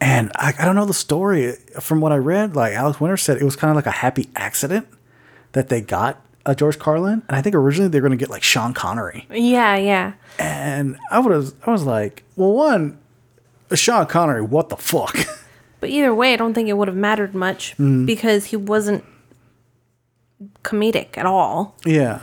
And 0.00 0.32
I, 0.36 0.52
I 0.58 0.64
don't 0.64 0.74
know 0.74 0.84
the 0.86 0.94
story 0.94 1.52
from 1.80 2.00
what 2.00 2.12
I 2.12 2.16
read. 2.16 2.56
Like 2.56 2.74
Alex 2.74 3.00
Winter 3.00 3.16
said, 3.16 3.36
it 3.36 3.44
was 3.44 3.56
kind 3.56 3.70
of 3.70 3.76
like 3.76 3.86
a 3.86 3.90
happy 3.90 4.28
accident 4.36 4.86
that 5.52 5.68
they 5.68 5.80
got 5.80 6.24
uh, 6.44 6.54
George 6.54 6.78
Carlin. 6.78 7.22
And 7.28 7.36
I 7.36 7.42
think 7.42 7.54
originally 7.54 7.88
they 7.88 8.00
were 8.00 8.08
gonna 8.08 8.16
get 8.16 8.30
like 8.30 8.42
Sean 8.42 8.74
Connery. 8.74 9.26
Yeah, 9.30 9.76
yeah. 9.76 10.14
And 10.38 10.98
I 11.10 11.20
was 11.20 11.54
I 11.64 11.70
was 11.70 11.84
like, 11.84 12.24
well, 12.36 12.52
one, 12.52 12.98
Sean 13.72 14.06
Connery, 14.06 14.42
what 14.42 14.68
the 14.68 14.76
fuck? 14.76 15.16
But 15.80 15.90
either 15.90 16.14
way, 16.14 16.32
I 16.32 16.36
don't 16.36 16.54
think 16.54 16.70
it 16.70 16.78
would 16.78 16.88
have 16.88 16.96
mattered 16.96 17.34
much 17.34 17.74
Mm. 17.78 18.06
because 18.06 18.46
he 18.46 18.56
wasn't 18.56 19.04
comedic 20.62 21.16
at 21.18 21.26
all. 21.26 21.76
yeah, 21.84 22.20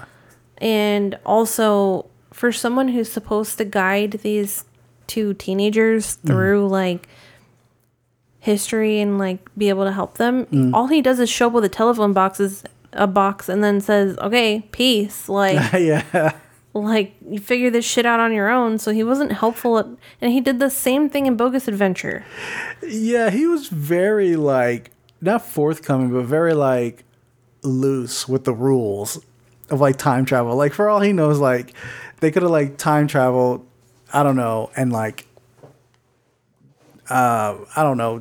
And 0.58 1.18
also, 1.26 2.06
for 2.32 2.52
someone 2.52 2.88
who's 2.90 3.12
supposed 3.12 3.58
to 3.60 3.66
guide 3.66 4.14
these 4.24 4.66
two 5.08 5.34
teenagers 5.36 6.18
Mm. 6.18 6.28
through 6.28 6.68
like 6.70 7.08
history 8.40 9.00
and 9.00 9.20
like 9.20 9.40
be 9.58 9.70
able 9.70 9.86
to 9.86 9.92
help 9.92 10.18
them, 10.18 10.46
Mm. 10.48 10.74
all 10.74 10.88
he 10.88 11.02
does 11.02 11.20
is 11.20 11.30
show 11.30 11.48
up 11.48 11.54
with 11.54 11.64
a 11.66 11.70
telephone 11.70 12.14
boxes 12.14 12.64
a 12.94 13.06
box 13.08 13.48
and 13.48 13.64
then 13.64 13.80
says, 13.80 14.18
"Okay, 14.18 14.68
peace." 14.72 15.30
Like, 15.30 15.72
yeah. 15.80 16.32
Like 16.74 17.16
you 17.28 17.40
figure 17.40 17.70
this 17.70 17.86
shit 17.86 18.06
out 18.06 18.20
on 18.20 18.34
your 18.34 18.50
own. 18.50 18.78
So 18.80 18.92
he 18.92 19.04
wasn't 19.04 19.34
helpful, 19.34 19.78
at, 19.78 19.88
and 20.22 20.32
he 20.32 20.42
did 20.42 20.60
the 20.60 20.70
same 20.70 21.10
thing 21.10 21.26
in 21.26 21.36
Bogus 21.36 21.68
Adventure. 21.68 22.26
Yeah, 22.82 23.30
he 23.30 23.46
was 23.48 23.68
very 23.68 24.36
like 24.36 24.92
not 25.22 25.46
forthcoming, 25.46 26.12
but 26.12 26.24
very 26.26 26.54
like 26.54 27.04
loose 27.64 28.28
with 28.28 28.44
the 28.46 28.54
rules 28.54 29.24
of 29.70 29.80
like 29.80 29.98
time 29.98 30.26
travel. 30.26 30.56
Like 30.56 30.74
for 30.74 30.90
all 30.90 31.02
he 31.02 31.14
knows, 31.14 31.40
like 31.40 31.74
they 32.20 32.32
could 32.32 32.44
have 32.44 32.52
like 32.52 32.78
time 32.78 33.08
traveled, 33.08 33.66
I 34.14 34.24
don't 34.24 34.36
know, 34.36 34.72
and 34.76 34.92
like 34.92 35.28
uh 37.12 37.58
I 37.76 37.84
don't 37.84 37.98
know, 37.98 38.20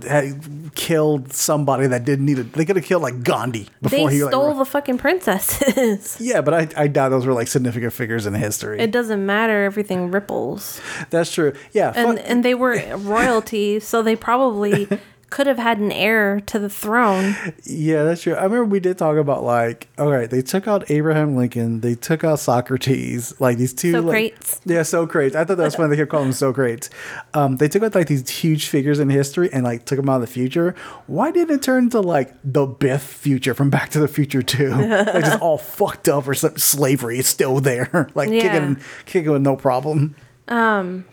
killed 0.75 1.33
somebody 1.33 1.87
that 1.87 2.05
didn't 2.05 2.27
need 2.27 2.39
it. 2.39 2.53
They 2.53 2.65
could 2.65 2.77
have 2.77 2.85
killed 2.85 3.03
like 3.03 3.23
Gandhi 3.23 3.69
before 3.81 4.09
they 4.09 4.15
he 4.17 4.23
like 4.25 4.33
stole 4.33 4.55
the 4.55 4.65
fucking 4.65 4.99
princesses. 4.99 6.17
Yeah, 6.21 6.41
but 6.41 6.55
I, 6.55 6.69
I 6.85 6.87
doubt 6.89 7.11
those 7.11 7.27
were 7.27 7.33
like 7.33 7.49
significant 7.49 7.93
figures 7.93 8.27
in 8.27 8.35
history. 8.35 8.79
it 8.81 8.91
doesn't 8.91 9.25
matter. 9.25 9.65
Everything 9.65 10.11
ripples. 10.11 10.81
That's 11.11 11.33
true. 11.33 11.53
Yeah, 11.73 11.93
and 11.95 12.19
fuck- 12.19 12.27
and 12.29 12.45
they 12.45 12.55
were 12.55 12.75
royalty, 12.97 13.81
so 13.81 14.03
they 14.03 14.17
probably 14.17 14.89
could 15.31 15.47
have 15.47 15.59
had 15.59 15.79
an 15.79 15.93
heir 15.93 16.41
to 16.41 16.59
the 16.59 16.69
throne. 16.69 17.37
Yeah, 17.65 18.03
that's 18.03 18.23
true. 18.23 18.35
I 18.35 18.43
remember 18.43 18.65
we 18.65 18.81
did 18.81 18.99
talk 18.99 19.17
about 19.17 19.45
like, 19.45 19.89
all 19.97 20.11
right, 20.11 20.29
they 20.29 20.43
took 20.43 20.67
out 20.67 20.91
Abraham 20.91 21.37
Lincoln, 21.37 21.81
they 21.81 21.95
took 21.95 22.25
out 22.25 22.41
Socrates, 22.41 23.41
like 23.41 23.57
these 23.57 23.73
two, 23.73 23.93
like, 24.03 24.35
Socrates. 24.35 24.61
yeah, 24.65 24.83
Socrates. 24.83 25.37
I 25.37 25.45
thought 25.45 25.57
that 25.57 25.65
was 25.65 25.75
funny. 25.77 25.91
They 25.91 25.97
kept 25.97 26.11
calling 26.11 26.27
them 26.27 26.33
Socrates. 26.33 26.91
Um, 27.33 27.57
they 27.57 27.69
took 27.69 27.83
out 27.83 27.95
like 27.95 28.09
these 28.09 28.29
huge 28.29 28.67
figures 28.69 28.99
in 28.99 29.09
history 29.09 29.49
and 29.53 29.65
like 29.65 29.85
took 29.85 29.97
them 29.99 30.09
out 30.09 30.17
of 30.17 30.21
the 30.23 30.27
future. 30.27 30.75
Why 31.07 31.31
didn't 31.31 31.55
it 31.57 31.63
turn 31.63 31.85
into 31.85 32.01
like 32.01 32.35
the 32.45 32.67
Biff 32.67 33.03
future 33.03 33.55
from 33.55 33.71
Back 33.71 33.91
to 33.91 34.01
the 34.01 34.09
Future 34.09 34.43
Two? 34.43 34.71
like 34.71 35.25
just 35.25 35.41
all 35.41 35.59
fucked 35.59 36.09
up 36.09 36.27
or 36.27 36.35
some 36.35 36.57
slavery 36.59 37.19
is 37.21 37.27
still 37.27 37.61
there, 37.61 38.09
like 38.15 38.31
Yeah. 38.31 38.41
kicking, 38.43 38.77
kicking 39.07 39.31
with 39.31 39.43
no 39.43 39.55
problem. 39.57 40.17
Um, 40.49 41.05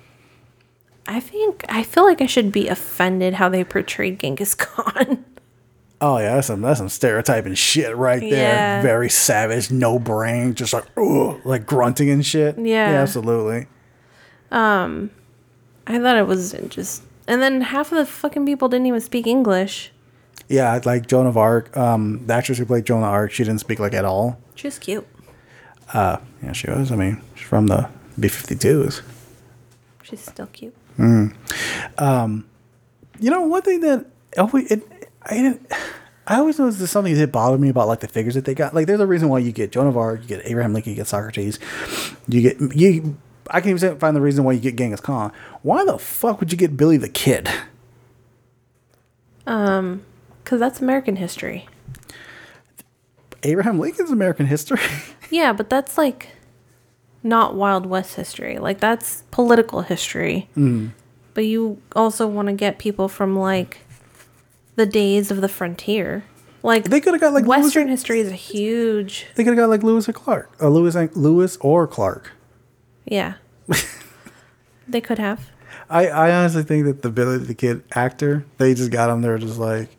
I 1.08 1.20
think 1.20 1.64
I 1.70 1.84
feel 1.84 2.04
like 2.06 2.22
I 2.22 2.26
should 2.26 2.52
be 2.52 2.68
offended 2.68 3.36
how 3.36 3.48
they 3.50 3.64
portrayed 3.64 4.20
Genghis 4.20 4.54
Khan. 4.56 5.24
Oh 6.00 6.18
yeah, 6.20 6.36
that's 6.36 6.48
some 6.48 6.62
that's 6.62 6.80
some 6.80 6.90
stereotyping 6.90 7.56
shit 7.56 7.96
right 7.96 8.20
there. 8.20 8.30
Yeah. 8.30 8.82
Very 8.82 9.10
savage, 9.10 9.72
no 9.72 9.98
brain, 9.98 10.54
just 10.54 10.74
like 10.74 10.86
ugh, 10.98 11.40
like 11.44 11.66
grunting 11.66 12.10
and 12.10 12.26
shit. 12.26 12.58
Yeah. 12.60 13.02
absolutely. 13.02 13.68
Um, 14.52 15.10
I 15.88 16.00
thought 16.00 16.18
it 16.18 16.28
was 16.28 16.56
just, 16.70 17.04
and 17.28 17.42
then 17.42 17.62
half 17.62 17.92
of 17.92 17.98
the 17.98 18.06
fucking 18.06 18.46
people 18.46 18.70
didn't 18.70 18.86
even 18.86 19.02
speak 19.02 19.28
English. 19.28 19.92
Yeah, 20.50 20.80
like 20.86 21.08
Joan 21.08 21.26
of 21.26 21.36
Arc. 21.36 21.76
Um, 21.76 22.26
the 22.28 22.34
actress 22.34 22.58
who 22.58 22.66
played 22.66 22.86
Joan 22.86 23.00
of 23.04 23.10
Arc, 23.10 23.32
she 23.32 23.44
didn't 23.44 23.60
speak 23.60 23.80
like 23.80 23.94
at 23.94 24.06
all. 24.06 24.40
She 24.56 24.68
was 24.68 24.80
cute. 24.80 25.06
Uh, 25.94 26.18
yeah, 26.44 26.52
she 26.52 26.70
was. 26.70 26.92
I 26.92 26.96
mean, 26.96 27.22
she's 27.36 27.48
from 27.48 27.68
the 27.68 27.90
B-52s. 28.20 29.02
She's 30.04 30.22
still 30.22 30.48
cute. 30.48 30.76
Mm. 30.98 31.34
Um, 31.98 32.48
you 33.20 33.30
know, 33.30 33.42
one 33.42 33.62
thing 33.62 33.82
that 33.82 34.06
always 34.38 34.72
it, 34.72 34.84
I 35.24 35.36
didn't. 35.36 35.72
I 36.30 36.40
always 36.40 36.60
noticed 36.60 36.80
there's 36.80 36.92
something 36.92 37.16
that 37.16 37.32
bothered 37.32 37.62
me 37.62 37.70
about 37.70 37.88
like 37.88 38.02
the 38.02 38.08
figures 38.08 38.34
that 38.36 38.44
they 38.44 38.54
got. 38.54 38.74
Like, 38.74 38.86
there's 38.86 39.00
a 39.00 39.08
reason 39.08 39.30
why 39.30 39.40
you 39.40 39.54
get 39.54 39.72
Joan 39.72 39.88
of 39.88 39.96
Arc, 39.96 40.22
you 40.22 40.28
get 40.28 40.42
Abraham 40.46 40.74
Lincoln, 40.74 40.92
you 40.92 40.98
get 40.98 41.08
Socrates, 41.08 41.58
you 42.28 42.42
get 42.42 42.76
you. 42.76 43.18
I 43.50 43.62
can't 43.62 43.82
even 43.82 43.98
find 43.98 44.14
the 44.14 44.20
reason 44.20 44.44
why 44.44 44.52
you 44.52 44.60
get 44.60 44.76
Genghis 44.76 45.00
Khan. 45.00 45.32
Why 45.62 45.86
the 45.86 45.98
fuck 45.98 46.42
would 46.42 46.52
you 46.52 46.58
get 46.58 46.76
Billy 46.76 46.98
the 46.98 47.08
Kid? 47.08 47.50
Um, 49.46 50.04
because 50.44 50.60
that's 50.60 50.82
American 50.82 51.16
history. 51.16 51.68
Abraham 53.44 53.80
Lincoln's 53.80 54.12
American 54.12 54.46
history. 54.46 54.80
Yeah, 55.30 55.52
but 55.52 55.70
that's 55.70 55.98
like 55.98 56.30
not 57.28 57.56
Wild 57.56 57.86
West 57.86 58.16
history. 58.16 58.58
Like 58.58 58.80
that's 58.80 59.24
political 59.32 59.82
history. 59.82 60.50
Mm. 60.58 60.92
But 61.34 61.46
you 61.46 61.82
also 61.96 62.26
want 62.28 62.48
to 62.48 62.54
get 62.54 62.80
people 62.80 63.08
from 63.08 63.36
like 63.36 63.80
the 64.76 64.86
days 64.86 65.30
of 65.30 65.42
the 65.42 65.50
frontier. 65.50 66.24
Like 66.64 66.86
they 66.86 67.00
could 67.00 67.14
have 67.14 67.22
got 67.22 67.34
like 67.34 67.46
Western 67.46 67.88
history 67.88 68.20
is 68.20 68.30
a 68.30 68.36
huge. 68.36 69.28
They 69.36 69.44
could 69.44 69.52
have 69.52 69.58
got 69.58 69.70
like 69.70 69.84
Lewis 69.84 70.10
or 70.10 70.14
Clark, 70.14 70.52
uh, 70.62 70.70
Lewis, 70.70 70.96
and- 70.96 71.16
Lewis 71.16 71.58
or 71.62 71.88
Clark. 71.88 72.32
Yeah. 73.06 73.36
they 74.88 75.02
could 75.02 75.20
have. 75.20 75.50
I, 75.90 76.08
I 76.08 76.32
honestly 76.36 76.64
think 76.64 76.86
that 76.86 77.02
the 77.02 77.10
Billy 77.10 77.38
the 77.38 77.54
Kid 77.54 77.84
actor, 77.94 78.46
they 78.58 78.74
just 78.74 78.92
got 78.92 79.10
him 79.10 79.22
there 79.22 79.38
just 79.38 79.58
like, 79.58 79.90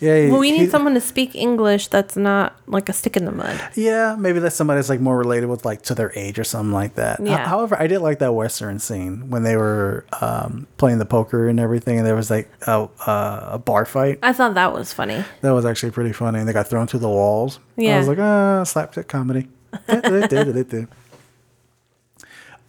Yeah, 0.00 0.28
Well, 0.30 0.40
we 0.40 0.50
need 0.50 0.62
he- 0.62 0.68
someone 0.68 0.94
to 0.94 1.00
speak 1.00 1.34
English 1.36 1.86
that's 1.88 2.16
not 2.16 2.56
like 2.66 2.88
a 2.88 2.92
stick 2.92 3.16
in 3.16 3.24
the 3.26 3.32
mud. 3.32 3.60
Yeah, 3.74 4.16
maybe 4.18 4.40
that's 4.40 4.56
somebody 4.56 4.78
that's 4.78 4.88
like 4.88 5.00
more 5.00 5.16
related 5.16 5.46
with 5.46 5.64
like 5.64 5.82
to 5.82 5.94
their 5.94 6.12
age 6.16 6.38
or 6.38 6.44
something 6.44 6.72
like 6.72 6.94
that. 6.96 7.20
H- 7.20 7.26
Yeah. 7.28 7.46
however, 7.48 7.76
I 7.80 7.86
did 7.86 8.00
like 8.00 8.18
that 8.18 8.34
western 8.34 8.80
scene 8.80 9.30
when 9.30 9.44
they 9.44 9.56
were 9.56 10.04
um, 10.20 10.66
playing 10.78 10.98
the 10.98 11.06
poker 11.06 11.48
and 11.48 11.60
everything, 11.60 11.98
and 11.98 12.06
there 12.06 12.16
was 12.16 12.28
like 12.30 12.50
a, 12.66 12.88
a, 13.06 13.48
a 13.52 13.58
bar 13.58 13.84
fight. 13.86 14.18
I 14.22 14.32
thought 14.32 14.54
that 14.54 14.72
was 14.72 14.92
funny. 14.92 15.24
That 15.42 15.52
was 15.52 15.64
actually 15.64 15.92
pretty 15.92 16.12
funny, 16.12 16.40
and 16.40 16.48
they 16.48 16.52
got 16.52 16.66
thrown 16.66 16.86
through 16.88 17.00
the 17.00 17.08
walls. 17.08 17.60
Yeah, 17.76 17.94
I 17.94 17.98
was 17.98 18.08
like, 18.08 18.18
ah, 18.18 18.64
slapstick 18.64 19.06
comedy. 19.08 19.48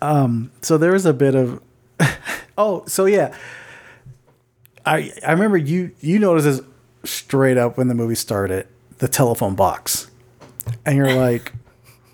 um, 0.01 0.51
so 0.61 0.77
there 0.77 0.91
was 0.91 1.05
a 1.05 1.13
bit 1.13 1.35
of, 1.35 1.61
oh, 2.57 2.83
so 2.87 3.05
yeah, 3.05 3.35
I 4.85 5.11
I 5.25 5.31
remember 5.31 5.57
you 5.57 5.91
you 6.01 6.19
noticed 6.19 6.45
this 6.45 6.61
straight 7.05 7.57
up 7.57 7.77
when 7.77 7.87
the 7.87 7.95
movie 7.95 8.15
started, 8.15 8.67
the 8.97 9.07
telephone 9.07 9.55
box, 9.55 10.09
and 10.85 10.97
you're 10.97 11.13
like, 11.13 11.53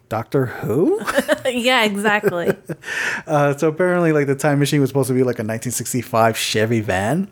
Doctor 0.09 0.47
Who? 0.47 0.99
yeah, 1.45 1.83
exactly. 1.83 2.55
Uh, 3.27 3.55
so 3.55 3.69
apparently, 3.69 4.11
like 4.11 4.25
the 4.27 4.35
time 4.35 4.59
machine 4.59 4.81
was 4.81 4.89
supposed 4.89 5.07
to 5.07 5.13
be 5.13 5.21
like 5.21 5.37
a 5.37 5.45
1965 5.45 6.35
Chevy 6.35 6.81
van, 6.81 7.29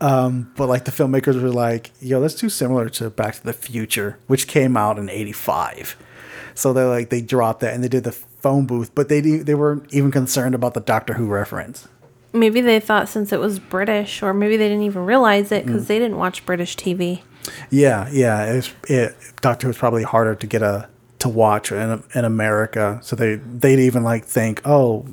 um, 0.00 0.50
but 0.56 0.66
like 0.68 0.84
the 0.86 0.90
filmmakers 0.90 1.40
were 1.40 1.50
like, 1.50 1.90
"Yo, 2.00 2.20
that's 2.20 2.34
too 2.34 2.48
similar 2.48 2.88
to 2.90 3.10
Back 3.10 3.34
to 3.34 3.44
the 3.44 3.52
Future, 3.52 4.18
which 4.26 4.48
came 4.48 4.76
out 4.76 4.98
in 4.98 5.10
'85." 5.10 5.96
So 6.54 6.72
they're 6.72 6.88
like, 6.88 7.10
they 7.10 7.20
dropped 7.20 7.60
that 7.60 7.74
and 7.74 7.84
they 7.84 7.88
did 7.88 8.04
the 8.04 8.12
phone 8.12 8.66
booth, 8.66 8.94
but 8.94 9.08
they 9.08 9.20
they 9.20 9.54
weren't 9.54 9.92
even 9.92 10.10
concerned 10.10 10.54
about 10.54 10.74
the 10.74 10.80
Doctor 10.80 11.14
Who 11.14 11.26
reference. 11.26 11.86
Maybe 12.32 12.60
they 12.60 12.80
thought 12.80 13.08
since 13.08 13.32
it 13.32 13.40
was 13.40 13.58
British, 13.58 14.22
or 14.22 14.32
maybe 14.34 14.56
they 14.56 14.68
didn't 14.68 14.84
even 14.84 15.04
realize 15.04 15.50
it 15.52 15.66
because 15.66 15.84
Mm. 15.84 15.88
they 15.88 15.98
didn't 15.98 16.16
watch 16.16 16.44
British 16.46 16.76
TV. 16.76 17.22
Yeah, 17.70 18.08
yeah. 18.12 18.44
It's, 18.44 18.72
it 18.88 19.16
Doctor 19.40 19.66
was 19.66 19.76
probably 19.78 20.02
harder 20.02 20.34
to 20.34 20.46
get 20.46 20.62
a 20.62 20.88
to 21.20 21.28
watch 21.28 21.70
in 21.72 22.02
in 22.14 22.24
America, 22.24 22.98
so 23.02 23.14
they 23.16 23.34
they'd 23.36 23.78
even 23.80 24.02
like 24.02 24.24
think, 24.24 24.60
oh, 24.64 25.06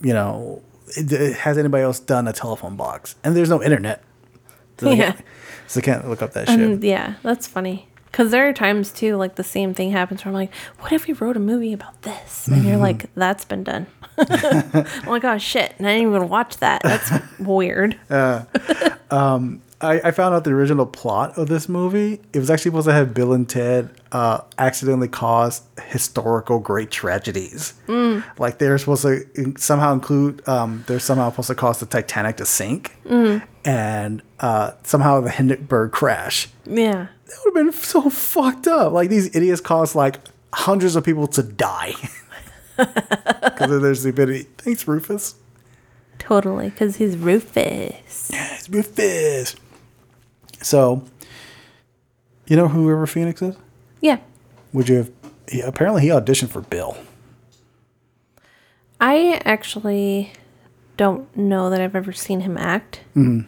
you 0.00 0.12
know, 0.12 0.62
it- 0.96 1.36
has 1.38 1.58
anybody 1.58 1.82
else 1.82 1.98
done 2.00 2.28
a 2.28 2.32
telephone 2.32 2.76
box? 2.76 3.16
And 3.24 3.36
there's 3.36 3.50
no 3.50 3.62
internet, 3.62 4.02
so 4.78 4.86
they, 4.86 4.96
Yeah. 4.98 5.12
can't, 5.12 5.24
so 5.66 5.80
they 5.80 5.84
can't 5.84 6.08
look 6.08 6.22
up 6.22 6.32
that 6.34 6.48
shit. 6.48 6.60
And 6.60 6.82
yeah, 6.84 7.14
that's 7.22 7.46
funny. 7.46 7.87
Because 8.10 8.30
there 8.30 8.48
are 8.48 8.52
times 8.52 8.90
too, 8.92 9.16
like 9.16 9.34
the 9.36 9.44
same 9.44 9.74
thing 9.74 9.90
happens 9.90 10.24
where 10.24 10.30
I'm 10.30 10.34
like, 10.34 10.54
what 10.80 10.92
if 10.92 11.06
we 11.06 11.12
wrote 11.14 11.36
a 11.36 11.40
movie 11.40 11.72
about 11.72 12.02
this? 12.02 12.48
And 12.48 12.64
you're 12.64 12.76
like, 12.78 13.12
that's 13.14 13.44
been 13.44 13.64
done. 13.64 13.86
I'm 14.16 14.86
like, 15.06 15.24
oh 15.24 15.38
shit. 15.38 15.74
And 15.78 15.86
I 15.86 15.94
didn't 15.98 16.08
even 16.14 16.28
watch 16.28 16.56
that. 16.58 16.82
That's 16.82 17.10
weird. 17.38 17.98
Uh, 18.10 18.44
um, 19.10 19.62
I, 19.80 20.00
I 20.06 20.10
found 20.10 20.34
out 20.34 20.42
the 20.42 20.50
original 20.50 20.86
plot 20.86 21.38
of 21.38 21.46
this 21.48 21.68
movie. 21.68 22.20
It 22.32 22.38
was 22.40 22.50
actually 22.50 22.70
supposed 22.72 22.88
to 22.88 22.92
have 22.92 23.14
Bill 23.14 23.32
and 23.32 23.48
Ted 23.48 23.90
uh, 24.10 24.40
accidentally 24.58 25.06
cause 25.06 25.62
historical 25.86 26.58
great 26.58 26.90
tragedies. 26.90 27.74
Mm. 27.86 28.24
Like 28.38 28.58
they're 28.58 28.76
supposed 28.78 29.02
to 29.02 29.54
somehow 29.56 29.92
include, 29.92 30.46
um, 30.48 30.82
they're 30.88 30.98
somehow 30.98 31.30
supposed 31.30 31.48
to 31.48 31.54
cause 31.54 31.78
the 31.78 31.86
Titanic 31.86 32.38
to 32.38 32.46
sink, 32.46 32.96
Mm. 33.04 33.42
and 33.64 34.22
uh, 34.40 34.72
somehow 34.82 35.20
the 35.20 35.30
Hindenburg 35.30 35.92
crash. 35.92 36.48
Yeah. 36.64 37.06
That 37.28 37.36
would 37.44 37.56
have 37.56 37.64
been 37.66 37.72
so 37.80 38.08
fucked 38.10 38.66
up. 38.66 38.92
Like 38.92 39.08
these 39.10 39.34
idiots 39.36 39.60
caused 39.60 39.94
like 39.94 40.16
hundreds 40.52 40.96
of 40.96 41.04
people 41.04 41.26
to 41.28 41.42
die 41.42 41.92
because 42.76 43.70
of 43.70 43.82
their 43.82 43.94
stupidity. 43.94 44.46
Thanks, 44.58 44.86
Rufus. 44.88 45.34
Totally. 46.18 46.70
Because 46.70 46.96
he's 46.96 47.16
Rufus. 47.16 48.30
Yeah, 48.32 48.54
It's 48.54 48.68
Rufus. 48.68 49.56
So, 50.62 51.04
you 52.46 52.56
know 52.56 52.66
who 52.68 52.88
River 52.88 53.06
Phoenix 53.06 53.40
is? 53.42 53.56
Yeah. 54.00 54.18
Would 54.72 54.88
you 54.88 54.96
have? 54.96 55.10
He, 55.48 55.60
apparently, 55.60 56.02
he 56.02 56.08
auditioned 56.08 56.48
for 56.50 56.60
Bill. 56.62 56.96
I 59.00 59.40
actually 59.44 60.32
don't 60.96 61.34
know 61.36 61.70
that 61.70 61.80
I've 61.80 61.94
ever 61.94 62.12
seen 62.12 62.40
him 62.40 62.56
act, 62.58 63.00
Mhm. 63.14 63.46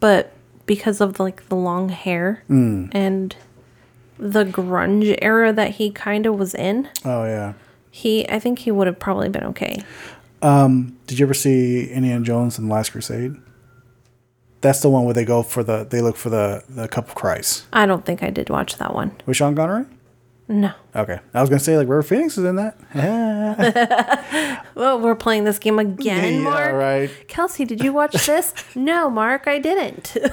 but 0.00 0.32
because 0.66 1.00
of 1.00 1.18
like 1.20 1.48
the 1.48 1.56
long 1.56 1.88
hair 1.88 2.42
Mm. 2.50 2.90
and 2.92 3.34
the 4.18 4.44
grunge 4.44 5.16
era 5.22 5.52
that 5.52 5.72
he 5.72 5.90
kind 5.90 6.26
of 6.26 6.38
was 6.38 6.54
in, 6.54 6.88
Oh 7.04 7.24
yeah. 7.24 7.52
he 7.90 8.28
I 8.28 8.38
think 8.38 8.60
he 8.60 8.70
would 8.70 8.86
have 8.86 8.98
probably 8.98 9.28
been 9.28 9.44
okay. 9.44 9.82
Um, 10.42 10.96
did 11.06 11.18
you 11.18 11.26
ever 11.26 11.34
see 11.34 11.88
Indiana 11.90 12.22
Jones 12.24 12.58
and 12.58 12.68
the 12.68 12.74
Last 12.74 12.90
Crusade? 12.90 13.34
That's 14.60 14.80
the 14.80 14.88
one 14.90 15.04
where 15.04 15.14
they 15.14 15.24
go 15.24 15.42
for 15.42 15.62
the 15.62 15.84
they 15.88 16.00
look 16.00 16.16
for 16.16 16.30
the 16.30 16.62
the 16.68 16.88
cup 16.88 17.08
of 17.08 17.14
Christ 17.14 17.64
I 17.72 17.86
don't 17.86 18.04
think 18.04 18.22
I 18.22 18.30
did 18.30 18.48
watch 18.50 18.76
that 18.78 18.94
one. 18.94 19.12
with 19.26 19.36
Sean 19.36 19.54
Connery. 19.54 19.84
No. 20.48 20.70
Okay, 20.94 21.18
I 21.34 21.40
was 21.40 21.50
gonna 21.50 21.58
say 21.60 21.76
like 21.76 21.88
River 21.88 22.02
Phoenix 22.04 22.38
is 22.38 22.44
in 22.44 22.56
that. 22.56 22.76
Well, 24.74 25.00
we're 25.00 25.14
playing 25.14 25.44
this 25.44 25.58
game 25.58 25.78
again, 25.78 26.34
Yeah, 26.34 26.40
Mark. 26.40 26.72
right. 26.74 27.10
Kelsey, 27.28 27.64
did 27.64 27.82
you 27.82 27.92
watch 27.94 28.26
this? 28.26 28.52
no, 28.74 29.08
Mark, 29.10 29.46
I 29.48 29.58
didn't. 29.58 30.16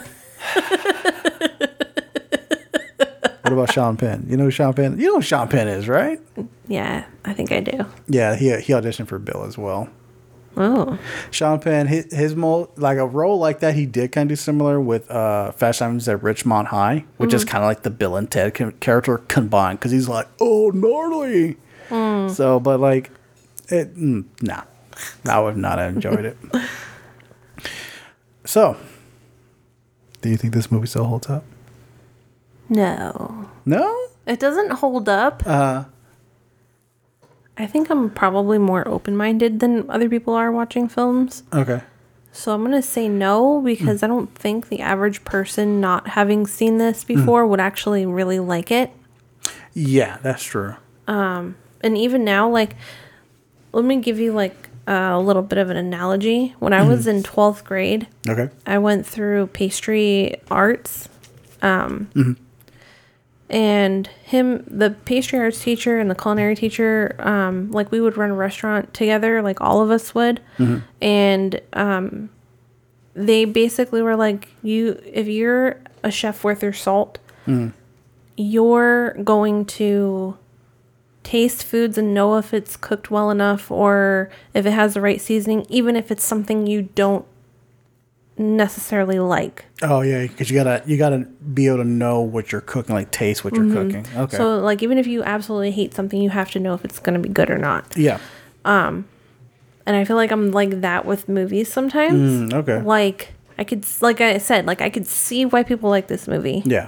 What 3.41 3.51
about 3.51 3.73
Sean 3.73 3.97
Penn? 3.97 4.25
You 4.29 4.37
know 4.37 4.45
who 4.45 4.51
Sean 4.51 4.73
Penn? 4.73 4.97
You 4.99 5.07
know 5.07 5.15
who 5.15 5.21
Sean 5.21 5.47
Penn 5.49 5.67
is, 5.67 5.87
right? 5.89 6.19
yeah, 6.67 7.05
I 7.25 7.33
think 7.33 7.51
I 7.51 7.59
do. 7.59 7.85
Yeah, 8.07 8.35
he 8.35 8.45
he 8.61 8.71
auditioned 8.73 9.07
for 9.07 9.19
Bill 9.19 9.43
as 9.43 9.57
well. 9.57 9.89
Oh. 10.55 10.97
Sean 11.31 11.59
Penn, 11.59 11.87
his, 11.87 12.13
his 12.13 12.35
mo 12.35 12.69
like 12.77 12.97
a 12.97 13.05
role 13.05 13.39
like 13.39 13.59
that, 13.59 13.75
he 13.75 13.85
did 13.85 14.11
kind 14.11 14.29
of 14.31 14.37
do 14.37 14.41
similar 14.41 14.79
with 14.79 15.09
uh, 15.11 15.51
Fast 15.51 15.79
Times 15.79 16.07
at 16.07 16.19
Ridgemont 16.21 16.67
High, 16.67 17.05
which 17.17 17.33
is 17.33 17.43
Mhm. 17.43 17.47
kind 17.49 17.63
of 17.63 17.67
like 17.67 17.81
the 17.83 17.89
Bill 17.89 18.15
and 18.15 18.29
Ted 18.31 18.53
character 18.79 19.17
combined 19.27 19.79
because 19.79 19.91
he's 19.91 20.07
like, 20.07 20.27
oh, 20.39 20.69
gnarly. 20.73 21.57
Mm. 21.89 22.29
So, 22.31 22.59
but 22.59 22.79
like, 22.79 23.09
it, 23.69 23.95
mm, 23.97 24.25
nah, 24.41 24.61
I 25.25 25.39
would 25.39 25.57
not 25.57 25.79
have 25.79 25.95
enjoyed 25.95 26.23
it. 26.25 26.37
so, 28.45 28.77
do 30.23 30.29
you 30.29 30.37
think 30.37 30.53
this 30.53 30.71
movie 30.71 30.87
still 30.87 31.03
holds 31.03 31.29
up? 31.29 31.43
No. 32.69 33.49
No. 33.65 34.07
It 34.25 34.39
doesn't 34.39 34.71
hold 34.71 35.09
up. 35.09 35.43
Uh, 35.45 35.83
I 37.57 37.67
think 37.67 37.89
I'm 37.89 38.09
probably 38.09 38.57
more 38.57 38.87
open 38.87 39.15
minded 39.15 39.59
than 39.59 39.87
other 39.91 40.09
people 40.09 40.33
are 40.33 40.51
watching 40.51 40.87
films. 40.87 41.43
okay. 41.53 41.81
So 42.35 42.51
I'm 42.51 42.61
going 42.61 42.71
to 42.71 42.81
say 42.81 43.07
no 43.07 43.61
because 43.61 44.01
I 44.01 44.07
don't 44.07 44.33
think 44.33 44.69
the 44.69 44.79
average 44.81 45.23
person 45.23 45.79
not 45.79 46.07
having 46.07 46.47
seen 46.47 46.79
this 46.79 47.03
before 47.03 47.45
would 47.45 47.59
actually 47.59 48.07
really 48.07 48.39
like 48.39 48.71
it. 48.71 48.89
Yeah, 49.75 50.17
that's 50.23 50.41
true. 50.41 50.75
Um, 51.07 51.55
and 51.81 51.95
even 51.95 52.23
now, 52.25 52.49
like, 52.49 52.75
let 53.71 53.85
me 53.85 53.97
give 53.97 54.17
you 54.17 54.33
like 54.33 54.62
a 54.87 55.19
little 55.19 55.41
bit 55.43 55.57
of 55.59 55.69
an 55.69 55.77
analogy. 55.77 56.55
When 56.59 56.73
I 56.73 56.85
was 56.87 57.07
in 57.07 57.23
12th 57.23 57.63
grade, 57.63 58.07
Okay. 58.27 58.49
I 58.65 58.77
went 58.79 59.05
through 59.05 59.47
pastry 59.47 60.35
arts. 60.51 61.07
Um, 61.61 62.09
Mhm. 62.13 62.35
and 63.49 64.07
him, 64.23 64.63
the 64.67 64.91
pastry 65.05 65.39
arts 65.39 65.61
teacher 65.63 65.99
and 65.99 66.09
the 66.09 66.15
culinary 66.15 66.55
teacher, 66.55 67.15
um, 67.19 67.71
like 67.71 67.91
we 67.91 68.01
would 68.01 68.17
run 68.17 68.31
a 68.31 68.35
restaurant 68.35 68.93
together, 68.93 69.41
like 69.41 69.61
all 69.61 69.81
of 69.81 69.91
us 69.91 70.13
would. 70.15 70.39
Mhm. 70.57 70.81
And 71.01 71.61
um, 71.73 72.29
they 73.13 73.45
basically 73.45 74.01
were 74.01 74.15
like, 74.15 74.49
you, 74.63 74.99
if 75.05 75.27
you're 75.27 75.77
a 76.03 76.11
chef 76.11 76.43
worth 76.43 76.63
your 76.63 76.73
salt, 76.73 77.19
Mm. 77.47 77.71
you're 78.35 79.11
going 79.23 79.65
to 79.65 80.35
taste 81.23 81.63
foods 81.63 81.97
and 81.97 82.13
know 82.13 82.37
if 82.37 82.53
it's 82.53 82.75
cooked 82.75 83.09
well 83.09 83.31
enough 83.31 83.71
or 83.71 84.29
if 84.53 84.65
it 84.65 84.71
has 84.71 84.93
the 84.93 85.01
right 85.01 85.19
seasoning, 85.21 85.65
even 85.69 85.95
if 85.95 86.11
it's 86.11 86.25
something 86.25 86.67
you 86.67 86.83
don't 86.95 87.25
necessarily 88.37 89.19
like. 89.19 89.65
Oh 89.81 90.01
yeah, 90.01 90.23
because 90.23 90.49
you 90.49 90.55
gotta 90.55 90.81
you 90.85 90.97
gotta 90.97 91.19
be 91.53 91.67
able 91.67 91.77
to 91.77 91.83
know 91.83 92.21
what 92.21 92.51
you're 92.51 92.61
cooking, 92.61 92.95
like 92.95 93.11
taste 93.11 93.43
what 93.43 93.55
you're 93.55 93.63
Mhm. 93.65 93.73
cooking. 93.73 94.05
Okay. 94.19 94.37
So 94.37 94.57
like 94.59 94.81
even 94.81 94.97
if 94.97 95.05
you 95.05 95.23
absolutely 95.23 95.71
hate 95.71 95.93
something, 95.93 96.19
you 96.21 96.29
have 96.31 96.49
to 96.51 96.59
know 96.59 96.73
if 96.73 96.83
it's 96.83 96.99
to 97.13 97.19
be 97.19 97.29
good 97.29 97.49
or 97.49 97.57
not. 97.57 97.95
yeah. 97.95 98.17
Um 98.65 99.05
and 99.85 99.95
I 99.97 100.05
feel 100.05 100.15
like 100.15 100.31
I'm 100.31 100.51
like 100.51 100.81
that 100.81 101.05
with 101.05 101.27
movies 101.29 101.71
sometimes. 101.71 102.51
Mm, 102.51 102.53
okay. 102.53 102.81
Like 102.81 103.33
I 103.57 103.63
could 103.63 103.85
like 104.01 104.19
I 104.19 104.37
said, 104.39 104.65
like 104.65 104.81
I 104.81 104.89
could 104.89 105.05
see 105.05 105.45
why 105.45 105.61
people 105.63 105.89
like 105.89 106.07
this 106.07 106.27
movie. 106.27 106.63
Yeah. 106.65 106.87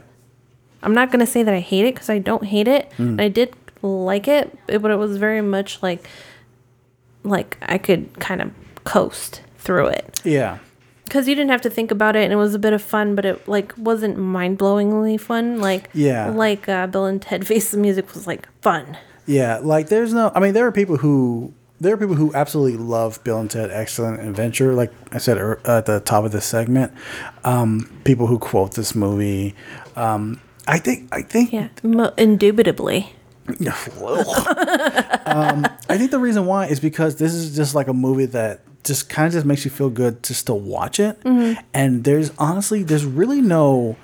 I'm 0.81 0.93
not 0.93 1.11
to 1.19 1.25
say 1.31 1.43
that 1.43 1.53
I 1.53 1.59
hate 1.59 1.85
it 1.85 1.95
cuz 1.95 2.09
I 2.09 2.17
don't 2.19 2.45
hate 2.45 2.67
it. 2.67 2.91
Mm. 2.97 3.21
I 3.21 3.27
did 3.27 3.53
like 3.85 4.27
it, 4.27 4.57
but 4.67 4.89
it 4.91 4.97
was 4.97 5.17
very 5.17 5.41
much 5.41 5.81
like 5.83 6.07
like 7.23 7.57
I 7.61 7.77
could 7.77 8.19
kind 8.19 8.41
of 8.41 8.51
coast 8.83 9.41
through 9.57 9.87
it. 9.87 10.19
Yeah. 10.23 10.59
Cuz 11.09 11.27
you 11.27 11.35
didn't 11.35 11.51
have 11.51 11.61
to 11.61 11.69
think 11.69 11.91
about 11.91 12.15
it 12.15 12.23
and 12.23 12.33
it 12.33 12.35
was 12.37 12.53
a 12.55 12.59
bit 12.59 12.73
of 12.73 12.81
fun, 12.81 13.15
but 13.15 13.25
it 13.25 13.47
like 13.47 13.73
wasn't 13.77 14.17
mind-blowingly 14.17 15.19
fun 15.19 15.59
like 15.59 15.89
Yeah. 15.93 16.29
like 16.29 16.67
uh, 16.67 16.87
Bill 16.87 17.05
and 17.05 17.21
Ted 17.21 17.45
Face 17.51 17.71
the 17.71 17.77
Music 17.77 18.13
was 18.13 18.25
like 18.27 18.47
fun. 18.61 18.97
Yeah, 19.27 19.57
like 19.57 19.89
there's 19.89 20.13
no. 20.13 20.31
I 20.35 20.39
mean, 20.39 20.53
there 20.53 20.67
are 20.67 20.71
people 20.71 20.97
who 20.97 21.51
there 21.81 21.93
are 21.93 21.97
people 21.97 22.13
who 22.15 22.31
absolutely 22.35 22.77
love 22.77 23.23
Bill 23.23 23.39
and 23.39 23.49
Ted 23.49 23.71
Excellent 23.71 24.19
Adventure. 24.21 24.73
Like 24.73 24.91
I 25.11 25.17
said 25.17 25.37
at 25.65 25.87
the 25.87 25.99
top 25.99 26.25
of 26.25 26.31
this 26.31 26.45
segment, 26.45 26.91
um, 27.43 27.89
people 28.03 28.27
who 28.27 28.37
quote 28.37 28.75
this 28.75 28.93
movie. 28.93 29.55
Um, 29.95 30.39
I 30.67 30.77
think 30.77 31.09
I 31.11 31.23
think 31.23 31.51
Yeah, 31.51 31.69
mo- 31.81 32.13
indubitably. 32.17 33.14
um, 35.25 35.65
I 35.89 35.97
think 35.97 36.11
the 36.11 36.19
reason 36.19 36.45
why 36.45 36.67
is 36.67 36.79
because 36.79 37.15
this 37.17 37.33
is 37.33 37.55
just 37.55 37.75
like 37.75 37.87
a 37.87 37.93
movie 37.93 38.25
that 38.27 38.61
just 38.83 39.09
kind 39.09 39.27
of 39.27 39.33
just 39.33 39.45
makes 39.45 39.65
you 39.65 39.71
feel 39.71 39.89
good 39.89 40.21
just 40.23 40.45
to 40.47 40.53
watch 40.53 40.99
it. 40.99 41.19
Mhm. 41.21 41.57
And 41.73 42.03
there's 42.03 42.31
honestly, 42.37 42.83
there's 42.83 43.05
really 43.05 43.41
no 43.41 43.95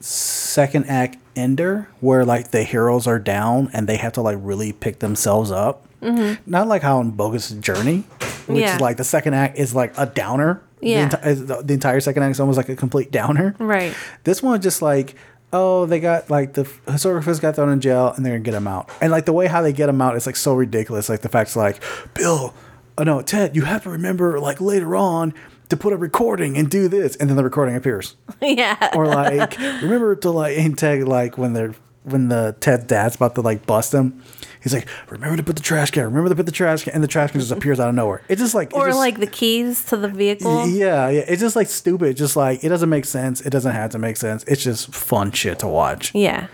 second 0.00 0.86
act 0.86 1.16
ender 1.34 1.88
where 2.00 2.24
like 2.24 2.50
the 2.50 2.62
heroes 2.62 3.06
are 3.06 3.18
down 3.18 3.68
and 3.72 3.88
they 3.88 3.96
have 3.96 4.12
to 4.14 4.22
like 4.22 4.38
really 4.40 4.72
pick 4.72 5.00
themselves 5.00 5.50
up. 5.50 5.86
Mhm. 6.02 6.38
Not 6.46 6.68
like 6.68 6.82
how 6.82 7.00
in 7.00 7.10
Bogus 7.10 7.50
Journey, 7.50 8.04
which 8.46 8.58
Yeah. 8.60 8.74
is 8.76 8.80
like 8.80 8.96
the 8.96 9.04
second 9.04 9.34
act 9.34 9.58
is 9.58 9.74
like 9.74 9.92
a 9.98 10.06
downer. 10.06 10.60
Yeah. 10.80 11.08
The, 11.08 11.16
enti- 11.16 11.66
the 11.66 11.74
entire 11.74 12.00
second 12.00 12.22
act 12.22 12.32
is 12.32 12.40
almost 12.40 12.56
like 12.58 12.68
a 12.68 12.76
complete 12.76 13.10
downer. 13.10 13.54
Right. 13.58 13.94
This 14.24 14.42
one 14.42 14.60
just 14.60 14.82
like, 14.82 15.14
oh, 15.56 15.86
they 15.86 16.00
got 16.00 16.30
like 16.30 16.52
the 16.52 16.64
historiographers 16.86 17.40
got 17.40 17.56
thrown 17.56 17.70
in 17.70 17.80
jail 17.80 18.12
and 18.14 18.24
they're 18.24 18.34
gonna 18.34 18.44
get 18.44 18.54
him 18.54 18.68
out. 18.68 18.90
And 19.00 19.10
like 19.10 19.24
the 19.24 19.32
way 19.32 19.46
how 19.46 19.62
they 19.62 19.72
get 19.72 19.88
him 19.88 20.00
out 20.00 20.16
is 20.16 20.26
like 20.26 20.36
so 20.36 20.54
ridiculous. 20.54 21.08
Like 21.08 21.22
the 21.22 21.28
fact's 21.28 21.56
like, 21.56 21.82
Bill, 22.14 22.54
oh 22.98 23.02
no, 23.02 23.22
Ted, 23.22 23.56
you 23.56 23.62
have 23.62 23.82
to 23.84 23.90
remember 23.90 24.38
like 24.38 24.60
later 24.60 24.94
on 24.94 25.34
to 25.68 25.76
put 25.76 25.92
a 25.92 25.96
recording 25.96 26.56
and 26.56 26.70
do 26.70 26.86
this, 26.86 27.16
and 27.16 27.28
then 27.28 27.36
the 27.36 27.42
recording 27.42 27.74
appears. 27.74 28.16
yeah. 28.42 28.90
Or 28.94 29.06
like, 29.06 29.58
remember 29.58 30.14
to 30.16 30.30
like 30.30 30.56
and 30.58 30.78
Ted 30.78 31.08
like 31.08 31.38
when 31.38 31.54
they're 31.54 31.74
when 32.06 32.28
the 32.28 32.54
Ted's 32.60 32.84
dad's 32.84 33.16
about 33.16 33.34
to 33.34 33.40
like 33.42 33.66
bust 33.66 33.92
him. 33.92 34.22
He's 34.62 34.72
like, 34.74 34.88
remember 35.10 35.36
to 35.36 35.42
put 35.44 35.54
the 35.56 35.62
trash 35.62 35.90
can. 35.92 36.04
Remember 36.04 36.28
to 36.28 36.34
put 36.34 36.46
the 36.46 36.50
trash 36.52 36.82
can, 36.84 36.92
and 36.94 37.02
the 37.02 37.06
trash 37.08 37.30
can 37.30 37.40
just 37.40 37.52
appears 37.52 37.78
out 37.78 37.88
of 37.88 37.94
nowhere. 37.94 38.22
It's 38.28 38.40
just 38.40 38.54
like, 38.54 38.74
or 38.74 38.86
just- 38.88 38.98
like 38.98 39.20
the 39.20 39.26
keys 39.28 39.84
to 39.86 39.96
the 39.96 40.08
vehicle. 40.08 40.66
yeah, 40.68 41.08
yeah. 41.08 41.20
It's 41.28 41.40
just 41.40 41.54
like 41.54 41.68
stupid. 41.68 42.16
Just 42.16 42.34
like 42.36 42.64
it 42.64 42.68
doesn't 42.68 42.88
make 42.88 43.04
sense. 43.04 43.40
It 43.42 43.50
doesn't 43.50 43.72
have 43.72 43.90
to 43.90 43.98
make 43.98 44.16
sense. 44.16 44.42
It's 44.44 44.62
just 44.64 44.92
fun 44.94 45.30
shit 45.32 45.58
to 45.60 45.68
watch. 45.68 46.14
Yeah. 46.14 46.48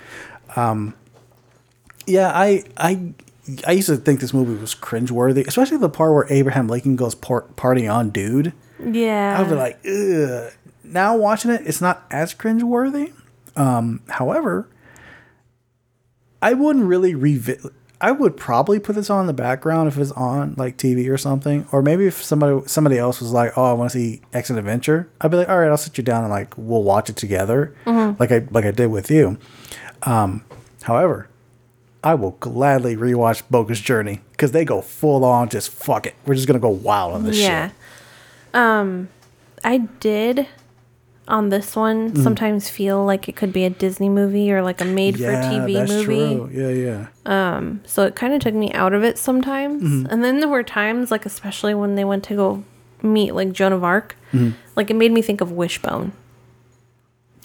Um, 0.57 0.95
yeah, 2.07 2.31
I 2.35 2.65
I 2.77 3.13
I 3.67 3.73
used 3.73 3.89
to 3.89 3.97
think 3.97 4.21
this 4.21 4.35
movie 4.35 4.61
was 4.61 4.75
cringeworthy, 4.75 5.47
especially 5.47 5.79
the 5.79 5.89
part 5.89 6.13
where 6.13 6.27
Abraham 6.31 6.69
Lincoln 6.69 6.97
goes 6.97 7.15
par- 7.15 7.43
party 7.57 7.87
on 7.89 8.11
dude. 8.11 8.53
Yeah. 8.85 9.41
I 9.41 9.45
be 9.49 9.55
like, 9.55 9.79
ugh. 9.87 10.53
Now 10.85 11.17
watching 11.17 11.51
it, 11.51 11.63
it's 11.65 11.81
not 11.81 12.05
as 12.11 12.35
cringeworthy. 12.35 13.13
Um, 13.57 14.01
however, 14.09 14.69
I 16.43 16.53
wouldn't 16.55 16.85
really 16.85 17.15
revisit. 17.15 17.73
I 18.01 18.11
would 18.11 18.37
probably 18.37 18.81
put 18.81 18.97
this 18.97 19.09
on 19.11 19.21
in 19.21 19.27
the 19.29 19.33
background 19.33 19.87
if 19.87 19.97
it's 19.97 20.11
on 20.11 20.55
like 20.57 20.77
TV 20.77 21.09
or 21.09 21.17
something, 21.17 21.67
or 21.71 21.83
maybe 21.83 22.07
if 22.07 22.21
somebody 22.23 22.67
somebody 22.67 22.99
else 22.99 23.21
was 23.21 23.31
like, 23.31 23.57
"Oh, 23.57 23.65
I 23.65 23.73
want 23.75 23.93
to 23.93 23.97
see 23.99 24.23
X 24.33 24.51
and 24.51 24.59
Adventure," 24.59 25.09
I'd 25.21 25.31
be 25.31 25.37
like, 25.37 25.49
"All 25.49 25.59
right, 25.59 25.69
I'll 25.69 25.77
sit 25.77 25.97
you 25.97 26.03
down 26.05 26.25
and 26.25 26.31
like 26.33 26.53
we'll 26.57 26.83
watch 26.83 27.09
it 27.09 27.15
together," 27.17 27.73
Mhm. 27.87 28.19
like 28.19 28.33
I 28.33 28.45
like 28.51 28.65
I 28.65 28.73
did 28.73 28.89
with 28.89 29.09
you. 29.09 29.39
Um, 30.03 30.43
however, 30.83 31.29
I 32.03 32.15
will 32.15 32.33
gladly 32.41 32.97
rewatch 32.97 33.45
Bogus 33.49 33.79
Journey 33.81 34.21
because 34.33 34.51
they 34.51 34.65
go 34.65 34.81
full 34.81 35.25
on, 35.25 35.49
just 35.49 35.71
fuck 35.71 36.05
it. 36.07 36.15
We're 36.27 36.35
just 36.35 36.49
gonna 36.49 36.59
go 36.59 36.71
wild 36.71 37.15
on 37.15 37.23
this 37.25 37.39
yeah. 37.39 37.69
shit. 37.69 37.77
Um, 38.55 39.09
I 39.63 39.79
did 40.01 40.49
on 41.29 41.49
this 41.51 41.77
one 41.77 42.11
Mm. 42.11 42.23
sometimes 42.23 42.69
feel 42.69 43.05
like 43.05 43.29
it 43.29 43.37
could 43.37 43.53
be 43.53 43.65
a 43.65 43.71
Disney 43.71 44.09
movie 44.09 44.53
or 44.53 44.61
like 44.63 44.81
a 44.81 44.85
made 44.85 45.17
for 45.17 45.23
TV 45.33 45.75
that's 45.75 45.91
movie. 45.93 46.05
true. 46.05 46.51
Yeah, 46.53 46.69
yeah. 46.69 47.07
Um, 47.57 47.81
so 47.87 48.05
it 48.05 48.15
kind 48.17 48.35
of 48.35 48.41
took 48.41 48.55
me 48.55 48.73
out 48.73 48.93
of 48.93 49.05
it 49.05 49.19
sometimes. 49.19 49.83
Mhm. 49.83 50.07
And 50.11 50.25
then 50.25 50.41
there 50.41 50.49
were 50.49 50.63
times, 50.65 51.11
like 51.11 51.25
especially 51.25 51.75
when 51.75 51.95
they 51.95 52.05
went 52.05 52.25
to 52.25 52.35
go 52.35 52.65
meet 53.03 53.35
like 53.35 53.53
Joan 53.53 53.73
of 53.73 53.85
Arc, 53.85 54.17
Mhm. 54.33 54.55
like 54.77 54.91
it 54.91 54.95
made 54.97 55.13
me 55.13 55.23
think 55.23 55.41
of 55.41 55.53
Wishbone. 55.53 56.13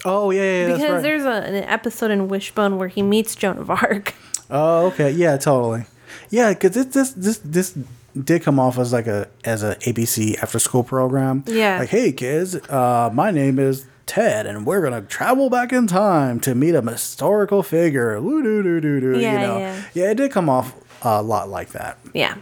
Oh 0.05 0.31
yeah, 0.31 0.41
yeah, 0.41 0.65
because 0.67 0.81
that's 0.81 0.91
right. 0.93 1.01
there's 1.03 1.25
a, 1.25 1.31
an 1.47 1.63
episode 1.63 2.11
in 2.11 2.27
Wishbone 2.27 2.77
where 2.77 2.87
he 2.87 3.01
meets 3.01 3.35
Joan 3.35 3.57
of 3.57 3.69
Arc. 3.69 4.13
Oh, 4.49 4.85
okay. 4.87 5.11
Yeah, 5.11 5.37
totally. 5.37 5.85
Yeah, 6.29 6.53
because 6.53 6.71
this 6.87 7.11
this 7.11 7.39
this 7.43 7.73
did 8.23 8.43
come 8.43 8.59
off 8.59 8.77
as 8.77 8.93
like 8.93 9.07
a 9.07 9.27
as 9.43 9.63
a 9.63 9.75
ABC 9.77 10.37
after 10.41 10.59
school 10.59 10.83
program. 10.83 11.43
Yeah. 11.47 11.79
Like, 11.79 11.89
hey 11.89 12.11
kids, 12.11 12.55
uh, 12.55 13.09
my 13.13 13.31
name 13.31 13.59
is 13.59 13.85
Ted, 14.05 14.45
and 14.45 14.65
we're 14.65 14.81
gonna 14.81 15.01
travel 15.01 15.49
back 15.49 15.71
in 15.73 15.87
time 15.87 16.39
to 16.41 16.55
meet 16.55 16.75
a 16.75 16.81
historical 16.81 17.63
figure. 17.63 18.19
Woo 18.21 18.41
doo 18.41 18.63
doo 18.63 18.79
doo 18.81 18.99
doo. 18.99 19.19
Yeah, 19.19 19.33
you 19.33 19.47
know. 19.47 19.57
yeah. 19.59 19.83
Yeah, 19.93 20.11
it 20.11 20.15
did 20.15 20.31
come 20.31 20.49
off 20.49 20.73
a 21.03 21.21
lot 21.21 21.49
like 21.49 21.69
that. 21.69 21.97
Yeah. 22.13 22.37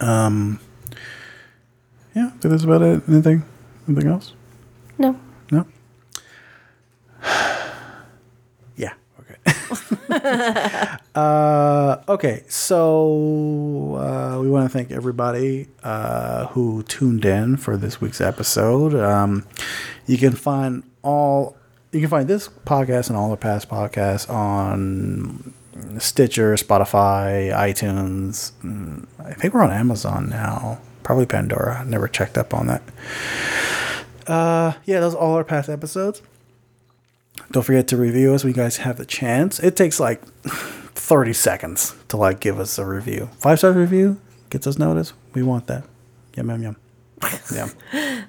Um. 0.00 0.60
Yeah, 2.14 2.26
I 2.26 2.30
think 2.30 2.42
that's 2.42 2.64
about 2.64 2.82
it. 2.82 3.02
Anything? 3.08 3.44
Anything 3.88 4.10
else? 4.10 4.34
No. 4.98 5.18
No. 5.52 5.66
uh, 11.14 12.02
okay. 12.08 12.44
So 12.48 13.94
uh, 13.96 14.40
we 14.40 14.50
want 14.50 14.70
to 14.70 14.72
thank 14.72 14.90
everybody 14.90 15.68
uh, 15.82 16.46
who 16.48 16.82
tuned 16.84 17.24
in 17.24 17.56
for 17.56 17.76
this 17.76 18.00
week's 18.00 18.20
episode. 18.20 18.94
Um, 18.94 19.46
you 20.06 20.18
can 20.18 20.32
find 20.32 20.82
all. 21.02 21.56
You 21.92 22.00
can 22.00 22.08
find 22.08 22.28
this 22.28 22.48
podcast 22.48 23.08
and 23.08 23.16
all 23.16 23.30
the 23.30 23.36
past 23.36 23.68
podcasts 23.68 24.30
on 24.30 25.52
Stitcher, 25.98 26.54
Spotify, 26.54 27.52
iTunes. 27.52 28.52
mm, 28.62 29.06
I 29.18 29.32
think 29.32 29.54
we're 29.54 29.62
on 29.62 29.72
Amazon 29.72 30.28
now. 30.28 30.78
Probably 31.02 31.26
Pandora. 31.26 31.84
Never 31.84 32.06
checked 32.06 32.38
up 32.38 32.54
on 32.54 32.66
that. 32.68 32.82
Uh, 34.26 34.74
yeah, 34.84 35.00
those 35.00 35.14
are 35.14 35.18
all 35.18 35.34
our 35.34 35.44
past 35.44 35.68
episodes. 35.68 36.22
Don't 37.50 37.62
forget 37.62 37.88
to 37.88 37.96
review 37.96 38.34
us 38.34 38.44
when 38.44 38.52
you 38.52 38.56
guys 38.56 38.78
have 38.78 38.96
the 38.96 39.04
chance. 39.06 39.58
It 39.60 39.76
takes 39.76 39.98
like 40.00 40.22
30 40.44 41.32
seconds 41.32 41.94
to 42.08 42.16
like 42.16 42.40
give 42.40 42.58
us 42.60 42.78
a 42.78 42.84
review. 42.84 43.28
Five 43.38 43.58
star 43.58 43.72
review 43.72 44.20
gets 44.50 44.66
us 44.66 44.78
noticed. 44.78 45.12
We 45.34 45.42
want 45.42 45.66
that. 45.68 45.84
Yum 46.36 46.48
yum 46.50 46.62
yum. 46.62 46.76
Yum. 47.54 47.70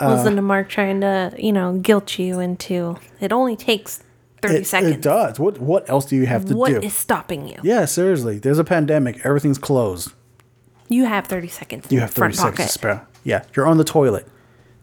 Listen 0.01 0.33
to 0.35 0.39
uh, 0.39 0.41
Mark 0.41 0.67
trying 0.67 0.99
to, 0.99 1.33
you 1.37 1.53
know, 1.53 1.77
guilt 1.77 2.19
you 2.19 2.39
into 2.41 2.97
it 3.21 3.31
only 3.31 3.55
takes 3.55 4.03
30 4.41 4.55
it, 4.55 4.67
seconds. 4.67 4.95
It 4.95 5.01
does. 5.01 5.39
What 5.39 5.59
what 5.59 5.89
else 5.89 6.05
do 6.05 6.17
you 6.17 6.25
have 6.25 6.45
to 6.47 6.55
What 6.57 6.69
do? 6.69 6.79
is 6.81 6.93
stopping 6.93 7.47
you? 7.47 7.57
yeah, 7.63 7.85
seriously. 7.85 8.37
There's 8.39 8.59
a 8.59 8.63
pandemic. 8.65 9.25
Everything's 9.25 9.57
closed. 9.59 10.11
You 10.89 11.05
have 11.05 11.27
30 11.27 11.47
seconds. 11.47 11.85
in 11.85 11.91
You 11.91 11.95
your 11.99 12.01
have 12.01 12.09
30 12.13 12.19
front 12.19 12.35
seconds 12.35 12.51
pocket. 12.57 12.63
to 12.67 12.73
spare. 12.73 13.07
Yeah, 13.23 13.43
you're 13.55 13.65
on 13.67 13.77
the 13.77 13.85
toilet. 13.85 14.27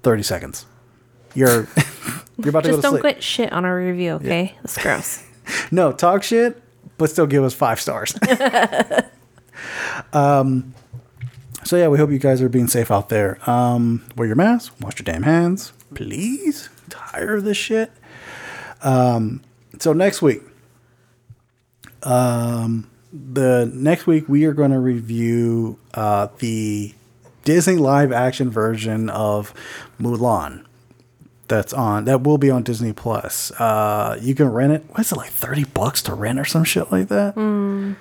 30 0.04 0.22
seconds. 0.22 0.64
You're 1.34 1.64
you're 2.38 2.50
about 2.50 2.64
to 2.64 2.70
go 2.70 2.76
Just 2.76 2.78
to 2.78 2.82
don't 2.82 2.92
sleep. 2.92 3.00
quit 3.00 3.22
shit 3.22 3.52
on 3.52 3.64
our 3.64 3.76
review, 3.76 4.12
okay? 4.12 4.56
That's 4.62 4.78
gross. 4.78 5.24
No, 5.70 5.92
talk 5.92 6.22
shit, 6.22 6.62
but 6.98 7.08
still 7.08 7.26
give 7.26 7.42
us 7.42 7.54
five 7.54 7.80
stars. 7.80 8.14
um, 10.12 10.74
so 11.64 11.76
yeah, 11.78 11.88
we 11.88 11.96
hope 11.96 12.10
you 12.10 12.18
guys 12.18 12.42
are 12.42 12.50
being 12.50 12.66
safe 12.66 12.90
out 12.90 13.08
there. 13.08 13.38
Um, 13.48 14.04
wear 14.14 14.26
your 14.26 14.36
mask, 14.36 14.74
wash 14.80 14.98
your 14.98 15.04
damn 15.04 15.22
hands, 15.22 15.72
please. 15.94 16.68
Tired 16.90 17.38
of 17.38 17.44
this 17.44 17.56
shit. 17.56 17.90
Um, 18.82 19.42
so 19.78 19.94
next 19.94 20.20
week, 20.20 20.42
um, 22.02 22.90
the 23.12 23.70
next 23.72 24.06
week 24.06 24.28
we 24.28 24.44
are 24.44 24.52
going 24.52 24.70
to 24.72 24.78
review 24.78 25.78
uh, 25.94 26.28
the 26.40 26.94
Disney 27.44 27.76
live 27.76 28.12
action 28.12 28.50
version 28.50 29.08
of 29.08 29.54
Mulan 29.98 30.66
that's 31.48 31.72
on 31.72 32.04
that 32.04 32.22
will 32.22 32.38
be 32.38 32.50
on 32.50 32.62
Disney 32.62 32.92
Plus. 32.92 33.50
Uh, 33.52 34.18
you 34.20 34.34
can 34.34 34.48
rent 34.48 34.72
it. 34.72 34.84
What 34.88 35.00
is 35.00 35.12
it 35.12 35.16
like 35.16 35.30
thirty 35.30 35.64
bucks 35.64 36.02
to 36.02 36.14
rent 36.14 36.38
or 36.38 36.44
some 36.44 36.64
shit 36.64 36.92
like 36.92 37.08
that? 37.08 37.34
Mm, 37.36 37.96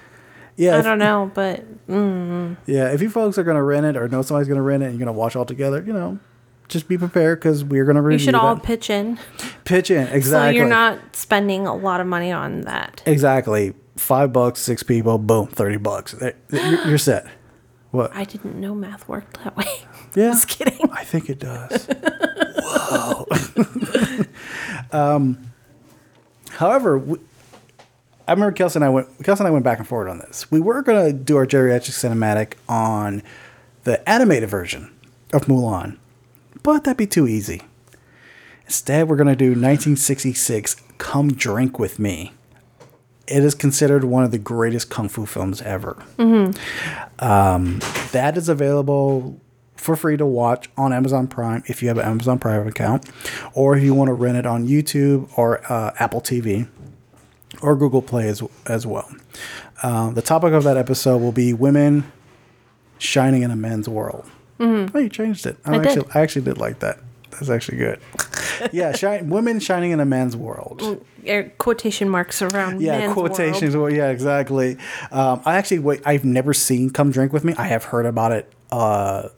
Yeah, 0.56 0.76
I 0.76 0.80
if- 0.80 0.84
don't 0.86 1.00
know, 1.00 1.32
but 1.34 1.88
mm, 1.88 2.58
Yeah, 2.66 2.90
if 2.92 3.02
you 3.02 3.10
folks 3.10 3.38
are 3.38 3.44
gonna 3.44 3.64
rent 3.64 3.86
it 3.86 3.96
or 3.98 4.08
know 4.08 4.22
somebody's 4.22 4.48
gonna 4.50 4.62
rent 4.62 4.84
it 4.84 4.88
and 4.88 4.96
you're 5.00 5.06
gonna 5.06 5.18
watch 5.18 5.36
all 5.36 5.46
together, 5.46 5.84
you 5.86 5.94
know, 5.94 6.20
just 6.68 6.88
be 6.90 6.98
prepared 6.98 7.40
because 7.40 7.64
we're 7.64 7.86
gonna 7.86 8.02
review. 8.02 8.20
you 8.20 8.26
should 8.26 8.36
all 8.36 8.56
that. 8.56 8.64
pitch 8.64 8.90
in. 8.90 9.18
pitch 9.64 9.90
in 9.92 10.08
exactly. 10.08 10.52
So 10.54 10.58
you're 10.58 10.68
not 10.68 11.16
spending 11.16 11.66
a 11.68 11.76
lot 11.76 12.02
of 12.02 12.08
money 12.08 12.32
on 12.32 12.62
that. 12.62 13.02
exactly 13.06 13.74
five 13.96 14.32
bucks, 14.34 14.60
six 14.62 14.84
people, 14.84 15.18
boom, 15.18 15.48
thirty 15.48 15.78
bucks. 15.78 16.14
You're, 16.52 16.88
you're 16.88 16.98
set. 16.98 17.26
What? 17.92 18.14
I 18.14 18.26
didn't 18.26 18.60
know 18.60 18.76
math 18.76 19.08
worked 19.08 19.42
that 19.46 19.56
way. 19.56 19.66
Yeah, 20.18 20.32
Just 20.32 20.48
kidding. 20.48 20.90
I 20.92 21.04
think 21.04 21.30
it 21.30 21.40
does. 21.40 21.86
Whoa. 22.60 23.28
um, 24.92 25.52
however, 26.52 26.98
we, 26.98 27.18
I 28.28 28.34
remember 28.34 28.52
Kelsey 28.54 28.78
and 28.78 28.86
I 28.86 28.90
went. 28.90 29.08
Kelsey 29.24 29.42
and 29.42 29.48
I 29.48 29.52
went 29.52 29.64
back 29.64 29.80
and 29.80 29.88
forth 29.88 30.10
on 30.10 30.20
this. 30.20 30.50
We 30.52 30.60
were 30.60 30.82
gonna 30.82 31.14
do 31.14 31.38
our 31.38 31.46
geriatric 31.46 31.92
cinematic 31.94 32.54
on 32.68 33.22
the 33.84 34.08
animated 34.10 34.50
version 34.50 34.92
of 35.34 35.46
Mulan, 35.46 35.98
but 36.64 36.84
that'd 36.84 36.98
be 36.98 37.08
too 37.08 37.28
easy. 37.28 37.62
Instead, 38.66 39.08
we're 39.08 39.16
gonna 39.18 39.36
do 39.36 39.50
1966. 39.52 40.76
Come 40.98 41.34
drink 41.34 41.78
with 41.80 42.00
me. 42.00 42.34
it 43.28 43.44
is 43.44 43.54
considered 43.54 44.04
one 44.06 44.24
of 44.24 44.32
the 44.32 44.38
greatest 44.38 44.90
kung 44.90 45.10
fu 45.10 45.26
films 45.26 45.62
ever. 45.62 46.02
Mhm. 46.18 46.58
Um, 47.22 47.80
that 48.14 48.38
is 48.38 48.48
available 48.50 49.40
for 49.78 49.96
free 49.96 50.18
to 50.18 50.26
watch 50.26 50.70
on 50.76 50.92
Amazon 50.92 51.28
Prime 51.28 51.64
if 51.68 51.82
you 51.82 51.88
have 51.88 51.98
an 51.98 52.06
Amazon 52.06 52.40
Prime 52.40 52.68
account, 52.68 53.10
or 53.54 53.78
if 53.78 53.84
you 53.84 53.94
want 53.94 54.10
to 54.10 54.14
rent 54.14 54.38
it 54.38 54.46
on 54.46 54.68
YouTube 54.68 55.30
or 55.38 55.62
uh, 55.72 55.94
Apple 56.00 56.20
TV 56.22 56.68
or 57.62 57.76
Google 57.76 58.02
Play 58.02 58.28
as, 58.28 58.44
as 58.66 58.86
well. 58.86 59.10
Um, 59.84 60.14
the 60.16 60.22
topic 60.22 60.54
of 60.54 60.64
that 60.64 60.78
episode 60.78 61.18
will 61.22 61.32
be 61.32 61.54
women 61.54 62.12
shining 62.98 63.44
in 63.44 63.52
a 63.52 63.56
men's 63.56 63.88
world. 63.88 64.26
Mhm. 64.60 64.92
Oh, 64.94 65.00
you 65.00 65.10
changed 65.10 65.46
it. 65.46 65.58
I, 65.66 65.76
I 65.76 65.78
did. 65.78 65.88
actually, 65.88 66.08
I 66.16 66.22
actually 66.22 66.42
did 66.44 66.58
like 66.58 66.80
that. 66.80 67.00
That's 67.32 67.50
actually 67.50 67.78
good. 67.78 68.00
yeah, 68.72 68.92
shine, 68.96 69.30
women 69.38 69.60
shining 69.60 69.92
in 69.92 70.00
a 70.00 70.06
man's 70.06 70.36
world. 70.36 71.04
Quotation 71.60 72.10
marks 72.10 72.42
around. 72.42 72.82
Yeah, 72.82 73.14
quotations. 73.14 73.76
world. 73.76 73.92
Well, 73.92 73.98
yeah, 74.00 74.10
exactly. 74.10 74.78
Um, 75.12 75.42
I 75.46 75.58
actually, 75.58 75.80
wait, 75.80 76.02
I've 76.06 76.26
never 76.26 76.54
seen 76.54 76.90
"Come 76.90 77.12
Drink 77.12 77.34
with 77.34 77.44
Me." 77.44 77.54
I 77.58 77.68
have 77.68 77.84
heard 77.84 78.08
about 78.08 78.32
it 78.32 78.52
uh, 78.72 79.30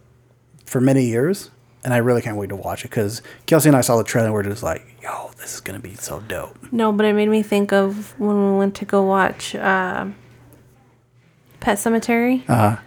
for 0.69 0.79
many 0.79 1.05
years, 1.05 1.49
and 1.83 1.93
I 1.93 1.97
really 1.97 2.21
can't 2.21 2.37
wait 2.37 2.49
to 2.49 2.55
watch 2.55 2.85
it 2.85 2.89
because 2.91 3.21
Kelsey 3.45 3.69
and 3.69 3.75
I 3.75 3.81
saw 3.81 3.97
the 3.97 4.03
trailer. 4.03 4.27
and 4.27 4.33
We're 4.33 4.43
just 4.43 4.63
like, 4.63 4.85
"Yo, 5.01 5.31
this 5.37 5.55
is 5.55 5.61
gonna 5.61 5.79
be 5.79 5.95
so 5.95 6.19
dope." 6.27 6.57
No, 6.71 6.91
but 6.91 7.05
it 7.05 7.13
made 7.13 7.29
me 7.29 7.41
think 7.43 7.71
of 7.73 8.13
when 8.19 8.51
we 8.53 8.57
went 8.57 8.75
to 8.75 8.85
go 8.85 9.03
watch 9.03 9.55
uh, 9.55 10.05
Pet 11.59 11.77
Sematary, 11.77 12.43
Uh, 12.49 12.77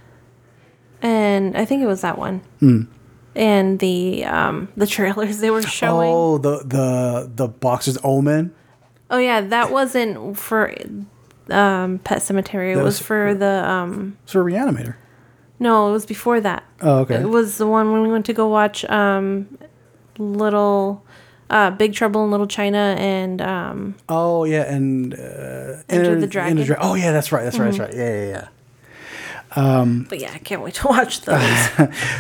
and 1.02 1.56
I 1.56 1.64
think 1.64 1.82
it 1.82 1.86
was 1.86 2.00
that 2.02 2.18
one. 2.18 2.40
mm. 2.60 2.86
And 3.34 3.78
the 3.78 4.24
um, 4.26 4.68
the 4.76 4.86
trailers 4.86 5.38
they 5.38 5.50
were 5.50 5.62
showing. 5.62 6.12
Oh, 6.12 6.38
the 6.38 6.58
the 6.64 7.30
the 7.34 7.48
boxer's 7.48 7.98
omen. 8.04 8.54
Oh 9.10 9.18
yeah, 9.18 9.40
that 9.40 9.70
wasn't 9.72 10.38
for 10.38 10.72
um, 11.50 11.98
Pet 12.00 12.18
Sematary. 12.20 12.72
It 12.72 12.76
was, 12.76 12.84
was- 12.84 12.98
for 13.00 13.34
the 13.34 13.68
um, 13.68 14.16
a 14.28 14.32
reanimator. 14.32 14.96
No, 15.62 15.88
it 15.88 15.92
was 15.92 16.04
before 16.06 16.40
that. 16.40 16.62
Oh, 16.82 16.98
okay. 17.00 17.16
It 17.16 17.28
was 17.28 17.56
the 17.58 17.66
one 17.66 17.92
when 17.92 18.02
we 18.02 18.08
went 18.08 18.26
to 18.26 18.32
go 18.32 18.48
watch 18.48 18.84
um, 18.86 19.46
Little 20.18 21.02
uh, 21.50 21.70
Big 21.70 21.94
Trouble 21.94 22.24
in 22.24 22.30
Little 22.30 22.46
China 22.46 22.94
and 22.98 23.40
um, 23.40 23.94
Oh 24.08 24.44
yeah, 24.44 24.62
and 24.72 25.14
uh, 25.14 25.82
Enter 25.88 26.18
the 26.20 26.26
Dragon. 26.26 26.56
Dra- 26.64 26.78
oh 26.80 26.94
yeah, 26.94 27.12
that's 27.12 27.32
right. 27.32 27.44
That's 27.44 27.58
right. 27.58 27.72
Mhm. 27.72 27.78
That's 27.78 27.94
right. 27.94 27.98
Yeah, 27.98 28.24
yeah, 28.24 28.30
yeah. 28.30 28.48
Um, 29.54 30.06
but 30.08 30.18
yeah, 30.18 30.32
I 30.34 30.38
can't 30.38 30.62
wait 30.62 30.74
to 30.74 30.86
watch 30.88 31.20
those. 31.26 31.68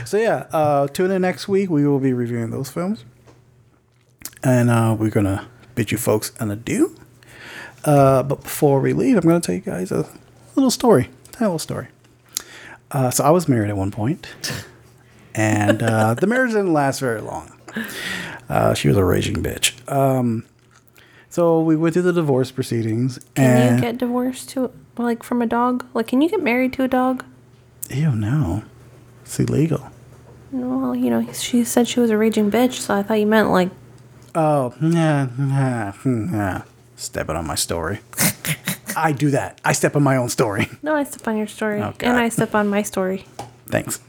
so 0.04 0.16
yeah, 0.18 0.46
uh, 0.52 0.86
tune 0.88 1.10
in 1.10 1.22
next 1.22 1.48
week. 1.48 1.70
We 1.70 1.86
will 1.86 1.98
be 2.00 2.12
reviewing 2.12 2.50
those 2.50 2.68
films, 2.70 3.04
and 4.42 4.68
uh, 4.70 4.94
we're 4.98 5.10
gonna 5.10 5.48
bid 5.74 5.90
you 5.92 5.98
folks 5.98 6.32
an 6.40 6.50
adieu. 6.50 6.94
Uh, 7.84 8.22
but 8.22 8.42
before 8.42 8.80
we 8.80 8.92
leave, 8.92 9.16
I'm 9.16 9.22
gonna 9.22 9.40
tell 9.40 9.54
you 9.54 9.60
guys 9.62 9.90
a 9.90 10.06
little 10.54 10.70
story. 10.70 11.08
Tell 11.32 11.46
a 11.46 11.48
little 11.48 11.58
story. 11.58 11.88
Uh, 12.92 13.10
so 13.10 13.24
I 13.24 13.30
was 13.30 13.48
married 13.48 13.70
at 13.70 13.76
one 13.76 13.90
point, 13.90 14.26
and 15.34 15.82
uh, 15.82 16.14
the 16.20 16.26
marriage 16.26 16.50
didn't 16.52 16.72
last 16.72 17.00
very 17.00 17.20
long. 17.20 17.52
Uh, 18.48 18.74
she 18.74 18.88
was 18.88 18.96
a 18.96 19.04
raging 19.04 19.36
bitch. 19.42 19.72
Um, 19.90 20.44
so 21.30 21.60
we 21.62 21.74
went 21.74 21.94
through 21.94 22.02
the 22.02 22.12
divorce 22.12 22.50
proceedings, 22.50 23.18
Can 23.34 23.44
and 23.46 23.76
you 23.76 23.80
get 23.82 23.98
divorced 23.98 24.50
to 24.50 24.70
like 24.98 25.22
from 25.22 25.40
a 25.40 25.46
dog? 25.46 25.86
Like, 25.94 26.06
can 26.08 26.20
you 26.20 26.28
get 26.28 26.42
married 26.42 26.72
to 26.74 26.82
a 26.84 26.88
dog? 26.88 27.24
ew, 27.90 28.10
no, 28.12 28.62
it's 29.22 29.38
illegal. 29.40 29.90
Well, 30.50 30.94
you 30.94 31.08
know, 31.08 31.32
she 31.32 31.64
said 31.64 31.88
she 31.88 31.98
was 32.00 32.10
a 32.10 32.18
raging 32.18 32.50
bitch, 32.50 32.74
so 32.74 32.94
I 32.94 33.02
thought 33.02 33.14
you 33.14 33.26
meant 33.26 33.50
like 33.50 33.70
Oh, 34.34 34.74
yeah, 34.80 35.28
yeah, 35.38 35.92
yeah. 36.04 36.62
Stepping 36.96 37.36
on 37.36 37.46
my 37.46 37.54
story. 37.54 38.00
I 38.96 39.12
do 39.12 39.30
that. 39.30 39.60
I 39.64 39.72
step 39.72 39.96
on 39.96 40.02
my 40.02 40.16
own 40.16 40.28
story. 40.28 40.68
no. 40.82 40.94
I 40.94 41.04
step 41.04 41.26
on 41.28 41.36
your 41.36 41.46
story, 41.46 41.80
Oh, 41.80 41.92
and 42.00 42.16
I 42.18 42.28
step 42.28 42.54
on 42.54 42.68
my 42.68 42.82
story. 42.82 43.24
Thanks. 43.68 44.00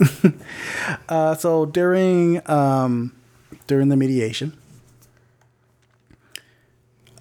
uh, 1.10 1.36
so 1.36 1.66
during 1.66 2.42
um, 2.50 3.16
during 3.68 3.90
the 3.90 3.96
mediation, 3.96 4.58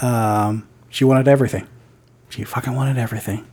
um, 0.01 0.67
she 0.89 1.05
wanted 1.05 1.29
everything. 1.29 1.67
She 2.31 2.45
fucking 2.45 2.75
wanted 2.75 2.99
everything. 2.99 3.47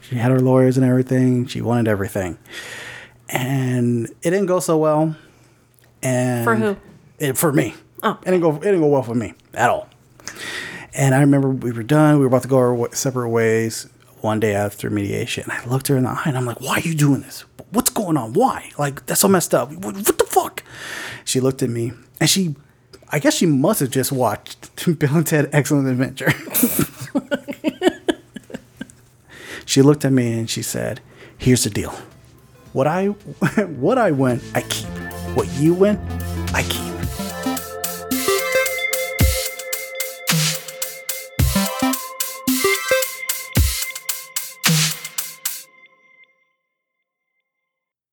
She 0.00 0.16
had 0.16 0.30
her 0.30 0.40
lawyers 0.40 0.76
and 0.76 0.86
everything. 0.86 1.46
She 1.46 1.60
wanted 1.60 1.88
everything, 1.88 2.38
and 3.28 4.06
it 4.22 4.30
didn't 4.30 4.46
go 4.46 4.60
so 4.60 4.76
well. 4.78 5.16
And 6.02 6.44
For 6.44 6.54
who? 6.56 6.76
It, 7.18 7.36
for 7.38 7.52
me. 7.52 7.74
Oh. 8.02 8.18
it 8.22 8.24
didn't 8.26 8.40
go. 8.40 8.54
It 8.56 8.60
didn't 8.62 8.80
go 8.80 8.86
well 8.88 9.02
for 9.02 9.14
me 9.14 9.34
at 9.54 9.70
all. 9.70 9.88
And 10.94 11.14
I 11.14 11.20
remember 11.20 11.50
we 11.50 11.72
were 11.72 11.82
done. 11.82 12.14
We 12.14 12.20
were 12.20 12.28
about 12.28 12.42
to 12.42 12.48
go 12.48 12.58
our 12.58 12.94
separate 12.94 13.28
ways 13.28 13.88
one 14.20 14.40
day 14.40 14.54
after 14.54 14.88
mediation. 14.88 15.50
I 15.50 15.64
looked 15.66 15.88
her 15.88 15.96
in 15.96 16.04
the 16.04 16.10
eye 16.10 16.22
and 16.26 16.36
I'm 16.36 16.46
like, 16.46 16.60
why 16.60 16.76
are 16.76 16.80
you 16.80 16.94
doing 16.94 17.20
this? 17.22 17.44
What's 17.70 17.90
going 17.90 18.16
on? 18.16 18.32
Why? 18.32 18.70
Like, 18.78 19.04
that's 19.06 19.20
so 19.20 19.28
messed 19.28 19.54
up. 19.54 19.72
What, 19.72 19.96
what 19.96 20.18
the 20.18 20.24
fuck? 20.24 20.62
She 21.24 21.40
looked 21.40 21.62
at 21.62 21.68
me 21.70 21.92
and 22.20 22.30
she, 22.30 22.54
I 23.10 23.18
guess 23.18 23.34
she 23.34 23.46
must 23.46 23.80
have 23.80 23.90
just 23.90 24.12
watched 24.12 24.84
Bill 24.98 25.16
and 25.16 25.26
Ted 25.26 25.50
Excellent 25.52 25.88
Adventure. 25.88 26.30
she 29.66 29.82
looked 29.82 30.04
at 30.04 30.12
me 30.12 30.38
and 30.38 30.48
she 30.48 30.62
said, 30.62 31.00
here's 31.36 31.64
the 31.64 31.70
deal. 31.70 31.94
What 32.72 32.86
I, 32.86 33.06
what 33.08 33.98
I 33.98 34.12
win, 34.12 34.40
I 34.54 34.62
keep. 34.62 34.88
What 35.36 35.48
you 35.54 35.74
win, 35.74 35.98
I 36.54 36.62
keep. 36.62 36.93